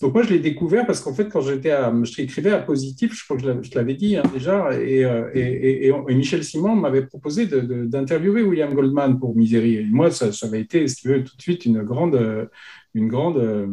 Donc 0.00 0.12
moi, 0.12 0.22
je 0.24 0.30
l'ai 0.30 0.40
découvert 0.40 0.86
parce 0.86 1.00
qu'en 1.00 1.14
fait, 1.14 1.28
quand 1.28 1.40
j'étais 1.40 1.70
à, 1.70 1.92
je 2.02 2.20
écrivais 2.20 2.50
à 2.50 2.58
Positif, 2.58 3.14
je 3.14 3.24
crois 3.24 3.36
que 3.36 3.42
je 3.42 3.74
l'avais- 3.74 3.94
dit 3.94 4.16
hein, 4.16 4.24
déjà, 4.32 4.70
et, 4.72 5.04
euh, 5.04 5.30
et, 5.34 5.92
Michel 6.14 6.42
Simon 6.42 6.74
m'avait 6.74 7.06
proposé 7.06 7.46
d'interviewer 7.46 8.42
William 8.42 8.74
Goldman 8.74 9.18
pour 9.20 9.36
Misery. 9.36 9.76
Et 9.76 9.84
moi, 9.84 10.10
ça, 10.10 10.32
ça 10.32 10.46
avait 10.46 10.60
été, 10.60 10.88
si 10.88 10.96
tu 10.96 11.08
veux, 11.08 11.22
tout 11.22 11.36
de 11.36 11.42
suite 11.42 11.64
une 11.64 11.82
grande, 11.82 12.16
euh, 12.16 12.46
une 12.94 13.08
grande 13.08 13.38
euh, 13.38 13.66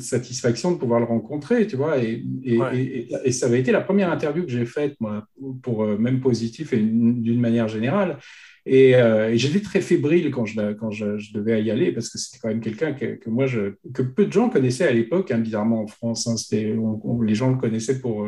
satisfaction 0.00 0.72
de 0.72 0.76
pouvoir 0.76 0.98
le 1.00 1.06
rencontrer, 1.06 1.66
tu 1.66 1.76
vois. 1.76 2.02
Et, 2.02 2.24
et, 2.42 2.58
Ouais. 2.58 2.76
et- 2.78 2.98
et- 3.12 3.16
et 3.24 3.32
ça 3.32 3.46
avait 3.46 3.60
été 3.60 3.70
la 3.72 3.80
première 3.80 4.10
interview 4.10 4.42
que 4.44 4.50
j'ai 4.50 4.66
faite, 4.66 4.96
moi, 5.00 5.26
pour 5.62 5.84
euh, 5.84 5.96
même 5.98 6.20
Positif 6.20 6.72
et 6.72 6.78
une- 6.78 7.22
d'une 7.22 7.40
manière 7.40 7.68
générale. 7.68 8.18
Et, 8.68 8.96
euh, 8.96 9.30
et 9.32 9.38
j'étais 9.38 9.60
très 9.60 9.80
fébrile 9.80 10.32
quand, 10.32 10.44
je, 10.44 10.60
la- 10.60 10.74
quand 10.74 10.90
je, 10.90 11.16
je 11.18 11.32
devais 11.32 11.62
y 11.62 11.70
aller 11.70 11.92
parce 11.92 12.08
que 12.10 12.18
c'était 12.18 12.38
quand 12.42 12.48
même 12.48 12.60
quelqu'un 12.60 12.92
que, 12.94 13.14
que 13.14 13.30
moi 13.30 13.46
je, 13.46 13.74
que 13.94 14.02
peu 14.02 14.26
de 14.26 14.32
gens 14.32 14.48
connaissaient 14.48 14.88
à 14.88 14.92
l'époque, 14.92 15.30
hein, 15.30 15.38
bizarrement 15.38 15.82
en 15.82 15.86
France. 15.86 16.26
hein. 16.26 16.36
C'était- 16.36 16.74
on- 16.76 17.00
on- 17.04 17.22
les 17.22 17.34
gens 17.36 17.50
le 17.50 17.56
connaissaient 17.58 18.00
pour. 18.00 18.26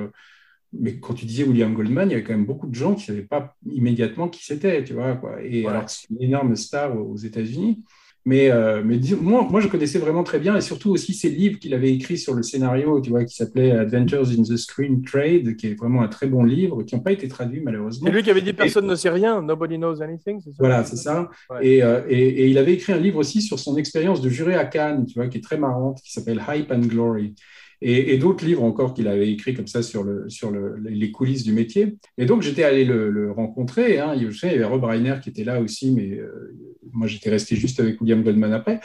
mais 0.72 1.00
quand 1.00 1.14
tu 1.14 1.24
disais 1.26 1.44
William 1.44 1.72
Goldman, 1.74 2.08
il 2.08 2.12
y 2.12 2.14
avait 2.14 2.22
quand 2.22 2.34
même 2.34 2.44
beaucoup 2.44 2.66
de 2.68 2.74
gens 2.74 2.94
qui 2.94 3.00
ne 3.10 3.16
savaient 3.16 3.26
pas 3.26 3.56
immédiatement 3.72 4.28
qui 4.28 4.44
c'était, 4.44 4.84
tu 4.84 4.92
vois. 4.92 5.16
Quoi. 5.16 5.42
Et 5.42 5.62
Ouais. 5.64 5.70
alors, 5.70 5.88
c'est 5.88 6.08
une 6.10 6.22
énorme 6.22 6.54
star 6.56 6.94
aux 6.96 7.12
aux 7.14 7.16
États-Unis. 7.16 7.82
Mais, 8.28 8.50
euh, 8.50 8.82
mais 8.84 9.00
moi, 9.22 9.46
moi, 9.50 9.60
je 9.62 9.68
connaissais 9.68 9.98
vraiment 9.98 10.22
très 10.22 10.38
bien, 10.38 10.54
et 10.54 10.60
surtout 10.60 10.90
aussi 10.90 11.14
ses 11.14 11.30
livres 11.30 11.58
qu'il 11.58 11.72
avait 11.72 11.90
écrits 11.90 12.18
sur 12.18 12.34
le 12.34 12.42
scénario, 12.42 13.00
tu 13.00 13.08
vois, 13.08 13.24
qui 13.24 13.34
s'appelait 13.34 13.70
Adventures 13.70 14.28
in 14.38 14.42
the 14.42 14.58
Screen 14.58 15.02
Trade, 15.02 15.56
qui 15.56 15.68
est 15.68 15.74
vraiment 15.74 16.02
un 16.02 16.08
très 16.08 16.26
bon 16.26 16.44
livre, 16.44 16.82
qui 16.82 16.94
n'ont 16.94 17.00
pas 17.00 17.12
été 17.12 17.26
traduits 17.26 17.62
malheureusement. 17.62 18.06
C'est 18.06 18.12
lui 18.12 18.22
qui 18.22 18.30
avait 18.30 18.42
dit 18.42 18.52
personne 18.52 18.86
ne 18.86 18.96
sait 18.96 19.08
rien, 19.08 19.40
nobody 19.40 19.78
knows 19.78 20.02
anything, 20.02 20.42
c'est 20.44 20.50
ça? 20.50 20.56
Voilà, 20.58 20.84
c'est 20.84 20.96
ça. 20.96 21.30
Ouais. 21.48 21.66
Et, 21.66 21.82
euh, 21.82 22.02
et, 22.06 22.18
et 22.18 22.48
il 22.48 22.58
avait 22.58 22.74
écrit 22.74 22.92
un 22.92 22.98
livre 22.98 23.18
aussi 23.18 23.40
sur 23.40 23.58
son 23.58 23.78
expérience 23.78 24.20
de 24.20 24.28
juré 24.28 24.56
à 24.56 24.66
Cannes, 24.66 25.06
tu 25.06 25.14
vois, 25.14 25.28
qui 25.28 25.38
est 25.38 25.42
très 25.42 25.56
marrante, 25.56 26.02
qui 26.04 26.12
s'appelle 26.12 26.42
Hype 26.46 26.70
and 26.70 26.80
Glory. 26.80 27.34
Et, 27.80 28.18
d'autres 28.18 28.44
livres 28.44 28.64
encore 28.64 28.92
qu'il 28.92 29.06
avait 29.06 29.30
écrits 29.30 29.54
comme 29.54 29.68
ça 29.68 29.82
sur, 29.82 30.02
le, 30.02 30.28
sur 30.28 30.50
le, 30.50 30.76
les 30.78 31.12
coulisses 31.12 31.44
du 31.44 31.52
métier. 31.52 31.96
Et 32.16 32.26
donc, 32.26 32.42
j'étais 32.42 32.64
allé 32.64 32.84
le, 32.84 33.30
rencontrer. 33.30 33.98
Hein. 33.98 34.14
Il 34.16 34.22
y 34.22 34.46
avait 34.46 34.64
Rob 34.64 34.84
Reiner 34.84 35.16
qui 35.22 35.30
était 35.30 35.44
là 35.44 35.60
aussi, 35.60 35.92
mais 35.92 36.18
euh, 36.18 36.56
moi, 36.92 37.06
j'étais 37.06 37.30
resté 37.30 37.54
juste 37.56 37.78
avec 37.78 38.00
William 38.00 38.22
Goldman 38.22 38.52
après. 38.52 38.80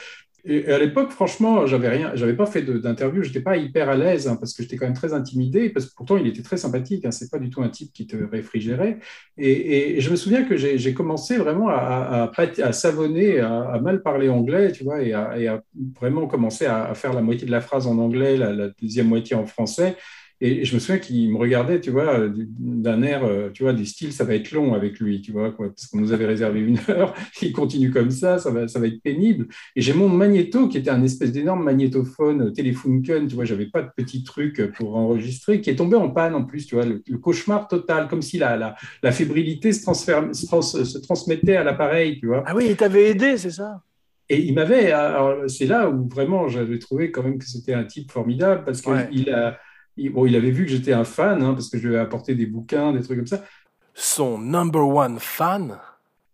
Et 0.45 0.65
à 0.67 0.77
l'époque, 0.77 1.11
franchement, 1.11 1.65
j'avais 1.65 1.87
rien, 1.87 2.11
j'avais 2.15 2.35
pas 2.35 2.45
fait 2.45 2.63
d'interview, 2.63 3.23
j'étais 3.23 3.39
pas 3.39 3.55
hyper 3.55 3.87
à 3.87 3.95
l'aise 3.95 4.27
hein, 4.27 4.35
parce 4.35 4.53
que 4.53 4.61
j'étais 4.61 4.75
quand 4.75 4.85
même 4.85 4.95
très 4.95 5.13
intimidé, 5.13 5.69
parce 5.69 5.85
que 5.85 5.95
pourtant 5.95 6.17
il 6.17 6.27
était 6.27 6.41
très 6.41 6.57
sympathique. 6.57 7.05
Hein, 7.05 7.11
c'est 7.11 7.31
pas 7.31 7.39
du 7.39 7.49
tout 7.49 7.61
un 7.61 7.69
type 7.69 7.93
qui 7.93 8.07
te 8.07 8.17
réfrigérait. 8.17 8.99
Et, 9.37 10.01
je 10.01 10.09
me 10.09 10.17
souviens 10.17 10.43
que 10.43 10.57
j'ai 10.57 10.93
commencé 10.93 11.37
vraiment 11.37 11.69
à, 11.69 12.29
savonner, 12.71 13.39
à, 13.39 13.79
mal 13.81 14.01
parler 14.01 14.27
anglais, 14.27 14.73
tu 14.73 14.83
vois, 14.83 15.01
et 15.01 15.13
à, 15.13 15.63
vraiment 15.99 16.27
commencer 16.27 16.65
à, 16.65 16.93
faire 16.93 17.13
la 17.13 17.21
moitié 17.21 17.45
de 17.45 17.51
la 17.51 17.61
phrase 17.61 17.87
en 17.87 17.97
anglais, 17.97 18.35
la, 18.35 18.51
la 18.51 18.67
deuxième 18.81 19.07
moitié 19.07 19.37
en 19.37 19.45
français. 19.45 19.95
Et 20.45 20.65
je 20.65 20.75
me 20.75 20.79
souviens 20.79 20.97
qu'il 20.99 21.31
me 21.31 21.37
regardait, 21.37 21.79
tu 21.79 21.89
vois, 21.89 22.19
euh, 22.19 22.29
d'un 22.35 23.01
air, 23.01 23.23
euh, 23.23 23.49
tu 23.49 23.63
vois, 23.63 23.71
du 23.71 23.85
style, 23.85 24.11
ça 24.11 24.25
va 24.25 24.35
être 24.35 24.51
long 24.51 24.73
avec 24.73 24.99
lui, 24.99 25.21
tu 25.21 25.31
vois, 25.31 25.51
quoi, 25.51 25.69
parce 25.69 25.87
qu'on 25.87 25.99
nous 26.01 26.11
avait 26.11 26.25
réservé 26.25 26.59
une 26.59 26.77
heure, 26.89 27.13
il 27.41 27.53
continue 27.53 27.91
comme 27.91 28.11
ça, 28.11 28.39
ça 28.39 28.51
va, 28.51 28.67
ça 28.67 28.77
va 28.79 28.87
être 28.87 29.01
pénible. 29.01 29.47
Et 29.77 29.81
j'ai 29.81 29.93
mon 29.93 30.09
magnéto 30.09 30.67
qui 30.67 30.77
était 30.79 30.89
un 30.89 31.01
espèce 31.01 31.31
d'énorme 31.31 31.63
magnétophone 31.63 32.41
euh, 32.41 32.51
Telefunken, 32.51 33.27
tu 33.27 33.35
vois, 33.35 33.45
j'avais 33.45 33.67
pas 33.67 33.83
de 33.83 33.89
petit 33.95 34.23
truc 34.25 34.61
pour 34.73 34.97
enregistrer, 34.97 35.61
qui 35.61 35.69
est 35.69 35.77
tombé 35.77 35.95
en 35.95 36.09
panne 36.09 36.35
en 36.35 36.43
plus, 36.43 36.65
tu 36.65 36.75
vois, 36.75 36.85
le, 36.85 37.01
le 37.07 37.17
cauchemar 37.19 37.69
total, 37.69 38.09
comme 38.09 38.21
si 38.21 38.37
la, 38.37 38.57
la, 38.57 38.75
la 39.01 39.11
fébrilité 39.13 39.71
se, 39.71 39.81
transfer- 39.85 40.33
se, 40.33 40.45
trans- 40.45 40.61
se 40.61 40.97
transmettait 40.97 41.55
à 41.55 41.63
l'appareil, 41.63 42.19
tu 42.19 42.27
vois. 42.27 42.43
Ah 42.45 42.55
oui, 42.55 42.67
il 42.69 42.77
t'avait 42.77 43.09
aidé, 43.09 43.37
c'est 43.37 43.51
ça? 43.51 43.81
Et 44.29 44.41
il 44.41 44.53
m'avait, 44.55 44.91
alors, 44.91 45.49
c'est 45.49 45.65
là 45.65 45.89
où 45.89 46.07
vraiment 46.07 46.47
j'avais 46.47 46.79
trouvé 46.79 47.11
quand 47.11 47.23
même 47.23 47.37
que 47.37 47.45
c'était 47.45 47.73
un 47.73 47.83
type 47.83 48.09
formidable 48.11 48.63
parce 48.65 48.81
qu'il 48.81 48.93
Ouais. 48.93 49.33
a, 49.33 49.59
il, 49.97 50.11
bon, 50.11 50.25
il 50.25 50.35
avait 50.35 50.51
vu 50.51 50.65
que 50.65 50.71
j'étais 50.71 50.93
un 50.93 51.03
fan, 51.03 51.41
hein, 51.43 51.53
parce 51.53 51.69
que 51.69 51.77
je 51.77 51.87
lui 51.87 51.95
avais 51.95 52.03
apporté 52.03 52.35
des 52.35 52.45
bouquins, 52.45 52.93
des 52.93 53.01
trucs 53.01 53.17
comme 53.17 53.27
ça. 53.27 53.43
Son 53.93 54.37
number 54.37 54.87
one 54.87 55.19
fan? 55.19 55.79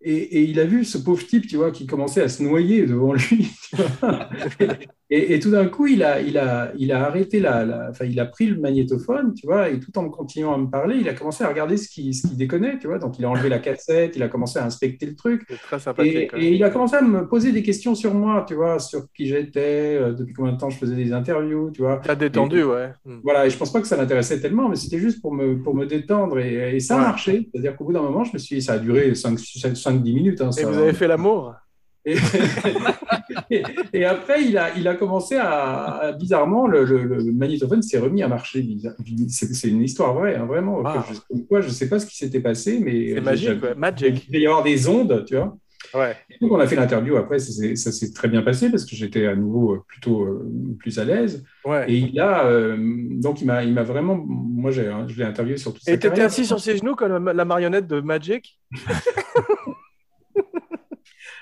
Et, 0.02 0.16
et 0.16 0.44
il 0.44 0.60
a 0.60 0.66
vu 0.66 0.86
ce 0.86 0.98
pauvre 0.98 1.26
type, 1.26 1.48
tu 1.48 1.58
vois, 1.58 1.72
qui 1.72 1.86
commençait 1.86 2.22
à 2.22 2.30
se 2.30 2.42
noyer 2.42 2.86
devant 2.86 3.14
lui. 3.14 3.52
et, 5.12 5.34
et 5.34 5.40
tout 5.40 5.50
d'un 5.52 5.68
coup, 5.68 5.88
il 5.88 6.04
a, 6.04 6.22
il 6.22 6.38
a, 6.38 6.72
il 6.78 6.92
a 6.92 7.06
arrêté 7.06 7.40
la, 7.40 7.66
la- 7.66 7.88
enfin, 7.90 8.06
il 8.06 8.20
a 8.20 8.26
pris 8.26 8.46
le 8.46 8.60
magnétophone, 8.60 9.34
tu 9.34 9.48
vois, 9.48 9.70
et 9.70 9.80
tout 9.80 9.98
en 9.98 10.10
continuant 10.10 10.54
à 10.54 10.58
me 10.58 10.68
parler, 10.70 10.98
il 10.98 11.10
a 11.10 11.14
commencé 11.14 11.44
à 11.44 11.48
regarder 11.50 11.78
ce 11.78 11.90
qui, 11.90 12.14
ce 12.14 12.28
qui 12.28 12.36
déconnait, 12.36 12.78
tu 12.80 12.88
vois. 12.88 13.00
Donc, 13.00 13.18
il 13.18 13.26
a 13.26 13.30
enlevé 13.30 13.50
la 13.50 13.60
cassette, 13.60 14.16
il 14.16 14.22
a 14.24 14.28
commencé 14.28 14.60
à 14.60 14.66
inspecter 14.66 15.06
le 15.08 15.16
truc. 15.16 15.48
Très 15.64 15.78
Et, 15.78 15.80
sympathique. 15.80 16.34
ouais. 16.34 16.44
et 16.44 16.54
il 16.54 16.64
a 16.64 16.70
commencé 16.70 16.96
à 16.96 17.02
me 17.02 17.28
poser 17.28 17.52
des 17.52 17.64
questions 17.64 17.96
sur 17.96 18.14
moi, 18.14 18.46
tu 18.48 18.54
vois, 18.54 18.78
sur 18.80 19.12
qui 19.14 19.26
j'étais, 19.28 19.98
euh, 20.00 20.14
depuis 20.14 20.34
combien 20.34 20.54
de 20.54 20.58
temps 20.58 20.70
je 20.70 20.78
faisais 20.78 20.96
des 20.96 21.12
interviews, 21.12 21.72
tu 21.72 21.82
vois. 21.82 22.02
T'as 22.04 22.16
détendu, 22.16 22.64
ouais. 22.64 22.92
Hmm. 23.06 23.20
Voilà, 23.24 23.46
et 23.48 23.50
je 23.50 23.58
pense 23.58 23.72
pas 23.74 23.82
que 23.82 23.88
ça 23.88 23.98
l'intéressait 23.98 24.40
tellement, 24.40 24.70
mais 24.70 24.76
c'était 24.76 25.00
juste 25.00 25.22
pour 25.22 25.34
me, 25.34 25.62
pour 25.62 25.74
me 25.76 25.86
détendre. 25.86 26.40
Et, 26.40 26.80
ça 26.80 26.96
a 26.96 26.98
Ouais. 27.00 27.04
marché. 27.06 27.50
C'est-à-dire 27.52 27.76
qu'au 27.76 27.86
bout 27.86 27.94
d'un 27.94 28.02
moment, 28.04 28.24
je 28.24 28.34
me 28.34 28.38
suis 28.38 28.62
ça 28.62 28.74
a 28.74 28.78
duré 28.80 29.14
5-10 29.16 30.14
minutes. 30.14 30.42
hein, 30.42 30.52
Et 30.58 30.64
vous 30.64 30.78
avez 30.78 30.94
fait 30.94 31.08
l'amour? 31.08 31.56
Et, 32.06 32.16
et- 33.52 33.64
et 33.94 34.06
après, 34.06 34.44
il 34.44 34.58
a, 34.58 34.76
il 34.78 34.88
a 34.88 34.96
commencé 34.96 35.36
à, 35.36 35.50
à- 35.86 36.12
bizarrement, 36.14 36.68
le, 36.68 36.84
le- 36.86 37.04
le 37.04 37.32
magnétophone 37.34 37.82
s'est 37.82 38.00
remis 38.00 38.24
à 38.24 38.28
marcher. 38.28 38.66
C'est 39.30 39.68
une 39.70 39.82
histoire 39.84 40.14
vraie, 40.14 40.36
hein, 40.36 40.46
vraiment. 40.46 40.78
Wow. 40.80 41.02
Je, 41.34 41.42
quoi, 41.44 41.62
je 41.62 41.70
sais 41.70 41.90
pas 41.90 42.00
ce 42.00 42.06
qui 42.06 42.16
s'était 42.18 42.40
passé, 42.42 42.80
mais 42.84 43.14
C'est 43.16 43.22
magique, 43.22 43.48
j'avais- 43.50 43.68
ouais. 43.70 43.76
Magic. 43.76 44.24
Il 44.28 44.32
devait 44.32 44.44
y 44.44 44.48
avoir 44.48 44.64
des 44.64 44.88
ondes, 44.88 45.26
tu 45.28 45.36
vois. 45.36 45.58
Ouais. 45.94 46.16
Donc, 46.42 46.52
on 46.52 46.60
a 46.60 46.68
fait 46.68 46.76
l'interview 46.76 47.16
après, 47.16 47.40
ça 47.40 47.52
s'est 47.52 47.76
ça 47.76 47.90
très 48.14 48.28
bien 48.28 48.42
passé 48.44 48.70
parce 48.70 48.86
que 48.86 48.96
j'étais 48.96 49.26
à 49.26 49.36
nouveau 49.36 49.74
euh, 49.76 49.84
plutôt 49.88 50.24
euh, 50.24 50.46
plus 50.78 51.00
à 51.00 51.06
l'aise. 51.06 51.44
Ouais. 51.66 51.90
Et 51.90 51.96
il 51.98 52.20
a, 52.20 52.46
euh, 52.46 52.76
donc, 52.78 53.42
il 53.42 53.46
m'a 53.48 53.64
il 53.64 53.74
m'a 53.74 53.84
vraiment, 53.84 54.16
moi, 54.28 54.72
j'ai- 54.72 54.88
hein, 54.88 55.06
je 55.08 55.18
l'ai 55.18 55.24
interviewé 55.24 55.58
sur 55.58 55.74
toute 55.74 55.82
sa 55.84 55.92
Et 55.94 55.98
t'étais 55.98 56.22
assis 56.22 56.46
sur 56.46 56.60
ses 56.60 56.78
genoux 56.78 56.96
comme 56.96 57.32
la 57.32 57.46
marionnette 57.46 57.88
de 57.88 58.02
Magic? 58.02 58.60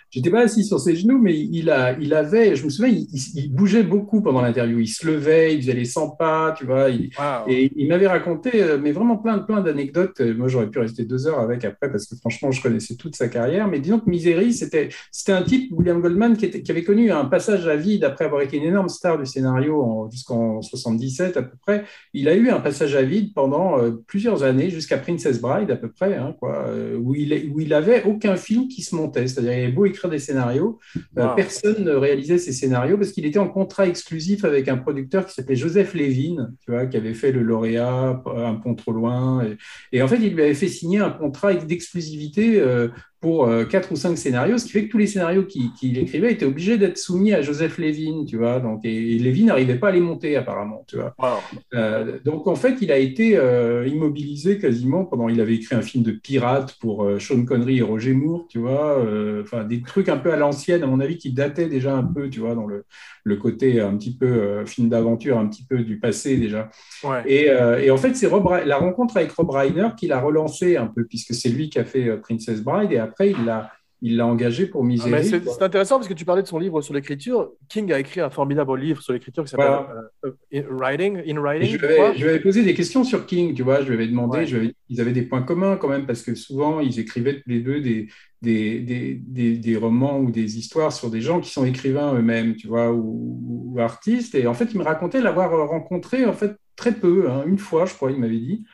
J'étais 0.09 0.29
pas 0.29 0.41
assis 0.41 0.63
sur 0.63 0.79
ses 0.79 0.95
genoux, 0.95 1.19
mais 1.19 1.37
il, 1.37 1.69
a, 1.69 1.97
il 1.99 2.13
avait, 2.13 2.55
je 2.55 2.63
me 2.63 2.69
souviens, 2.69 2.91
il, 2.93 3.07
il- 3.13 3.43
il 3.45 3.53
bougeait 3.53 3.83
beaucoup 3.83 4.21
pendant 4.21 4.41
l'interview. 4.41 4.79
Il 4.79 4.87
se 4.87 5.05
levait, 5.05 5.53
il 5.55 5.61
faisait 5.61 5.73
les 5.73 5.85
100 5.85 6.11
pas, 6.11 6.53
tu 6.57 6.65
vois. 6.65 6.89
il- 6.89 7.09
Wow. 7.19 7.49
et 7.49 7.71
il 7.75 7.87
m'avait 7.89 8.07
raconté, 8.07 8.61
euh, 8.63 8.77
mais 8.81 8.91
vraiment 8.91 9.17
plein, 9.17 9.39
plein 9.39 9.61
d'anecdotes. 9.61 10.19
Euh, 10.21 10.33
Moi, 10.33 10.47
j'aurais 10.47 10.69
pu 10.69 10.79
rester 10.79 11.03
deux 11.05 11.27
heures 11.27 11.39
avec 11.39 11.65
après 11.65 11.91
parce 11.91 12.05
que 12.05 12.15
franchement, 12.15 12.51
je 12.51 12.61
connaissais 12.61 12.95
toute 12.95 13.15
sa 13.15 13.27
carrière. 13.27 13.67
Mais 13.67 13.79
disons 13.79 13.99
que 13.99 14.09
Misery, 14.09 14.53
c'était, 14.53 14.89
c'était 15.11 15.31
un 15.33 15.43
type, 15.43 15.71
William 15.73 15.99
Goldman, 16.01 16.37
qui, 16.37 16.45
était, 16.45 16.61
qui 16.61 16.71
avait 16.71 16.83
connu 16.83 17.11
un 17.11 17.25
passage 17.25 17.67
à 17.67 17.75
vide 17.75 18.03
après 18.03 18.25
avoir 18.25 18.41
été 18.41 18.57
une 18.57 18.63
énorme 18.63 18.89
star 18.89 19.17
du 19.17 19.25
scénario 19.25 19.81
en- 19.81 20.09
jusqu'en 20.09 20.61
77 20.61 21.37
à 21.37 21.43
peu 21.43 21.57
près. 21.65 21.83
Il 22.13 22.29
a 22.29 22.35
eu 22.35 22.49
un 22.49 22.59
passage 22.59 22.95
à 22.95 23.01
vide 23.01 23.33
pendant 23.33 23.77
euh, 23.79 23.91
plusieurs 24.07 24.43
années, 24.43 24.69
jusqu'à 24.69 24.97
Princess 24.97 25.41
Bride 25.41 25.69
à 25.71 25.75
peu 25.75 25.89
près, 25.91 26.15
hein, 26.15 26.35
quoi, 26.39 26.65
où, 26.99 27.13
il, 27.15 27.51
où 27.53 27.59
il 27.59 27.73
avait 27.73 28.03
aucun 28.03 28.35
film 28.35 28.67
qui 28.67 28.81
se 28.83 28.95
montait. 28.95 29.27
C'est-à-dire, 29.27 29.53
il 29.53 29.63
avait 29.63 29.71
beau 29.71 29.85
écrire 29.97 30.09
des 30.09 30.19
scénarios, 30.19 30.79
euh, 31.17 31.27
Wow. 31.27 31.35
personne 31.35 31.83
ne 31.83 31.91
réalisait 31.91 32.37
ses 32.37 32.53
scénarios 32.53 32.97
parce 32.97 33.11
qu'il 33.11 33.25
était 33.25 33.39
en 33.39 33.47
contrat 33.49 33.87
exclusif 33.87 34.45
avec 34.45 34.67
un 34.67 34.77
producteur 34.77 35.25
qui 35.25 35.33
s'appelait 35.33 35.55
Joseph 35.55 35.93
Lévin, 35.93 36.49
tu 36.63 36.71
vois, 36.71 36.85
qui 36.85 36.97
avait 36.97 37.13
fait 37.13 37.31
le 37.31 37.41
lauréat, 37.41 38.21
Un 38.35 38.55
pont 38.55 38.75
trop 38.75 38.91
loin. 38.91 39.43
Et, 39.45 39.97
et 39.97 40.01
en 40.01 40.07
fait, 40.07 40.17
il 40.17 40.33
lui 40.33 40.43
avait 40.43 40.53
fait 40.53 40.67
signer 40.67 40.99
un 40.99 41.09
contrat 41.09 41.53
d'exclusivité 41.53 42.59
euh, 42.59 42.89
pour 43.19 43.45
euh, 43.45 43.65
quatre 43.65 43.91
ou 43.91 43.95
cinq 43.95 44.15
scénarios, 44.17 44.57
ce 44.57 44.65
qui 44.65 44.71
fait 44.71 44.85
que 44.85 44.91
tous 44.91 44.97
les 44.97 45.07
scénarios 45.07 45.43
qu'il 45.43 45.97
écrivait 45.97 46.31
étaient 46.31 46.45
obligés 46.45 46.77
d'être 46.77 46.97
soumis 46.97 47.33
à 47.33 47.41
Joseph 47.41 47.77
Levin, 47.79 48.25
tu 48.25 48.37
vois. 48.37 48.59
Donc, 48.59 48.85
et, 48.85 49.15
et 49.15 49.19
Levin 49.19 49.45
n'arrivait 49.45 49.79
pas 49.79 49.89
à 49.89 49.91
les 49.91 49.99
monter 49.99 50.35
apparemment, 50.35 50.83
tu 50.87 50.97
vois. 50.97 51.15
Euh, 51.73 52.19
donc 52.23 52.47
en 52.47 52.55
fait, 52.55 52.77
il 52.81 52.91
a 52.91 52.97
été 52.97 53.35
euh, 53.37 53.87
immobilisé 53.87 54.59
quasiment 54.59 55.05
pendant. 55.05 55.29
Il 55.29 55.41
avait 55.41 55.55
écrit 55.55 55.75
un 55.75 55.81
film 55.81 56.03
de 56.03 56.11
pirate 56.11 56.75
pour 56.79 57.03
euh, 57.03 57.19
Sean 57.19 57.43
Connery 57.43 57.79
et 57.79 57.81
Roger 57.81 58.13
Moore, 58.13 58.45
tu 58.49 58.59
vois. 58.59 59.03
Enfin, 59.41 59.63
des 59.63 59.81
trucs 59.81 60.09
un 60.09 60.17
peu 60.17 60.31
à 60.31 60.37
l'ancienne, 60.37 60.83
à 60.83 60.87
mon 60.87 60.99
avis, 60.99 61.17
qui 61.17 61.31
dataient 61.31 61.69
déjà 61.69 61.95
un 61.95 62.03
peu, 62.03 62.29
tu 62.29 62.39
vois, 62.39 62.53
dans 62.53 62.67
le, 62.67 62.85
le 63.27 63.35
côté 63.35 63.79
un 63.81 63.95
petit 63.97 64.15
peu 64.15 64.25
euh, 64.25 64.65
film 64.65 64.89
d'aventure, 64.89 65.37
un 65.37 65.47
petit 65.47 65.63
peu 65.65 65.79
du 65.79 65.99
passé 65.99 66.37
déjà. 66.37 66.69
Ouais. 67.03 67.21
Et, 67.25 67.49
euh, 67.49 67.79
et 67.79 67.91
en 67.91 67.97
fait, 67.97 68.15
c'est 68.15 68.29
la 68.65 68.77
rencontre 68.77 69.17
avec 69.17 69.31
Rob 69.33 69.49
Reiner 69.49 69.89
qui 69.97 70.07
l'a 70.07 70.19
relancé 70.19 70.77
un 70.77 70.87
peu, 70.87 71.03
puisque 71.05 71.33
c'est 71.33 71.49
lui 71.49 71.69
qui 71.69 71.77
a 71.79 71.85
fait 71.85 72.07
euh, 72.07 72.17
Princess 72.17 72.61
Bride, 72.61 72.91
et 72.91 72.97
après, 72.97 73.31
il 73.31 73.45
l'a 73.45 73.71
il 74.03 74.15
l'a 74.15 74.27
engagé 74.27 74.67
pour 74.67 74.81
Ah, 74.83 74.85
mais 74.85 75.21
Misery. 75.23 75.41
c'est 75.47 75.63
intéressant 75.63 75.95
parce 75.95 76.07
que 76.07 76.13
tu 76.13 76.23
parlais 76.23 76.43
de 76.43 76.47
son 76.47 76.59
livre 76.59 76.81
sur 76.81 76.93
l'écriture. 76.93 77.49
King 77.67 77.91
a 77.91 77.99
écrit 77.99 78.21
un 78.21 78.29
formidable 78.29 78.77
livre 78.79 79.01
sur 79.01 79.11
l'écriture 79.11 79.43
qui 79.43 79.49
s'appelle 79.49 79.65
Voilà. 79.65 80.11
euh, 80.23 80.31
In 80.53 80.65
Writing. 80.69 81.17
In 81.27 81.41
Writing 81.41 81.79
je, 81.79 81.83
avais, 81.83 82.13
je 82.15 82.21
lui 82.21 82.29
avais 82.29 82.39
posé 82.39 82.61
des 82.61 82.75
questions 82.75 83.03
sur 83.03 83.25
King, 83.25 83.55
tu 83.55 83.63
vois, 83.63 83.81
je 83.81 83.87
lui 83.87 83.95
avais 83.95 84.05
demandé, 84.07 84.37
Ouais. 84.37 84.45
je 84.45 84.57
ils 84.89 85.01
avaient 85.01 85.13
des 85.13 85.23
points 85.23 85.41
communs 85.41 85.77
quand 85.77 85.87
même, 85.89 86.05
parce 86.05 86.21
que 86.21 86.35
souvent, 86.35 86.79
ils 86.79 86.99
écrivaient 86.99 87.37
tous 87.41 87.49
les 87.49 87.59
deux 87.59 87.81
des, 87.81 88.05
des, 88.41 88.79
des, 88.79 89.57
des, 89.57 89.75
romans 89.77 90.19
ou 90.19 90.31
des 90.31 90.57
histoires 90.57 90.93
sur 90.93 91.09
des 91.09 91.21
gens 91.21 91.39
qui 91.39 91.49
sont 91.51 91.65
écrivains 91.65 92.13
eux-mêmes, 92.13 92.55
tu 92.55 92.67
vois, 92.67 92.91
ou, 92.91 93.75
artistes. 93.79 94.35
Et 94.35 94.47
en 94.47 94.53
fait, 94.53 94.69
il 94.73 94.79
me 94.79 94.83
racontait 94.83 95.21
l'avoir 95.21 95.67
rencontré, 95.69 96.25
en 96.25 96.33
fait, 96.33 96.55
très 96.75 96.93
peu, 96.93 97.29
hein, 97.29 97.43
une 97.47 97.57
fois, 97.59 97.85
je 97.85 97.93
crois, 97.93 98.11
il 98.11 98.19
m'avait 98.19 98.39
dit. 98.39 98.65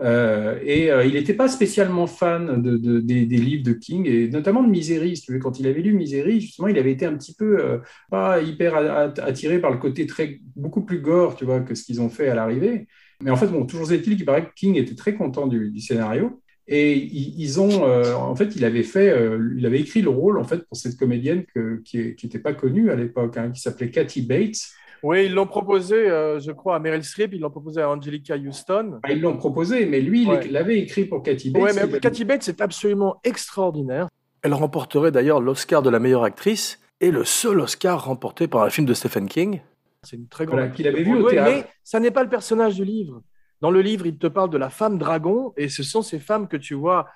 Euh, 0.00 0.58
et 0.64 0.90
euh, 0.90 1.04
il 1.04 1.12
n'était 1.14 1.34
pas 1.34 1.48
spécialement 1.48 2.06
fan 2.06 2.62
de, 2.62 2.78
de- 2.78 3.00
des, 3.00 3.26
des 3.26 3.36
livres 3.36 3.62
de 3.64 3.72
King, 3.72 4.06
et 4.06 4.28
notamment 4.28 4.62
de 4.62 4.68
Misery. 4.68 5.16
Si 5.16 5.22
tu 5.22 5.32
veux, 5.32 5.38
quand 5.38 5.60
il 5.60 5.66
avait 5.66 5.82
lu 5.82 5.92
Misery, 5.92 6.40
justement, 6.40 6.68
il 6.68 6.78
avait 6.78 6.92
été 6.92 7.04
un 7.04 7.16
petit 7.16 7.34
peu 7.34 7.58
euh, 7.60 7.78
pas 8.10 8.40
hyper 8.40 8.76
attiré 9.22 9.60
par 9.60 9.70
le 9.70 9.78
côté 9.78 10.06
très, 10.06 10.40
beaucoup 10.56 10.82
plus 10.82 11.00
gore, 11.00 11.36
tu 11.36 11.44
vois, 11.44 11.60
que 11.60 11.74
ce 11.74 11.84
qu'ils 11.84 12.00
ont 12.00 12.08
fait 12.08 12.28
à 12.28 12.34
l'arrivée. 12.34 12.86
Mais 13.22 13.30
en 13.30 13.36
fait, 13.36 13.48
bon, 13.48 13.66
toujours 13.66 13.92
est-il 13.92 14.16
qu'il 14.16 14.24
paraît 14.24 14.46
que 14.46 14.54
King 14.56 14.76
était 14.76 14.94
très 14.94 15.14
content 15.14 15.46
du, 15.46 15.70
du 15.70 15.80
scénario. 15.80 16.40
Et 16.72 16.96
ils, 16.96 17.60
ont, 17.60 17.84
euh, 17.84 18.14
en 18.14 18.36
fait, 18.36 18.54
il 18.54 18.64
avait 18.64 18.84
fait, 18.84 19.10
euh, 19.10 19.52
il 19.58 19.66
avait 19.66 19.80
écrit 19.80 20.02
le 20.02 20.10
rôle 20.10 20.38
en 20.38 20.44
fait 20.44 20.58
pour 20.68 20.76
cette 20.76 20.96
comédienne 20.96 21.44
que- 21.52 21.82
qui 21.84 22.14
n'était 22.22 22.38
pas 22.38 22.52
connue 22.54 22.90
à 22.92 22.94
l'époque, 22.94 23.36
hein, 23.36 23.50
qui 23.50 23.60
s'appelait 23.60 23.90
Kathy 23.90 24.22
Bates. 24.22 24.68
Oui, 25.02 25.24
ils 25.26 25.34
l'ont 25.34 25.46
proposé, 25.48 25.96
euh, 25.96 26.38
je 26.38 26.52
crois, 26.52 26.76
à 26.76 26.78
Meryl 26.78 27.02
Streep, 27.02 27.32
ils 27.34 27.40
l'ont 27.40 27.50
proposé 27.50 27.80
à 27.80 27.90
Angelica 27.90 28.36
Houston. 28.36 28.98
Enfin, 29.02 29.12
ils 29.14 29.20
l'ont 29.20 29.36
proposé, 29.36 29.84
mais 29.86 30.00
lui, 30.00 30.22
il 30.22 30.28
Ouais. 30.28 30.46
l'avait 30.48 30.78
écrit 30.78 31.06
pour 31.06 31.22
Kathy 31.24 31.50
Bates. 31.50 31.74
Il 31.74 31.90
mais 31.90 31.98
Kathy 31.98 32.24
Bates 32.24 32.48
est 32.48 32.60
absolument 32.60 33.16
extraordinaire. 33.24 34.08
Elle 34.42 34.54
remporterait 34.54 35.10
d'ailleurs 35.10 35.40
l'Oscar 35.40 35.82
de 35.82 35.90
la 35.90 35.98
meilleure 35.98 36.22
actrice 36.24 36.78
et 37.00 37.10
le 37.10 37.24
seul 37.24 37.58
Oscar 37.60 38.04
remporté 38.04 38.46
par 38.46 38.62
un 38.62 38.70
film 38.70 38.86
de 38.86 38.94
Stephen 38.94 39.26
King. 39.26 39.60
C'est 40.04 40.16
une 40.16 40.28
très 40.28 40.44
grande 40.46 40.58
Voilà, 40.60 40.66
actrice 40.70 40.86
qu'il 40.86 40.94
avait 40.94 41.02
vu 41.02 41.16
au 41.16 41.28
théâtre. 41.28 41.50
Mais 41.50 41.66
ça 41.82 41.98
n'est 41.98 42.10
pas 42.10 42.22
le 42.22 42.30
personnage 42.30 42.76
du 42.76 42.84
livre. 42.84 43.22
Dans 43.60 43.70
le 43.70 43.80
livre, 43.82 44.06
il 44.06 44.16
te 44.18 44.26
parle 44.26 44.50
de 44.50 44.58
la 44.58 44.70
femme 44.70 44.98
dragon 44.98 45.52
et 45.56 45.68
ce 45.68 45.82
sont 45.82 46.02
ces 46.02 46.18
femmes 46.18 46.48
que 46.48 46.56
tu 46.56 46.74
vois 46.74 47.06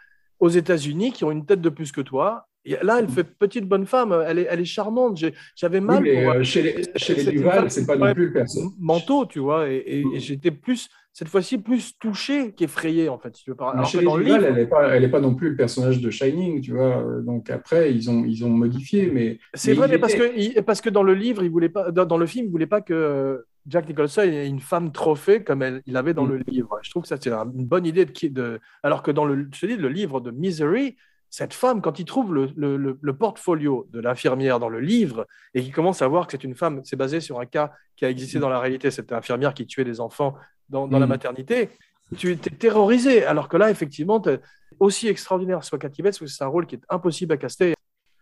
aux 0.41 0.49
États-Unis 0.49 1.13
qui 1.13 1.25
ont 1.25 1.31
une 1.31 1.47
tête 1.47 1.61
de 1.61 1.69
plus 1.71 1.93
que 1.93 2.01
toi. 2.01 2.47
Et 2.67 2.77
là, 2.83 2.99
elle 2.99 3.09
fait 3.09 3.25
petite 3.25 3.67
bonne 3.67 3.87
femme, 3.87 4.13
elle 4.27 4.39
est, 4.39 4.47
elle 4.51 4.61
est 4.61 4.65
charmante. 4.65 5.19
J'avais 5.55 5.79
Oui, 5.79 5.85
mal 5.87 6.03
mais, 6.03 6.27
euh, 6.27 6.43
chez 6.43 6.63
les, 6.63 6.83
chez 6.97 7.15
les 7.15 7.25
Duval, 7.33 7.71
c'est 7.71 7.87
pas 7.87 7.97
non 7.97 8.13
plus 8.15 8.27
le 8.27 8.33
personnage. 8.33 8.71
manteau, 8.79 9.27
tu 9.27 9.39
vois, 9.39 9.69
et, 9.69 9.77
et- 9.77 10.01
et 10.17 10.21
j'étais 10.21 10.51
plus 10.51 10.89
cette 11.13 11.29
fois-ci 11.29 11.59
plus 11.59 11.97
touché 11.99 12.53
qu'effrayé 12.53 13.09
en 13.09 13.19
fait. 13.19 13.37
Si 13.37 13.45
tu 13.45 13.51
veux 13.51 13.57
Alors 13.61 13.87
chez 13.87 13.99
que 13.99 14.03
les 14.03 14.07
dans 14.07 14.17
Duval, 14.17 14.41
livre, 14.41 14.47
elle 14.49 14.55
n'est 14.57 14.67
pas, 14.67 14.89
elle 14.97 15.05
est 15.05 15.11
pas 15.11 15.21
non 15.21 15.35
plus 15.35 15.51
le 15.51 15.57
personnage 15.57 16.01
de 16.01 16.11
Shining, 16.11 16.61
tu 16.61 16.73
vois. 16.73 17.05
Donc 17.23 17.51
après, 17.51 17.93
ils 17.95 18.11
ont, 18.11 18.25
ils 18.25 18.45
ont 18.45 18.51
modifié, 18.51 19.11
mais 19.13 19.39
C'est 19.55 19.75
vrai, 19.75 19.87
mais 19.89 19.99
parce 19.99 20.15
était- 20.15 20.55
que, 20.55 20.61
parce 20.63 20.81
que 20.81 20.91
dans 20.91 21.03
le 21.05 21.15
livre, 21.15 21.43
il 21.45 21.51
voulait 21.51 21.69
pas, 21.69 21.91
dans, 21.93 22.17
le 22.19 22.27
film, 22.27 22.47
il 22.47 22.51
voulait 22.51 22.67
pas 22.67 22.81
que 22.81 23.45
Jack 23.67 23.89
Nicholson 23.89 24.23
ait 24.23 24.47
une 24.47 24.61
femme 24.61 24.93
trophée 24.93 25.43
comme 25.43 25.63
elle, 25.63 25.83
il 25.87 25.97
avait 25.97 26.15
dans 26.15 26.25
Mm. 26.27 26.33
le 26.33 26.43
livre. 26.49 26.79
Je 26.83 26.91
trouve 26.91 27.03
que 27.03 27.09
ça, 27.09 27.17
c'est 27.21 27.31
un- 27.33 27.51
une 27.51 27.67
bonne 27.67 27.87
idée 27.87 28.05
de, 28.05 28.61
alors 28.83 29.03
que 29.03 29.11
dans 29.11 29.25
le, 29.25 29.49
je 29.53 29.61
te 29.61 29.67
dis, 29.67 29.77
le 29.77 29.89
livre 29.89 30.21
de 30.21 30.31
Misery, 30.31 30.97
cette 31.31 31.55
femme, 31.55 31.81
quand 31.83 31.99
il 31.99 32.05
trouve 32.05 32.33
le, 32.35 32.51
le- 32.57 32.77
le- 33.01 33.17
portfolio 33.17 33.89
de 33.93 34.01
l'infirmière 34.01 34.61
dans 34.61 34.69
le 34.69 34.81
livre 34.81 35.27
et 35.55 35.63
qu'il 35.63 35.73
commence 35.73 36.01
à 36.03 36.07
voir 36.09 36.27
que 36.27 36.33
c'est 36.33 36.45
une 36.45 36.55
femme, 36.55 36.81
c'est 36.85 36.95
basé 36.97 37.21
sur 37.21 37.41
un 37.41 37.47
cas 37.47 37.73
qui 37.97 38.05
a 38.05 38.11
existé 38.11 38.39
dans 38.39 38.49
la 38.51 38.61
réalité, 38.61 38.91
cette 38.91 39.13
infirmière 39.13 39.53
qui 39.55 39.67
tuait 39.67 39.85
des 39.85 40.01
enfants 40.01 40.35
dans, 40.69 40.87
dans 40.87 40.99
la 40.99 41.07
Mm. 41.07 41.09
maternité, 41.09 41.71
tu 42.17 42.31
es 42.33 42.37
terrorisé. 42.37 43.25
Alors 43.25 43.49
que 43.49 43.57
là, 43.57 43.71
effectivement, 43.71 44.23
aussi 44.79 45.09
extraordinaire 45.09 45.65
soit 45.65 45.79
Cathy 45.79 46.03
Bates, 46.03 46.19
c'est 46.27 46.45
un 46.45 46.49
rôle 46.49 46.67
qui 46.67 46.77
est 46.77 46.83
impossible 46.89 47.33
à 47.33 47.37
caster. 47.37 47.75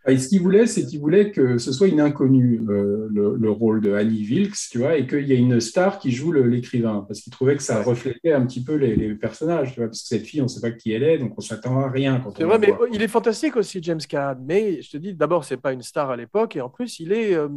Et 0.07 0.17
ce 0.17 0.27
qu'il 0.27 0.41
voulait, 0.41 0.67
c'est 0.67 0.85
qu'il 0.85 0.99
voulait 0.99 1.31
que 1.31 1.57
ce 1.57 1.71
soit 1.71 1.87
une 1.87 2.01
inconnue, 2.01 2.61
euh, 2.67 3.07
le, 3.09 3.37
le 3.37 3.51
rôle 3.51 3.79
de 3.79 3.93
Annie 3.93 4.25
Wilkes, 4.27 4.69
tu 4.69 4.79
vois, 4.79 4.97
et 4.97 5.07
qu'il 5.07 5.25
y 5.25 5.31
ait 5.31 5.37
une 5.37 5.61
star 5.61 5.97
qui 5.97 6.11
joue 6.11 6.33
l'écrivain, 6.33 7.05
parce 7.07 7.21
qu'il 7.21 7.31
trouvait 7.31 7.55
que 7.55 7.63
ça 7.63 7.81
reflétait 7.81 8.33
un 8.33 8.45
petit 8.45 8.63
peu 8.63 8.75
les, 8.75 8.95
les 8.95 9.15
personnages, 9.15 9.73
tu 9.73 9.79
vois, 9.79 9.87
parce 9.87 10.01
que 10.01 10.07
cette 10.07 10.25
fille, 10.25 10.41
on 10.41 10.45
ne 10.45 10.49
sait 10.49 10.59
pas 10.59 10.71
qui 10.71 10.91
elle 10.91 11.03
est, 11.03 11.17
donc 11.19 11.33
on 11.37 11.41
s'attend 11.41 11.79
à 11.79 11.89
rien 11.89 12.21
C'est 12.35 12.43
vrai, 12.43 12.59
mais 12.59 12.71
voit. 12.71 12.87
il 12.91 13.01
est 13.01 13.07
fantastique 13.07 13.55
aussi, 13.55 13.79
James 13.81 14.01
Caan. 14.07 14.35
Mais 14.45 14.81
je 14.81 14.91
te 14.91 14.97
dis, 14.97 15.13
d'abord, 15.13 15.45
c'est 15.45 15.57
pas 15.57 15.71
une 15.71 15.81
star 15.81 16.09
à 16.09 16.17
l'époque, 16.17 16.57
et 16.57 16.61
en 16.61 16.69
plus, 16.69 16.99
il 16.99 17.13
est, 17.13 17.33
euh, 17.33 17.47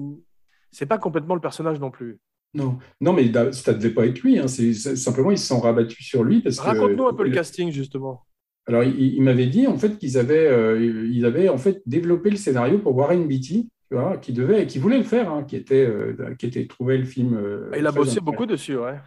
c'est 0.71 0.87
pas 0.87 0.99
complètement 0.99 1.35
le 1.35 1.41
personnage 1.41 1.81
non 1.81 1.91
plus. 1.91 2.19
Non, 2.55 2.79
non, 3.01 3.13
mais 3.13 3.31
ça 3.53 3.73
ne 3.73 3.79
devait 3.79 3.93
pas 3.93 4.07
être 4.07 4.21
lui, 4.21 4.39
hein, 4.39 4.47
c'est 4.47 4.73
simplement 4.73 5.31
ils 5.31 5.39
se 5.39 5.47
sont 5.47 5.61
rabattus 5.61 6.07
sur 6.07 6.25
lui 6.25 6.41
parce. 6.41 6.59
Raconte-nous 6.59 7.07
un 7.07 7.13
peu 7.13 7.25
le 7.25 7.31
casting 7.31 7.71
justement. 7.71 8.25
Alors, 8.67 8.83
il, 8.85 9.15
il 9.15 9.23
m'avait 9.23 9.47
dit 9.47 9.67
en 9.67 9.79
fait 9.79 9.97
qu'ils 9.99 10.19
avaient, 10.19 10.49
euh, 10.49 11.09
ils 11.11 11.25
avaient 11.25 11.49
en 11.49 11.59
fait 11.59 11.83
développé 11.87 12.31
le 12.31 12.37
scénario 12.37 12.79
pour 12.79 12.97
Warren 12.97 13.27
Beatty, 13.27 13.69
tu 13.91 13.97
vois, 13.97 14.17
qui 14.17 14.33
devait, 14.33 14.67
qui 14.67 14.79
voulait 14.79 14.99
le 14.99 15.05
faire, 15.05 15.31
hein, 15.33 15.45
qui 15.45 15.57
était, 15.57 15.87
euh, 15.87 16.15
qui 16.39 16.47
était 16.47 16.67
trouvé 16.67 16.99
le 16.99 17.05
film. 17.05 17.35
euh, 17.37 17.71
Il 17.79 17.87
a 17.87 17.93
bossé 17.93 18.21
beaucoup 18.21 18.47
dessus, 18.47 18.77
ouais. 18.77 18.99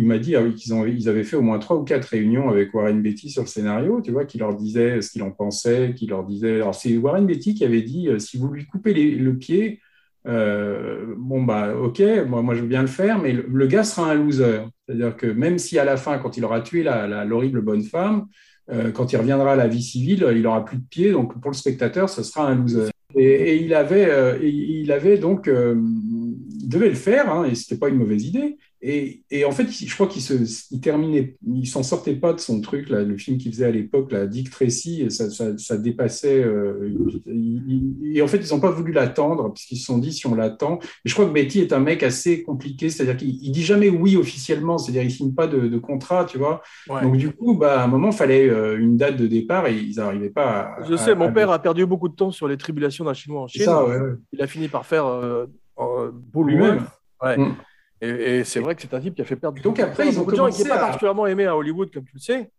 Il 0.00 0.06
m'a 0.06 0.18
dit 0.18 0.34
ah 0.34 0.42
oui, 0.42 0.54
qu'ils 0.54 0.74
ont, 0.74 0.84
ils 0.86 1.08
avaient 1.08 1.22
fait 1.22 1.36
au 1.36 1.42
moins 1.42 1.58
trois 1.60 1.76
ou 1.76 1.84
quatre 1.84 2.06
réunions 2.06 2.48
avec 2.48 2.74
Warren 2.74 3.00
Beatty 3.00 3.30
sur 3.30 3.42
le 3.42 3.46
scénario, 3.48 4.00
tu 4.02 4.10
vois, 4.10 4.24
qui 4.24 4.38
leur 4.38 4.54
disait 4.56 5.00
ce 5.00 5.10
qu'il 5.10 5.22
en 5.22 5.30
pensait, 5.30 5.92
qui 5.94 6.06
leur 6.06 6.24
disait. 6.24 6.56
Alors, 6.56 6.74
c'est 6.74 6.96
Warren 6.96 7.26
Beatty 7.26 7.54
qui 7.54 7.64
avait 7.64 7.82
dit 7.82 8.08
euh, 8.08 8.18
si 8.18 8.36
vous 8.38 8.48
lui 8.48 8.66
coupez 8.66 8.92
les- 8.92 9.14
le 9.14 9.36
pied, 9.36 9.80
euh, 10.26 11.14
bon, 11.16 11.42
bah, 11.44 11.76
ok, 11.76 12.02
moi, 12.26 12.42
moi, 12.42 12.54
je 12.54 12.62
veux 12.62 12.66
bien 12.66 12.80
le 12.80 12.88
faire, 12.88 13.20
mais 13.20 13.32
le, 13.32 13.44
le 13.48 13.66
gars 13.66 13.84
sera 13.84 14.10
un 14.10 14.14
loser. 14.14 14.62
C'est-à-dire 14.88 15.16
que 15.16 15.26
même 15.26 15.58
si 15.58 15.78
à 15.78 15.84
la 15.84 15.96
fin, 15.96 16.18
quand 16.18 16.36
il 16.36 16.44
aura 16.44 16.60
tué 16.60 16.82
l'horrible 16.82 17.60
bonne 17.60 17.82
femme, 17.82 18.26
quand 18.94 19.12
il 19.12 19.16
reviendra 19.16 19.52
à 19.52 19.56
la 19.56 19.68
vie 19.68 19.82
civile, 19.82 20.26
il 20.34 20.46
aura 20.46 20.64
plus 20.64 20.78
de 20.78 20.84
pied, 20.88 21.12
donc 21.12 21.38
pour 21.40 21.50
le 21.50 21.56
spectateur, 21.56 22.08
ce 22.08 22.22
sera 22.22 22.48
un 22.48 22.54
loser. 22.54 22.90
Et, 23.16 23.56
il 23.56 23.74
avait, 23.74 24.06
euh, 24.10 24.38
et 24.40 24.48
il 24.48 24.90
avait 24.90 25.18
donc, 25.18 25.46
euh, 25.48 25.74
devait 26.64 26.88
le 26.88 26.94
faire, 26.94 27.32
hein, 27.32 27.44
et 27.44 27.54
c'était 27.54 27.76
pas 27.76 27.88
une 27.88 27.96
mauvaise 27.96 28.24
idée. 28.24 28.58
Et, 28.86 29.22
et 29.30 29.46
en 29.46 29.50
fait, 29.50 29.66
je 29.70 29.94
crois 29.94 30.06
qu'il 30.08 30.20
se, 30.20 30.34
il 30.70 30.78
terminait, 30.80 31.36
il 31.46 31.66
s'en 31.66 31.82
sortait 31.82 32.14
pas 32.16 32.34
de 32.34 32.38
son 32.40 32.60
truc 32.60 32.90
là, 32.90 33.02
le 33.02 33.16
film 33.16 33.38
qu'il 33.38 33.50
faisait 33.50 33.64
à 33.64 33.70
l'époque, 33.70 34.12
là, 34.12 34.26
Dick 34.26 34.50
Tracy, 34.50 35.06
ça, 35.10 35.30
ça, 35.30 35.56
ça 35.56 35.78
dépassait. 35.78 36.44
euh, 36.44 36.90
il- 37.26 37.62
il- 38.02 38.16
et 38.18 38.20
en 38.20 38.26
fait, 38.26 38.36
ils 38.36 38.52
n'ont 38.52 38.60
pas 38.60 38.70
voulu 38.70 38.92
l'attendre 38.92 39.50
puisqu'ils 39.54 39.78
se 39.78 39.86
sont 39.86 39.96
dit 39.96 40.12
si 40.12 40.26
on 40.26 40.34
l'attend. 40.34 40.80
Et 41.04 41.08
je 41.08 41.14
crois 41.14 41.24
que 41.24 41.32
Betty 41.32 41.60
est 41.60 41.72
un 41.72 41.80
mec 41.80 42.02
assez 42.02 42.42
compliqué, 42.42 42.90
c'est-à-dire 42.90 43.16
qu'il 43.16 43.42
il 43.42 43.52
dit 43.52 43.62
jamais 43.62 43.88
oui 43.88 44.16
officiellement, 44.16 44.76
c'est-à-dire 44.76 45.02
il 45.02 45.10
signe 45.10 45.32
pas 45.32 45.46
de, 45.46 45.66
de 45.66 45.78
contrat, 45.78 46.26
tu 46.26 46.36
vois. 46.36 46.60
Ouais. 46.90 47.00
Donc 47.00 47.16
du 47.16 47.30
coup, 47.30 47.54
bah, 47.56 47.80
à 47.80 47.84
un 47.84 47.88
moment, 47.88 48.08
il 48.10 48.16
fallait 48.16 48.50
euh, 48.50 48.78
une 48.78 48.98
date 48.98 49.16
de 49.16 49.26
départ 49.26 49.66
et 49.66 49.78
ils 49.78 49.96
n'arrivaient 49.96 50.28
pas. 50.28 50.60
À, 50.60 50.84
Je 50.86 50.92
à- 50.92 50.98
sais, 50.98 51.14
mon 51.14 51.28
à- 51.28 51.32
père 51.32 51.50
a 51.50 51.58
perdu 51.58 51.86
beaucoup 51.86 52.10
de 52.10 52.14
temps 52.14 52.30
sur 52.32 52.48
les 52.48 52.58
tribulations 52.58 53.06
d'un 53.06 53.14
Chinois 53.14 53.40
en 53.44 53.46
Chine. 53.46 53.62
ça, 53.64 53.82
ouais, 53.86 53.96
ouais. 53.98 54.12
Il 54.34 54.42
a 54.42 54.46
fini 54.46 54.68
par 54.68 54.84
faire 54.84 55.06
euh, 55.06 55.46
euh, 55.78 56.10
Bullworth. 56.12 56.46
Lui-même. 56.72 56.86
Ouais. 57.22 57.38
Mm. 57.38 57.54
Et, 58.00 58.08
et 58.38 58.44
c'est 58.44 58.60
vrai 58.60 58.74
que 58.74 58.82
c'est 58.82 58.92
un 58.94 59.00
type 59.00 59.14
qui 59.14 59.22
a 59.22 59.24
fait 59.24 59.36
perdre 59.36 59.60
Donc 59.62 59.78
après, 59.80 60.08
ils 60.08 60.16
ont 60.18 60.20
beaucoup 60.20 60.32
de 60.32 60.36
gens 60.36 60.48
qui 60.48 60.62
n'est 60.62 60.64
commencé 60.64 60.68
pas 60.68 60.76
à- 60.76 60.86
particulièrement 60.86 61.26
aimé 61.26 61.46
à 61.46 61.56
Hollywood, 61.56 61.90
comme 61.92 62.04
tu 62.04 62.14
le 62.14 62.20
sais. 62.20 62.50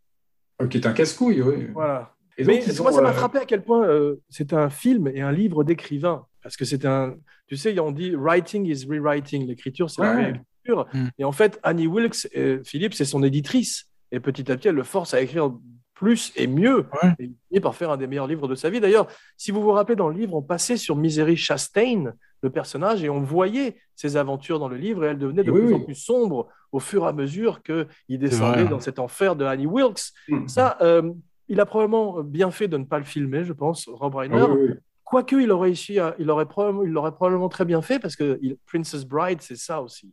Euh, 0.61 0.67
Qui 0.67 0.77
est 0.77 0.88
un 0.88 0.93
casse-couille, 0.93 1.41
oui. 1.41 1.67
Voilà. 1.73 2.13
Et 2.38 2.43
donc, 2.43 2.55
Mais 2.67 2.73
moi, 2.79 2.91
ont, 2.91 2.95
ça 2.95 3.01
m'a 3.01 3.09
euh, 3.09 3.13
frappé 3.13 3.38
à 3.39 3.45
quel 3.45 3.63
point 3.63 3.86
euh, 3.86 4.21
c'est 4.29 4.53
un 4.53 4.69
film 4.69 5.07
et 5.07 5.21
un 5.21 5.31
livre 5.31 5.63
d'écrivain. 5.63 6.25
Parce 6.41 6.57
que 6.57 6.65
c'est 6.65 6.86
un. 6.86 7.15
Tu 7.47 7.57
sais, 7.57 7.77
on 7.79 7.91
dit 7.91 8.15
writing 8.15 8.65
is 8.65 8.86
rewriting. 8.88 9.47
L'écriture, 9.47 9.89
c'est 9.89 10.01
la 10.01 10.15
réécriture. 10.15 10.88
Mm. 10.93 11.07
Et 11.19 11.23
en 11.23 11.31
fait, 11.31 11.59
Annie 11.63 11.88
Wilkes, 11.88 12.27
euh, 12.36 12.61
Philippe, 12.63 12.93
c'est 12.93 13.05
son 13.05 13.23
éditrice. 13.23 13.86
Et 14.11 14.19
petit 14.19 14.51
à 14.51 14.57
petit, 14.57 14.67
elle 14.67 14.75
le 14.75 14.83
force 14.83 15.13
à 15.13 15.21
écrire 15.21 15.53
plus 15.93 16.33
et 16.36 16.47
mieux. 16.47 16.86
Ouais. 17.01 17.09
Et 17.19 17.23
il 17.25 17.36
finit 17.47 17.61
par 17.61 17.75
faire 17.75 17.91
un 17.91 17.97
des 17.97 18.07
meilleurs 18.07 18.27
livres 18.27 18.47
de 18.47 18.55
sa 18.55 18.69
vie. 18.69 18.79
D'ailleurs, 18.79 19.07
si 19.38 19.51
vous 19.51 19.61
vous 19.61 19.71
rappelez, 19.71 19.95
dans 19.95 20.09
le 20.09 20.17
livre, 20.17 20.36
on 20.36 20.41
passait 20.41 20.77
sur 20.77 20.95
Misery 20.95 21.38
Chastain, 21.38 22.13
le 22.45 22.51
personnage, 22.51 23.03
et 23.03 23.09
on 23.09 23.21
voyait 23.21 23.75
ses 23.95 24.15
aventures 24.17 24.59
dans 24.59 24.69
le 24.69 24.77
livre, 24.77 25.03
et 25.03 25.07
elle 25.09 25.17
devenait 25.17 25.43
de 25.43 25.51
Oui, 25.51 25.61
plus 25.65 25.73
en 25.75 25.79
plus 25.81 25.95
sombre 25.95 26.47
au 26.71 26.79
fur 26.79 27.03
et 27.05 27.07
à 27.07 27.13
mesure 27.13 27.61
qu'il 27.63 28.19
descendait 28.19 28.65
dans 28.65 28.79
cet 28.79 28.99
enfer 28.99 29.35
de 29.35 29.43
Annie 29.45 29.65
Wilkes. 29.65 30.11
Mm. 30.29 30.47
Ça, 30.47 30.77
euh, 30.81 31.11
il 31.47 31.59
a 31.59 31.65
probablement 31.65 32.21
bien 32.23 32.51
fait 32.51 32.67
de 32.67 32.77
ne 32.77 32.85
pas 32.85 32.99
le 32.99 33.03
filmer, 33.05 33.43
je 33.43 33.53
pense, 33.53 33.89
Rob 33.91 34.15
Reiner. 34.15 34.39
Ah 34.39 34.47
oui, 34.49 34.67
oui. 34.69 34.73
Quoique, 35.03 35.35
il 35.35 35.51
aurait, 35.51 35.67
réussi 35.69 35.99
à- 35.99 36.15
il, 36.17 36.29
aurait 36.31 36.47
probablement, 36.47 36.83
il 36.83 36.89
l'aurait 36.91 37.11
probablement 37.11 37.49
très 37.49 37.65
bien 37.65 37.81
fait 37.81 37.99
parce 37.99 38.15
que 38.15 38.39
il- 38.41 38.57
Princess 38.65 39.05
Bride, 39.05 39.39
c'est 39.41 39.57
ça 39.57 39.81
aussi. 39.81 40.11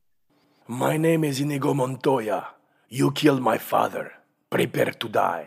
My 0.68 0.99
name 0.99 1.24
is 1.24 1.41
Inigo 1.41 1.74
Montoya. 1.74 2.55
You 2.91 3.11
killed 3.11 3.41
my 3.43 3.59
father. 3.59 4.11
Prepare 4.51 4.93
to 4.99 5.09
die. 5.09 5.47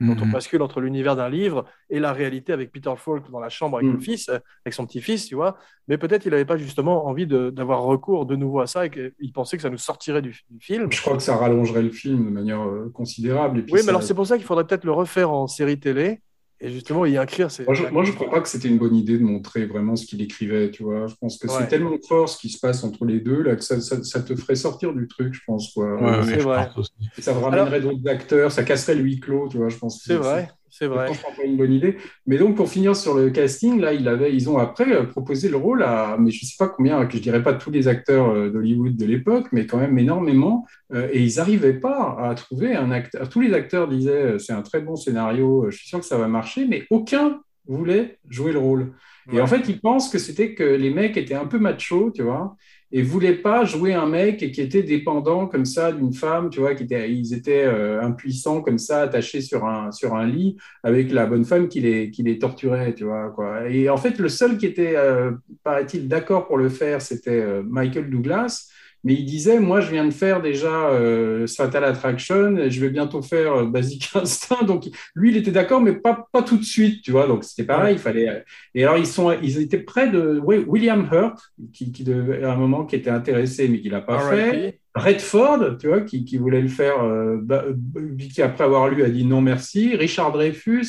Quand 0.00 0.22
on 0.22 0.26
Mhm. 0.26 0.32
bascule 0.32 0.62
entre 0.62 0.80
l'univers 0.80 1.16
d'un 1.16 1.28
livre 1.28 1.64
et 1.90 1.98
la 1.98 2.12
réalité 2.12 2.52
avec 2.52 2.70
Peter 2.70 2.92
Falk 2.96 3.28
dans 3.32 3.40
la 3.40 3.48
chambre 3.48 3.78
avec 3.78 3.90
le 3.90 3.98
fils, 3.98 4.28
euh, 4.28 4.38
avec 4.64 4.72
son 4.72 4.86
petit-fils, 4.86 5.26
tu 5.26 5.34
vois. 5.34 5.56
Mais 5.88 5.98
peut-être 5.98 6.24
il 6.24 6.30
n'avait 6.30 6.44
pas 6.44 6.56
justement 6.56 7.06
envie 7.08 7.26
d'avoir 7.26 7.82
recours 7.82 8.24
de 8.24 8.36
nouveau 8.36 8.60
à 8.60 8.68
ça 8.68 8.86
et 8.86 8.90
qu'il 8.90 9.32
pensait 9.32 9.56
que 9.56 9.62
ça 9.64 9.70
nous 9.70 9.76
sortirait 9.78 10.22
du, 10.22 10.40
du 10.50 10.60
film. 10.60 10.86
Je 10.92 11.00
crois 11.00 11.16
que 11.16 11.22
ça 11.22 11.36
rallongerait 11.36 11.82
le 11.82 11.90
film 11.90 12.26
de 12.26 12.30
manière 12.30 12.60
euh, 12.62 12.90
considérable. 12.94 13.58
Et 13.58 13.62
puis 13.62 13.72
Oui, 13.72 13.80
ça- 13.80 13.86
mais 13.86 13.90
alors 13.90 14.02
c'est 14.04 14.14
pour 14.14 14.26
ça 14.26 14.36
qu'il 14.36 14.46
faudrait 14.46 14.66
peut-être 14.66 14.84
le 14.84 14.92
refaire 14.92 15.32
en 15.32 15.48
série 15.48 15.80
télé 15.80 16.20
et 16.60 16.70
justement 16.70 17.06
y 17.06 17.16
inscrire. 17.16 17.50
ces- 17.50 17.64
Moi, 17.64 17.74
je, 17.74 17.86
moi, 17.86 18.04
je 18.04 18.12
crois 18.12 18.30
pas 18.30 18.40
que 18.40 18.48
c'était 18.48 18.68
une 18.68 18.78
bonne 18.78 18.94
idée 18.96 19.16
de 19.18 19.22
montrer 19.22 19.66
vraiment 19.66 19.94
ce 19.96 20.06
qu'il 20.06 20.20
écrivait, 20.22 20.70
tu 20.70 20.82
vois. 20.82 21.06
Je 21.06 21.14
pense 21.20 21.38
que 21.38 21.46
Ouais. 21.46 21.54
c'est 21.58 21.68
tellement 21.68 21.96
fort 22.06 22.28
ce 22.28 22.38
qui 22.38 22.48
se 22.48 22.58
passe 22.58 22.82
entre 22.84 23.04
les 23.04 23.20
deux, 23.20 23.42
là, 23.42 23.56
que 23.56 23.62
ça, 23.62 23.80
ça- 23.80 24.02
ça 24.02 24.20
te 24.22 24.34
ferait 24.34 24.56
sortir 24.56 24.92
du 24.92 25.06
truc, 25.08 25.34
je 25.34 25.40
pense, 25.46 25.72
quoi. 25.72 25.94
Ouais, 25.96 26.18
ouais, 26.18 26.24
c'est 26.24 26.36
vrai. 26.38 26.66
pense 26.66 26.78
aussi. 26.78 26.92
Et 27.16 27.22
ça 27.22 27.32
ramènerait 27.34 27.80
d'autres 27.80 28.08
acteurs, 28.08 28.50
ça 28.52 28.64
casserait 28.64 28.94
le 28.96 29.02
huis 29.02 29.20
clos, 29.20 29.48
tu 29.48 29.56
vois, 29.58 29.68
je 29.68 29.76
pense. 29.76 29.98
que 29.98 30.04
C'est 30.04 30.16
vrai, 30.16 30.48
c'est 30.70 30.86
vrai. 30.86 31.06
franchement 31.06 31.30
pas 31.36 31.44
une 31.44 31.56
bonne 31.56 31.72
idée. 31.72 31.96
Mais 32.26 32.38
donc, 32.38 32.56
pour 32.56 32.68
finir 32.68 32.94
sur 32.96 33.14
le 33.14 33.30
casting, 33.30 33.80
là, 33.80 33.92
il 33.92 34.06
avait, 34.08 34.34
ils 34.34 34.48
ont 34.48 34.58
après 34.58 34.92
euh, 34.92 35.04
proposé 35.04 35.48
le 35.48 35.56
rôle 35.56 35.82
à, 35.82 36.16
mais 36.18 36.30
je 36.30 36.44
sais 36.44 36.56
pas 36.58 36.68
combien, 36.68 37.04
que 37.06 37.16
je 37.16 37.22
dirais 37.22 37.42
pas 37.42 37.54
tous 37.54 37.70
les 37.70 37.88
acteurs 37.88 38.30
euh, 38.30 38.50
d'Hollywood 38.50 38.96
de 38.96 39.04
l'époque, 39.06 39.46
mais 39.52 39.66
quand 39.66 39.78
même 39.78 39.98
énormément. 39.98 40.66
Euh, 40.92 41.08
et 41.12 41.22
ils 41.22 41.36
n'arrivaient 41.36 41.78
pas 41.78 42.16
à 42.20 42.34
trouver 42.34 42.74
un 42.74 42.90
acteur. 42.90 43.28
Tous 43.28 43.40
les 43.40 43.52
acteurs 43.52 43.88
disaient, 43.88 44.38
c'est 44.38 44.52
un 44.52 44.62
très 44.62 44.80
bon 44.80 44.96
scénario, 44.96 45.66
je 45.70 45.76
suis 45.76 45.88
sûr 45.88 46.00
que 46.00 46.06
ça 46.06 46.18
va 46.18 46.28
marcher, 46.28 46.66
mais 46.66 46.84
aucun 46.90 47.40
voulait 47.66 48.18
jouer 48.28 48.52
le 48.52 48.58
rôle. 48.58 48.92
Et 49.30 49.42
en 49.42 49.46
fait, 49.46 49.68
ils 49.68 49.78
pensent 49.78 50.08
que 50.08 50.18
c'était 50.18 50.54
que 50.54 50.64
les 50.64 50.88
mecs 50.88 51.18
étaient 51.18 51.34
un 51.34 51.46
peu 51.46 51.58
machos, 51.58 52.12
tu 52.12 52.22
vois, 52.22 52.56
et 52.90 53.02
voulaient 53.02 53.34
pas 53.34 53.64
jouer 53.64 53.92
un 53.92 54.06
mec 54.06 54.38
qui 54.52 54.60
était 54.60 54.82
dépendant 54.82 55.46
comme 55.46 55.66
ça 55.66 55.92
d'une 55.92 56.12
femme, 56.12 56.48
tu 56.48 56.60
vois, 56.60 56.74
qui 56.74 56.84
était, 56.84 57.10
ils 57.10 57.34
étaient 57.34 57.64
euh, 57.64 58.02
impuissants 58.02 58.62
comme 58.62 58.78
ça, 58.78 59.02
attachés 59.02 59.42
sur 59.42 59.66
un, 59.66 59.92
sur 59.92 60.14
un 60.14 60.26
lit 60.26 60.56
avec 60.82 61.12
la 61.12 61.26
bonne 61.26 61.44
femme 61.44 61.68
qui 61.68 61.80
les, 61.80 62.10
qui 62.10 62.22
les 62.22 62.38
torturait, 62.38 62.94
tu 62.94 63.04
vois, 63.04 63.30
quoi. 63.30 63.68
Et 63.68 63.90
en 63.90 63.98
fait, 63.98 64.18
le 64.18 64.28
seul 64.28 64.56
qui 64.56 64.66
était, 64.66 64.96
euh, 64.96 65.32
paraît-il, 65.64 66.08
d'accord 66.08 66.46
pour 66.46 66.56
le 66.56 66.70
faire, 66.70 67.02
c'était 67.02 67.42
euh, 67.42 67.62
Michael 67.62 68.08
Douglas. 68.08 68.68
Mais 69.04 69.14
il 69.14 69.24
disait, 69.24 69.60
moi, 69.60 69.80
je 69.80 69.90
viens 69.90 70.04
de 70.04 70.12
faire 70.12 70.42
déjà 70.42 70.88
euh, 70.90 71.46
Fatal 71.46 71.84
Attraction, 71.84 72.56
et 72.56 72.70
je 72.70 72.80
vais 72.80 72.90
bientôt 72.90 73.22
faire 73.22 73.54
euh, 73.54 73.64
Basic 73.66 74.10
Instinct. 74.14 74.64
Donc, 74.64 74.88
lui, 75.14 75.30
il 75.30 75.36
était 75.36 75.50
d'accord, 75.50 75.80
mais 75.80 75.92
pas, 75.92 76.28
pas 76.32 76.42
tout 76.42 76.56
de 76.56 76.64
suite, 76.64 77.02
tu 77.02 77.12
vois. 77.12 77.26
Donc, 77.26 77.44
c'était 77.44 77.64
pareil, 77.64 77.94
il 77.94 78.00
fallait. 78.00 78.44
Et 78.74 78.84
alors, 78.84 78.98
ils, 78.98 79.06
sont, 79.06 79.32
ils 79.42 79.60
étaient 79.60 79.78
près 79.78 80.08
de 80.08 80.40
William 80.42 81.08
Hurt, 81.12 81.38
qui, 81.72 81.92
qui 81.92 82.04
devait, 82.04 82.42
à 82.42 82.52
un 82.52 82.56
moment, 82.56 82.84
qui 82.84 82.96
était 82.96 83.10
intéressé, 83.10 83.68
mais 83.68 83.80
qui 83.80 83.88
l'a 83.88 84.00
pas 84.00 84.30
fait. 84.30 84.80
Redford, 84.94 85.76
tu 85.78 85.88
vois, 85.88 86.00
qui, 86.00 86.24
qui 86.24 86.38
voulait 86.38 86.60
le 86.60 86.68
faire, 86.68 87.00
euh, 87.02 87.38
bah, 87.40 87.64
euh, 87.66 88.16
qui 88.16 88.42
après 88.42 88.64
avoir 88.64 88.88
lu 88.88 89.04
a 89.04 89.08
dit 89.08 89.24
non 89.24 89.40
merci. 89.40 89.94
Richard 89.94 90.32
Dreyfus, 90.32 90.86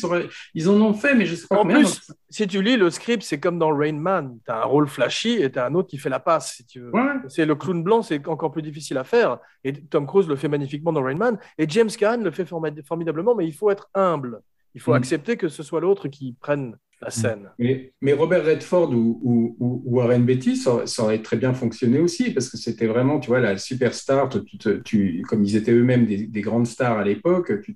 ils 0.56 0.70
en 0.70 0.82
ont 0.82 0.94
fait, 0.94 1.14
mais 1.16 1.26
je 1.26 1.36
sais 1.36 1.48
pas 1.48 1.58
En 1.58 1.62
combien. 1.62 1.78
plus, 1.80 2.12
si 2.30 2.48
tu 2.48 2.62
lis 2.62 2.78
le 2.78 2.90
script, 2.90 3.24
c'est 3.24 3.40
comme 3.40 3.60
dans 3.60 3.76
Rain 3.76 3.94
Man. 4.00 4.38
Tu 4.46 4.52
as 4.52 4.62
un 4.62 4.66
rôle 4.66 4.88
flashy 4.88 5.42
et 5.44 5.52
tu 5.52 5.60
as 5.60 5.66
un 5.68 5.76
autre 5.76 5.90
qui 5.90 5.98
fait 5.98 6.10
la 6.10 6.20
passe, 6.20 6.56
si 6.56 6.66
tu 6.66 6.80
veux. 6.80 6.92
Ouais. 6.92 7.02
C'est 7.28 7.46
le 7.46 7.56
clown 7.56 7.84
blanc, 7.84 8.02
c'est 8.02 8.26
encore 8.28 8.52
plus 8.52 8.62
difficile 8.64 8.98
à 8.98 9.04
faire. 9.04 9.38
Et 9.64 9.74
Tom 9.74 10.08
Cruise 10.08 10.28
le 10.28 10.36
fait 10.36 10.48
magnifiquement 10.48 10.94
dans 10.94 11.04
Rain 11.04 11.16
Man. 11.16 11.38
Et 11.58 11.66
James 11.70 11.90
Caan 11.98 12.18
le 12.24 12.32
fait 12.32 12.46
formidablement, 12.46 13.36
mais 13.36 13.46
il 13.46 13.54
faut 13.54 13.70
être 13.70 13.90
humble. 13.94 14.42
Il 14.76 14.82
faut 14.82 14.92
Mm. 14.92 14.96
accepter 14.96 15.38
que 15.38 15.48
ce 15.50 15.62
soit 15.64 15.82
l'autre 15.82 16.08
qui 16.08 16.36
prenne 16.40 16.76
la 17.02 17.10
scène. 17.12 17.50
Mais, 17.58 17.94
mais 18.02 18.12
Robert 18.14 18.44
Redford 18.44 18.92
ou, 18.94 19.56
ou, 19.60 19.82
Warren 19.86 20.24
Beatty, 20.26 20.58
ça, 20.58 20.86
ça 20.86 21.04
aurait 21.04 21.22
très 21.22 21.38
bien 21.38 21.54
fonctionné 21.54 22.00
aussi, 22.00 22.32
parce 22.32 22.50
que 22.50 22.58
c'était 22.58 22.88
vraiment, 22.88 23.20
tu 23.20 23.28
vois, 23.30 23.40
la 23.40 23.58
superstar, 23.58 24.28
tu 24.30 24.58
tu- 24.84 25.22
comme 25.28 25.44
ils 25.46 25.56
étaient 25.56 25.72
eux-mêmes 25.72 26.06
des, 26.06 26.28
des 26.28 26.42
grandes 26.42 26.68
stars 26.68 26.98
à 26.98 27.04
l'époque, 27.06 27.54
tu 27.64 27.74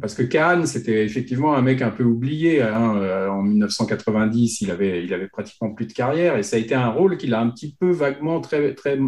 parce 0.00 0.14
que 0.14 0.22
Kahn, 0.22 0.66
c'était 0.66 1.04
effectivement 1.04 1.54
un 1.54 1.62
mec 1.62 1.80
un 1.82 1.90
peu 1.90 2.04
oublié. 2.04 2.60
hein, 2.62 2.96
euh, 2.96 3.28
en 3.28 3.42
1990, 3.42 4.60
il 4.60 4.70
avait, 4.70 5.04
il 5.04 5.14
avait 5.14 5.28
pratiquement 5.28 5.70
plus 5.72 5.86
de 5.86 5.92
carrière, 5.92 6.36
et 6.36 6.42
ça 6.42 6.56
a 6.56 6.58
été 6.58 6.74
un 6.74 6.88
rôle 6.88 7.16
qu'il 7.16 7.32
a 7.34 7.40
un 7.40 7.50
petit 7.50 7.74
peu 7.78 7.90
vaguement, 7.90 8.40
très, 8.40 8.74
très, 8.74 8.98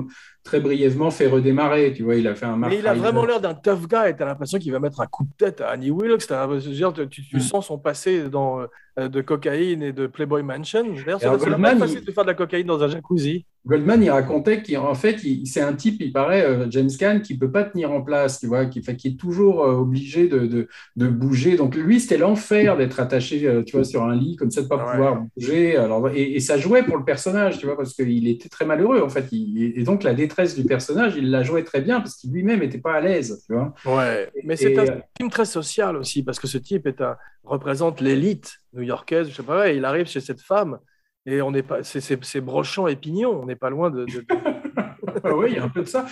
très 0.42 0.60
brièvement 0.60 1.10
fait 1.10 1.26
redémarrer. 1.26 1.92
Tu 1.92 2.02
vois, 2.02 2.16
il 2.16 2.26
a 2.26 2.34
fait 2.34 2.46
un 2.46 2.56
Mais 2.56 2.78
il 2.78 2.86
a 2.86 2.94
vraiment 2.94 3.24
l'air 3.26 3.40
d'un 3.40 3.54
tough 3.54 3.86
guy. 3.86 4.08
et 4.08 4.16
Tu 4.16 4.22
as 4.22 4.26
l'impression 4.26 4.58
qu'il 4.58 4.72
va 4.72 4.80
mettre 4.80 5.00
un 5.00 5.06
coup 5.06 5.24
de 5.24 5.32
tête 5.36 5.60
à 5.60 5.68
Annie 5.68 5.90
Wilkes. 5.90 6.26
Dire, 6.28 6.92
Tu, 7.10 7.22
tu 7.22 7.36
Mm. 7.36 7.40
sens 7.40 7.66
son 7.66 7.78
passé 7.78 8.28
dans, 8.28 8.60
euh, 8.60 8.66
de 9.08 9.20
cocaïne 9.20 9.82
et 9.82 9.92
de 9.92 10.06
Playboy 10.06 10.42
Mansion. 10.42 10.84
D'ailleurs, 10.94 11.20
ça 11.20 11.30
facile 11.78 11.98
il- 12.00 12.06
de 12.06 12.12
faire 12.12 12.24
de 12.24 12.28
la 12.28 12.34
cocaïne 12.34 12.66
dans 12.66 12.82
un 12.82 12.88
jacuzzi. 12.88 13.46
Goldman, 13.66 14.02
il 14.02 14.10
racontait 14.10 14.62
qu'en 14.62 14.94
fait, 14.94 15.18
c'est 15.44 15.60
un 15.60 15.74
type, 15.74 15.96
il 16.00 16.12
paraît, 16.12 16.44
euh, 16.44 16.66
James 16.70 16.88
Caan, 16.98 17.20
qui 17.20 17.36
peut 17.36 17.50
pas 17.50 17.64
tenir 17.64 17.92
en 17.92 18.00
place, 18.02 18.40
tu 18.40 18.46
vois, 18.46 18.66
qui, 18.66 18.82
fait, 18.82 18.96
qui 18.96 19.08
est 19.08 19.20
toujours 19.20 19.64
euh, 19.64 19.74
obligé 19.74 20.28
de, 20.28 20.46
de, 20.46 20.68
de 20.96 21.08
bouger. 21.08 21.56
Donc 21.56 21.74
lui, 21.76 22.00
c'était 22.00 22.16
l'enfer 22.18 22.76
d'être 22.78 23.00
attaché, 23.00 23.46
euh, 23.46 23.62
tu 23.62 23.76
vois, 23.76 23.84
sur 23.84 24.02
un 24.04 24.16
lit, 24.16 24.36
comme 24.36 24.50
ça, 24.50 24.62
de 24.62 24.66
pas 24.66 24.78
Ouais. 24.78 24.84
pouvoir 24.92 25.22
bouger. 25.36 25.76
Alors, 25.76 26.08
et, 26.08 26.32
et 26.34 26.40
ça 26.40 26.56
jouait 26.56 26.82
pour 26.84 26.96
le 26.96 27.04
personnage, 27.04 27.58
tu 27.58 27.66
vois, 27.66 27.76
parce 27.76 27.92
qu'il 27.94 28.26
était 28.28 28.48
très 28.48 28.64
malheureux, 28.64 29.02
en 29.02 29.08
fait. 29.10 29.26
Il- 29.32 29.78
et 29.78 29.82
donc 29.84 30.02
la 30.04 30.14
détresse 30.14 30.54
du 30.56 30.64
personnage, 30.64 31.14
il 31.16 31.30
la 31.30 31.42
jouait 31.42 31.64
très 31.64 31.82
bien, 31.82 32.00
parce 32.00 32.16
qu'il 32.16 32.32
lui-même 32.32 32.60
n'était 32.60 32.78
pas 32.78 32.94
à 32.94 33.00
l'aise, 33.00 33.44
tu 33.46 33.52
vois. 33.54 33.74
Ouais, 33.84 34.30
mais 34.44 34.56
c'est 34.56 34.78
un 34.78 34.84
film 35.18 35.30
très 35.30 35.44
social 35.46 35.96
aussi, 35.96 36.22
parce 36.22 36.38
que 36.38 36.46
ce 36.46 36.58
type 36.58 36.86
est 36.86 37.00
un, 37.00 37.16
représente 37.44 38.00
l'élite 38.00 38.58
new-yorkaise, 38.74 39.28
je 39.30 39.34
sais 39.34 39.42
pas, 39.42 39.70
il 39.70 39.84
arrive 39.84 40.06
chez 40.06 40.20
cette 40.20 40.42
femme, 40.42 40.78
et 41.26 41.42
on 41.42 41.50
n'est 41.50 41.62
pas, 41.62 41.82
c'est, 41.82 42.00
c'est, 42.00 42.22
c'est 42.24 42.40
brochant 42.40 42.86
et 42.86 42.96
pignon, 42.96 43.40
on 43.42 43.46
n'est 43.46 43.56
pas 43.56 43.70
loin 43.70 43.90
de. 43.90 44.04
de- 44.06 44.24
Ah 45.24 45.34
oui, 45.34 45.48
il 45.50 45.56
y 45.56 45.58
a 45.58 45.64
un 45.64 45.68
peu 45.68 45.82
de 45.82 45.88
ça. 45.88 46.06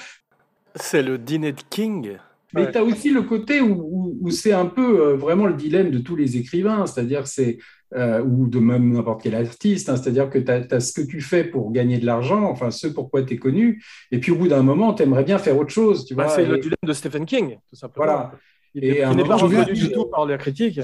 c'est 0.75 1.03
le 1.03 1.19
dîner 1.19 1.53
de 1.53 1.61
King. 1.71 2.17
Mais 2.55 2.65
Ouais. 2.65 2.73
tu 2.73 2.79
as 2.79 2.83
aussi 2.85 3.11
le 3.11 3.23
côté 3.23 3.61
où, 3.61 3.75
où- 3.75 4.19
où 4.23 4.31
c'est 4.31 4.53
un 4.53 4.67
peu 4.67 5.01
euh, 5.03 5.17
vraiment 5.17 5.47
le 5.47 5.53
dilemme 5.55 5.91
de 5.91 5.99
tous 5.99 6.17
les 6.17 6.37
écrivains, 6.39 6.87
c'est-à-dire 6.87 7.27
c'est 7.27 7.59
euh, 7.95 8.23
ou 8.23 8.49
de 8.49 8.59
même 8.59 8.91
n'importe 8.93 9.23
quel 9.23 9.35
artiste, 9.35 9.89
hein, 9.89 9.97
c'est-à-dire 9.97 10.29
que 10.31 10.39
tu 10.39 10.51
as, 10.51 10.81
ce 10.81 10.93
que 10.93 11.07
tu 11.07 11.21
fais 11.21 11.45
pour 11.45 11.73
gagner 11.73 11.99
de 11.99 12.05
l'argent, 12.07 12.43
enfin 12.45 12.71
ce 12.71 12.87
pourquoi 12.87 13.23
tu 13.23 13.35
es 13.35 13.37
connu, 13.39 13.83
et 14.11 14.19
puis 14.19 14.31
au 14.33 14.37
bout 14.37 14.49
d'un 14.49 14.63
moment, 14.63 14.93
tu 14.95 15.03
aimerais 15.05 15.25
bien 15.25 15.39
faire 15.39 15.57
autre 15.59 15.71
chose, 15.71 16.05
tu 16.07 16.15
Bah, 16.15 16.25
vois. 16.25 16.35
c'est 16.35 16.43
et- 16.43 16.47
le 16.47 16.59
dilemme 16.59 16.77
de 16.83 16.93
Stephen 16.93 17.25
King, 17.27 17.57
tout 17.69 17.77
simplement. 17.77 18.05
Voilà. 18.07 18.33
Il 18.75 18.85
Et 18.85 19.03
un 19.03 19.15
n'est 19.15 19.25
pas 19.25 19.37
reconnu 19.37 19.73
du 19.73 19.91
tout 19.91 20.05
par 20.07 20.27
les 20.27 20.37
critiques. 20.39 20.81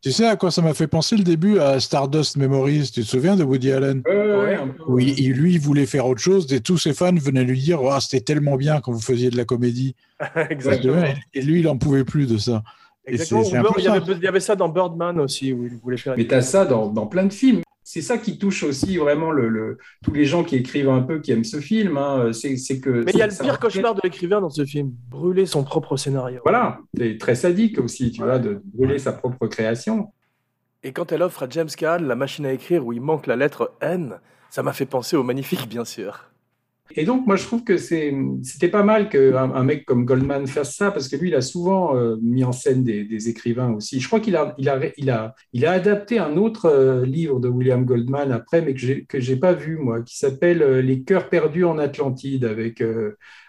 Tu 0.00 0.10
sais 0.10 0.26
à 0.26 0.34
quoi 0.36 0.50
ça 0.50 0.62
m'a 0.62 0.74
fait 0.74 0.88
penser 0.88 1.16
le 1.16 1.22
début 1.22 1.58
à 1.60 1.78
Stardust 1.78 2.36
Memories 2.36 2.90
Tu 2.92 3.02
te 3.02 3.06
souviens 3.06 3.36
de 3.36 3.44
Woody 3.44 3.70
Allen? 3.72 4.02
Ouais, 4.06 4.12
ouais, 4.14 4.32
Ouais. 4.36 4.54
un 4.56 4.68
peu, 4.68 4.82
Où 4.88 4.98
il, 4.98 5.32
lui, 5.32 5.52
il 5.54 5.60
voulait 5.60 5.86
faire 5.86 6.06
autre 6.06 6.20
chose 6.20 6.52
et 6.52 6.60
tous 6.60 6.76
ses 6.78 6.92
fans 6.92 7.14
venaient 7.14 7.44
lui 7.44 7.60
dire 7.60 7.80
oh, 7.82 7.98
c'était 8.00 8.20
tellement 8.20 8.56
bien 8.56 8.80
quand 8.80 8.90
vous 8.92 9.00
faisiez 9.00 9.30
de 9.30 9.36
la 9.36 9.44
comédie. 9.44 9.94
Exactement. 10.50 11.04
Et 11.34 11.42
lui, 11.42 11.60
il 11.60 11.68
en 11.68 11.76
pouvait 11.78 12.04
plus 12.04 12.26
de 12.26 12.38
ça. 12.38 12.62
Et 13.06 13.12
Exactement. 13.12 13.44
c'est- 13.44 13.50
c'est 13.50 13.56
un 13.58 13.62
Ou 13.64 13.72
peu 13.72 13.80
il, 13.80 13.84
y 13.84 13.88
avait, 13.88 14.00
ça. 14.06 14.12
il 14.18 14.22
y 14.24 14.26
avait 14.28 14.40
ça 14.40 14.56
dans 14.56 14.68
Birdman 14.68 15.20
aussi, 15.20 15.52
où 15.52 15.64
il 15.64 15.76
voulait 15.76 15.96
faire. 15.96 16.14
Mais 16.16 16.26
tu 16.26 16.34
as 16.34 16.42
ça 16.42 16.64
dans, 16.64 16.88
dans 16.88 17.06
plein 17.06 17.24
de 17.24 17.32
films. 17.32 17.62
C'est 17.84 18.00
ça 18.02 18.16
qui 18.18 18.38
touche 18.38 18.62
aussi 18.62 18.96
vraiment 18.96 19.30
le, 19.32 19.48
le- 19.48 19.78
tous 20.04 20.12
les 20.12 20.24
gens 20.24 20.44
qui 20.44 20.56
écrivent 20.56 20.88
un 20.88 21.02
peu, 21.02 21.20
qui 21.20 21.32
aiment 21.32 21.44
ce 21.44 21.60
film. 21.60 21.96
hein. 21.96 22.32
C'est 22.32 22.56
c'est 22.56 22.80
que. 22.80 22.90
Mais 23.04 23.12
il 23.12 23.18
y 23.18 23.22
a 23.22 23.26
le 23.26 23.32
pire 23.36 23.58
cauchemar 23.58 23.94
de 23.94 24.00
l'écrivain 24.04 24.40
dans 24.40 24.50
ce 24.50 24.64
film, 24.64 24.92
brûler 25.10 25.46
son 25.46 25.64
propre 25.64 25.96
scénario. 25.96 26.40
Voilà, 26.44 26.80
c'est 26.96 27.18
très 27.18 27.34
sadique 27.34 27.78
aussi, 27.78 28.10
tu 28.12 28.22
vois, 28.22 28.38
de 28.38 28.60
brûler 28.64 28.98
sa 28.98 29.12
propre 29.12 29.46
création. 29.46 30.12
Et 30.84 30.92
quand 30.92 31.12
elle 31.12 31.22
offre 31.22 31.44
à 31.44 31.48
James 31.48 31.68
Caan 31.76 31.98
la 32.02 32.16
machine 32.16 32.44
à 32.46 32.52
écrire 32.52 32.84
où 32.86 32.92
il 32.92 33.00
manque 33.00 33.26
la 33.28 33.36
lettre 33.36 33.72
N, 33.80 34.18
ça 34.50 34.62
m'a 34.62 34.72
fait 34.72 34.86
penser 34.86 35.16
au 35.16 35.22
magnifique, 35.22 35.68
bien 35.68 35.84
sûr. 35.84 36.31
Et 36.94 37.04
donc, 37.04 37.26
moi, 37.26 37.36
je 37.36 37.44
trouve 37.44 37.64
que 37.64 37.78
c'était 37.78 38.68
pas 38.68 38.82
mal 38.82 39.08
qu'un 39.08 39.52
un 39.52 39.64
mec 39.64 39.86
comme 39.86 40.04
Goldman 40.04 40.46
fasse 40.46 40.76
ça, 40.76 40.90
parce 40.90 41.08
que 41.08 41.16
lui, 41.16 41.28
il 41.28 41.34
a 41.34 41.40
souvent 41.40 41.96
euh, 41.96 42.16
mis 42.20 42.44
en 42.44 42.52
scène 42.52 42.84
des, 42.84 43.28
écrivains 43.28 43.72
aussi. 43.72 44.00
Je 44.00 44.06
crois 44.06 44.20
qu'il 44.20 44.36
a, 44.36 44.54
il 44.58 44.68
a, 44.68 44.80
il 45.52 45.64
a, 45.66 45.70
adapté 45.70 46.18
un 46.18 46.36
autre 46.36 46.66
euh, 46.66 47.06
livre 47.06 47.40
de 47.40 47.48
William 47.48 47.84
Goldman 47.84 48.32
après, 48.32 48.60
mais 48.62 48.74
que 48.74 49.20
j'ai 49.20 49.36
pas 49.36 49.52
vu, 49.54 49.78
moi, 49.78 50.02
qui 50.02 50.18
s'appelle 50.18 50.62
euh, 50.62 50.82
Les 50.82 51.02
cœurs 51.02 51.28
perdus 51.28 51.64
en 51.64 51.78
Atlantide 51.78 52.44
avec, 52.44 52.82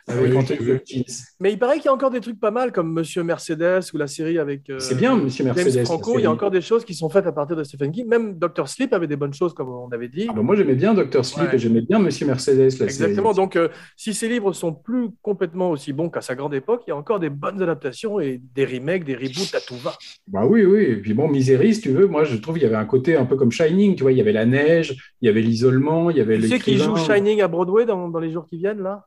avec 0.07 0.31
Oui, 0.31 0.37
Anthony 0.37 0.59
j'ai 0.59 0.65
vu. 0.65 0.71
Hopkins. 0.75 1.01
Mais 1.39 1.53
il 1.53 1.59
paraît 1.59 1.75
qu'il 1.77 1.85
y 1.85 1.87
a 1.87 1.93
encore 1.93 2.09
des 2.11 2.19
trucs 2.19 2.39
pas 2.39 2.51
mal, 2.51 2.71
comme 2.71 2.91
Monsieur 2.91 3.23
Mercedes 3.23 3.79
ou 3.93 3.97
la 3.97 4.07
série 4.07 4.37
avec 4.37 4.69
euh, 4.69 4.79
C'est 4.79 4.95
bien, 4.95 5.15
Monsieur 5.15 5.43
Mercedes. 5.45 5.71
James 5.71 5.85
Franco. 5.85 6.19
Il 6.19 6.23
y 6.23 6.25
a 6.25 6.31
encore 6.31 6.51
des 6.51 6.61
choses 6.61 6.83
qui 6.85 6.93
sont 6.93 7.09
faites 7.09 7.25
à 7.25 7.31
partir 7.31 7.55
de 7.55 7.63
Stephen 7.63 7.91
King. 7.91 8.07
Même 8.07 8.37
Dr. 8.37 8.67
Sleep 8.67 8.91
avait 8.93 9.07
des 9.07 9.15
bonnes 9.15 9.33
choses, 9.33 9.53
comme 9.53 9.69
on 9.69 9.89
avait 9.89 10.09
dit. 10.09 10.27
Ah, 10.29 10.33
bah, 10.33 10.41
moi, 10.41 10.55
j'aimais 10.55 10.75
bien 10.75 10.93
Dr. 10.93 11.23
Sleep 11.23 11.47
Ouais. 11.49 11.55
et 11.55 11.59
j'aimais 11.59 11.81
bien 11.81 11.99
Monsieur 11.99 12.25
Mercedes, 12.27 12.57
la 12.79 12.85
Exactement. 12.85 13.33
série. 13.33 13.35
Donc, 13.35 13.55
euh, 13.55 13.69
si 13.95 14.13
ces 14.13 14.27
livres 14.27 14.51
sont 14.53 14.73
plus 14.73 15.09
complètement 15.21 15.71
aussi 15.71 15.93
bons 15.93 16.09
qu'à 16.09 16.21
sa 16.21 16.35
grande 16.35 16.53
époque, 16.53 16.83
il 16.87 16.89
y 16.89 16.93
a 16.93 16.97
encore 16.97 17.19
des 17.19 17.29
bonnes 17.29 17.61
adaptations 17.61 18.19
et 18.19 18.41
des 18.55 18.65
remakes, 18.65 19.05
des 19.05 19.15
reboots 19.15 19.55
à 19.55 19.61
tout 19.61 19.77
va. 19.77 19.93
Bah 20.27 20.45
oui, 20.45 20.65
oui. 20.65 20.83
Et 20.83 20.95
puis 20.97 21.13
bon, 21.13 21.27
Misery, 21.29 21.75
si 21.75 21.81
tu 21.81 21.89
veux, 21.91 22.07
moi, 22.07 22.23
je 22.23 22.35
trouve 22.37 22.55
qu'il 22.55 22.63
y 22.63 22.67
avait 22.67 22.75
un 22.75 22.85
côté 22.85 23.15
un 23.15 23.25
peu 23.25 23.35
comme 23.35 23.51
Shining, 23.51 23.95
tu 23.95 24.03
vois, 24.03 24.11
il 24.11 24.17
y 24.17 24.21
avait 24.21 24.31
la 24.33 24.45
neige, 24.45 25.13
il 25.21 25.27
y 25.27 25.29
avait 25.29 25.41
l'isolement, 25.41 26.09
il 26.09 26.17
y 26.17 26.21
avait 26.21 26.37
Tu 26.39 26.47
sais 26.49 26.59
qui 26.59 26.77
joue 26.77 26.95
Shining 26.97 27.41
à 27.41 27.47
Broadway 27.47 27.85
dans, 27.85 28.09
dans 28.09 28.19
les 28.19 28.31
jours 28.31 28.45
qui 28.47 28.57
viennent, 28.57 28.81
là? 28.81 29.05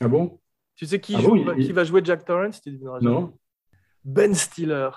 Ah 0.00 0.08
bon? 0.08 0.38
Tu 0.76 0.86
sais 0.86 0.98
qui, 1.00 1.14
Ah 1.14 1.20
joue, 1.20 1.34
bon, 1.36 1.52
il- 1.56 1.66
qui 1.66 1.72
va 1.72 1.84
jouer 1.84 2.00
Jack 2.04 2.24
Torrance 2.24 2.60
Tu. 2.62 2.78
Non 3.02 3.34
Ben 4.04 4.34
Stiller. 4.34 4.88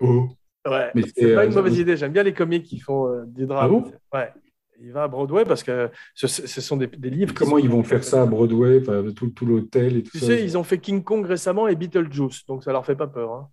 Oh. 0.00 0.28
Ouais, 0.68 0.90
Mais 0.94 1.02
c'est 1.16 1.34
pas 1.34 1.42
euh, 1.42 1.46
une 1.46 1.54
mauvaise 1.54 1.78
idée. 1.78 1.96
J'aime 1.96 2.12
bien 2.12 2.22
les 2.22 2.34
comiques 2.34 2.64
qui 2.64 2.78
font 2.78 3.06
euh, 3.08 3.24
du 3.26 3.46
drame. 3.46 3.64
Ah 3.64 3.68
bon? 3.68 3.92
Ouais. 4.12 4.32
Il 4.78 4.92
va 4.92 5.04
à 5.04 5.08
Broadway 5.08 5.44
parce 5.46 5.62
que 5.62 5.90
ce, 6.14 6.26
ce 6.26 6.60
sont 6.60 6.76
des, 6.76 6.86
des 6.88 7.08
livres. 7.08 7.32
Comment 7.34 7.52
sont- 7.52 7.58
ils 7.58 7.70
vont 7.70 7.82
faire 7.82 8.04
ça 8.04 8.22
à 8.22 8.26
Broadway, 8.26 8.82
tout, 9.14 9.30
tout 9.30 9.46
l'hôtel 9.46 9.96
et 9.96 10.02
tout 10.02 10.10
Tu 10.10 10.18
ça 10.18 10.26
sais, 10.26 10.44
ils 10.44 10.58
ont 10.58 10.64
fait 10.64 10.78
King 10.78 11.02
Kong 11.02 11.24
récemment 11.24 11.66
et 11.66 11.76
Beetlejuice, 11.76 12.44
donc 12.46 12.62
ça 12.62 12.72
leur 12.72 12.84
fait 12.84 12.96
pas 12.96 13.06
peur. 13.06 13.32
hein. 13.32 13.48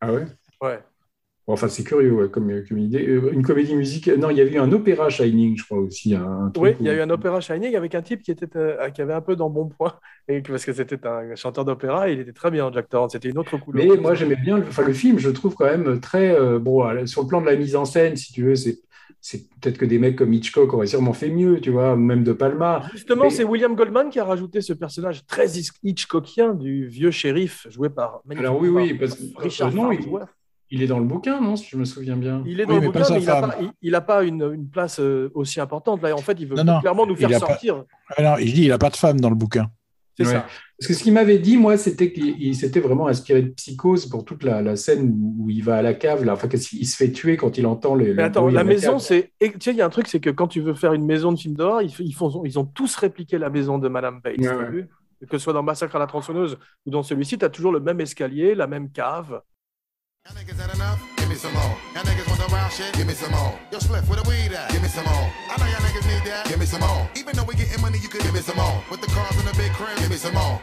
Ah 0.00 0.12
ouais? 0.12 0.24
Ouais. 0.60 0.82
Bon, 1.46 1.52
Enfin, 1.52 1.68
c'est 1.68 1.84
curieux 1.84 2.12
ouais, 2.12 2.28
comme, 2.30 2.50
comme 2.66 2.78
idée. 2.78 3.06
Euh, 3.06 3.30
Une 3.32 3.42
comédie 3.42 3.74
musicale. 3.74 4.18
Non, 4.18 4.30
il 4.30 4.38
y 4.38 4.40
avait 4.40 4.52
eu 4.54 4.58
un 4.58 4.72
opéra 4.72 5.10
Shining, 5.10 5.56
je 5.58 5.64
crois 5.64 5.78
aussi. 5.78 6.14
Un, 6.14 6.50
Oui, 6.56 6.74
il 6.80 6.86
y 6.86 6.88
a 6.88 6.94
eu 6.94 7.00
un 7.00 7.10
opéra 7.10 7.40
Shining 7.40 7.76
avec 7.76 7.94
un 7.94 8.00
type 8.02 8.22
qui, 8.22 8.30
était, 8.30 8.48
euh, 8.56 8.88
qui 8.90 9.02
avait 9.02 9.12
un 9.12 9.20
peu 9.20 9.36
d'embonpoint, 9.36 9.94
et 10.28 10.40
que- 10.42 10.52
parce 10.52 10.64
que 10.64 10.72
c'était 10.72 11.06
un 11.06 11.34
chanteur 11.34 11.64
d'opéra, 11.66 12.08
et 12.08 12.14
il 12.14 12.20
était 12.20 12.32
très 12.32 12.50
bien, 12.50 12.70
Jack 12.72 12.88
Torrance. 12.88 13.12
C'était 13.12 13.28
une 13.28 13.38
autre 13.38 13.58
couleur. 13.58 13.84
Mais 13.86 13.96
moi, 14.00 14.14
j'aimais 14.14 14.36
bien 14.36 14.56
le, 14.58 14.64
enfin, 14.64 14.84
le 14.84 14.94
film, 14.94 15.18
je 15.18 15.28
le 15.28 15.34
trouve 15.34 15.54
quand 15.54 15.66
même 15.66 16.00
très. 16.00 16.34
euh, 16.34 16.58
bon, 16.58 17.06
sur 17.06 17.22
le 17.22 17.28
plan 17.28 17.40
de 17.42 17.46
la 17.46 17.56
mise 17.56 17.76
en 17.76 17.84
scène, 17.84 18.16
si 18.16 18.32
tu 18.32 18.42
veux, 18.44 18.54
c'est. 18.56 18.78
C'est 19.20 19.48
peut-être 19.58 19.78
que 19.78 19.86
des 19.86 19.98
mecs 19.98 20.16
comme 20.16 20.34
Hitchcock 20.34 20.74
auraient 20.74 20.86
sûrement 20.86 21.14
fait 21.14 21.30
mieux, 21.30 21.58
tu 21.58 21.70
vois, 21.70 21.96
même 21.96 22.24
De 22.24 22.34
Palma. 22.34 22.82
Justement, 22.92 23.24
Mais- 23.24 23.30
c'est 23.30 23.44
William 23.44 23.74
Goldman 23.74 24.10
qui 24.10 24.20
a 24.20 24.24
rajouté 24.24 24.60
ce 24.60 24.74
personnage 24.74 25.24
très 25.24 25.46
Hitchcockien 25.82 26.52
du 26.52 26.86
vieux 26.88 27.10
shérif 27.10 27.66
joué 27.70 27.88
par. 27.88 28.20
Alors 28.36 28.60
oui, 28.60 28.68
oui, 28.68 28.92
parce 28.92 29.14
que 29.14 29.22
Richard 29.36 29.72
non, 29.72 29.92
il. 29.92 30.00
Il 30.70 30.82
est 30.82 30.86
dans 30.86 30.98
le 30.98 31.04
bouquin, 31.04 31.40
non, 31.40 31.56
si 31.56 31.68
je 31.70 31.76
me 31.76 31.84
souviens 31.84 32.16
bien. 32.16 32.42
Il 32.46 32.60
est 32.60 32.66
dans 32.66 32.74
Oui, 32.74 32.80
le 32.80 32.86
bouquin, 32.86 33.04
mais 33.10 33.20
il 33.20 33.26
n'a 33.26 33.40
pas, 33.40 33.56
il- 33.60 33.70
il 33.82 33.94
a 33.94 34.00
pas 34.00 34.24
une, 34.24 34.50
une 34.54 34.68
place 34.68 34.98
euh, 35.00 35.30
aussi 35.34 35.60
importante. 35.60 36.02
Là, 36.02 36.14
en 36.14 36.18
fait, 36.18 36.36
il 36.40 36.46
veut 36.48 36.56
Non, 36.56 36.64
non, 36.64 36.80
clairement 36.80 37.06
nous 37.06 37.14
il 37.14 37.18
faire 37.18 37.28
pas- 37.30 37.38
sortir. 37.46 37.84
Non, 38.18 38.36
je 38.38 38.44
dis, 38.52 38.62
il 38.64 38.68
n'a 38.68 38.78
pas 38.78 38.90
de 38.90 38.96
femme 38.96 39.20
dans 39.20 39.30
le 39.30 39.36
bouquin. 39.36 39.68
C'est 40.16 40.26
Ouais. 40.26 40.32
ça. 40.32 40.46
Parce 40.78 40.88
que 40.88 40.94
ce 40.94 41.02
qu'il 41.02 41.12
m'avait 41.12 41.38
dit, 41.38 41.56
moi, 41.56 41.76
c'était 41.76 42.12
qu'il 42.12 42.40
il 42.40 42.54
s'était 42.54 42.78
vraiment 42.80 43.08
inspiré 43.08 43.42
de 43.42 43.48
Psychose 43.50 44.06
pour 44.06 44.24
toute 44.24 44.42
la, 44.44 44.62
la 44.62 44.76
scène 44.76 45.10
où, 45.10 45.44
où 45.44 45.50
il 45.50 45.62
va 45.62 45.76
à 45.76 45.82
la 45.82 45.92
cave, 45.94 46.24
là. 46.24 46.32
Enfin, 46.34 46.46
qu'il 46.48 46.60
il 46.80 46.86
se 46.86 46.96
fait 46.96 47.10
tuer 47.12 47.36
quand 47.36 47.58
il 47.58 47.66
entend 47.66 47.94
les. 47.96 48.06
Mais 48.08 48.12
le 48.14 48.22
attends, 48.24 48.46
à 48.46 48.50
la 48.52 48.64
maison, 48.64 48.98
c'est. 48.98 49.32
Tu 49.40 49.50
sais, 49.60 49.70
il 49.72 49.76
y 49.76 49.82
a 49.82 49.86
un 49.86 49.90
truc, 49.90 50.06
c'est 50.08 50.20
que 50.20 50.30
quand 50.30 50.46
tu 50.48 50.60
veux 50.60 50.74
faire 50.74 50.92
une 50.92 51.04
maison 51.04 51.32
de 51.32 51.38
film 51.38 51.54
d'horreur, 51.54 51.82
ils, 51.82 52.14
font, 52.14 52.44
ils 52.44 52.58
ont 52.58 52.64
tous 52.64 52.94
répliqué 52.96 53.38
la 53.38 53.50
maison 53.50 53.78
de 53.78 53.88
Madame 53.88 54.20
Bates. 54.22 54.38
Ouais, 54.38 54.48
ouais. 54.48 54.86
Que 55.28 55.38
ce 55.38 55.44
soit 55.44 55.52
dans 55.52 55.62
Massacre 55.62 55.96
à 55.96 55.98
la 55.98 56.06
tronçonneuse 56.06 56.58
ou 56.86 56.90
dans 56.90 57.02
celui-ci, 57.02 57.38
tu 57.38 57.44
as 57.44 57.48
toujours 57.48 57.72
le 57.72 57.80
même 57.80 58.00
escalier, 58.00 58.54
la 58.54 58.66
même 58.66 58.90
cave. 58.90 59.40
Niggas 60.32 60.58
had 60.58 60.74
enough? 60.74 61.00
Give 61.18 61.28
me 61.28 61.34
some 61.34 61.52
more. 61.52 61.76
Y'all 61.94 62.02
niggas 62.02 62.26
want 62.28 62.40
the 62.40 62.48
wild 62.50 62.72
shit? 62.72 62.90
Give 62.94 63.06
me 63.06 63.12
some 63.12 63.30
more. 63.32 63.52
Yo, 63.70 63.78
Spliff, 63.78 64.08
where 64.08 64.16
the 64.22 64.26
weed 64.28 64.52
at? 64.56 64.70
Give 64.72 64.80
me 64.80 64.88
some 64.88 65.04
more. 65.04 65.28
I 65.50 65.58
know 65.60 65.66
y'all 65.66 65.84
niggas 65.84 66.06
need 66.08 66.24
that. 66.30 66.48
Give 66.48 66.58
me 66.58 66.64
some 66.66 66.80
more. 66.80 67.06
Even 67.14 67.34
though 67.36 67.44
we 67.44 67.54
getting 67.54 67.80
money, 67.82 67.98
you 67.98 68.08
could 68.08 68.22
give 68.22 68.32
me 68.32 68.40
some 68.40 68.56
more. 68.56 68.80
With 68.90 69.02
the 69.02 69.06
cars 69.12 69.36
and 69.38 69.46
the 69.46 69.54
big 69.56 69.70
crib, 69.74 69.96
give 69.98 70.08
me 70.10 70.16
some 70.16 70.32
more. 70.34 70.60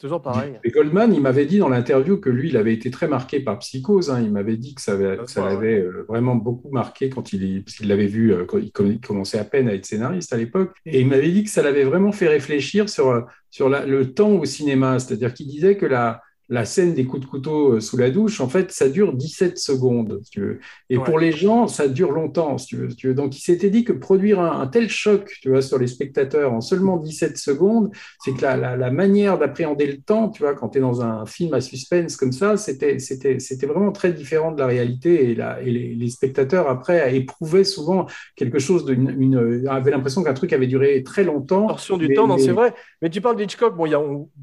Toujours 0.00 0.22
pareil. 0.22 0.58
Et 0.64 0.70
Goldman, 0.70 1.12
il 1.14 1.20
m'avait 1.20 1.44
dit 1.46 1.58
dans 1.58 1.68
l'interview 1.68 2.16
que 2.16 2.30
lui, 2.30 2.48
il 2.48 2.56
avait 2.56 2.72
été 2.72 2.90
très 2.90 3.06
marqué 3.06 3.38
par 3.40 3.58
Psychose. 3.58 4.10
hein. 4.10 4.20
Il 4.22 4.32
m'avait 4.32 4.56
dit 4.56 4.74
que 4.74 4.80
ça, 4.80 4.92
avait- 4.94 5.18
que 5.18 5.30
ça 5.30 5.44
l'avait 5.44 5.78
euh, 5.80 6.04
vraiment 6.08 6.34
beaucoup 6.34 6.70
marqué 6.72 7.08
quand 7.10 7.32
il, 7.34 7.62
parce 7.62 7.76
qu'il 7.76 7.88
l'avait 7.88 8.06
vu 8.08 8.32
euh, 8.32 8.44
quand 8.46 8.58
il 8.58 9.00
commençait 9.00 9.38
à 9.38 9.44
peine 9.44 9.68
à 9.68 9.74
être 9.74 9.84
scénariste 9.86 10.32
à 10.32 10.38
l'époque. 10.38 10.72
Et 10.86 11.00
il 11.02 11.06
m'avait 11.08 11.30
dit 11.30 11.44
que 11.44 11.50
ça 11.50 11.62
l'avait 11.62 11.84
vraiment 11.84 12.10
fait 12.10 12.26
réfléchir 12.26 12.88
sur, 12.88 13.10
euh, 13.10 13.20
sur 13.50 13.68
la- 13.68 13.84
le 13.86 14.12
temps 14.14 14.30
au 14.30 14.44
cinéma. 14.46 14.98
C'est-à-dire 14.98 15.34
qu'il 15.34 15.46
disait 15.46 15.76
que 15.76 15.86
la, 15.86 16.20
la 16.52 16.64
scène 16.64 16.94
des 16.94 17.04
coups 17.04 17.22
de 17.24 17.28
couteau 17.28 17.72
euh, 17.74 17.80
sous 17.80 17.96
la 17.96 18.10
douche, 18.10 18.40
en 18.40 18.48
fait, 18.48 18.70
ça 18.70 18.88
dure 18.88 19.12
17 19.14 19.58
secondes. 19.58 20.20
si 20.22 20.30
tu 20.30 20.40
veux. 20.40 20.60
Et 20.90 20.98
Ouais. 20.98 21.04
pour 21.04 21.18
les 21.18 21.32
gens, 21.32 21.66
ça 21.66 21.88
dure 21.88 22.12
longtemps. 22.12 22.58
Si 22.58 22.66
tu 22.66 22.76
veux, 22.76 22.90
si 22.90 22.96
tu 22.96 23.08
veux. 23.08 23.14
Donc 23.14 23.36
il 23.36 23.40
s'était 23.40 23.70
dit 23.70 23.84
que 23.84 23.92
produire 23.92 24.38
un, 24.40 24.60
un 24.60 24.66
tel 24.66 24.88
choc 24.88 25.32
tu 25.40 25.48
vois, 25.48 25.62
sur 25.62 25.78
les 25.78 25.86
spectateurs 25.86 26.52
en 26.52 26.60
seulement 26.60 26.98
17 26.98 27.38
secondes, 27.38 27.90
c'est 28.22 28.32
que 28.34 28.42
la, 28.42 28.56
la, 28.56 28.76
la 28.76 28.90
manière 28.90 29.38
d'appréhender 29.38 29.86
le 29.86 29.96
temps, 29.98 30.28
tu 30.28 30.42
vois, 30.42 30.54
quand 30.54 30.68
tu 30.68 30.78
es 30.78 30.80
dans 30.80 31.00
un 31.02 31.24
film 31.26 31.54
à 31.54 31.60
suspense 31.62 32.16
comme 32.16 32.32
ça, 32.32 32.56
c'était, 32.56 32.98
vraiment 33.66 33.92
très 33.92 34.12
différent 34.12 34.52
de 34.52 34.60
la 34.60 34.66
réalité. 34.66 35.30
Et, 35.30 35.34
la, 35.34 35.60
et 35.62 35.70
les, 35.70 35.94
les 35.94 36.10
spectateurs, 36.10 36.68
après, 36.68 37.16
éprouvaient 37.16 37.64
souvent 37.64 38.06
quelque 38.36 38.58
chose 38.58 38.84
de. 38.84 38.92
Une, 38.92 39.08
une- 39.18 39.66
avaient 39.68 39.90
l'impression 39.90 40.22
qu'un 40.22 40.34
truc 40.34 40.52
avait 40.52 40.66
duré 40.66 41.02
très 41.02 41.24
longtemps. 41.24 41.66
Torsion 41.66 41.96
du 41.96 42.08
Mais- 42.08 42.14
temps, 42.14 42.26
non, 42.26 42.36
mais- 42.36 42.42
c'est 42.42 42.52
vrai. 42.52 42.74
Mais 43.00 43.08
tu 43.08 43.20
parles 43.22 43.36
d'Hitchcock, 43.36 43.74
bon, 43.76 43.86
il 43.86 43.92
y 43.92 43.94
a 43.94 44.02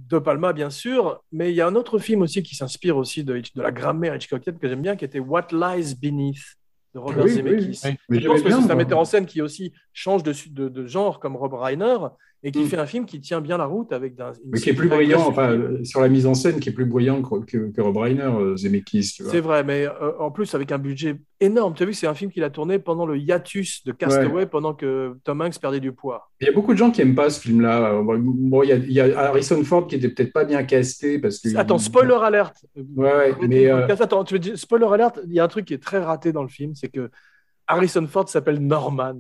De 0.09 0.17
Palma, 0.19 0.53
bien 0.53 0.69
sûr, 0.71 1.21
mais 1.31 1.51
il 1.51 1.55
y 1.55 1.61
a 1.61 1.67
un 1.67 1.75
autre 1.75 1.98
film 1.99 2.21
aussi 2.21 2.41
qui 2.43 2.55
s'inspire 2.55 2.97
aussi 2.97 3.23
de, 3.23 3.37
de 3.39 3.61
la 3.61 3.71
grammaire 3.71 4.15
Hitchcockienne 4.15 4.57
que 4.57 4.67
j'aime 4.67 4.81
bien, 4.81 4.95
qui 4.95 5.05
était 5.05 5.19
What 5.19 5.47
Lies 5.51 5.95
Beneath 6.01 6.37
de 6.93 6.99
Robert 6.99 7.23
Oui, 7.25 7.31
Zemeckis. 7.31 7.81
oui, 7.83 7.89
Oui. 7.91 7.97
Mais 8.09 8.19
Je 8.21 8.27
pense 8.27 8.41
que 8.41 8.49
c'est 8.49 8.71
un 8.71 8.75
metteur 8.75 8.99
en 8.99 9.05
scène 9.05 9.25
qui 9.25 9.41
aussi 9.41 9.73
change 9.93 10.23
de, 10.23 10.33
de, 10.49 10.69
de 10.69 10.85
genre 10.87 11.19
comme 11.19 11.35
Rob 11.35 11.53
Reiner 11.53 11.97
et 12.41 12.51
qui 12.51 12.59
Mm. 12.59 12.67
fait 12.67 12.77
un 12.77 12.85
film 12.85 13.05
qui 13.05 13.19
tient 13.19 13.41
bien 13.41 13.57
la 13.57 13.65
route 13.65 13.91
avec 13.91 14.15
d'un- 14.15 14.31
Mais 14.49 14.59
qui 14.59 14.69
est 14.69 14.73
plus 14.73 14.87
brillant, 14.87 15.27
enfin, 15.27 15.51
euh, 15.51 15.83
sur 15.83 15.99
la 15.99 16.07
mise 16.07 16.25
en 16.25 16.33
scène, 16.33 16.59
qui 16.61 16.69
est 16.69 16.71
plus 16.71 16.85
brillant 16.85 17.21
que, 17.21 17.43
que, 17.43 17.69
que 17.71 17.81
Rob 17.81 17.97
Reiner, 17.97 18.21
euh, 18.23 18.55
Zemeckis. 18.55 19.17
C'est 19.29 19.41
vrai, 19.41 19.63
mais 19.65 19.85
euh, 19.87 20.17
en 20.19 20.31
plus 20.31 20.55
avec 20.55 20.71
un 20.71 20.77
budget 20.77 21.17
énorme. 21.41 21.73
Tu 21.73 21.83
as 21.83 21.85
vu, 21.85 21.93
c'est 21.93 22.07
un 22.07 22.13
film 22.13 22.31
qu'il 22.31 22.43
a 22.45 22.49
tourné 22.49 22.79
pendant 22.79 23.05
le 23.05 23.17
hiatus 23.17 23.83
de 23.83 23.91
Castaway, 23.91 24.45
pendant 24.45 24.73
que 24.73 25.15
Tom 25.25 25.41
Hanks 25.41 25.59
perdait 25.59 25.79
du 25.81 25.91
poids. 25.91 26.29
Il 26.39 26.47
y 26.47 26.49
a 26.49 26.53
beaucoup 26.53 26.71
de 26.73 26.77
gens 26.77 26.91
qui 26.91 27.01
n'aiment 27.01 27.15
pas 27.15 27.29
ce 27.29 27.41
film-là. 27.41 28.01
Bon, 28.01 28.63
il 28.63 28.69
y, 28.69 28.71
a, 28.71 28.75
il 28.77 28.91
y 28.91 29.01
a 29.01 29.19
Harrison 29.19 29.61
Ford 29.65 29.87
qui 29.87 29.95
était 29.95 30.09
peut-être 30.09 30.31
pas 30.31 30.45
bien 30.45 30.63
casté 30.63 31.19
parce 31.19 31.39
que. 31.39 31.55
Attends, 31.57 31.77
spoiler 31.77 32.17
alert. 32.21 32.55
Ouais, 32.95 33.13
ouais, 33.13 33.35
mais 33.47 33.67
euh, 33.67 33.85
Attends, 33.87 34.23
tu 34.23 34.35
veux 34.35 34.39
dire, 34.39 34.57
spoiler 34.57 34.87
alert, 34.89 35.19
il 35.27 35.33
y 35.33 35.39
a 35.41 35.43
un 35.43 35.47
truc 35.49 35.65
qui 35.65 35.73
est 35.73 35.83
très 35.83 35.99
raté 35.99 36.31
dans 36.31 36.43
le 36.43 36.47
film, 36.49 36.73
c'est 36.73 36.87
que 36.89 37.09
Harrison 37.67 38.07
Ford 38.07 38.27
s'appelle 38.29 38.59
Norman. 38.65 39.15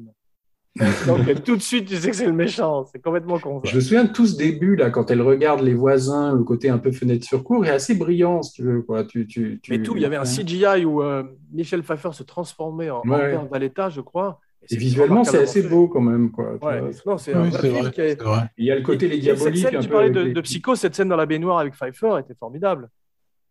Donc 1.07 1.43
tout 1.43 1.55
de 1.55 1.61
suite, 1.61 1.87
tu 1.87 1.95
sais 1.97 2.09
que 2.09 2.15
c'est 2.15 2.25
le 2.25 2.33
méchant. 2.33 2.85
C'est 2.91 3.01
complètement 3.01 3.37
con. 3.39 3.61
ça. 3.63 3.69
je 3.69 3.75
me 3.75 3.81
souviens 3.81 4.03
de 4.05 4.11
tout 4.11 4.25
ce 4.25 4.37
début 4.37 4.75
là, 4.75 4.89
quand 4.89 5.11
elle 5.11 5.21
regarde 5.21 5.61
les 5.61 5.73
voisins, 5.73 6.33
le 6.33 6.43
côté 6.43 6.69
un 6.69 6.77
peu 6.77 6.91
fenêtre 6.91 7.25
sur 7.25 7.43
cour, 7.43 7.65
est 7.65 7.69
assez 7.69 7.95
brillant, 7.95 8.41
si 8.41 8.53
tu 8.53 8.63
veux. 8.63 8.81
Quoi. 8.81 9.03
Tu, 9.03 9.27
tu, 9.27 9.59
tu- 9.61 9.71
Mais 9.71 9.81
tout, 9.81 9.95
il 9.95 10.01
y 10.01 10.05
avait 10.05 10.15
un 10.15 10.23
CGI 10.23 10.85
où 10.85 11.01
euh, 11.03 11.23
Michel 11.51 11.83
Pfeiffer 11.83 12.11
se 12.13 12.23
transformait 12.23 12.89
en 12.89 13.01
Ouais. 13.05 13.37
Valletta, 13.51 13.89
je 13.89 14.01
crois. 14.01 14.39
Et 14.71 14.75
visuellement, 14.75 15.23
c'est 15.23 15.41
assez 15.41 15.63
beau 15.63 15.87
quand 15.87 16.01
même. 16.01 16.31
Quoi. 16.31 16.53
Ouais, 16.61 16.81
non, 17.05 17.17
c'est 17.17 17.35
Oui, 17.35 17.49
vrai 17.49 17.69
est- 17.97 18.21
vrai. 18.21 18.41
Il 18.57 18.65
y 18.65 18.71
a 18.71 18.75
le 18.75 18.81
côté 18.81 19.07
les 19.07 19.15
Et 19.15 19.21
cette 19.21 19.35
diaboliques. 19.35 19.65
scène, 19.65 19.75
un 19.77 19.79
tu 19.79 19.87
peu 19.87 19.93
parlais 19.93 20.09
de, 20.11 20.23
de 20.33 20.41
Psycho, 20.41 20.75
cette 20.75 20.95
scène 20.95 21.09
dans 21.09 21.15
la 21.15 21.25
baignoire 21.25 21.59
avec 21.59 21.73
Pfeiffer 21.73 22.17
était 22.19 22.35
formidable. 22.35 22.89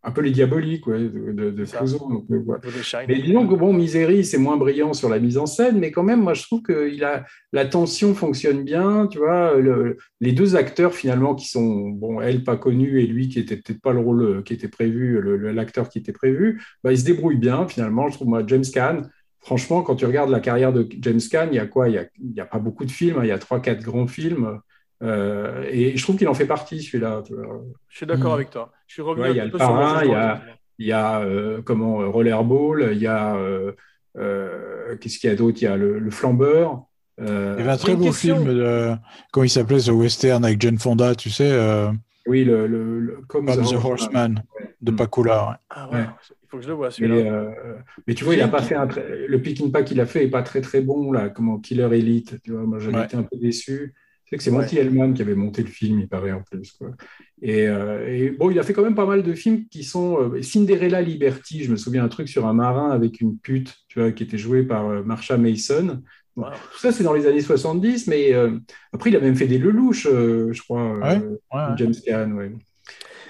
Un 0.01 0.11
peu 0.11 0.21
les 0.21 0.31
diaboliques 0.31 0.87
ouais, 0.87 0.99
de, 0.99 1.31
de, 1.33 1.51
de. 1.51 1.65
Clouseau, 1.65 1.99
donc, 1.99 2.25
euh. 2.31 2.39
Mais 3.07 3.21
disons 3.21 3.45
que 3.47 3.55
bon, 3.55 3.73
Misery, 3.73 4.23
c'est 4.23 4.37
moins 4.37 4.55
brillant 4.55 4.93
sur 4.93 5.09
la 5.09 5.19
mise 5.19 5.37
en 5.37 5.45
scène, 5.45 5.77
mais 5.77 5.91
quand 5.91 6.03
même, 6.03 6.21
moi, 6.21 6.33
je 6.33 6.43
trouve 6.43 6.61
que 6.61 6.89
il 6.89 7.03
a, 7.03 7.25
la 7.51 7.65
tension 7.65 8.15
fonctionne 8.15 8.63
bien, 8.63 9.07
tu 9.07 9.17
vois. 9.17 9.57
le- 9.59 9.97
les 10.21 10.31
deux 10.31 10.55
acteurs, 10.55 10.93
finalement, 10.93 11.35
qui 11.35 11.47
sont, 11.49 11.89
bon, 11.89 12.21
elle 12.21 12.45
pas 12.45 12.55
connue 12.55 13.01
et 13.01 13.07
lui 13.07 13.27
qui 13.27 13.39
était 13.39 13.57
peut-être 13.57 13.81
pas 13.81 13.91
le 13.91 13.99
rôle 13.99 14.21
euh, 14.23 14.41
qui 14.41 14.53
était 14.53 14.69
prévu, 14.69 15.21
l'acteur 15.53 15.89
qui 15.89 15.99
était 15.99 16.13
prévu, 16.13 16.61
bah, 16.83 16.93
ils 16.93 16.99
se 16.99 17.05
débrouillent 17.05 17.37
bien, 17.37 17.67
finalement. 17.67 18.07
Je 18.07 18.13
trouve, 18.15 18.29
moi, 18.29 18.43
James 18.47 18.63
Caan, 18.73 19.01
franchement, 19.41 19.81
quand 19.81 19.95
tu 19.95 20.05
regardes 20.05 20.29
la 20.29 20.39
carrière 20.39 20.71
de 20.71 20.87
James 21.01 21.19
Caan, 21.29 21.47
il 21.51 21.55
y 21.55 21.59
a 21.59 21.65
quoi? 21.67 21.89
Il 21.89 21.95
y 21.95 21.97
a, 21.97 22.05
il 22.21 22.33
y 22.35 22.39
a 22.39 22.45
pas 22.45 22.59
beaucoup 22.59 22.85
de 22.85 22.91
films, 22.91 23.17
hein, 23.19 23.23
il 23.23 23.29
y 23.29 23.31
a 23.31 23.37
trois, 23.39 23.59
quatre 23.61 23.83
grands 23.83 24.07
films. 24.07 24.59
Euh, 25.03 25.63
et 25.69 25.95
je 25.97 26.03
trouve 26.03 26.17
qu'il 26.17 26.27
en 26.27 26.33
fait 26.33 26.45
partie, 26.45 26.81
celui-là. 26.81 27.23
vois. 27.29 27.61
Je 27.87 27.97
suis 27.97 28.05
d'accord 28.05 28.31
Mm. 28.31 28.35
avec 28.35 28.49
toi. 28.49 28.71
Je 28.87 28.93
suis 28.93 29.01
revenu 29.01 29.23
Ouais, 29.23 29.29
un 29.29 29.31
il 29.33 29.37
y 29.37 29.39
a 29.39 29.45
le 29.45 29.51
peu 29.51 29.57
parrain, 29.57 30.03
il 30.03 30.11
y 30.11 30.13
a- 30.13 30.41
y 30.79 30.91
a 30.91 31.19
euh, 31.21 31.61
comment 31.63 31.97
Rollerball, 32.11 32.89
il 32.93 32.99
y 32.99 33.07
a 33.07 33.35
euh, 33.35 33.71
euh, 34.17 34.95
qu'est-ce 34.97 35.19
qu'il 35.19 35.29
y 35.29 35.33
a 35.33 35.35
d'autre? 35.35 35.57
Il 35.61 35.65
y 35.65 35.67
a 35.67 35.77
le, 35.77 35.99
le 35.99 36.11
flambeur. 36.11 36.83
euh, 37.21 37.55
Il 37.57 37.59
y 37.59 37.63
avait 37.63 37.71
un 37.73 37.77
très 37.77 37.95
beau 37.95 38.05
question. 38.05 38.37
film, 38.37 38.53
de, 38.53 38.91
comment 39.31 39.43
il 39.43 39.49
s'appelait 39.49 39.79
ce 39.79 39.91
western 39.91 40.43
avec 40.45 40.61
Jane 40.61 40.77
Fonda, 40.77 41.15
tu 41.15 41.29
sais, 41.29 41.51
euh, 41.51 41.89
oui, 42.27 42.43
le, 42.45 42.67
le, 42.67 42.99
le- 42.99 43.17
comme 43.27 43.45
Comme 43.47 43.63
The 43.63 43.69
The 43.69 43.83
Horseman. 43.85 44.43
De 44.81 44.91
Mm. 44.91 44.95
Ouais. 45.49 45.55
Ah 45.69 45.89
ouais, 45.89 45.95
Ouais. 45.97 46.05
il 46.43 46.47
faut 46.47 46.57
que 46.57 46.63
je 46.63 46.69
le 46.69 46.73
voie 46.75 46.87
Mais, 46.87 46.91
celui-là. 46.91 47.15
euh, 47.33 47.49
mais 48.07 48.13
tu 48.13 48.23
vois, 48.23 48.33
il 48.35 48.41
a 48.41 48.47
pas 48.47 48.61
fait 48.61 48.75
un 48.75 48.87
très- 48.87 49.27
le 49.27 49.41
picking 49.41 49.71
pack 49.73 49.83
qu'il 49.85 49.99
a 49.99 50.05
fait 50.05 50.23
est 50.23 50.29
pas 50.29 50.41
très 50.43 50.61
très 50.61 50.79
bon 50.79 51.11
là, 51.11 51.27
comment 51.29 51.59
Killer 51.59 51.89
Elite. 51.91 52.41
Tu 52.43 52.51
vois, 52.53 52.61
moi 52.63 52.79
j'avais 52.79 52.95
Ouais. 52.99 53.03
été 53.05 53.17
un 53.17 53.23
peu 53.23 53.35
déçu. 53.37 53.93
C'est 54.29 54.37
que 54.37 54.43
c'est 54.43 54.51
Ouais. 54.51 54.57
Monty 54.59 54.77
Hellman 54.77 55.13
qui 55.13 55.21
avait 55.23 55.35
monté 55.35 55.63
le 55.63 55.69
film, 55.69 55.99
il 56.01 56.07
paraît 56.07 56.31
en 56.31 56.41
plus. 56.43 56.71
Quoi. 56.73 56.91
Et, 57.41 57.67
euh, 57.67 58.07
et 58.07 58.29
bon, 58.29 58.51
il 58.51 58.59
a 58.59 58.63
fait 58.63 58.73
quand 58.73 58.83
même 58.83 58.95
pas 58.95 59.05
mal 59.07 59.23
de 59.23 59.33
films 59.33 59.65
qui 59.69 59.83
sont 59.83 60.19
euh, 60.19 60.41
Cinderella 60.43 61.01
Liberty. 61.01 61.63
Je 61.63 61.71
me 61.71 61.75
souviens 61.77 62.03
un 62.03 62.09
truc 62.09 62.29
sur 62.29 62.45
un 62.45 62.53
marin 62.53 62.91
avec 62.91 63.21
une 63.21 63.37
pute, 63.39 63.75
tu 63.87 63.99
vois, 63.99 64.11
qui 64.11 64.23
était 64.23 64.37
joué 64.37 64.63
par 64.63 64.87
euh, 64.87 65.01
Marsha 65.03 65.37
Mason. 65.37 66.01
Bon. 66.35 66.45
Tout 66.45 66.79
ça, 66.79 66.91
c'est 66.91 67.03
dans 67.03 67.13
les 67.13 67.25
années 67.25 67.41
70, 67.41 68.07
mais 68.07 68.33
euh, 68.33 68.57
après, 68.93 69.09
il 69.09 69.15
a 69.15 69.19
même 69.19 69.35
fait 69.35 69.47
des 69.47 69.57
Lelouch, 69.57 70.05
euh, 70.05 70.53
je 70.53 70.61
crois, 70.61 70.95
euh, 71.03 71.19
Ouais? 71.51 71.75
James 71.77 71.93
Caan. 72.05 72.31
Ouais. 72.33 72.51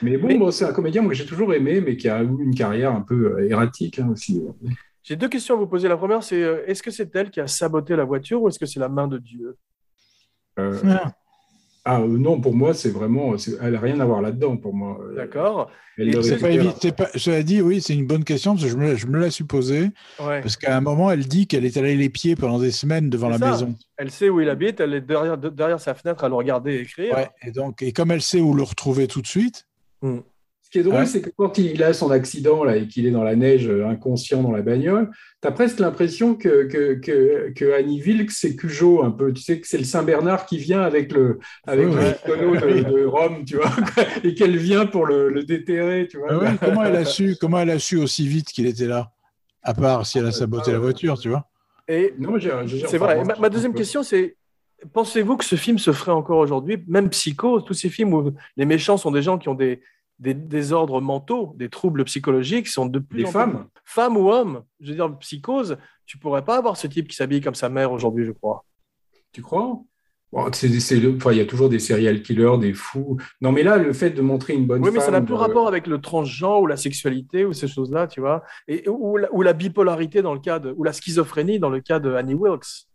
Mais 0.01 0.17
bon, 0.17 0.27
Mais- 0.27 0.37
bon, 0.37 0.51
c'est 0.51 0.65
un 0.65 0.73
comédien 0.73 1.01
moi, 1.01 1.11
que 1.11 1.17
j'ai 1.17 1.25
toujours 1.25 1.53
aimé, 1.53 1.81
mais 1.81 1.95
qui 1.97 2.07
a 2.09 2.21
eu 2.21 2.27
une 2.41 2.53
carrière 2.53 2.91
un 2.93 3.01
peu 3.01 3.41
erratique 3.49 3.99
hein, 3.99 4.09
aussi. 4.11 4.41
J'ai 5.01 5.15
deux 5.15 5.29
questions 5.29 5.55
à 5.55 5.57
vous 5.57 5.65
poser. 5.67 5.87
La 5.87 5.97
première, 5.97 6.23
c'est 6.23 6.39
est-ce 6.67 6.83
que 6.83 6.91
c'est 6.91 7.13
elle 7.15 7.31
qui 7.31 7.39
a 7.39 7.47
saboté 7.47 7.95
la 7.95 8.03
voiture 8.03 8.41
ou 8.41 8.47
est-ce 8.49 8.59
que 8.59 8.65
c'est 8.65 8.79
la 8.79 8.89
main 8.89 9.07
de 9.07 9.17
Dieu? 9.17 9.55
Euh, 10.57 10.79
Ah. 10.87 11.13
ah 11.85 12.01
euh, 12.01 12.07
non, 12.17 12.39
pour 12.41 12.55
moi, 12.55 12.73
c'est 12.73 12.89
vraiment, 12.89 13.35
elle 13.61 13.73
n'a 13.73 13.79
rien 13.79 13.99
à 13.99 14.05
voir 14.05 14.21
là-dedans 14.21 14.57
pour 14.57 14.73
moi. 14.73 14.99
Euh, 15.01 15.15
D'accord. 15.15 15.69
c'est 15.97 16.95
pas 16.95 17.07
cela 17.15 17.43
dit, 17.43 17.61
oui, 17.61 17.81
c'est 17.81 17.93
une 17.93 18.07
bonne 18.07 18.23
question 18.23 18.53
parce 18.53 18.63
que 18.65 18.69
je 18.71 18.77
me, 18.77 18.95
je 18.95 19.07
me 19.07 19.19
la 19.19 19.29
suis 19.31 19.43
posée. 19.43 19.89
Ouais. 20.19 20.41
Parce 20.41 20.55
qu'à 20.57 20.75
un 20.75 20.81
moment, 20.81 21.11
elle 21.11 21.25
dit 21.27 21.45
qu'elle 21.47 21.65
est 21.65 21.77
allée 21.77 21.95
les 21.95 22.09
pieds 22.09 22.35
pendant 22.35 22.59
des 22.59 22.71
semaines 22.71 23.09
devant 23.09 23.29
la 23.29 23.37
ça. 23.37 23.51
maison. 23.51 23.75
Elle 23.97 24.11
sait 24.11 24.29
où 24.29 24.39
il 24.41 24.49
habite, 24.49 24.79
elle 24.79 24.93
est 24.93 25.01
derrière, 25.01 25.37
de- 25.37 25.49
derrière 25.49 25.79
sa 25.79 25.93
fenêtre 25.93 26.23
à 26.23 26.29
le 26.29 26.35
regarder 26.35 26.75
écrire. 26.75 27.15
Ouais, 27.15 27.29
et, 27.41 27.51
donc, 27.51 27.81
et 27.81 27.91
comme 27.91 28.11
elle 28.11 28.21
sait 28.21 28.39
où 28.41 28.53
le 28.53 28.63
retrouver 28.63 29.07
tout 29.07 29.21
de 29.21 29.27
suite, 29.27 29.65
Ce 30.71 30.73
qui 30.73 30.79
est 30.81 30.83
drôle, 30.83 30.99
Ouais. 30.99 31.05
c'est 31.07 31.21
que 31.21 31.31
quand 31.35 31.57
il 31.57 31.81
a 31.81 31.93
son 31.93 32.11
accident 32.11 32.63
là, 32.63 32.75
et 32.77 32.87
qu'il 32.87 33.07
est 33.07 33.11
dans 33.11 33.23
la 33.23 33.35
neige, 33.35 33.67
euh, 33.67 33.87
inconscient 33.87 34.43
dans 34.43 34.51
la 34.51 34.61
bagnole, 34.61 35.09
tu 35.41 35.47
as 35.47 35.51
presque 35.51 35.79
l'impression 35.79 36.35
que, 36.35 36.65
que, 36.65 36.93
que, 36.93 37.49
que 37.55 37.73
Annie 37.73 37.99
Wilkes, 38.03 38.29
c'est 38.29 38.55
Cujo 38.55 39.01
un 39.03 39.09
peu. 39.09 39.33
Tu 39.33 39.41
sais 39.41 39.59
que 39.59 39.67
c'est 39.67 39.79
le 39.79 39.83
Saint-Bernard 39.83 40.45
qui 40.45 40.59
vient 40.59 40.81
avec 40.83 41.11
le, 41.11 41.39
avec 41.65 41.87
Ouais, 41.89 42.15
le 42.27 42.27
tonneau 42.35 42.55
de, 42.55 42.83
de 42.87 43.03
Rome, 43.05 43.45
tu 43.45 43.55
vois, 43.55 43.71
et 44.23 44.35
qu'elle 44.35 44.57
vient 44.57 44.85
pour 44.85 45.07
le, 45.07 45.29
le 45.29 45.43
déterrer, 45.43 46.07
tu 46.07 46.17
vois. 46.19 46.27
Ah 46.29 46.37
ouais, 46.37 46.49
comment 46.63 46.83
elle 46.83 46.97
a 46.97 47.05
su 47.05 47.35
Comment 47.41 47.61
elle 47.61 47.71
a 47.71 47.79
su 47.79 47.97
aussi 47.97 48.27
vite 48.27 48.49
qu'il 48.49 48.67
était 48.67 48.85
là 48.85 49.09
À 49.63 49.73
part 49.73 50.05
si 50.05 50.19
elle 50.19 50.27
a 50.27 50.31
saboté 50.31 50.71
la 50.71 50.77
voiture, 50.77 51.17
tu 51.17 51.29
vois? 51.29 51.47
Et 51.87 52.13
Non, 52.19 52.37
j'ai- 52.37 52.51
j'ai- 52.65 52.81
c'est 52.81 52.97
enfin, 52.97 53.05
vrai. 53.05 53.15
moi, 53.15 53.23
Ma, 53.23 53.35
ma 53.39 53.49
deuxième 53.49 53.73
que- 53.73 53.79
question, 53.79 54.03
c'est 54.03 54.35
pensez-vous 54.93 55.35
que 55.35 55.45
ce 55.45 55.55
film 55.55 55.79
se 55.79 55.91
ferait 55.93 56.11
encore 56.11 56.37
aujourd'hui 56.37 56.77
Même 56.87 57.09
Psycho, 57.09 57.59
tous 57.61 57.73
ces 57.73 57.89
films 57.89 58.13
où 58.13 58.33
les 58.55 58.65
méchants 58.65 58.97
sont 58.97 59.09
des 59.09 59.23
gens 59.23 59.39
qui 59.39 59.49
ont 59.49 59.55
des, 59.55 59.81
des 60.19 60.33
désordres 60.33 61.01
mentaux, 61.01 61.53
des 61.57 61.69
troubles 61.69 62.03
psychologiques, 62.05 62.67
sont 62.67 62.85
de 62.85 62.99
plus 62.99 63.23
Des 63.23 63.29
en 63.29 63.31
femmes 63.31 63.51
plus 63.73 63.81
femmes 63.85 64.17
ou 64.17 64.29
hommes. 64.29 64.63
Je 64.81 64.89
veux 64.89 64.95
dire, 64.95 65.17
psychose, 65.19 65.77
tu 66.05 66.17
pourrais 66.17 66.43
pas 66.45 66.57
avoir 66.57 66.77
ce 66.77 66.87
type 66.87 67.07
qui 67.07 67.15
s'habille 67.15 67.41
comme 67.41 67.55
sa 67.55 67.69
mère 67.69 67.91
aujourd'hui, 67.91 68.25
je 68.25 68.31
crois. 68.31 68.65
Tu 69.31 69.41
crois? 69.41 69.79
Bon, 70.31 70.47
c'est- 70.53 70.79
c'est 70.79 70.99
le- 70.99 71.15
enfin, 71.15 71.31
il 71.31 71.39
y 71.39 71.41
a 71.41 71.45
toujours 71.45 71.69
des 71.69 71.79
serial 71.79 72.21
killers, 72.21 72.57
des 72.59 72.73
fous. 72.73 73.17
Non, 73.41 73.51
mais 73.51 73.63
là, 73.63 73.77
le 73.77 73.93
fait 73.93 74.11
de 74.11 74.21
montrer 74.21 74.53
une 74.53 74.67
bonne 74.67 74.83
Oui, 74.83 74.91
mais 74.93 74.99
ça 74.99 75.09
n'a 75.09 75.21
plus 75.21 75.33
euh, 75.33 75.37
rapport 75.37 75.67
avec 75.67 75.87
le 75.87 75.99
transgenre 76.01 76.61
ou 76.61 76.67
la 76.67 76.77
sexualité 76.77 77.45
ou 77.45 77.53
ces 77.53 77.67
choses-là, 77.67 78.05
tu 78.05 78.19
vois, 78.19 78.43
et, 78.67 78.87
ou, 78.87 79.17
la, 79.17 79.33
ou 79.33 79.41
la 79.41 79.53
bipolarité 79.53 80.21
dans 80.21 80.33
le 80.35 80.39
cas 80.39 80.59
de, 80.59 80.71
ou 80.77 80.83
la 80.83 80.93
schizophrénie 80.93 81.57
dans 81.59 81.69
le 81.71 81.79
cas 81.81 81.99
de 81.99 82.13
Annie 82.13 82.35
Wilkes, 82.35 82.88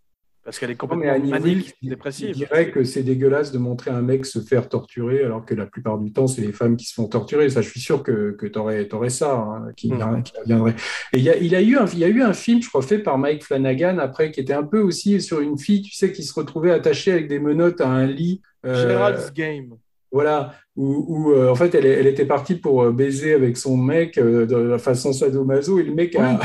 parce 0.45 0.59
qu'elle 0.59 0.71
est 0.71 0.81
Non, 0.83 0.97
mais 0.97 1.07
complètement 1.09 1.15
Annie 1.15 1.31
manique, 1.31 1.77
Wilkes, 1.83 2.13
je 2.21 2.33
dirais 2.33 2.71
que 2.71 2.85
c'est 2.85 3.03
dégueulasse 3.03 3.51
de 3.53 3.59
montrer 3.59 3.91
un 3.91 4.03
mec 4.03 4.27
se 4.27 4.41
faire 4.41 4.69
torturer, 4.69 5.25
alors 5.25 5.45
que 5.45 5.55
la 5.55 5.67
plupart 5.67 5.99
du 5.99 6.13
temps, 6.13 6.27
c'est 6.27 6.43
les 6.43 6.53
femmes 6.53 6.77
qui 6.77 6.85
se 6.85 6.95
font 6.95 7.09
torturer. 7.09 7.49
Ça, 7.49 7.63
je 7.63 7.69
suis 7.71 7.81
sûr 7.81 8.03
que, 8.03 8.33
que 8.33 8.47
tu 8.47 8.59
aurais, 8.59 9.11
ça, 9.11 9.35
hein, 9.35 9.73
qui, 9.77 9.89
qui 9.89 10.33
viendrait. 10.47 10.75
Et 11.13 11.19
il 11.19 11.23
y 11.25 11.31
a, 11.31 11.37
il, 11.37 11.55
a 11.55 11.63
eu 11.63 11.77
un, 11.77 11.87
il 11.87 11.99
y 11.99 12.05
a 12.05 12.09
eu 12.09 12.23
un 12.23 12.35
film, 12.35 12.63
je 12.63 12.69
crois, 12.69 12.83
fait 12.83 12.99
par 12.99 13.17
Mike 13.19 13.45
Flanagan, 13.45 13.99
après, 13.99 14.31
qui 14.31 14.41
était 14.41 14.53
un 14.53 14.65
peu 14.65 14.81
aussi 14.81 15.21
sur 15.21 15.41
une 15.41 15.59
fille, 15.59 15.83
tu 15.83 15.93
sais, 15.95 16.13
qui 16.13 16.23
se 16.23 16.35
retrouvait 16.35 16.73
attachée 16.73 17.13
avec 17.13 17.29
des 17.29 17.39
menottes 17.39 17.81
à 17.81 17.89
un 17.89 18.07
lit. 18.07 18.43
euh, 18.67 18.89
Gerald's 18.89 19.33
Game. 19.33 19.77
Voilà, 20.15 20.55
où, 20.77 21.05
où, 21.09 21.33
euh, 21.33 21.51
en 21.51 21.55
fait 21.57 21.75
elle, 21.75 21.85
elle 21.87 22.07
était 22.07 22.25
partie 22.25 22.55
pour 22.55 22.83
euh, 22.85 22.93
baiser 22.93 23.35
avec 23.35 23.57
son 23.57 23.77
mec 23.77 24.17
euh, 24.17 24.47
de 24.47 24.57
la 24.57 24.79
façon 24.79 25.13
sadomaso 25.13 25.79
et 25.81 25.83
le 25.83 25.93
mec 25.93 26.15
a, 26.17 26.39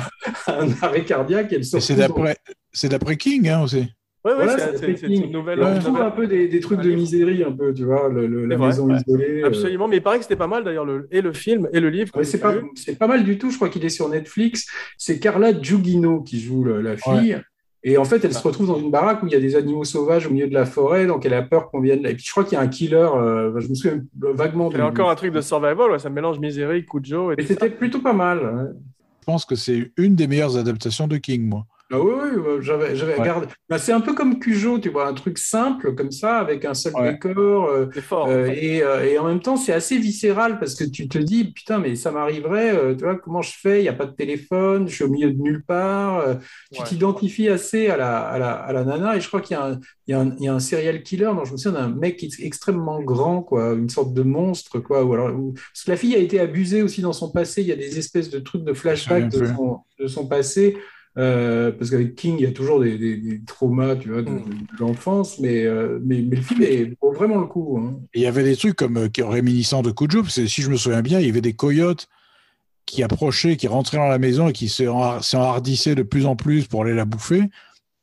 a 0.48 0.60
un 0.62 0.68
arrêt 0.82 1.06
cardiaque 1.06 1.54
et 1.54 1.62
c'est 1.64 1.96
d'après, 1.96 2.36
c'est 2.74 2.90
d'après 2.90 3.16
King 3.16 3.48
hein, 3.48 3.62
aussi. 3.64 3.86
Voilà, 4.22 4.58
c'est- 4.76 5.02
une 5.08 5.32
nouvelle. 5.32 5.62
On 5.64 5.80
trouve 5.80 6.02
un 6.02 6.12
peu 6.12 6.28
des, 6.28 6.48
des 6.50 6.60
trucs 6.60 6.82
de 6.82 6.91
misérie, 6.91 7.41
un 7.44 7.54
peu, 7.54 7.74
tu 7.74 7.86
vois, 7.86 8.10
le- 8.10 8.28
le- 8.28 8.46
la 8.46 8.58
vrai, 8.58 8.68
maison 8.68 8.88
ouais. 8.90 8.98
isolée. 9.08 9.41
euh. 9.44 9.48
Absolument, 9.48 9.88
mais 9.88 9.98
il 9.98 10.04
paraît 10.04 10.18
que 10.18 10.24
c'était 10.24 10.36
pas 10.36 10.48
mal 10.48 10.64
d'ailleurs, 10.66 10.84
le, 10.86 11.08
et 11.12 11.22
le 11.22 11.32
film 11.32 11.70
et 11.72 11.80
le 11.80 11.90
livre. 11.90 12.12
Ouais, 12.18 12.26
c'est 12.26 12.38
pas, 12.40 12.54
lu. 12.54 12.64
c'est 12.76 12.98
pas 13.00 13.08
mal 13.08 13.24
du 13.24 13.38
tout, 13.38 13.50
je 13.50 13.56
crois 13.56 13.70
qu'il 13.70 13.86
est 13.86 13.90
sur 13.90 14.10
Netflix. 14.10 14.68
C'est 14.98 15.20
Carla 15.20 15.54
Giugino 15.60 16.22
qui 16.22 16.41
joue 16.41 16.64
le- 16.66 16.82
la 16.82 16.98
fille. 16.98 17.40
Et 17.84 17.98
en 17.98 18.04
fait, 18.04 18.24
elle 18.26 18.34
se 18.34 18.46
retrouve 18.46 18.68
dans 18.68 18.78
une 18.78 18.92
baraque 18.92 19.24
où 19.24 19.28
il 19.28 19.32
y 19.32 19.36
a 19.36 19.40
des 19.40 19.56
animaux 19.56 19.86
sauvages 19.86 20.28
au 20.28 20.32
milieu 20.32 20.48
de 20.48 20.54
la 20.54 20.66
forêt, 20.66 21.08
donc 21.08 21.26
elle 21.26 21.34
a 21.34 21.42
peur 21.42 21.70
qu'on 21.72 21.80
vienne. 21.80 22.06
Et 22.06 22.14
puis 22.14 22.26
je 22.26 22.32
crois 22.32 22.44
qu'il 22.44 22.54
y 22.54 22.58
a 22.58 22.62
un 22.62 22.68
killer, 22.68 22.96
euh, 22.98 23.58
je 23.60 23.70
me 23.70 23.74
souviens 23.76 24.04
vaguement. 24.18 24.70
Il 24.72 24.78
y 24.78 24.82
a 24.82 24.86
encore 24.86 25.10
un 25.10 25.16
truc 25.16 25.32
de 25.34 25.40
survival, 25.42 25.92
ouais, 25.92 26.00
ça 26.00 26.10
mélange 26.10 26.40
misérie, 26.40 26.86
Cujo 26.86 27.32
et 27.32 27.42
ça. 27.42 27.48
c'était 27.48 27.70
plutôt 27.70 28.00
pas 28.02 28.14
mal. 28.14 28.40
ouais. 28.40 28.72
Je 29.22 29.26
pense 29.26 29.46
que 29.46 29.56
c'est 29.56 29.92
une 29.96 30.16
des 30.16 30.28
meilleures 30.28 30.58
adaptations 30.58 31.08
de 31.08 31.18
King, 31.18 31.48
moi. 31.48 31.66
Ah 31.91 31.99
oui, 31.99 32.14
oui, 32.38 32.57
j'avais, 32.61 32.95
j'avais 32.95 33.14
Ouais. 33.14 33.20
regardé. 33.22 33.48
Bah, 33.68 33.80
c'est 33.80 33.91
un 33.94 33.99
peu 34.02 34.14
comme 34.14 34.38
Cujo, 34.38 34.78
tu 34.78 34.90
vois, 34.90 35.07
un 35.07 35.14
truc 35.16 35.40
simple 35.40 35.95
comme 35.95 36.11
ça, 36.11 36.38
avec 36.38 36.64
un 36.64 36.76
seul 36.76 36.94
Ouais. 36.94 37.14
décor. 37.14 37.66
euh, 37.66 37.88
C'est 37.95 38.02
fort. 38.02 38.28
euh, 38.30 38.45
et, 38.45 38.84
euh, 38.84 39.03
et 39.03 39.18
en 39.18 39.26
même 39.26 39.40
temps, 39.40 39.57
c'est 39.57 39.74
assez 39.74 39.98
viscéral 39.98 40.60
parce 40.60 40.76
que 40.76 40.84
tu 40.84 41.07
te 41.07 41.18
dis, 41.18 41.52
putain, 41.52 41.80
mais 41.80 41.95
ça 41.95 42.11
m'arriverait, 42.11 42.76
euh, 42.76 42.94
tu 42.94 43.06
vois, 43.06 43.16
comment 43.16 43.41
je 43.41 43.53
fais? 43.57 43.80
Il 43.80 43.84
n'y 43.84 43.88
a 43.90 43.94
pas 43.94 44.06
de 44.06 44.14
téléphone, 44.16 44.88
je 44.88 44.94
suis 44.94 45.03
au 45.03 45.10
milieu 45.10 45.32
de 45.32 45.41
nulle 45.41 45.64
part. 45.64 46.20
euh, 46.20 46.36
tu 46.72 46.80
Ouais. 46.82 46.88
t'identifies 46.88 47.49
assez 47.49 47.88
à 47.90 47.98
la, 47.98 48.20
à, 48.20 48.38
la, 48.38 48.52
à 48.52 48.72
la 48.72 48.84
nana. 48.84 49.18
Et 49.18 49.22
je 49.22 49.28
crois 49.28 49.41
qu'il 49.41 49.57
y 49.57 49.60
a 49.60 49.66
un, 49.66 49.80
il 50.06 50.11
y 50.11 50.14
a 50.14 50.20
un, 50.20 50.36
il 50.38 50.44
y 50.44 50.48
a 50.48 50.53
un 50.53 50.60
serial 50.60 51.02
killer, 51.02 51.26
dont 51.36 51.44
je 51.44 51.53
me 51.53 51.57
souviens 51.57 51.80
d'un 51.82 51.90
mec 51.90 52.18
qui 52.18 52.28
est 52.28 52.45
extrêmement 52.45 53.02
grand, 53.02 53.41
quoi, 53.41 53.74
une 53.74 53.90
sorte 53.90 54.14
de 54.14 54.22
monstre, 54.22 54.78
quoi. 54.78 55.03
Ou 55.03 55.14
alors, 55.14 55.36
ou- 55.36 55.53
Parce 55.53 55.86
que 55.86 55.90
la 55.90 55.98
fille 55.98 56.14
a 56.16 56.20
été 56.20 56.40
abusée 56.40 56.84
aussi 56.84 57.02
dans 57.02 57.14
son 57.14 57.32
passé. 57.32 57.64
Il 57.64 57.68
y 57.68 57.72
a 57.72 57.76
des 57.76 57.98
espèces 57.98 58.30
de 58.30 58.38
trucs 58.38 58.64
de 58.64 58.74
flashback 58.74 59.34
son, 59.34 59.80
de 59.99 60.06
son 60.07 60.28
passé. 60.28 60.78
Euh, 61.18 61.72
parce 61.72 61.90
qu'avec 61.90 62.15
King, 62.15 62.36
il 62.40 62.44
y 62.44 62.48
a 62.48 62.52
toujours 62.52 62.80
des, 62.80 62.98
des- 62.98 63.18
des 63.18 63.41
traumas, 63.44 63.95
tu 63.95 64.10
vois, 64.10 64.22
de, 64.22 64.30
Mm. 64.30 64.44
de 64.44 64.80
l'enfance, 64.80 65.40
mais, 65.40 65.65
euh, 65.65 65.99
mais, 66.03 66.22
mais 66.22 66.38
le 66.38 66.41
film 66.41 66.61
est, 66.61 66.94
vaut 67.02 67.11
vraiment 67.11 67.40
le 67.40 67.48
coup. 67.48 67.77
hein. 67.81 67.99
Et 68.14 68.19
il 68.19 68.22
y 68.23 68.27
avait 68.27 68.44
des 68.44 68.56
trucs 68.56 68.76
comme 68.76 68.98
euh, 68.98 69.07
réminiscents 69.18 69.81
de 69.81 69.91
Cujo, 69.91 70.22
parce 70.22 70.36
que 70.36 70.45
si 70.48 70.61
je 70.61 70.69
me 70.69 70.77
souviens 70.77 71.02
bien, 71.02 71.19
il 71.19 71.26
y 71.26 71.30
avait 71.30 71.41
des 71.41 71.53
coyotes 71.53 72.07
qui 72.86 73.03
approchaient, 73.03 73.57
qui 73.57 73.68
rentraient 73.68 73.98
dans 73.98 74.07
la 74.07 74.18
maison 74.19 74.48
et 74.49 74.53
qui 74.53 74.69
se 74.69 74.84
en- 74.84 75.22
s'enhardissaient 75.22 75.95
de 75.95 76.03
plus 76.03 76.26
en 76.26 76.36
plus 76.36 76.68
pour 76.68 76.84
aller 76.84 76.94
la 76.95 77.06
bouffer. 77.06 77.44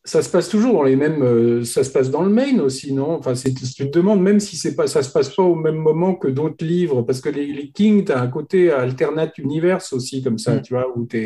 Ça 0.06 0.22
se 0.22 0.30
passe 0.30 0.48
toujours 0.48 0.72
dans 0.74 0.82
les 0.84 0.94
mêmes. 0.94 1.20
euh, 1.22 1.64
ça 1.64 1.82
se 1.82 1.90
passe 1.90 2.10
dans 2.10 2.22
le 2.22 2.30
Maine 2.30 2.60
aussi, 2.60 2.92
non? 2.92 3.10
Enfin, 3.18 3.34
c'est- 3.34 3.52
tu 3.52 3.90
te 3.90 3.98
demandes 3.98 4.22
même 4.22 4.38
si 4.38 4.56
c'est 4.56 4.76
pas, 4.76 4.86
ça 4.86 5.02
se 5.02 5.10
passe 5.12 5.34
pas 5.34 5.42
au 5.42 5.56
même 5.56 5.76
moment 5.76 6.14
que 6.14 6.28
d'autres 6.28 6.64
livres, 6.64 7.02
parce 7.02 7.20
que 7.20 7.28
les, 7.28 7.46
les 7.52 7.70
King, 7.70 8.04
tu 8.04 8.12
as 8.12 8.20
un 8.20 8.28
côté 8.28 8.70
alternate 8.70 9.36
univers 9.38 9.80
aussi, 9.92 10.22
comme 10.22 10.38
ça, 10.38 10.54
Mm. 10.56 10.62
tu 10.62 10.74
vois, 10.74 10.96
où 10.96 11.04
tu 11.06 11.16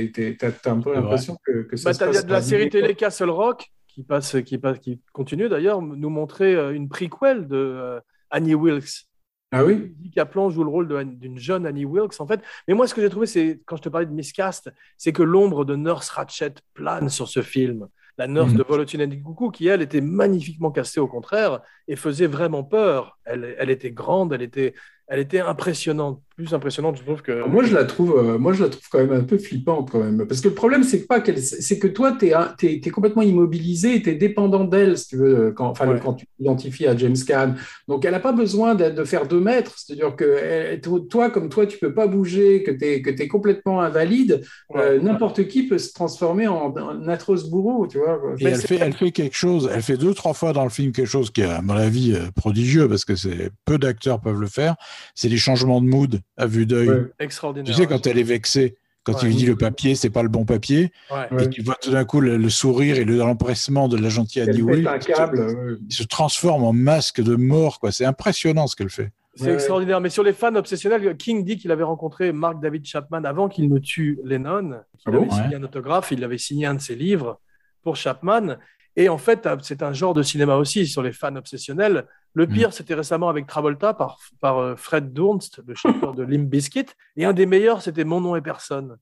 as, 0.41 0.71
un 0.71 0.81
peu 0.81 0.91
C'est 0.95 1.01
l'impression 1.01 1.37
que, 1.45 1.63
que 1.63 1.77
ça 1.77 1.91
Bah, 1.91 1.95
se 1.95 1.99
t'as 1.99 2.07
passe. 2.07 2.27
de 2.27 2.33
la 2.33 2.43
série 2.43 2.69
télé. 2.71 2.95
Castle 2.95 3.29
Rock 3.31 3.67
qui 3.87 4.03
passe, 4.03 4.37
qui 4.47 4.57
passe, 4.57 4.79
qui 4.79 4.99
continue 5.13 5.49
d'ailleurs, 5.51 5.83
nous 5.83 6.11
montrer 6.11 6.55
euh, 6.55 6.73
une 6.73 6.89
prequel 6.89 7.47
de 7.49 7.57
euh, 7.57 8.01
Annie 8.31 8.55
Wilkes. 8.55 9.05
Ah 9.53 9.65
oui? 9.65 9.93
Kaplan 10.15 10.49
joue 10.49 10.63
le 10.65 10.71
rôle 10.71 10.87
de- 10.89 11.03
d'une 11.03 11.39
jeune 11.39 11.67
Annie 11.67 11.85
Wilkes, 11.85 12.19
en 12.21 12.27
fait. 12.27 12.41
Mais 12.69 12.75
moi, 12.75 12.87
ce 12.87 12.95
que 12.95 13.03
j'ai 13.03 13.11
trouvé, 13.11 13.27
c'est 13.27 13.61
quand 13.67 13.77
je 13.77 13.83
te 13.83 13.89
parlais 13.91 14.07
de 14.07 14.13
miscast, 14.13 14.71
c'est 14.97 15.13
que 15.13 15.23
l'ombre 15.25 15.65
de 15.65 15.75
Nurse 15.77 16.09
Ratchet 16.11 16.55
plane 16.73 17.09
sur 17.11 17.29
ce 17.29 17.43
film. 17.43 17.89
La 18.21 18.27
nurse 18.27 18.53
Mhm. 18.53 18.59
de 18.59 18.65
Volotine 18.69 19.23
Coucou, 19.23 19.51
qui 19.51 19.67
elle 19.69 19.83
était 19.83 20.03
magnifiquement 20.03 20.71
castée 20.71 21.01
au 21.01 21.09
contraire 21.09 21.61
et 21.89 21.97
faisait 21.97 22.27
vraiment 22.27 22.65
peur. 22.65 23.19
Elle, 23.25 23.57
elle 23.59 23.71
était 23.71 23.93
grande, 23.93 24.33
elle 24.35 24.43
était, 24.43 24.75
elle 25.07 25.21
était 25.21 25.41
impressionnante, 25.41 26.23
plus 26.45 26.55
impressionnante, 26.55 26.97
je 26.99 27.03
trouve 27.03 27.23
que. 27.23 27.47
Moi, 27.49 27.65
je 27.65 27.75
la 27.75 27.85
trouve, 27.85 28.17
euh, 28.19 28.39
moi, 28.39 28.53
je 28.53 28.63
la 28.63 28.69
trouve 28.71 28.83
quand 28.91 28.99
même 28.99 29.13
un 29.13 29.23
peu 29.25 29.39
flippante, 29.39 29.91
quand 29.91 30.01
même. 30.03 30.27
Parce 30.27 30.41
que 30.41 30.49
le 30.49 30.55
problème, 30.55 30.83
c'est 30.83 31.03
que 31.03 31.07
pas 31.07 31.21
qu'elle, 31.21 31.39
c'est 31.43 31.79
que 31.79 31.87
toi, 31.87 32.17
tu 32.19 32.27
es, 32.67 32.91
complètement 32.91 33.23
immobilisé 33.23 34.01
tu 34.03 34.11
es 34.11 34.15
dépendant 34.15 34.65
d'elle, 34.65 34.97
si 34.97 35.09
tu 35.09 35.17
veux, 35.17 35.53
quand, 35.53 35.69
enfin, 35.69 35.89
Ouais. 35.89 36.01
quand 36.03 36.15
tu 36.15 36.27
t'identifies 36.39 36.87
à 36.87 36.97
James 36.97 37.17
Caan. 37.27 37.55
Donc, 37.89 38.05
elle 38.05 38.13
n'a 38.13 38.21
pas 38.21 38.33
besoin 38.33 38.75
de, 38.75 38.91
de 38.91 39.05
faire 39.05 39.27
deux 39.27 39.41
mètres. 39.41 39.75
C'est-à-dire 39.79 40.15
que 40.17 40.25
elle- 40.43 40.81
toi, 41.09 41.31
comme 41.31 41.49
toi, 41.49 41.67
tu 41.67 41.79
peux 41.79 41.93
pas 41.95 42.07
bouger, 42.07 42.63
que 42.63 42.71
tu 42.71 42.85
es, 42.85 43.03
que 43.03 43.11
es 43.11 43.29
complètement 43.29 43.81
invalide, 43.81 44.43
euh, 44.77 45.01
n'importe 45.01 45.47
qui 45.49 45.65
peut 45.65 45.79
se 45.79 45.93
transformer 45.93 46.47
en, 46.49 46.75
en 46.75 47.09
atroce 47.09 47.49
bourreau, 47.51 47.87
tu 47.87 47.99
vois. 47.99 48.19
Et 48.39 48.45
Mais 48.45 48.51
elle 48.53 48.61
fait, 48.61 48.77
elle 48.81 48.93
fait 48.95 49.11
quelque 49.11 49.37
chose, 49.37 49.69
elle 49.73 49.83
fait 49.83 49.97
deux, 49.97 50.15
trois 50.15 50.33
fois 50.35 50.53
dans 50.53 50.65
le 50.65 50.71
film 50.71 50.93
quelque 50.93 51.07
chose 51.07 51.31
qui 51.31 51.43
est, 51.43 51.45
à 51.45 51.61
mon 51.63 51.75
avis, 51.75 52.15
euh, 52.15 52.31
prodigieux, 52.35 52.89
parce 52.89 53.05
que 53.05 53.15
c'est 53.17 53.51
peu 53.65 53.79
d'acteurs 53.79 54.21
peuvent 54.21 54.41
le 54.41 54.47
faire. 54.47 54.77
C'est 55.15 55.29
les 55.29 55.37
changements 55.37 55.81
de 55.81 55.87
mood 55.87 56.21
à 56.41 56.47
vue 56.47 56.67
d'œil. 56.67 56.89
Ouais. 56.89 57.03
Extraordinaire. 57.19 57.67
Tu 57.75 57.81
sais, 57.81 57.87
quand 57.87 58.07
elle 58.07 58.19
est 58.19 58.23
vexée, 58.25 58.77
quand 59.05 59.13
Ouais. 59.15 59.19
il 59.23 59.27
lui 59.29 59.35
dit 59.35 59.47
le 59.47 59.57
papier, 59.57 59.95
c'est 59.95 60.11
pas 60.11 60.23
le 60.23 60.29
bon 60.29 60.45
papier, 60.45 60.91
Ouais. 61.11 61.27
Ouais. 61.33 61.45
et 61.45 61.49
tu 61.51 61.63
vois 61.63 61.77
tout 61.81 61.91
d'un 61.91 62.05
coup 62.05 62.21
le, 62.21 62.37
le 62.37 62.51
sourire 62.51 62.97
et 62.99 63.05
le- 63.05 63.17
l'empressement 63.17 63.89
de 63.89 63.97
la 63.97 64.09
gentille 64.09 64.43
Annie 64.43 64.63
Will, 64.63 64.87
un 64.89 64.99
câble. 64.99 65.41
ouais. 65.41 65.77
il 65.89 65.95
se 65.95 66.03
transforme 66.05 66.65
en 66.65 66.73
masque 66.73 67.21
de 67.23 67.35
mort, 67.37 67.81
quoi. 67.81 67.93
C'est 67.93 68.05
impressionnant 68.05 68.67
ce 68.67 68.77
qu'elle 68.77 68.91
fait. 68.91 69.11
C'est 69.37 69.45
Ouais, 69.47 69.55
extraordinaire. 69.55 70.01
Mais 70.01 70.11
sur 70.11 70.23
les 70.25 70.33
fans 70.33 70.55
obsessionnels, 70.57 71.17
King 71.17 71.45
dit 71.45 71.57
qu'il 71.57 71.71
avait 71.71 71.85
rencontré 71.85 72.33
Mark 72.33 72.61
David 72.61 72.85
Chapman 72.85 73.23
avant 73.25 73.49
qu'il 73.49 73.73
ne 73.73 73.79
tue 73.79 74.19
Lennon, 74.25 74.71
qu'il 74.99 75.05
Ah 75.07 75.11
bon 75.13 75.23
avait 75.23 75.31
signé 75.31 75.49
Ouais. 75.51 75.55
un 75.55 75.63
autographe, 75.63 76.11
il 76.11 76.23
avait 76.25 76.37
signé 76.37 76.67
un 76.67 76.75
de 76.75 76.81
ses 76.81 76.97
livres 76.97 77.41
pour 77.83 77.97
Chapman. 77.97 78.57
Et 78.97 79.09
en 79.09 79.19
fait, 79.19 79.49
c'est 79.63 79.83
un 79.85 79.93
genre 79.93 80.15
de 80.15 80.23
cinéma 80.23 80.57
aussi 80.57 80.87
sur 80.87 81.01
les 81.03 81.13
fans 81.13 81.37
obsessionnels. 81.37 82.07
Le 82.35 82.47
Mm. 82.47 82.53
pire, 82.53 82.73
c'était 82.73 82.95
récemment 82.95 83.29
avec 83.29 83.47
Travolta 83.47 83.93
par, 83.95 84.19
par 84.41 84.59
euh, 84.59 84.77
Fred 84.77 85.13
Durst, 85.13 85.61
le 85.67 85.75
chanteur 85.75 86.15
de 86.15 86.23
Limp 86.23 86.49
Bizkit. 86.49 86.87
Et 87.17 87.25
un 87.25 87.33
des 87.33 87.47
meilleurs, 87.47 87.83
c'était 87.83 88.05
Mon 88.05 88.21
nom 88.21 88.37
est 88.37 88.41
personne. 88.43 88.97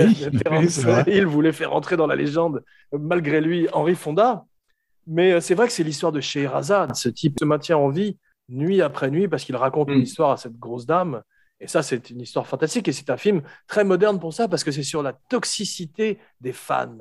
Oui, 0.00 0.26
oui. 1.06 1.14
Hill 1.14 1.26
voulait 1.26 1.52
faire 1.52 1.72
entrer 1.74 1.96
dans 1.96 2.06
la 2.06 2.16
légende, 2.16 2.62
malgré 2.92 3.40
lui, 3.40 3.68
Henri 3.72 3.94
Fonda. 3.94 4.44
Mais 5.06 5.32
euh, 5.32 5.40
c'est 5.40 5.54
vrai 5.54 5.66
que 5.66 5.72
c'est 5.72 5.84
l'histoire 5.84 6.12
de 6.12 6.20
Scheherazade. 6.20 6.94
Ce 6.94 7.08
type 7.08 7.38
se 7.40 7.44
maintient 7.44 7.78
en 7.78 7.88
vie 7.88 8.18
nuit 8.50 8.80
après 8.82 9.10
nuit 9.10 9.28
parce 9.28 9.44
qu'il 9.44 9.56
raconte 9.56 9.88
une 9.90 9.98
Mm. 10.00 10.02
histoire 10.02 10.30
à 10.32 10.36
cette 10.36 10.58
grosse 10.58 10.86
dame. 10.86 11.22
Et 11.60 11.66
ça, 11.66 11.82
c'est 11.82 12.10
une 12.10 12.20
histoire 12.20 12.46
fantastique. 12.46 12.86
Et 12.88 12.92
c'est 12.92 13.10
un 13.10 13.16
film 13.16 13.42
très 13.66 13.84
moderne 13.84 14.20
pour 14.20 14.32
ça 14.32 14.48
parce 14.48 14.64
que 14.64 14.70
c'est 14.70 14.82
sur 14.82 15.02
la 15.02 15.12
toxicité 15.12 16.18
des 16.40 16.52
fans 16.52 16.98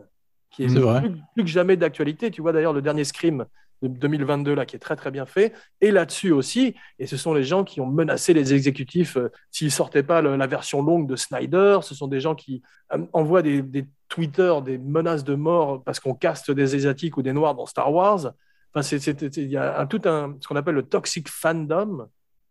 qui 0.50 0.64
est, 0.64 0.68
vrai. 0.68 1.02
plus, 1.02 1.12
plus 1.36 1.44
que 1.44 1.50
jamais 1.50 1.78
d'actualité. 1.78 2.32
Tu 2.32 2.42
vois 2.42 2.54
d'ailleurs 2.54 2.74
le 2.74 2.82
dernier 2.82 3.04
Scream 3.04 3.46
2022 3.84 4.54
là, 4.56 4.66
qui 4.66 4.76
est 4.76 4.80
très 4.80 4.96
très 4.96 5.12
bien 5.12 5.26
fait, 5.26 5.54
et 5.82 5.92
là-dessus 5.92 6.32
aussi. 6.32 6.74
Et 7.00 7.06
ce 7.08 7.18
sont 7.18 7.34
les 7.34 7.44
gens 7.44 7.64
qui 7.64 7.80
ont 7.82 7.86
menacé 7.88 8.34
les 8.34 8.54
exécutifs 8.54 9.18
euh, 9.18 9.30
s'ils 9.52 9.72
sortaient 9.72 10.04
pas 10.04 10.22
le- 10.22 10.36
la 10.36 10.48
version 10.48 10.82
longue 10.82 11.08
de 11.08 11.16
Snyder. 11.16 11.80
Ce 11.84 11.94
sont 11.94 12.08
des 12.08 12.20
gens 12.20 12.34
qui 12.36 12.62
euh, 12.94 13.00
envoient 13.14 13.42
des, 13.42 13.62
des 13.62 13.86
Twitter, 14.10 14.54
des 14.66 14.78
menaces 14.78 15.24
de 15.24 15.36
mort 15.36 15.84
parce 15.84 16.00
qu'on 16.00 16.14
caste 16.16 16.50
des 16.52 16.74
asiatiques 16.76 17.18
ou 17.18 17.22
des 17.22 17.34
noirs 17.34 17.56
dans 17.56 17.66
Star 17.66 17.94
Wars. 17.94 18.34
Enfin, 18.74 18.98
il 19.38 19.48
y 19.52 19.58
a 19.58 19.80
un, 19.80 19.86
tout 19.86 20.02
un 20.06 20.36
ce 20.40 20.48
qu'on 20.48 20.56
appelle 20.56 20.76
le 20.76 20.84
toxic 20.84 21.28
fandom 21.30 22.08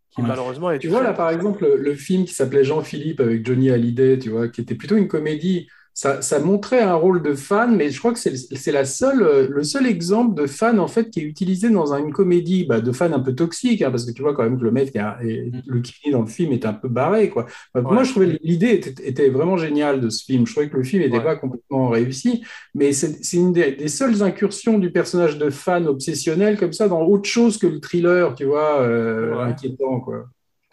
qui 0.09 0.21
Ouais. 0.21 0.27
malheureusement 0.27 0.71
est 0.71 0.79
Tu 0.79 0.87
vois, 0.87 1.03
là, 1.03 1.13
par 1.13 1.29
exemple, 1.31 1.63
le, 1.63 1.75
le 1.77 1.93
film 1.93 2.23
qui 2.25 2.33
s'appelait 2.33 2.63
Jean-Philippe 2.63 3.19
avec 3.19 3.45
Johnny 3.45 3.69
Hallyday, 3.69 4.17
tu 4.19 4.29
vois, 4.29 4.47
qui 4.47 4.61
était 4.61 4.75
plutôt 4.75 4.95
une 4.95 5.07
comédie, 5.09 5.67
ça, 5.99 6.21
ça 6.21 6.37
montrait 6.39 6.79
un 6.81 6.93
rôle 6.93 7.23
de 7.23 7.33
fan, 7.33 7.75
mais 7.75 7.89
je 7.89 7.97
crois 7.97 8.13
que 8.13 8.19
c'est 8.19 8.71
la 8.71 8.85
seule, 8.85 9.23
euh, 9.23 9.47
le 9.49 9.63
seul 9.63 9.87
exemple 9.87 10.39
de 10.39 10.45
fan, 10.45 10.79
en 10.79 10.87
fait, 10.87 11.09
qui 11.09 11.21
est 11.21 11.23
utilisé 11.23 11.71
dans 11.71 11.91
un- 11.91 11.97
une 11.97 12.13
comédie, 12.13 12.65
bah, 12.65 12.81
de 12.81 12.91
fan 12.91 13.13
un 13.15 13.19
peu 13.19 13.33
toxique, 13.33 13.81
hein, 13.81 13.89
parce 13.89 14.05
que 14.05 14.11
tu 14.11 14.21
vois 14.21 14.35
quand 14.35 14.43
même 14.43 14.59
que 14.59 14.63
le 14.63 14.69
mec, 14.69 14.95
a- 14.95 15.17
est- 15.23 15.49
le 15.65 15.81
qui 15.81 16.11
dans 16.11 16.21
le 16.21 16.27
film 16.27 16.51
est 16.51 16.67
un 16.67 16.73
peu 16.73 16.87
barré, 16.87 17.29
quoi. 17.31 17.47
Enfin, 17.73 17.87
Ouais. 17.87 17.93
Moi, 17.95 18.03
je 18.03 18.11
trouvais 18.11 18.37
l'idée 18.43 18.73
était, 18.73 19.07
était 19.09 19.29
vraiment 19.29 19.57
géniale 19.57 19.99
de 19.99 20.09
ce 20.11 20.23
film. 20.23 20.45
Je 20.45 20.51
trouvais 20.51 20.69
que 20.69 20.77
le 20.77 20.83
film 20.83 21.01
n'était 21.01 21.17
Ouais. 21.17 21.23
pas 21.23 21.35
complètement 21.35 21.89
réussi, 21.89 22.43
mais 22.75 22.93
c'est 22.93 23.23
c'est 23.25 23.37
une 23.37 23.51
des, 23.51 23.71
des 23.71 23.87
seules 23.87 24.21
incursions 24.21 24.77
du 24.77 24.91
personnage 24.91 25.39
de 25.39 25.49
fan 25.49 25.87
obsessionnel 25.87 26.59
comme 26.59 26.73
ça 26.73 26.87
dans 26.87 27.01
autre 27.01 27.27
chose 27.27 27.57
que 27.57 27.65
le 27.65 27.79
thriller, 27.79 28.35
tu 28.35 28.45
vois, 28.45 28.81
euh, 28.81 29.35
Ouais. 29.35 29.43
inquiétant, 29.51 29.99
quoi. 30.01 30.25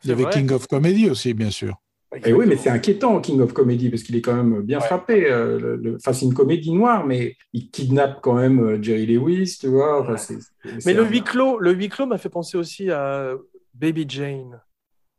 Il 0.04 0.10
y 0.10 0.12
avait 0.12 0.24
vrai. 0.24 0.32
King 0.34 0.52
of 0.52 0.66
Comedy 0.66 1.08
aussi, 1.08 1.32
bien 1.32 1.50
sûr. 1.50 1.74
Et 2.24 2.32
oui, 2.32 2.44
mais 2.46 2.56
c'est 2.56 2.70
inquiétant, 2.70 3.20
King 3.20 3.40
of 3.40 3.52
Comedy, 3.52 3.90
parce 3.90 4.02
qu'il 4.02 4.14
est 4.16 4.20
quand 4.20 4.34
même 4.34 4.62
bien 4.62 4.78
Ouais. 4.80 4.86
frappé. 4.86 5.30
euh, 5.30 5.58
le- 5.58 5.76
le- 5.76 5.96
Enfin, 5.96 6.12
c'est 6.12 6.26
une 6.26 6.34
comédie 6.34 6.70
noire, 6.72 7.04
mais 7.06 7.36
il 7.52 7.70
kidnappe 7.70 8.20
quand 8.22 8.34
même 8.34 8.60
euh, 8.60 8.82
Jerry 8.82 9.06
Lewis, 9.06 9.56
tu 9.60 9.68
vois. 9.68 10.00
Enfin, 10.00 10.12
Ouais. 10.12 10.18
c'est- 10.18 10.40
c'est- 10.40 10.74
Mais 10.74 10.80
c'est 10.80 10.94
le 10.94 11.02
un- 11.04 11.08
huis 11.08 11.22
clos, 11.22 11.58
le 11.58 11.72
huis 11.72 11.88
clos 11.88 12.06
m'a 12.06 12.18
fait 12.18 12.28
penser 12.28 12.56
aussi 12.56 12.90
à 12.90 13.32
Baby 13.74 14.04
Jane. 14.08 14.60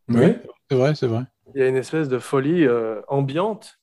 Ouais. 0.10 0.42
C'est 0.70 0.78
vrai, 0.78 0.96
c'est 0.96 1.08
vrai. 1.08 1.24
Il 1.54 1.62
y 1.62 1.64
a 1.64 1.68
une 1.68 1.76
espèce 1.78 2.08
de 2.10 2.20
folie 2.20 2.66
euh, 2.66 3.02
ambiante. 3.08 3.80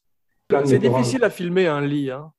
C'est 0.65 0.77
en- 0.77 0.91
difficile 0.91 1.25
à 1.25 1.31
filmer 1.31 1.67
un 1.67 1.81
lit. 1.81 2.11
Hein. 2.11 2.33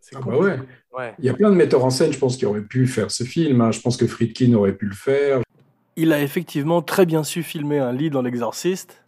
C'est 0.00 0.16
Ah 0.16 0.20
bah. 0.26 0.36
Ouais. 0.36 1.14
Il 1.18 1.24
y 1.24 1.28
a 1.28 1.34
plein 1.34 1.50
de 1.50 1.54
metteurs 1.56 1.84
en 1.84 1.90
scène, 1.90 2.12
je 2.12 2.18
pense, 2.18 2.36
qui 2.36 2.46
auraient 2.46 2.60
pu 2.62 2.86
faire 2.86 3.10
ce 3.10 3.24
film. 3.24 3.60
hein. 3.60 3.70
Je 3.72 3.80
pense 3.80 3.96
que 3.96 4.06
Friedkin 4.06 4.52
aurait 4.54 4.74
pu 4.74 4.86
le 4.86 4.94
faire. 4.94 5.40
Il 5.96 6.12
a 6.12 6.20
effectivement 6.22 6.82
très 6.82 7.06
bien 7.06 7.22
su 7.24 7.42
filmer 7.42 7.78
un 7.78 7.92
lit 7.92 8.10
dans 8.10 8.22
L'Exorciste. 8.22 9.03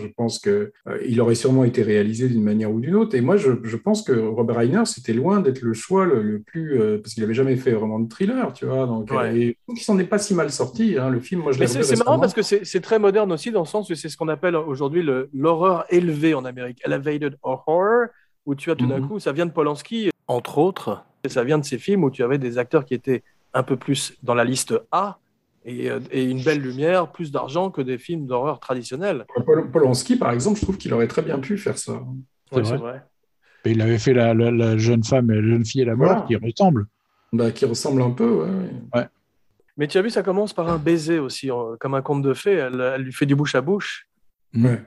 Je 0.00 0.06
pense 0.16 0.38
que 0.38 0.72
euh, 0.88 0.98
il 1.06 1.20
aurait 1.20 1.34
sûrement 1.34 1.64
été 1.64 1.82
réalisé 1.82 2.28
d'une 2.28 2.42
manière 2.42 2.70
ou 2.72 2.80
d'une 2.80 2.94
autre. 2.94 3.14
Et 3.14 3.20
moi, 3.20 3.36
je, 3.36 3.50
je 3.62 3.76
pense 3.76 4.02
que 4.02 4.12
Robert 4.12 4.56
Reiner, 4.56 4.84
c'était 4.86 5.12
loin 5.12 5.40
d'être 5.40 5.60
le 5.62 5.72
choix 5.74 6.04
le, 6.06 6.22
le 6.22 6.40
plus... 6.40 6.80
euh, 6.80 6.98
parce 7.00 7.14
qu'il 7.14 7.22
n'avait 7.22 7.34
jamais 7.34 7.56
fait 7.56 7.72
vraiment 7.72 7.98
de 8.00 8.08
thriller, 8.08 8.52
tu 8.52 8.66
vois. 8.66 8.86
Donc, 8.86 9.10
Ouais. 9.12 9.36
et 9.38 9.56
qu'il 9.68 9.82
s'en 9.82 9.98
est 9.98 10.04
pas 10.04 10.18
si 10.18 10.34
mal 10.34 10.50
sorti. 10.50 10.96
hein. 10.98 11.10
Le 11.10 11.20
film, 11.20 11.42
moi, 11.42 11.52
je 11.52 11.58
l'ai 11.60 11.66
Mais 11.66 11.82
c'est 11.82 11.98
marrant 12.04 12.18
parce 12.18 12.34
que 12.34 12.42
c'est 12.42 12.80
très 12.80 12.98
moderne 12.98 13.30
aussi 13.32 13.50
dans 13.50 13.60
le 13.60 13.66
sens 13.66 13.90
où 13.90 13.94
c'est 13.94 14.08
ce 14.08 14.16
qu'on 14.16 14.28
appelle 14.28 14.56
aujourd'hui 14.56 15.06
l'horreur 15.32 15.84
élevée 15.90 16.34
en 16.34 16.44
Amérique, 16.44 16.80
elevated 16.84 17.36
horror, 17.42 18.06
où 18.46 18.54
tu 18.54 18.70
as 18.70 18.76
tout 18.76 18.86
d'un 18.86 19.00
Mhm. 19.00 19.08
coup, 19.08 19.18
ça 19.20 19.32
vient 19.32 19.46
de 19.46 19.52
Polanski, 19.52 20.10
entre 20.26 20.58
autres, 20.58 21.04
et 21.24 21.28
ça 21.28 21.44
vient 21.44 21.58
de 21.58 21.64
ces 21.64 21.78
films 21.78 22.04
où 22.04 22.10
tu 22.10 22.22
avais 22.22 22.38
des 22.38 22.56
acteurs 22.58 22.84
qui 22.84 22.94
étaient 22.94 23.22
un 23.52 23.62
peu 23.62 23.76
plus 23.76 24.14
dans 24.22 24.34
la 24.34 24.44
liste 24.44 24.74
A 24.92 25.18
et, 25.64 25.90
euh, 25.90 26.00
et 26.10 26.24
une 26.24 26.42
belle 26.42 26.60
lumière, 26.60 27.10
plus 27.12 27.30
d'argent 27.32 27.70
que 27.70 27.82
des 27.82 27.98
films 27.98 28.26
d'horreur 28.26 28.60
traditionnels. 28.60 29.26
Pol- 29.44 29.70
Polanski, 29.70 30.16
par 30.16 30.30
exemple, 30.32 30.58
je 30.58 30.64
trouve 30.64 30.78
qu'il 30.78 30.92
aurait 30.94 31.08
très 31.08 31.22
bien 31.22 31.38
pu 31.38 31.56
faire 31.58 31.76
ça. 31.78 32.02
C'est 32.52 32.60
vrai. 32.60 32.64
c'est 32.70 32.76
vrai. 32.76 33.02
Et 33.66 33.72
il 33.72 33.80
avait 33.82 33.98
fait 33.98 34.14
la, 34.14 34.32
la- 34.34 34.50
la 34.50 34.76
jeune 34.78 35.04
femme, 35.04 35.30
et 35.30 35.36
la 35.36 35.42
jeune 35.42 35.64
fille 35.66 35.82
et 35.82 35.84
la 35.84 35.94
mort 35.96 36.08
Voilà. 36.08 36.22
qui 36.22 36.36
ressemblent. 36.36 36.86
Bah, 37.32 37.50
qui 37.52 37.64
ressemble 37.66 38.02
un 38.02 38.10
peu, 38.10 38.28
ouais, 38.44 38.48
ouais. 39.00 39.06
Mais 39.76 39.86
tu 39.86 39.96
as 39.98 40.02
vu, 40.02 40.10
ça 40.10 40.22
commence 40.22 40.52
par 40.52 40.68
un 40.68 40.78
baiser 40.78 41.18
aussi, 41.18 41.50
euh, 41.50 41.76
comme 41.78 41.94
un 41.94 42.02
conte 42.02 42.22
de 42.22 42.34
fées. 42.34 42.52
Elle, 42.54 42.80
elle 42.80 43.02
lui 43.02 43.12
fait 43.12 43.24
du 43.26 43.34
bouche 43.36 43.54
à 43.54 43.60
bouche. 43.60 44.08
Ouais. 44.54 44.82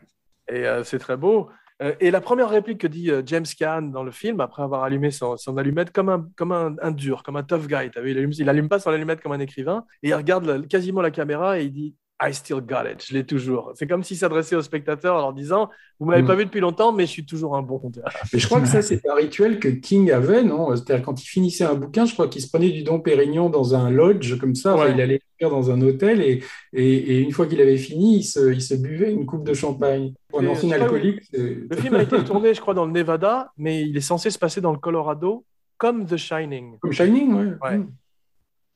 Et 0.51 0.65
euh, 0.67 0.83
c'est 0.83 0.99
très 0.99 1.17
beau. 1.17 1.49
Euh, 1.81 1.95
et 1.99 2.11
la 2.11 2.21
première 2.21 2.49
réplique 2.49 2.79
que 2.81 2.87
dit 2.87 3.09
euh, 3.09 3.23
James 3.25 3.45
Caan 3.57 3.81
dans 3.83 4.03
le 4.03 4.11
film, 4.11 4.39
après 4.39 4.63
avoir 4.63 4.83
allumé 4.83 5.11
son, 5.11 5.35
allumette 5.57 5.91
comme, 5.91 6.09
un, 6.09 6.29
comme 6.35 6.51
un, 6.51 6.91
dur, 6.91 7.23
comme 7.23 7.35
un 7.35 7.43
tough 7.43 7.67
guy, 7.67 7.89
il, 8.05 8.49
allume, 8.49 8.69
pas 8.69 8.79
son 8.79 8.91
allumette 8.91 9.21
comme 9.21 9.31
un 9.31 9.39
écrivain, 9.39 9.85
et 10.03 10.09
il 10.09 10.13
regarde 10.13 10.67
quasiment 10.67 11.01
la 11.01 11.11
caméra 11.11 11.59
et 11.59 11.65
il 11.65 11.71
dit 11.71 11.95
I 12.22 12.31
still 12.34 12.61
got 12.61 12.84
it, 12.90 13.03
je 13.06 13.14
l'ai 13.14 13.26
toujours. 13.26 13.72
C'est 13.76 13.88
comme 13.88 14.03
s'il 14.03 14.15
s'adressait 14.15 14.56
aux 14.56 14.61
spectateurs 14.61 15.15
en 15.15 15.19
leur 15.19 15.34
disant 15.34 15.69
Vous 15.99 16.06
m'avez 16.06 16.22
Mm. 16.22 16.27
pas 16.27 16.35
vu 16.35 16.45
depuis 16.45 16.60
longtemps, 16.61 16.94
mais 16.94 17.06
je 17.06 17.11
suis 17.11 17.26
toujours 17.26 17.56
un 17.57 17.61
bon. 17.61 17.81
Mais 18.34 18.40
je 18.40 18.45
crois 18.48 18.61
que 18.61 18.68
ça, 18.68 18.81
c'est 18.81 19.02
un 19.10 19.15
rituel 19.15 19.60
que 19.60 19.68
King 19.68 20.10
avait, 20.11 20.44
non? 20.44 20.73
C'est-à-dire 20.76 21.03
quand 21.03 21.22
il 21.22 21.26
finissait 21.26 21.65
un 21.65 21.73
bouquin, 21.73 22.06
je 22.06 22.14
crois 22.14 22.27
qu'il 22.30 22.41
se 22.41 22.48
prenait 22.49 22.69
du 22.69 22.84
Dom 22.84 23.02
Pérignon 23.03 23.49
dans 23.49 23.76
un 23.76 23.90
lodge, 23.90 24.38
comme 24.40 24.56
ça. 24.56 24.76
Enfin, 24.76 24.90
il 24.90 25.02
allait 25.02 25.22
dans 25.41 25.72
un 25.72 25.81
hôtel 25.81 26.22
et, 26.22 26.41
et, 26.72 26.94
et 26.95 27.19
une 27.19 27.31
fois 27.34 27.45
qu'il 27.48 27.60
avait 27.60 27.76
fini, 27.77 28.19
il 28.19 28.23
se, 28.23 28.53
il 28.53 28.61
se 28.61 28.76
buvait 28.76 29.11
une 29.11 29.26
coupe 29.26 29.44
de 29.45 29.53
champagne. 29.53 30.14
Pour 30.30 30.40
un 30.40 30.48
ancien 30.48 30.72
alcoolique, 30.72 31.19
Le 31.34 31.76
film 31.76 31.95
a 31.95 32.03
été 32.03 32.23
tourné, 32.23 32.53
je 32.53 32.61
crois, 32.61 32.73
dans 32.73 32.85
le 32.85 32.91
Nevada, 32.94 33.52
mais 33.57 33.81
il 33.81 33.98
est 33.98 34.02
censé 34.02 34.30
se 34.30 34.40
passer 34.40 34.61
dans 34.61 34.72
le 34.72 34.77
Colorado, 34.80 35.44
comme 35.77 36.06
The 36.06 36.15
Shining. 36.15 36.77
Comme 36.80 36.94
Shining, 36.94 37.34
ouais. 37.34 37.53
Ouais. 37.61 37.77
Mm. 37.80 37.91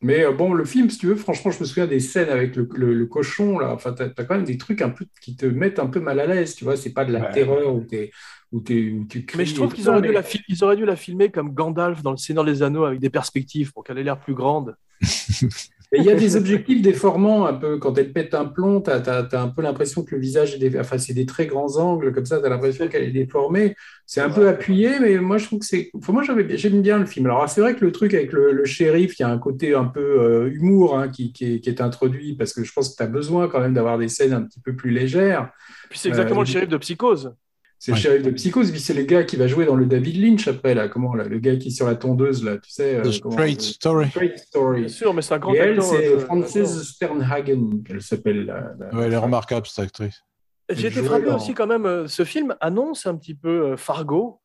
Mais 0.01 0.23
euh, 0.23 0.31
bon, 0.31 0.53
le 0.53 0.63
film, 0.63 0.89
si 0.91 0.99
tu 0.99 1.07
veux, 1.07 1.15
franchement, 1.15 1.49
je 1.51 1.59
me 1.59 1.65
souviens 1.65 1.87
des 1.87 1.99
scènes 1.99 2.29
avec 2.29 2.55
le, 2.55 2.69
le- 2.75 2.93
le 2.93 3.05
cochon, 3.07 3.57
là. 3.57 3.73
Enfin, 3.73 3.93
t'as, 3.93 4.05
as 4.15 4.23
quand 4.25 4.35
même 4.35 4.43
des 4.43 4.57
trucs 4.57 4.81
un 4.83 4.89
peu 4.89 5.05
qui 5.21 5.35
te 5.35 5.45
mettent 5.47 5.79
un 5.79 5.87
peu 5.87 5.99
mal 5.99 6.19
à 6.19 6.27
l'aise, 6.27 6.53
tu 6.55 6.63
vois. 6.65 6.77
C'est 6.77 6.93
pas 6.93 7.03
de 7.03 7.11
la 7.11 7.21
Ouais. 7.21 7.31
terreur 7.31 7.73
où, 7.75 7.81
t'es, 7.81 8.11
où, 8.51 8.59
t'es- 8.61 8.91
où 8.91 9.05
tu 9.05 9.25
cries. 9.25 9.39
Mais 9.39 9.45
je 9.45 9.55
trouve 9.55 9.73
qu'ils 9.73 9.89
auraient, 9.89 10.01
dû 10.01 10.09
mais- 10.09 10.13
la 10.13 10.21
fil- 10.23 10.43
ils 10.47 10.63
auraient 10.63 10.75
dû 10.75 10.85
la 10.85 10.95
filmer 10.95 11.31
comme 11.31 11.51
Gandalf 11.53 12.03
dans 12.03 12.11
Le 12.11 12.17
Seigneur 12.17 12.45
des 12.45 12.61
Anneaux 12.61 12.83
avec 12.85 12.99
des 12.99 13.09
perspectives 13.09 13.73
pour 13.73 13.83
qu'elle 13.83 13.97
ait 13.97 14.03
l'air 14.03 14.19
plus 14.19 14.35
grande. 14.35 14.75
Il 15.93 16.03
y 16.03 16.09
a 16.11 16.15
des 16.15 16.35
objectifs 16.35 16.81
déformants 16.81 17.45
un 17.45 17.53
peu. 17.53 17.77
Quand 17.77 17.97
elle 17.97 18.11
pète 18.11 18.33
un 18.33 18.43
plomb, 18.45 18.81
tu 18.81 18.89
as, 18.89 19.27
un 19.33 19.47
peu 19.47 19.61
l'impression 19.61 20.03
que 20.03 20.15
le 20.15 20.19
visage 20.21 20.53
est 20.53 20.57
dé- 20.57 20.77
enfin, 20.79 20.97
c'est 20.97 21.13
des 21.13 21.25
très 21.25 21.47
grands 21.47 21.77
angles, 21.77 22.11
comme 22.11 22.25
ça, 22.25 22.39
tu 22.39 22.45
as 22.45 22.49
l'impression 22.49 22.89
qu'elle 22.89 23.03
est 23.03 23.11
déformée. 23.11 23.73
C'est 24.05 24.19
un 24.19 24.29
peu 24.29 24.49
appuyé, 24.49 24.99
mais 24.99 25.17
moi 25.17 25.37
je 25.37 25.45
trouve 25.45 25.59
que 25.59 25.65
c'est. 25.65 25.89
Enfin, 25.93 26.11
moi 26.11 26.23
j'aime 26.23 26.81
bien 26.81 26.99
le 26.99 27.05
film. 27.05 27.25
Alors 27.27 27.47
c'est 27.49 27.61
vrai 27.61 27.73
que 27.75 27.85
le 27.85 27.93
truc 27.93 28.13
avec 28.13 28.33
le, 28.33 28.51
le 28.51 28.65
shérif, 28.65 29.17
il 29.17 29.21
y 29.21 29.25
a 29.25 29.29
un 29.29 29.37
côté 29.37 29.75
un 29.75 29.85
peu 29.85 30.01
euh, 30.01 30.51
humour 30.51 30.97
hein, 30.97 31.07
qui, 31.07 31.31
qui 31.31 31.55
est, 31.55 31.59
qui 31.61 31.69
est 31.69 31.79
introduit, 31.81 32.35
parce 32.35 32.51
que 32.53 32.63
je 32.65 32.73
pense 32.73 32.89
que 32.89 32.97
tu 32.97 33.03
as 33.03 33.07
besoin 33.07 33.47
quand 33.47 33.61
même 33.61 33.73
d'avoir 33.73 33.97
des 33.97 34.09
scènes 34.09 34.33
un 34.33 34.41
petit 34.43 34.59
peu 34.59 34.75
plus 34.75 34.91
légères. 34.91 35.51
Puis 35.89 35.99
c'est 35.99 36.09
exactement 36.09 36.41
Euh, 36.41 36.43
le 36.43 36.49
shérif 36.49 36.69
de 36.69 36.77
Psychose. 36.77 37.33
C'est 37.79 37.91
le 37.91 37.95
Ouais. 37.95 38.01
shérif 38.01 38.23
de 38.23 38.31
Psychose, 38.31 38.71
puis 38.71 38.79
c'est 38.79 38.95
le 38.95 39.03
gars 39.03 39.23
qui 39.23 39.35
va 39.35 39.45
jouer 39.45 39.65
dans 39.65 39.75
le 39.75 39.85
David 39.85 40.19
Lynch 40.19 40.47
après, 40.47 40.73
là. 40.73 40.87
Comment, 40.89 41.13
là, 41.13 41.25
le 41.25 41.37
gars 41.37 41.55
qui 41.57 41.67
est 41.67 41.71
sur 41.71 41.85
la 41.85 41.95
tondeuse, 41.95 42.43
là, 42.43 42.57
tu 42.57 42.71
sais. 42.71 42.95
euh, 42.95 43.01
The 43.03 43.21
comment- 43.21 43.33
Straight 43.33 43.61
Story. 43.61 44.09
Straight 44.09 44.39
Story. 44.39 44.79
Bien 44.81 44.87
sûr, 44.89 45.13
mais 45.13 45.21
c'est 45.21 45.35
un 45.35 45.39
grand 45.39 45.53
Et 45.53 45.57
elle, 45.57 45.69
acteur. 45.79 45.85
c'est 45.85 46.07
euh, 46.07 46.19
Frances 46.19 46.57
Sternhagen, 46.83 47.83
qu'elle 47.85 48.01
s'appelle. 48.01 48.77
Ouais, 48.93 49.05
elle 49.05 49.13
est 49.13 49.17
remarquable, 49.17 49.65
cette 49.67 49.85
actrice. 49.85 50.21
J'ai 50.69 50.87
été 50.87 51.01
frappé 51.03 51.25
dans- 51.27 51.35
aussi 51.35 51.53
quand 51.53 51.67
même. 51.67 51.85
euh, 51.85 52.07
Ce 52.07 52.23
film 52.25 52.55
annonce 52.59 53.05
un 53.05 53.15
petit 53.15 53.35
peu 53.35 53.71
euh, 53.73 53.77
Fargo, 53.77 54.41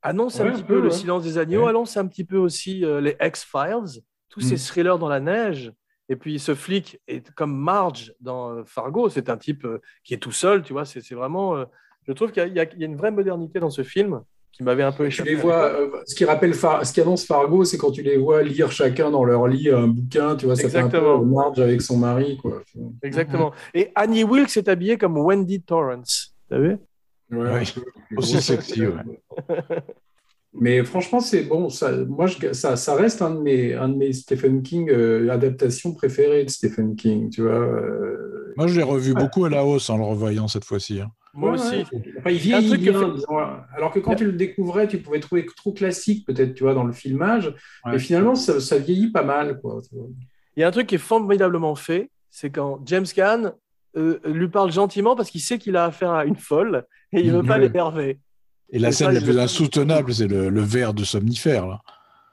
annonce 0.00 0.36
Ouais, 0.36 0.42
un 0.42 0.48
un 0.48 0.52
petit 0.52 0.62
peu, 0.62 0.74
peu 0.76 0.80
Le 0.80 0.88
ouais. 0.88 0.94
Silence 0.94 1.24
des 1.24 1.36
Agneaux, 1.36 1.64
Ouais. 1.64 1.70
annonce 1.70 1.96
un 1.96 2.06
petit 2.06 2.24
peu 2.24 2.36
aussi 2.38 2.84
euh, 2.84 3.00
les 3.00 3.16
X-Files, 3.20 4.02
tous 4.28 4.40
ces 4.40 4.54
Mm. 4.54 4.58
thrillers 4.58 4.98
dans 4.98 5.08
la 5.08 5.20
neige. 5.20 5.72
Et 6.08 6.16
puis 6.16 6.38
ce 6.38 6.54
flic 6.54 6.98
est 7.06 7.28
comme 7.32 7.54
Marge 7.54 8.14
dans 8.20 8.50
euh, 8.52 8.62
Fargo, 8.64 9.08
c'est 9.10 9.28
un 9.28 9.36
type 9.36 9.64
euh, 9.66 9.80
qui 10.04 10.14
est 10.14 10.18
tout 10.18 10.32
seul, 10.32 10.62
tu 10.62 10.72
vois. 10.72 10.84
C'est 10.86 11.00
c'est 11.02 11.14
vraiment. 11.16 11.56
euh, 11.56 11.64
je 12.08 12.12
trouve 12.14 12.32
qu'il 12.32 12.52
y, 12.54 12.58
a- 12.60 12.64
y 12.76 12.84
une 12.84 12.96
vraie 12.96 13.10
modernité 13.12 13.60
dans 13.60 13.70
ce 13.70 13.82
film 13.82 14.20
qui 14.50 14.64
m'avait 14.64 14.82
un 14.82 14.90
peu 14.90 15.04
Tu 15.04 15.08
échappé. 15.08 15.30
les 15.30 15.36
vois, 15.36 15.66
euh, 15.66 15.88
ce 16.06 16.14
qui 16.16 16.24
rappelle, 16.24 16.52
Far- 16.54 16.84
ce 16.84 16.92
qui 16.92 17.00
annonce 17.00 17.24
Fargo, 17.24 17.64
c'est 17.64 17.78
quand 17.78 17.92
tu 17.92 18.02
les 18.02 18.16
vois 18.16 18.42
lire 18.42 18.72
chacun 18.72 19.10
dans 19.10 19.24
leur 19.24 19.46
lit 19.46 19.70
un 19.70 19.86
bouquin, 19.86 20.34
tu 20.34 20.46
vois, 20.46 20.56
ça 20.56 20.62
fait 20.62 20.78
Exactement. 20.78 21.14
un 21.16 21.18
peu 21.20 21.24
Marge 21.26 21.60
avec 21.60 21.80
son 21.82 21.96
mari, 21.96 22.36
quoi. 22.38 22.62
Exactement. 23.02 23.52
Et 23.74 23.92
Annie 23.94 24.24
Wilkes 24.24 24.56
est 24.56 24.68
habillée 24.68 24.96
comme 24.98 25.16
Wendy 25.18 25.60
Torrance. 25.62 26.34
T'as 26.48 26.58
vu? 26.58 26.76
Ouais, 27.30 27.62
peu. 27.74 27.82
Aussi 28.16 28.40
sexy, 28.40 28.86
ouais. 28.86 28.94
Mais 30.54 30.82
franchement, 30.82 31.20
c'est 31.20 31.42
bon. 31.42 31.68
Ça, 31.68 31.92
moi, 32.06 32.26
je- 32.26 32.52
ça, 32.54 32.74
ça 32.76 32.94
reste 32.94 33.20
un 33.22 33.34
de 33.34 33.40
mes, 33.40 33.74
un 33.74 33.90
de 33.90 33.96
mes 33.96 34.12
Stephen 34.14 34.62
King 34.62 34.88
euh, 34.90 35.28
adaptations 35.30 35.92
préférées 35.94 36.44
de 36.44 36.50
Stephen 36.50 36.96
King, 36.96 37.28
tu 37.30 37.42
vois. 37.42 37.52
euh. 37.60 38.54
Moi, 38.56 38.66
je 38.66 38.76
l'ai 38.76 38.82
revu 38.82 39.14
beaucoup 39.14 39.44
à 39.44 39.50
la 39.50 39.64
hausse 39.64 39.88
en 39.90 39.98
le 39.98 40.04
revoyant 40.04 40.48
cette 40.48 40.64
fois-ci. 40.64 41.00
hein. 41.00 41.10
Moi 41.38 41.52
Ouais, 41.52 41.58
aussi. 41.58 41.84
Enfin, 42.18 42.30
il 42.30 42.38
vieillit 42.38 42.68
truc 42.68 42.80
bien. 42.80 43.14
Alors 43.76 43.92
que 43.92 44.00
quand 44.00 44.14
tu 44.16 44.24
le 44.24 44.32
découvrais, 44.32 44.88
tu 44.88 44.98
pouvais 44.98 45.20
trouver 45.20 45.46
trop 45.56 45.72
classique, 45.72 46.26
peut-être, 46.26 46.54
tu 46.54 46.64
vois, 46.64 46.74
dans 46.74 46.84
le 46.84 46.92
filmage. 46.92 47.54
Ouais. 47.86 47.94
Et 47.94 47.98
finalement, 48.00 48.34
ça, 48.34 48.60
ça 48.60 48.78
vieillit 48.78 49.10
pas 49.12 49.22
mal, 49.22 49.60
quoi. 49.60 49.80
Il 50.56 50.60
y 50.60 50.64
a 50.64 50.68
un 50.68 50.72
truc 50.72 50.88
qui 50.88 50.96
est 50.96 50.98
formidablement 50.98 51.76
fait, 51.76 52.10
c'est 52.30 52.50
quand 52.50 52.80
James 52.86 53.06
Caan 53.14 53.52
euh, 53.96 54.18
lui 54.24 54.48
parle 54.48 54.72
gentiment 54.72 55.14
parce 55.14 55.30
qu'il 55.30 55.40
sait 55.40 55.58
qu'il 55.58 55.76
a 55.76 55.84
affaire 55.84 56.10
à 56.10 56.24
une 56.24 56.36
folle 56.36 56.84
et 57.12 57.20
il 57.20 57.30
veut 57.30 57.42
pas 57.44 57.58
l'énerver. 57.58 58.18
Et 58.70 58.78
la 58.80 58.88
Et 58.88 58.92
scène 58.92 59.06
ça, 59.08 59.12
la 59.12 59.20
il 59.20 59.24
plus 59.24 59.32
le- 59.34 59.40
insoutenable, 59.40 60.12
c'est 60.12 60.26
le, 60.26 60.48
le 60.50 60.60
verre 60.60 60.92
de 60.92 61.04
somnifère. 61.04 61.66
Là. 61.68 61.80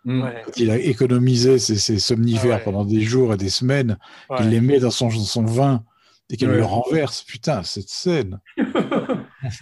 Ouais. 0.05 0.41
Quand 0.45 0.57
il 0.57 0.69
a 0.71 0.77
économisé 0.77 1.59
ses, 1.59 1.77
ses 1.77 1.99
somnifères 1.99 2.55
Ah 2.55 2.57
ouais. 2.57 2.63
pendant 2.63 2.83
des 2.85 3.01
jours 3.01 3.33
et 3.33 3.37
des 3.37 3.49
semaines, 3.49 3.97
Ouais. 4.29 4.37
qu'il 4.37 4.49
les 4.49 4.61
met 4.61 4.79
dans 4.79 4.89
son, 4.91 5.09
son 5.11 5.45
vin 5.45 5.83
et 6.29 6.37
qu'il 6.37 6.49
Ouais. 6.49 6.57
le 6.57 6.65
renverse. 6.65 7.21
Putain, 7.23 7.63
cette 7.63 7.89
scène. 7.89 8.39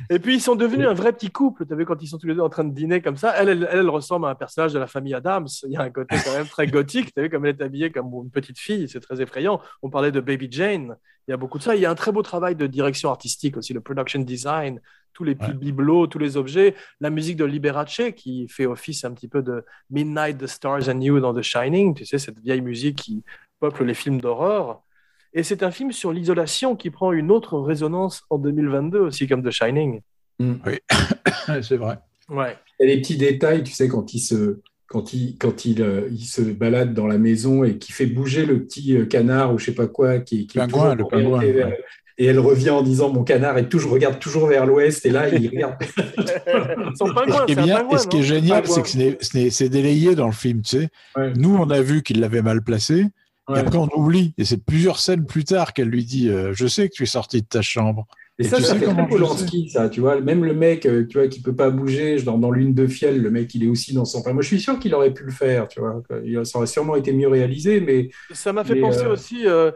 Et 0.10 0.20
puis 0.20 0.36
ils 0.36 0.42
sont 0.42 0.56
devenus 0.56 0.88
un 0.88 0.94
vrai 0.94 1.14
petit 1.14 1.30
couple. 1.32 1.66
Tu 1.66 1.74
as 1.74 1.76
vu 1.76 1.86
quand 1.86 2.02
ils 2.02 2.08
sont 2.08 2.18
tous 2.18 2.28
les 2.28 2.36
deux 2.36 2.42
en 2.42 2.50
train 2.50 2.64
de 2.64 2.74
dîner 2.74 3.02
comme 3.02 3.18
ça. 3.18 3.34
Elle, 3.38 3.50
elle, 3.50 3.70
elle, 3.72 3.90
ressemble 3.90 4.26
à 4.26 4.30
un 4.30 4.36
personnage 4.36 4.74
de 4.74 4.80
la 4.80 4.88
famille 4.88 5.14
Adams. 5.14 5.48
Il 5.64 5.72
y 5.72 5.78
a 5.78 5.82
un 5.82 5.90
côté 5.90 6.16
quand 6.24 6.34
même 6.34 6.48
très 6.48 6.68
gothique. 6.68 7.14
Tu 7.14 7.20
as 7.20 7.24
vu 7.24 7.30
comme 7.30 7.46
elle 7.46 7.56
est 7.58 7.64
habillée 7.64 7.92
comme 7.92 8.12
une 8.14 8.32
petite 8.32 8.60
fille. 8.60 8.88
C'est 8.90 9.00
très 9.00 9.22
effrayant. 9.22 9.62
On 9.82 9.90
parlait 9.90 10.12
de 10.12 10.20
Baby 10.20 10.48
Jane. 10.52 10.96
Il 11.28 11.32
y 11.32 11.34
a 11.34 11.38
beaucoup 11.38 11.58
de 11.58 11.64
ça. 11.64 11.76
Il 11.76 11.82
y 11.82 11.86
a 11.86 11.92
un 11.92 11.96
très 11.96 12.12
beau 12.12 12.22
travail 12.22 12.56
de 12.56 12.68
direction 12.68 13.10
artistique 13.10 13.56
aussi, 13.58 13.74
le 13.74 13.80
production 13.82 14.20
design, 14.20 14.82
tous 15.14 15.24
les 15.24 15.36
petits 15.36 15.52
Ouais. 15.52 15.58
bibelots, 15.58 16.08
tous 16.08 16.20
les 16.20 16.38
objets, 16.38 16.76
la 17.00 17.10
musique 17.10 17.38
de 17.38 17.46
Liberace 17.46 18.02
qui 18.16 18.48
fait 18.50 18.66
office 18.66 19.06
un 19.06 19.12
petit 19.12 19.28
peu 19.28 19.42
de 19.42 19.64
Midnight, 19.90 20.38
The 20.38 20.48
Stars 20.48 20.90
and 20.90 21.00
You 21.02 21.20
dans 21.20 21.34
The 21.34 21.42
Shining. 21.42 21.94
Tu 21.94 22.06
sais, 22.06 22.18
cette 22.18 22.40
vieille 22.40 22.62
musique 22.62 22.98
qui 22.98 23.24
peuple 23.60 23.86
les 23.86 23.94
films 23.94 24.20
d'horreur. 24.20 24.82
Et 25.34 25.44
c'est 25.44 25.64
un 25.64 25.72
film 25.72 25.92
sur 25.92 26.14
l'isolation 26.14 26.76
qui 26.76 26.90
prend 26.90 27.12
une 27.12 27.32
autre 27.32 27.58
résonance 27.60 28.24
en 28.30 28.38
2022 28.38 29.00
aussi, 29.00 29.28
comme 29.28 29.44
The 29.44 29.52
Shining. 29.52 30.02
c'est 31.62 31.78
vrai. 31.78 31.98
Ouais. 32.30 32.56
Il 32.80 32.88
y 32.90 32.92
a 32.92 32.96
des 32.96 33.02
petits 33.02 33.18
détails, 33.18 33.64
tu 33.64 33.72
sais, 33.74 33.88
quand 33.88 34.14
il 34.14 34.20
se, 34.20 34.60
quand 34.88 35.14
il, 35.14 35.38
quand 35.38 35.66
il, 35.66 35.82
euh, 35.82 36.08
il 36.12 36.24
se 36.26 36.42
balade 36.42 36.94
dans 36.94 37.08
la 37.08 37.18
maison 37.18 37.64
et 37.64 37.78
qui 37.78 37.92
fait 37.92 38.06
bouger 38.06 38.46
le 38.46 38.64
petit 38.64 38.96
euh, 38.96 39.06
canard 39.06 39.54
ou 39.54 39.60
je 39.60 39.66
sais 39.66 39.74
pas 39.76 39.88
quoi, 39.88 40.20
qui, 40.20 40.48
qui 40.48 40.58
est 40.58 40.62
Pingouin, 40.62 40.96
toujours 40.96 41.12
le 41.12 41.18
pingouin, 41.18 41.40
vers- 41.42 41.68
ouais. 41.68 41.80
Et 42.20 42.26
elle 42.26 42.38
revient 42.40 42.70
en 42.70 42.84
disant 42.84 43.12
Mon 43.12 43.24
canard 43.24 43.58
est 43.58 43.70
toujours, 43.70 43.92
regarde 43.94 44.20
toujours 44.20 44.46
vers 44.46 44.68
l'ouest. 44.68 45.04
Et 45.06 45.10
là, 45.10 45.30
il 45.30 45.50
regarde. 45.50 45.76
Son 46.96 47.08
Et 47.08 47.14
pingouin, 47.14 47.38
ce 47.40 47.46
qui 47.46 47.52
est 47.52 47.56
c'est 47.56 47.60
un 47.60 47.64
bien, 47.64 47.76
pingouin, 47.78 47.96
et 47.96 48.00
ce 48.00 48.08
qui 48.08 48.18
est 48.18 48.24
génial, 48.24 48.68
c'est 48.68 48.82
que 48.84 49.50
c'est 49.50 49.70
délayé 49.70 50.14
dans 50.14 50.28
le 50.28 50.32
film, 50.34 50.62
tu 50.62 50.78
sais. 50.78 50.90
Ouais. 51.18 51.34
Nous, 51.36 51.56
on 51.56 51.70
a 51.72 51.82
vu 51.82 52.04
qu'il 52.04 52.20
l'avait 52.20 52.44
mal 52.44 52.64
placé, 52.64 53.06
Ouais. 53.50 53.58
et 53.58 53.60
après 53.60 53.78
on 53.78 53.90
oublie. 53.96 54.34
Et 54.38 54.46
c'est 54.46 54.64
plusieurs 54.64 55.00
scènes 55.00 55.26
plus 55.26 55.44
tard 55.44 55.74
qu'elle 55.74 55.90
lui 55.90 56.06
dit 56.06 56.30
euh, 56.30 56.54
Je 56.54 56.68
sais 56.68 56.88
que 56.90 56.94
tu 56.94 57.04
es 57.04 57.08
sorti 57.08 57.42
de 57.42 57.48
ta 57.48 57.62
chambre. 57.62 58.08
Et 58.40 58.46
Et 58.46 58.48
ça, 58.48 58.58
tu 58.58 58.64
ça 58.64 58.76
fait 58.76 58.86
très 58.86 59.08
Polanski, 59.08 59.70
ça, 59.70 59.90
tu 59.90 60.00
vois. 60.02 60.20
Même 60.20 60.44
le 60.44 60.54
mec, 60.56 60.88
euh, 60.88 61.06
tu 61.08 61.20
vois, 61.20 61.28
qui 61.28 61.42
peut 61.42 61.56
pas 61.56 61.70
bouger, 61.70 62.20
dans, 62.24 62.40
dans 62.40 62.50
l'une 62.50 62.74
de 62.74 62.88
Fiel, 62.88 63.22
le 63.22 63.30
mec, 63.30 63.54
il 63.54 63.64
est 63.64 63.68
aussi 63.68 63.94
dans 63.94 64.06
son. 64.06 64.20
Enfin, 64.20 64.34
moi, 64.34 64.42
je 64.42 64.48
suis 64.48 64.60
sûr 64.60 64.80
qu'il 64.80 64.96
aurait 64.96 65.14
pu 65.14 65.24
le 65.24 65.32
faire, 65.32 65.68
tu 65.68 65.80
vois. 65.80 66.02
Ça 66.44 66.58
aurait 66.58 66.68
sûrement 66.68 66.96
été 66.96 67.14
mieux 67.14 67.28
réalisé, 67.28 67.80
mais 67.80 68.10
Ça 68.32 68.52
m'a 68.52 68.64
fait 68.64 68.76
Mais, 68.76 68.82
penser 68.82 69.06
euh, 69.06 69.14
aussi 69.14 69.46
euh, 69.46 69.72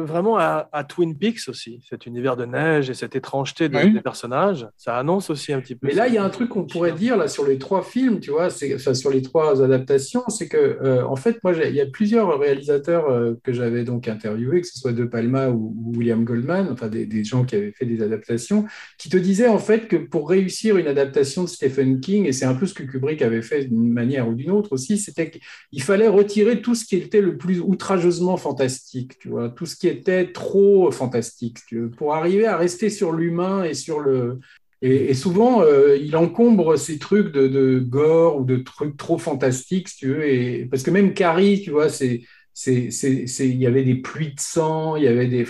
vraiment 0.00 0.36
à, 0.38 0.68
à 0.72 0.84
Twin 0.84 1.16
Peaks 1.16 1.48
aussi, 1.48 1.80
cet 1.88 2.06
univers 2.06 2.36
de 2.36 2.44
neige 2.44 2.90
et 2.90 2.94
cette 2.94 3.16
étrangeté 3.16 3.68
de- 3.68 3.76
Oui. 3.76 3.92
des 3.92 4.00
personnages. 4.00 4.66
Ça 4.76 4.96
annonce 4.96 5.30
aussi 5.30 5.52
un 5.52 5.60
petit 5.60 5.74
peu. 5.74 5.86
Mais 5.86 5.94
là, 5.94 6.08
il 6.08 6.14
y 6.14 6.18
a 6.18 6.24
un 6.24 6.30
truc 6.30 6.48
qu'on 6.50 6.64
pourrait 6.64 6.92
dire 6.92 7.16
là 7.16 7.28
sur 7.28 7.46
les 7.46 7.58
trois 7.58 7.82
films, 7.82 8.20
tu 8.20 8.30
vois, 8.30 8.48
enfin, 8.74 8.94
sur 8.94 9.10
les 9.10 9.22
trois 9.22 9.62
adaptations, 9.62 10.22
c'est 10.28 10.48
que 10.48 10.56
euh, 10.56 11.04
en 11.06 11.16
fait, 11.16 11.38
moi, 11.44 11.52
il 11.54 11.74
y 11.74 11.80
a 11.80 11.86
plusieurs 11.86 12.38
réalisateurs 12.38 13.08
euh, 13.10 13.34
que 13.42 13.52
j'avais 13.52 13.84
donc 13.84 14.08
interviewés, 14.08 14.60
que 14.60 14.66
ce 14.66 14.78
soit 14.78 14.92
De 14.92 15.04
Palma 15.04 15.48
ou, 15.50 15.74
ou 15.84 15.92
William 15.98 16.24
Goldman, 16.24 16.68
enfin 16.72 16.88
des, 16.88 17.06
des 17.06 17.24
gens 17.24 17.44
qui 17.44 17.56
avaient 17.56 17.72
fait 17.72 17.86
des 17.86 18.02
adaptations, 18.02 18.64
qui 18.98 19.08
te 19.08 19.16
disaient 19.16 19.48
en 19.48 19.58
fait 19.58 19.88
que 19.88 19.96
pour 19.96 20.28
réussir 20.28 20.76
une 20.76 20.86
adaptation 20.86 21.44
de 21.44 21.48
Stephen 21.48 22.00
King, 22.00 22.26
et 22.26 22.32
c'est 22.32 22.44
un 22.46 22.54
peu 22.54 22.66
ce 22.66 22.74
que 22.74 22.82
Kubrick 22.82 23.22
avait 23.22 23.42
fait 23.42 23.64
d'une 23.64 23.92
manière 23.92 24.28
ou 24.28 24.34
d'une 24.34 24.50
autre 24.50 24.72
aussi, 24.72 24.98
c'était 24.98 25.30
qu'il 25.30 25.82
fallait 25.82 26.08
retirer 26.08 26.60
tout 26.62 26.74
ce 26.74 26.84
qui 26.84 26.96
était 26.96 27.20
le 27.20 27.36
plus 27.36 27.60
outrageusement 27.60 28.36
fantastique, 28.36 29.18
tu 29.18 29.28
vois, 29.28 29.48
tout 29.48 29.66
ce 29.66 29.76
qui 29.76 29.83
était 29.88 30.32
trop 30.32 30.90
fantastique, 30.90 31.58
si 31.58 31.66
tu 31.66 31.80
veux, 31.80 31.90
pour 31.90 32.14
arriver 32.14 32.46
à 32.46 32.56
rester 32.56 32.90
sur 32.90 33.12
l'humain 33.12 33.64
et 33.64 33.74
sur 33.74 34.00
le 34.00 34.40
et, 34.84 35.10
et 35.10 35.14
souvent, 35.14 35.62
euh, 35.62 35.96
il 35.96 36.14
encombre 36.14 36.76
ces 36.76 36.98
trucs 36.98 37.32
de, 37.32 37.48
de 37.48 37.78
gore 37.78 38.38
ou 38.38 38.44
de 38.44 38.56
trucs 38.56 38.98
trop 38.98 39.16
fantastiques, 39.16 39.88
si 39.88 39.96
tu 39.96 40.08
veux. 40.08 40.28
Et, 40.28 40.66
parce 40.66 40.82
que 40.82 40.90
même 40.90 41.14
Carrie, 41.14 41.62
tu 41.62 41.70
vois, 41.70 41.88
c'est, 41.88 42.20
il 42.66 43.56
y 43.56 43.66
avait 43.66 43.82
des 43.82 43.94
pluies 43.94 44.34
de 44.34 44.40
sang, 44.40 44.96
il 44.96 45.04
y 45.04 45.08
avait 45.08 45.26
des. 45.26 45.46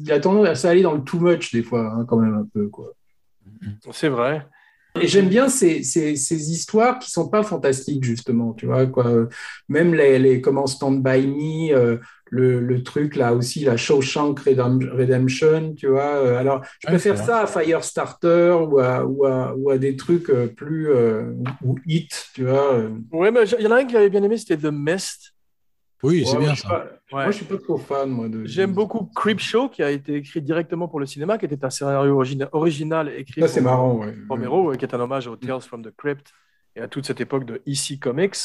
il 0.00 0.12
a 0.12 0.18
tendance 0.18 0.64
à 0.64 0.70
aller 0.70 0.80
dans 0.80 0.94
le 0.94 1.04
too 1.04 1.20
much 1.20 1.52
des 1.52 1.62
fois, 1.62 1.92
hein, 1.92 2.06
quand 2.08 2.16
même 2.16 2.32
un 2.32 2.46
peu, 2.54 2.68
quoi. 2.68 2.94
C'est 3.92 4.08
vrai. 4.08 4.46
Et 4.98 5.06
j'aime 5.06 5.28
bien 5.28 5.50
ces, 5.50 5.82
ces, 5.82 6.16
ces 6.16 6.50
histoires 6.50 6.98
qui 6.98 7.10
sont 7.10 7.28
pas 7.28 7.42
fantastiques, 7.42 8.02
justement, 8.02 8.54
tu 8.54 8.64
vois, 8.64 8.86
quoi. 8.86 9.28
Même 9.68 9.94
les, 9.94 10.18
les 10.18 10.40
comment 10.40 10.66
Stand 10.66 11.02
By 11.02 11.26
Me, 11.26 11.74
euh, 11.76 11.98
le, 12.30 12.60
le 12.60 12.82
truc 12.82 13.16
là 13.16 13.34
aussi, 13.34 13.64
la 13.64 13.76
Shawshank 13.76 14.40
Redem- 14.40 14.88
Redemption, 14.90 15.74
tu 15.74 15.88
vois. 15.88 16.16
Euh, 16.16 16.38
Alors, 16.38 16.62
je 16.78 16.86
Ouais, 16.88 16.94
préfère 16.94 17.18
ça 17.18 17.40
à 17.42 17.46
Firestarter 17.46 18.56
ou 18.68 18.78
à, 18.78 19.04
ou 19.04 19.26
à, 19.26 19.54
ou 19.56 19.70
à 19.70 19.78
des 19.78 19.96
trucs 19.96 20.30
euh, 20.30 20.46
plus. 20.46 20.88
euh, 20.90 21.32
ou 21.64 21.76
Hit, 21.86 22.28
tu 22.34 22.44
vois. 22.46 22.80
Ouais, 23.12 23.30
mais 23.30 23.42
il 23.44 23.64
y 23.64 23.66
en 23.66 23.72
a 23.72 23.76
un 23.80 23.84
que 23.84 23.92
j'avais 23.92 24.10
bien 24.10 24.22
aimé, 24.22 24.36
c'était 24.36 24.56
The 24.56 24.72
Mist. 24.72 25.32
Oui, 26.02 26.20
Ouais, 26.20 26.24
c'est 26.24 26.38
bien 26.38 26.54
ça. 26.54 26.68
pas- 26.68 26.86
Ouais. 27.12 27.24
Moi, 27.24 27.30
je 27.32 27.36
suis 27.38 27.44
pas 27.44 27.58
trop 27.58 27.76
fan, 27.76 28.08
moi. 28.08 28.28
De... 28.28 28.44
J'aime 28.46 28.72
beaucoup 28.72 29.10
Creepshow, 29.16 29.68
qui 29.68 29.82
a 29.82 29.90
été 29.90 30.14
écrit 30.14 30.40
directement 30.40 30.86
pour 30.86 31.00
le 31.00 31.06
cinéma, 31.06 31.36
qui 31.38 31.44
était 31.46 31.64
un 31.64 31.68
scénario 31.70 32.14
origina- 32.22 32.48
original 32.52 33.12
écrit 33.18 33.40
Ça, 33.40 33.48
c'est 33.48 33.62
par 33.62 33.72
marrant, 33.72 33.94
ouais. 33.98 34.14
Romero, 34.28 34.72
qui 34.76 34.84
est 34.84 34.94
un 34.94 35.00
hommage 35.00 35.26
aux 35.26 35.34
Tales 35.36 35.60
from 35.60 35.84
the 35.84 35.90
Crypt 35.96 36.30
et 36.76 36.80
à 36.80 36.86
toute 36.88 37.04
cette 37.06 37.20
époque 37.20 37.44
de 37.44 37.60
EC 37.66 37.98
Comics. 38.00 38.36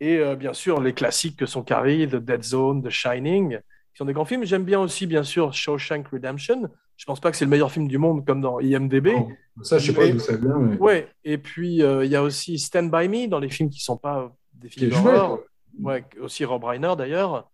Et 0.00 0.18
euh, 0.18 0.36
bien 0.36 0.52
sûr, 0.52 0.80
les 0.80 0.92
classiques 0.92 1.36
que 1.36 1.46
sont 1.46 1.62
Carrie, 1.62 2.08
The 2.08 2.16
Dead 2.16 2.42
Zone, 2.42 2.82
The 2.82 2.90
Shining, 2.90 3.58
qui 3.58 3.96
sont 3.98 4.04
des 4.04 4.12
grands 4.12 4.24
films. 4.24 4.44
J'aime 4.44 4.64
bien 4.64 4.80
aussi, 4.80 5.06
bien 5.06 5.22
sûr, 5.22 5.52
Shawshank 5.52 6.08
Redemption. 6.08 6.68
Je 6.96 7.04
pense 7.06 7.20
pas 7.20 7.30
que 7.30 7.36
c'est 7.36 7.44
le 7.44 7.50
meilleur 7.50 7.72
film 7.72 7.88
du 7.88 7.98
monde 7.98 8.24
comme 8.24 8.40
dans 8.40 8.60
IMDb. 8.60 9.08
Non, 9.08 9.28
ça, 9.62 9.78
je 9.78 9.86
sais 9.86 9.94
pas 9.94 10.08
d'où 10.08 10.18
ça 10.18 10.36
vient, 10.36 10.58
mais. 10.58 10.76
Ouais, 10.78 11.08
et 11.24 11.38
puis 11.38 11.82
euh, 11.82 12.04
il 12.04 12.10
y 12.10 12.16
a 12.16 12.22
aussi 12.22 12.58
Stand 12.58 12.90
By 12.90 13.08
Me 13.08 13.28
dans 13.28 13.40
les 13.40 13.48
films 13.48 13.70
qui 13.70 13.80
sont 13.80 13.96
pas 13.96 14.32
des 14.54 14.68
films 14.68 14.90
d'horreur. 14.90 15.40
Ouais, 15.80 16.04
aussi 16.20 16.44
Rob 16.44 16.62
Reiner 16.64 16.94
d'ailleurs. 16.96 17.50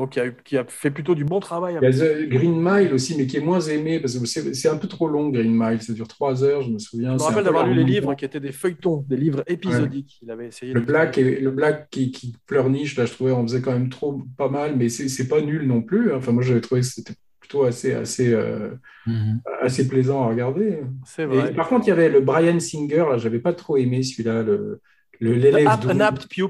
Donc 0.00 0.10
qui 0.10 0.20
a, 0.20 0.26
eu- 0.26 0.34
qui 0.44 0.56
a 0.56 0.64
fait 0.66 0.90
plutôt 0.90 1.14
du 1.14 1.24
bon 1.24 1.38
travail. 1.40 1.74
Il 1.80 1.82
y 1.82 1.86
a 1.86 1.88
avec- 1.88 2.26
The 2.26 2.28
Green 2.30 2.60
Mile 2.60 2.92
aussi, 2.94 3.16
mais 3.16 3.26
qui 3.26 3.36
est 3.36 3.40
moins 3.40 3.60
aimé 3.60 4.00
parce 4.00 4.18
que 4.18 4.26
c'est 4.26 4.68
un 4.68 4.76
peu 4.76 4.88
trop 4.88 5.08
long, 5.08 5.28
Green 5.28 5.54
Mile. 5.56 5.80
Ça 5.82 5.92
dure 5.92 6.08
trois 6.08 6.42
heures, 6.42 6.62
je 6.62 6.70
me 6.70 6.78
souviens. 6.78 7.10
Je 7.16 7.22
me 7.22 7.28
rappelle 7.28 7.44
d'avoir 7.44 7.66
lu 7.66 7.74
les 7.74 7.84
livres 7.84 8.14
qui 8.14 8.24
étaient 8.24 8.40
des 8.40 8.52
feuilletons, 8.52 9.04
des 9.08 9.16
livres 9.16 9.42
épisodiques. 9.46 10.18
Il 10.22 10.30
avait 10.30 10.48
essayé. 10.48 10.72
Le 10.72 10.80
de- 10.80 10.86
black, 10.86 11.16
et, 11.18 11.38
le 11.40 11.50
black 11.50 11.88
qui, 11.90 12.10
qui 12.10 12.34
pleurniche, 12.46 12.96
là, 12.96 13.04
je 13.06 13.12
trouvais, 13.12 13.32
on 13.32 13.42
faisait 13.46 13.60
quand 13.60 13.72
même 13.72 13.88
trop 13.90 14.22
pas 14.36 14.48
mal, 14.48 14.74
mais 14.76 14.88
c'est 14.88 15.28
pas 15.28 15.40
nul 15.40 15.66
non 15.66 15.82
plus. 15.82 16.12
hein. 16.12 16.16
Enfin, 16.16 16.32
moi, 16.32 16.42
j'avais 16.42 16.60
trouvé 16.60 16.80
que 16.80 16.86
c'était 16.88 17.14
plutôt 17.38 17.64
assez, 17.64 17.92
assez, 17.94 18.32
euh, 18.32 18.70
Mhm. 19.06 19.40
assez 19.62 19.88
plaisant 19.88 20.22
à 20.22 20.28
regarder. 20.28 20.80
C'est 21.04 21.22
Et 21.22 21.26
vrai. 21.26 21.54
par 21.54 21.68
contre, 21.68 21.86
il 21.86 21.90
y 21.90 21.92
avait 21.92 22.08
le 22.08 22.20
Brian 22.20 22.58
Singer, 22.60 23.04
là, 23.10 23.18
j'avais 23.18 23.38
pas 23.40 23.52
trop 23.52 23.76
aimé 23.76 24.02
celui-là, 24.02 24.42
le 24.42 24.80
le- 25.22 25.34
l'élève 25.34 25.66
an 25.68 26.00
apt 26.00 26.28
pupil. 26.28 26.48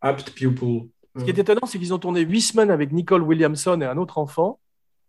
Apt 0.00 0.30
pupil. 0.30 0.88
Ce 1.16 1.24
qui 1.24 1.30
est 1.30 1.38
étonnant, 1.38 1.66
c'est 1.66 1.78
qu'ils 1.78 1.92
ont 1.92 1.98
tourné 1.98 2.20
huit 2.22 2.40
semaines 2.40 2.70
avec 2.70 2.90
Nicole 2.92 3.22
Williamson 3.22 3.80
et 3.80 3.84
un 3.84 3.98
autre 3.98 4.18
enfant. 4.18 4.58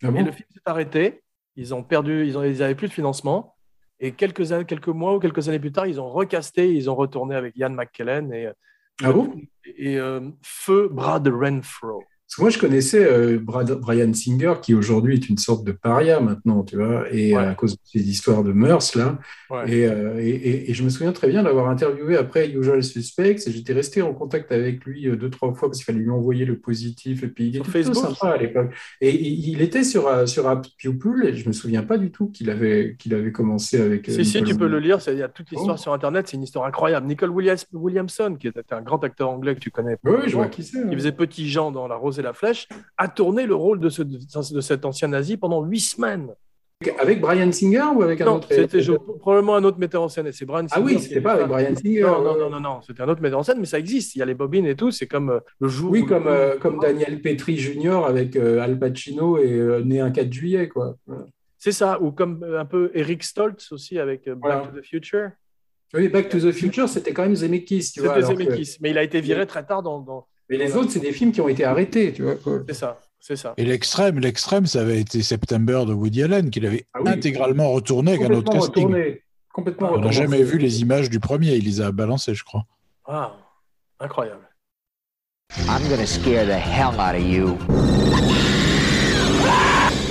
Ah 0.03 0.07
Et 0.09 0.23
le 0.23 0.31
film 0.31 0.47
s'est 0.53 0.59
arrêté. 0.65 1.23
Ils 1.55 1.73
ont 1.73 1.83
perdu, 1.83 2.25
ils, 2.27 2.37
ont, 2.37 2.43
ils 2.43 2.61
avaient 2.61 2.75
plus 2.75 2.87
de 2.89 2.93
financement. 2.93 3.55
Et 3.99 4.11
quelques, 4.11 4.51
années- 4.51 4.65
quelques 4.65 4.89
mois 4.89 5.15
ou 5.15 5.19
quelques 5.19 5.47
années 5.47 5.59
plus 5.59 5.71
tard, 5.71 5.87
ils 5.87 6.01
ont 6.01 6.09
recasté, 6.09 6.73
ils 6.73 6.89
ont 6.89 6.95
retourné 6.95 7.35
avec 7.35 7.55
Ian 7.55 7.69
McKellen 7.69 8.33
et, 8.33 8.49
Ah 9.01 9.13
bon 9.13 9.33
et 9.77 9.97
euh, 9.97 10.29
Feu 10.41 10.89
Brad 10.91 11.25
Renfro. 11.27 12.03
Parce 12.33 12.37
que 12.37 12.41
moi, 12.41 12.49
je 12.49 12.57
connaissais 12.57 13.05
euh, 13.05 13.37
Brad- 13.37 13.79
Brian 13.79 14.11
Singer, 14.11 14.53
qui 14.59 14.73
aujourd'hui 14.73 15.13
est 15.13 15.29
une 15.29 15.37
sorte 15.37 15.63
de 15.63 15.71
paria 15.71 16.19
maintenant, 16.19 16.63
tu 16.63 16.77
vois, 16.77 17.05
et 17.13 17.35
Ouais. 17.35 17.43
à 17.43 17.53
cause 17.53 17.73
de 17.73 17.79
ces 17.85 17.99
histoires 18.09 18.43
de 18.43 18.51
mœurs, 18.51 18.95
là. 18.95 19.19
Ouais. 19.51 19.71
Et, 19.71 19.85
euh, 19.85 20.17
et, 20.19 20.29
et- 20.29 20.71
et 20.71 20.73
je 20.73 20.83
me 20.83 20.89
souviens 20.89 21.11
très 21.11 21.27
bien 21.27 21.43
d'avoir 21.43 21.69
interviewé 21.69 22.17
après 22.17 22.49
Usual 22.49 22.81
Suspects, 22.83 23.45
et 23.45 23.51
j'étais 23.51 23.73
resté 23.73 24.01
en 24.01 24.15
contact 24.15 24.51
avec 24.51 24.83
lui 24.83 25.07
euh, 25.07 25.15
deux, 25.15 25.29
trois 25.29 25.53
fois, 25.53 25.67
parce 25.69 25.77
qu'il 25.77 25.85
fallait 25.85 25.99
lui 26.03 26.09
envoyer 26.09 26.45
le 26.45 26.57
positif, 26.57 27.21
et 27.21 27.27
puis 27.27 27.49
il 27.49 27.57
était 27.57 27.69
Facebook 27.69 28.03
sympa 28.17 28.29
à 28.33 28.37
l'époque. 28.37 28.71
Et 28.99 29.13
il 29.13 29.49
il 29.49 29.61
était 29.61 29.83
sur, 29.83 30.07
euh, 30.07 30.25
sur 30.25 30.47
Apt 30.47 30.71
Pupil, 30.79 31.25
et 31.25 31.35
je 31.35 31.47
me 31.47 31.53
souviens 31.53 31.83
pas 31.83 31.99
du 31.99 32.09
tout 32.09 32.29
qu'il 32.29 32.49
avait, 32.49 32.95
qu'il 32.97 33.13
avait 33.13 33.31
commencé 33.31 33.79
avec. 33.79 34.09
euh, 34.09 34.11
Si, 34.11 34.25
si, 34.25 34.41
tu 34.43 34.55
peux 34.55 34.67
le 34.67 34.79
lire. 34.79 34.97
Il 35.07 35.17
y 35.19 35.21
a 35.21 35.27
toute 35.29 35.51
l'histoire 35.51 35.75
Oh. 35.77 35.81
sur 35.81 35.93
Internet. 35.93 36.27
C'est 36.29 36.37
une 36.37 36.43
histoire 36.43 36.65
incroyable. 36.65 37.05
Nicole 37.05 37.29
Williams- 37.29 37.67
Williamson, 37.73 38.37
qui 38.39 38.47
était 38.47 38.61
un 38.73 38.81
grand 38.81 39.03
acteur 39.03 39.29
anglais 39.29 39.53
que 39.53 39.59
tu 39.59 39.69
connais, 39.69 39.97
Oui, 40.03 40.13
je 40.25 40.33
vois 40.35 40.47
qui 40.47 40.63
c'est. 40.63 40.79
hein. 40.79 40.87
qui 40.89 40.95
faisait 40.95 41.11
Petit 41.11 41.47
Jean 41.47 41.71
dans 41.71 41.87
La 41.87 41.95
Rose 41.95 42.22
la 42.23 42.33
Flèche, 42.33 42.67
a 42.97 43.07
tourné 43.07 43.45
le 43.45 43.55
rôle 43.55 43.79
de, 43.79 43.89
ce, 43.89 44.01
de 44.03 44.61
cet 44.61 44.85
ancien 44.85 45.07
nazi 45.09 45.37
pendant 45.37 45.63
huit 45.63 45.79
semaines. 45.81 46.33
Avec 46.99 47.21
Brian 47.21 47.49
Singer 47.53 47.85
ou 47.95 48.01
avec 48.01 48.19
un 48.19 48.25
Non, 48.25 48.35
autre 48.37 48.47
c'était 48.51 48.81
je- 48.81 48.91
probablement 48.91 49.55
un 49.55 49.63
autre 49.63 49.77
metteur 49.79 50.01
en 50.01 50.09
scène. 50.09 50.27
Et 50.27 50.33
c'est 50.33 50.43
Brian 50.45 50.65
Ah 50.71 50.81
oui, 50.81 50.93
Singer 50.95 51.03
c'était 51.07 51.21
pas 51.21 51.33
avec. 51.33 51.47
Brian 51.47 51.73
Singer. 51.75 52.01
Non, 52.01 52.21
non, 52.21 52.37
non, 52.37 52.49
non, 52.49 52.59
non, 52.59 52.81
c'était 52.81 53.01
un 53.01 53.07
autre 53.07 53.21
metteur 53.21 53.39
en 53.39 53.43
scène, 53.43 53.59
mais 53.59 53.65
ça 53.65 53.79
existe. 53.79 54.15
Il 54.15 54.19
y 54.19 54.21
a 54.21 54.25
les 54.25 54.33
bobines 54.33 54.65
et 54.65 54.75
tout. 54.75 54.91
C'est 54.91 55.07
comme 55.07 55.29
euh, 55.29 55.39
le 55.61 55.69
jour. 55.69 55.91
Oui, 55.91 56.05
comme, 56.05 56.27
euh, 56.27 56.57
comme 56.57 56.79
Daniel 56.79 57.21
Petri 57.21 57.55
Jr. 57.57 58.03
avec 58.05 58.35
euh, 58.35 58.59
Al 58.59 58.77
Pacino 58.79 59.37
et 59.37 59.53
euh, 59.53 59.81
né 59.81 60.01
un 60.01 60.11
4 60.11 60.33
juillet, 60.33 60.67
quoi. 60.67 60.97
Voilà. 61.07 61.25
C'est 61.57 61.71
ça, 61.71 62.01
ou 62.01 62.11
comme 62.11 62.43
un 62.43 62.65
peu 62.65 62.91
Eric 62.93 63.23
Stoltz 63.23 63.71
aussi 63.71 63.97
avec 63.97 64.25
Back 64.25 64.37
Voilà. 64.41 64.59
to 64.67 64.77
the 64.81 64.83
Future. 64.83 65.29
Oui, 65.93 66.09
Back 66.09 66.27
to 66.27 66.39
the 66.39 66.51
Future, 66.51 66.89
c'était 66.89 67.13
quand 67.13 67.21
même 67.23 67.35
Zemeckis. 67.35 67.83
C'était 67.83 68.09
que- 68.09 68.21
Zemeckis, 68.21 68.77
mais 68.81 68.89
il 68.89 68.97
a 68.97 69.03
été 69.03 69.21
viré 69.21 69.45
très 69.47 69.63
tard 69.65 69.83
dans. 69.83 69.99
dans- 70.01 70.27
Mais 70.49 70.57
les 70.57 70.75
autres, 70.75 70.91
c'est 70.91 70.99
des 70.99 71.13
films 71.13 71.31
qui 71.31 71.41
ont 71.41 71.47
été 71.47 71.63
arrêtés, 71.63 72.13
tu 72.13 72.23
vois. 72.23 72.35
C'est 72.67 72.73
ça, 72.73 72.99
c'est 73.19 73.35
ça. 73.35 73.53
Et 73.57 73.63
l'extrême, 73.65 74.19
l'extrême, 74.19 74.65
ça 74.65 74.81
avait 74.81 74.99
été 74.99 75.21
September 75.21 75.83
de 75.87 75.93
Woody 75.93 76.23
Allen, 76.23 76.49
qu'il 76.49 76.65
avait 76.65 76.85
Ah 76.93 76.99
oui. 77.01 77.09
intégralement 77.11 77.71
retourné 77.71 78.11
avec 78.13 78.23
un 78.23 78.33
autre 78.33 78.51
Complètement 78.51 78.59
casting. 78.61 78.83
retourné. 78.87 79.23
Complètement 79.53 79.91
On 79.93 79.99
n'a 79.99 80.11
jamais 80.11 80.41
vu 80.43 80.57
les 80.57 80.81
images 80.81 81.09
du 81.09 81.19
premier, 81.19 81.55
il 81.55 81.65
les 81.65 81.79
a 81.81 81.91
balancées, 81.91 82.33
je 82.33 82.43
crois. 82.43 82.63
Ah, 83.05 83.35
incroyable. 83.99 84.47
I'm 85.67 85.87
gonna 85.89 86.07
scare 86.07 86.45
the 86.47 86.57
hell 86.59 86.99
out 86.99 87.15
of 87.15 87.21
you. 87.21 87.57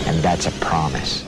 And 0.08 0.20
that's 0.22 0.46
a 0.46 0.50
promise. 0.60 1.24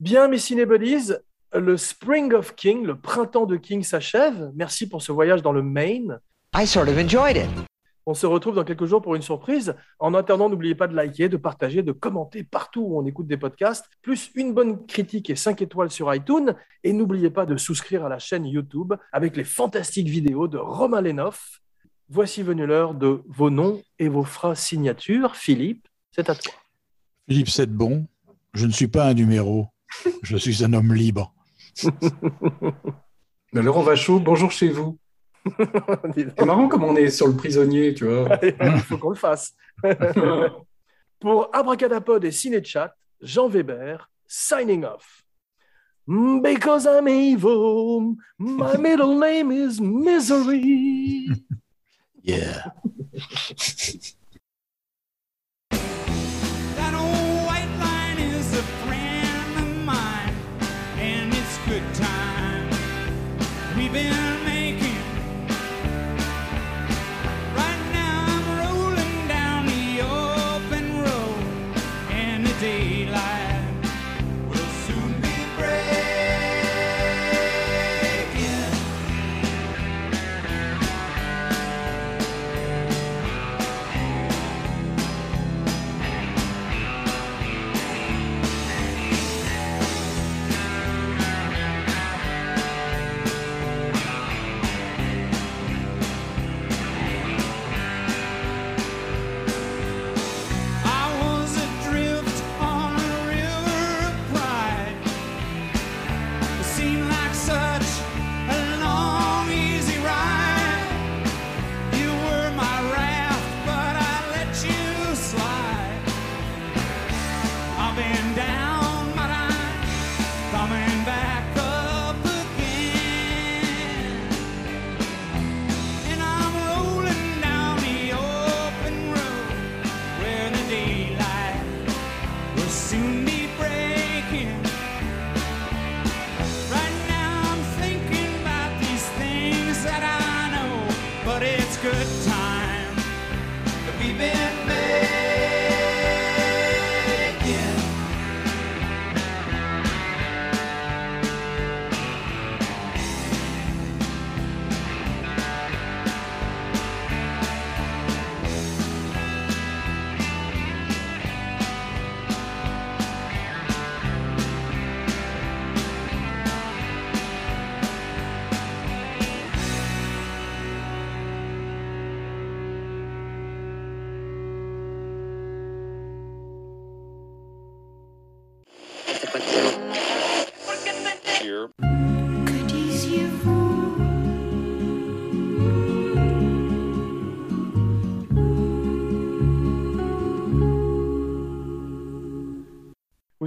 Bien, 0.00 0.28
mes 0.28 0.38
cinébodies, 0.38 1.12
le 1.52 1.76
Spring 1.76 2.32
of 2.34 2.54
King, 2.56 2.84
le 2.84 2.96
printemps 2.98 3.46
de 3.46 3.56
King 3.56 3.82
s'achève. 3.82 4.50
Merci 4.54 4.88
pour 4.88 5.02
ce 5.02 5.12
voyage 5.12 5.42
dans 5.42 5.52
le 5.52 5.62
Maine. 5.62 6.18
I 6.56 6.66
sort 6.66 6.88
of 6.88 6.98
enjoyed 6.98 7.36
it. 7.36 7.48
On 8.10 8.14
se 8.14 8.24
retrouve 8.24 8.54
dans 8.54 8.64
quelques 8.64 8.86
jours 8.86 9.02
pour 9.02 9.16
une 9.16 9.22
surprise. 9.22 9.74
En 9.98 10.14
attendant, 10.14 10.48
n'oubliez 10.48 10.74
pas 10.74 10.88
de 10.88 10.96
liker, 10.96 11.28
de 11.28 11.36
partager, 11.36 11.82
de 11.82 11.92
commenter 11.92 12.42
partout 12.42 12.80
où 12.80 12.98
on 12.98 13.04
écoute 13.04 13.26
des 13.26 13.36
podcasts, 13.36 13.84
plus 14.00 14.30
une 14.34 14.54
bonne 14.54 14.86
critique 14.86 15.28
et 15.28 15.36
5 15.36 15.60
étoiles 15.60 15.90
sur 15.90 16.14
iTunes. 16.14 16.54
Et 16.84 16.94
n'oubliez 16.94 17.28
pas 17.28 17.44
de 17.44 17.58
souscrire 17.58 18.06
à 18.06 18.08
la 18.08 18.18
chaîne 18.18 18.46
YouTube 18.46 18.94
avec 19.12 19.36
les 19.36 19.44
fantastiques 19.44 20.08
vidéos 20.08 20.48
de 20.48 20.56
Romain 20.56 21.02
Lenoff. 21.02 21.60
Voici 22.08 22.42
venu 22.42 22.64
l'heure 22.64 22.94
de 22.94 23.20
vos 23.28 23.50
noms 23.50 23.82
et 23.98 24.08
vos 24.08 24.24
phrases 24.24 24.60
signatures. 24.60 25.36
Philippe, 25.36 25.86
c'est 26.10 26.30
à 26.30 26.34
toi. 26.34 26.54
Philippe 27.28 27.50
bon. 27.68 28.06
je 28.54 28.64
ne 28.64 28.72
suis 28.72 28.88
pas 28.88 29.04
un 29.04 29.12
numéro. 29.12 29.66
Je 30.22 30.38
suis 30.38 30.64
un 30.64 30.72
homme 30.72 30.94
libre. 30.94 31.34
Laurent 33.52 33.82
Vachaud, 33.82 34.18
bonjour 34.18 34.50
chez 34.50 34.70
vous. 34.70 34.98
C'est 36.14 36.44
marrant 36.44 36.68
comme 36.68 36.84
on 36.84 36.96
est 36.96 37.10
sur 37.10 37.28
le 37.28 37.36
prisonnier, 37.36 37.94
tu 37.94 38.06
vois. 38.06 38.38
Il 38.42 38.80
faut 38.80 38.98
qu'on 38.98 39.10
le 39.10 39.16
fasse. 39.16 39.54
Pour 41.20 41.50
Abracadapod 41.52 42.24
et 42.24 42.30
Cinechat, 42.30 42.94
Jean 43.20 43.48
Weber, 43.48 44.08
signing 44.26 44.84
off. 44.84 45.24
Because 46.06 46.86
I'm 46.86 47.06
evil, 47.06 48.16
my 48.38 48.76
middle 48.78 49.18
name 49.18 49.50
is 49.52 49.80
Misery. 49.80 51.28
Yeah. 52.20 52.62
That 55.70 56.94
old 56.94 57.46
white 57.46 57.74
line 57.80 58.18
is 58.18 58.52
a 58.52 58.62
friend 58.84 59.58
of 59.58 59.84
mine, 59.86 60.34
and 60.98 61.32
it's 61.32 61.58
good 61.66 61.94
time. 61.94 62.68
We've 63.78 63.92
been 63.94 64.27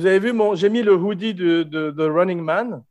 Vous 0.02 0.08
avez 0.08 0.18
vu, 0.18 0.34
mon... 0.34 0.56
j'ai 0.56 0.70
mis 0.70 0.82
le 0.82 0.96
hoodie 0.96 1.36
de, 1.36 1.62
de, 1.62 1.92
de 1.92 2.04
Running 2.04 2.42
Man. 2.42 2.84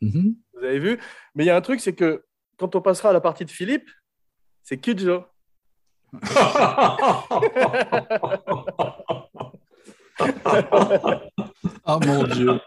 Mhm. 0.00 0.36
Vous 0.52 0.64
avez 0.64 0.78
vu 0.78 1.00
Mais 1.34 1.42
il 1.42 1.48
y 1.48 1.50
a 1.50 1.56
un 1.56 1.60
truc, 1.60 1.80
c'est 1.80 1.94
que 1.94 2.24
quand 2.58 2.76
on 2.76 2.80
passera 2.80 3.10
à 3.10 3.12
la 3.12 3.20
partie 3.20 3.44
de 3.44 3.50
Philippe, 3.50 3.90
c'est 4.62 4.78
Kidjo. 4.78 5.24
Ah 11.84 11.98
mon 12.06 12.22
Dieu. 12.22 12.60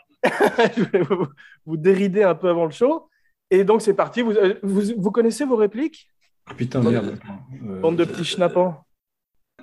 Je 0.75 0.83
vais 0.83 1.01
vous, 1.01 1.27
vous 1.65 1.77
dérider 1.77 2.23
un 2.23 2.35
peu 2.35 2.49
avant 2.49 2.65
le 2.65 2.71
show. 2.71 3.07
Et 3.49 3.63
donc, 3.63 3.81
c'est 3.81 3.93
parti. 3.93 4.21
Vous, 4.21 4.33
euh, 4.33 4.59
vous, 4.63 4.81
vous 4.97 5.11
connaissez 5.11 5.45
vos 5.45 5.55
répliques? 5.55 6.09
Putain, 6.57 6.81
merde. 6.81 7.17
Euh, 7.65 7.79
Bande 7.79 7.95
de 7.95 8.03
petits 8.03 8.25
schnappants. 8.25 8.85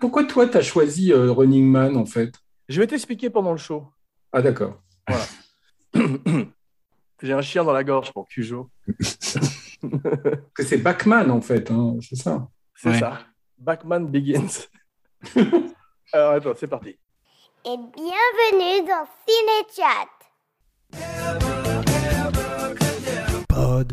Pourquoi 0.01 0.25
toi, 0.25 0.47
t'as 0.47 0.63
choisi 0.63 1.13
euh, 1.13 1.31
Running 1.31 1.67
Man, 1.67 1.97
en 1.97 2.07
fait? 2.07 2.33
Je 2.71 2.81
vais 2.81 2.87
t'expliquer 2.87 3.29
pendant 3.29 3.53
le 3.53 3.59
show. 3.59 3.87
Ah, 4.37 4.43
d'accord. 4.43 4.83
J'ai 7.23 7.33
un 7.33 7.41
chien 7.41 7.63
dans 7.63 7.73
la 7.73 7.85
gorge 7.85 8.13
pour 8.13 8.27
Cujo. 8.27 8.69
c'est 10.59 10.79
Bachman, 10.79 11.31
en 11.31 11.41
fait, 11.41 11.71
hein, 11.71 11.95
c'est 12.01 12.17
ça. 12.17 12.49
C'est 12.75 12.99
ça. 12.99 13.21
Bachman 13.57 14.09
Begins. 14.09 14.67
Alors, 16.13 16.33
attends, 16.33 16.55
c'est 16.57 16.67
parti. 16.67 16.99
Et 17.65 17.77
bienvenue 17.77 18.89
dans 18.89 19.07
Cinéchat. 19.25 20.11
Pod. 23.49 23.93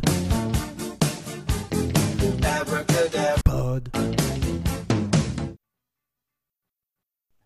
Pod. 3.45 4.11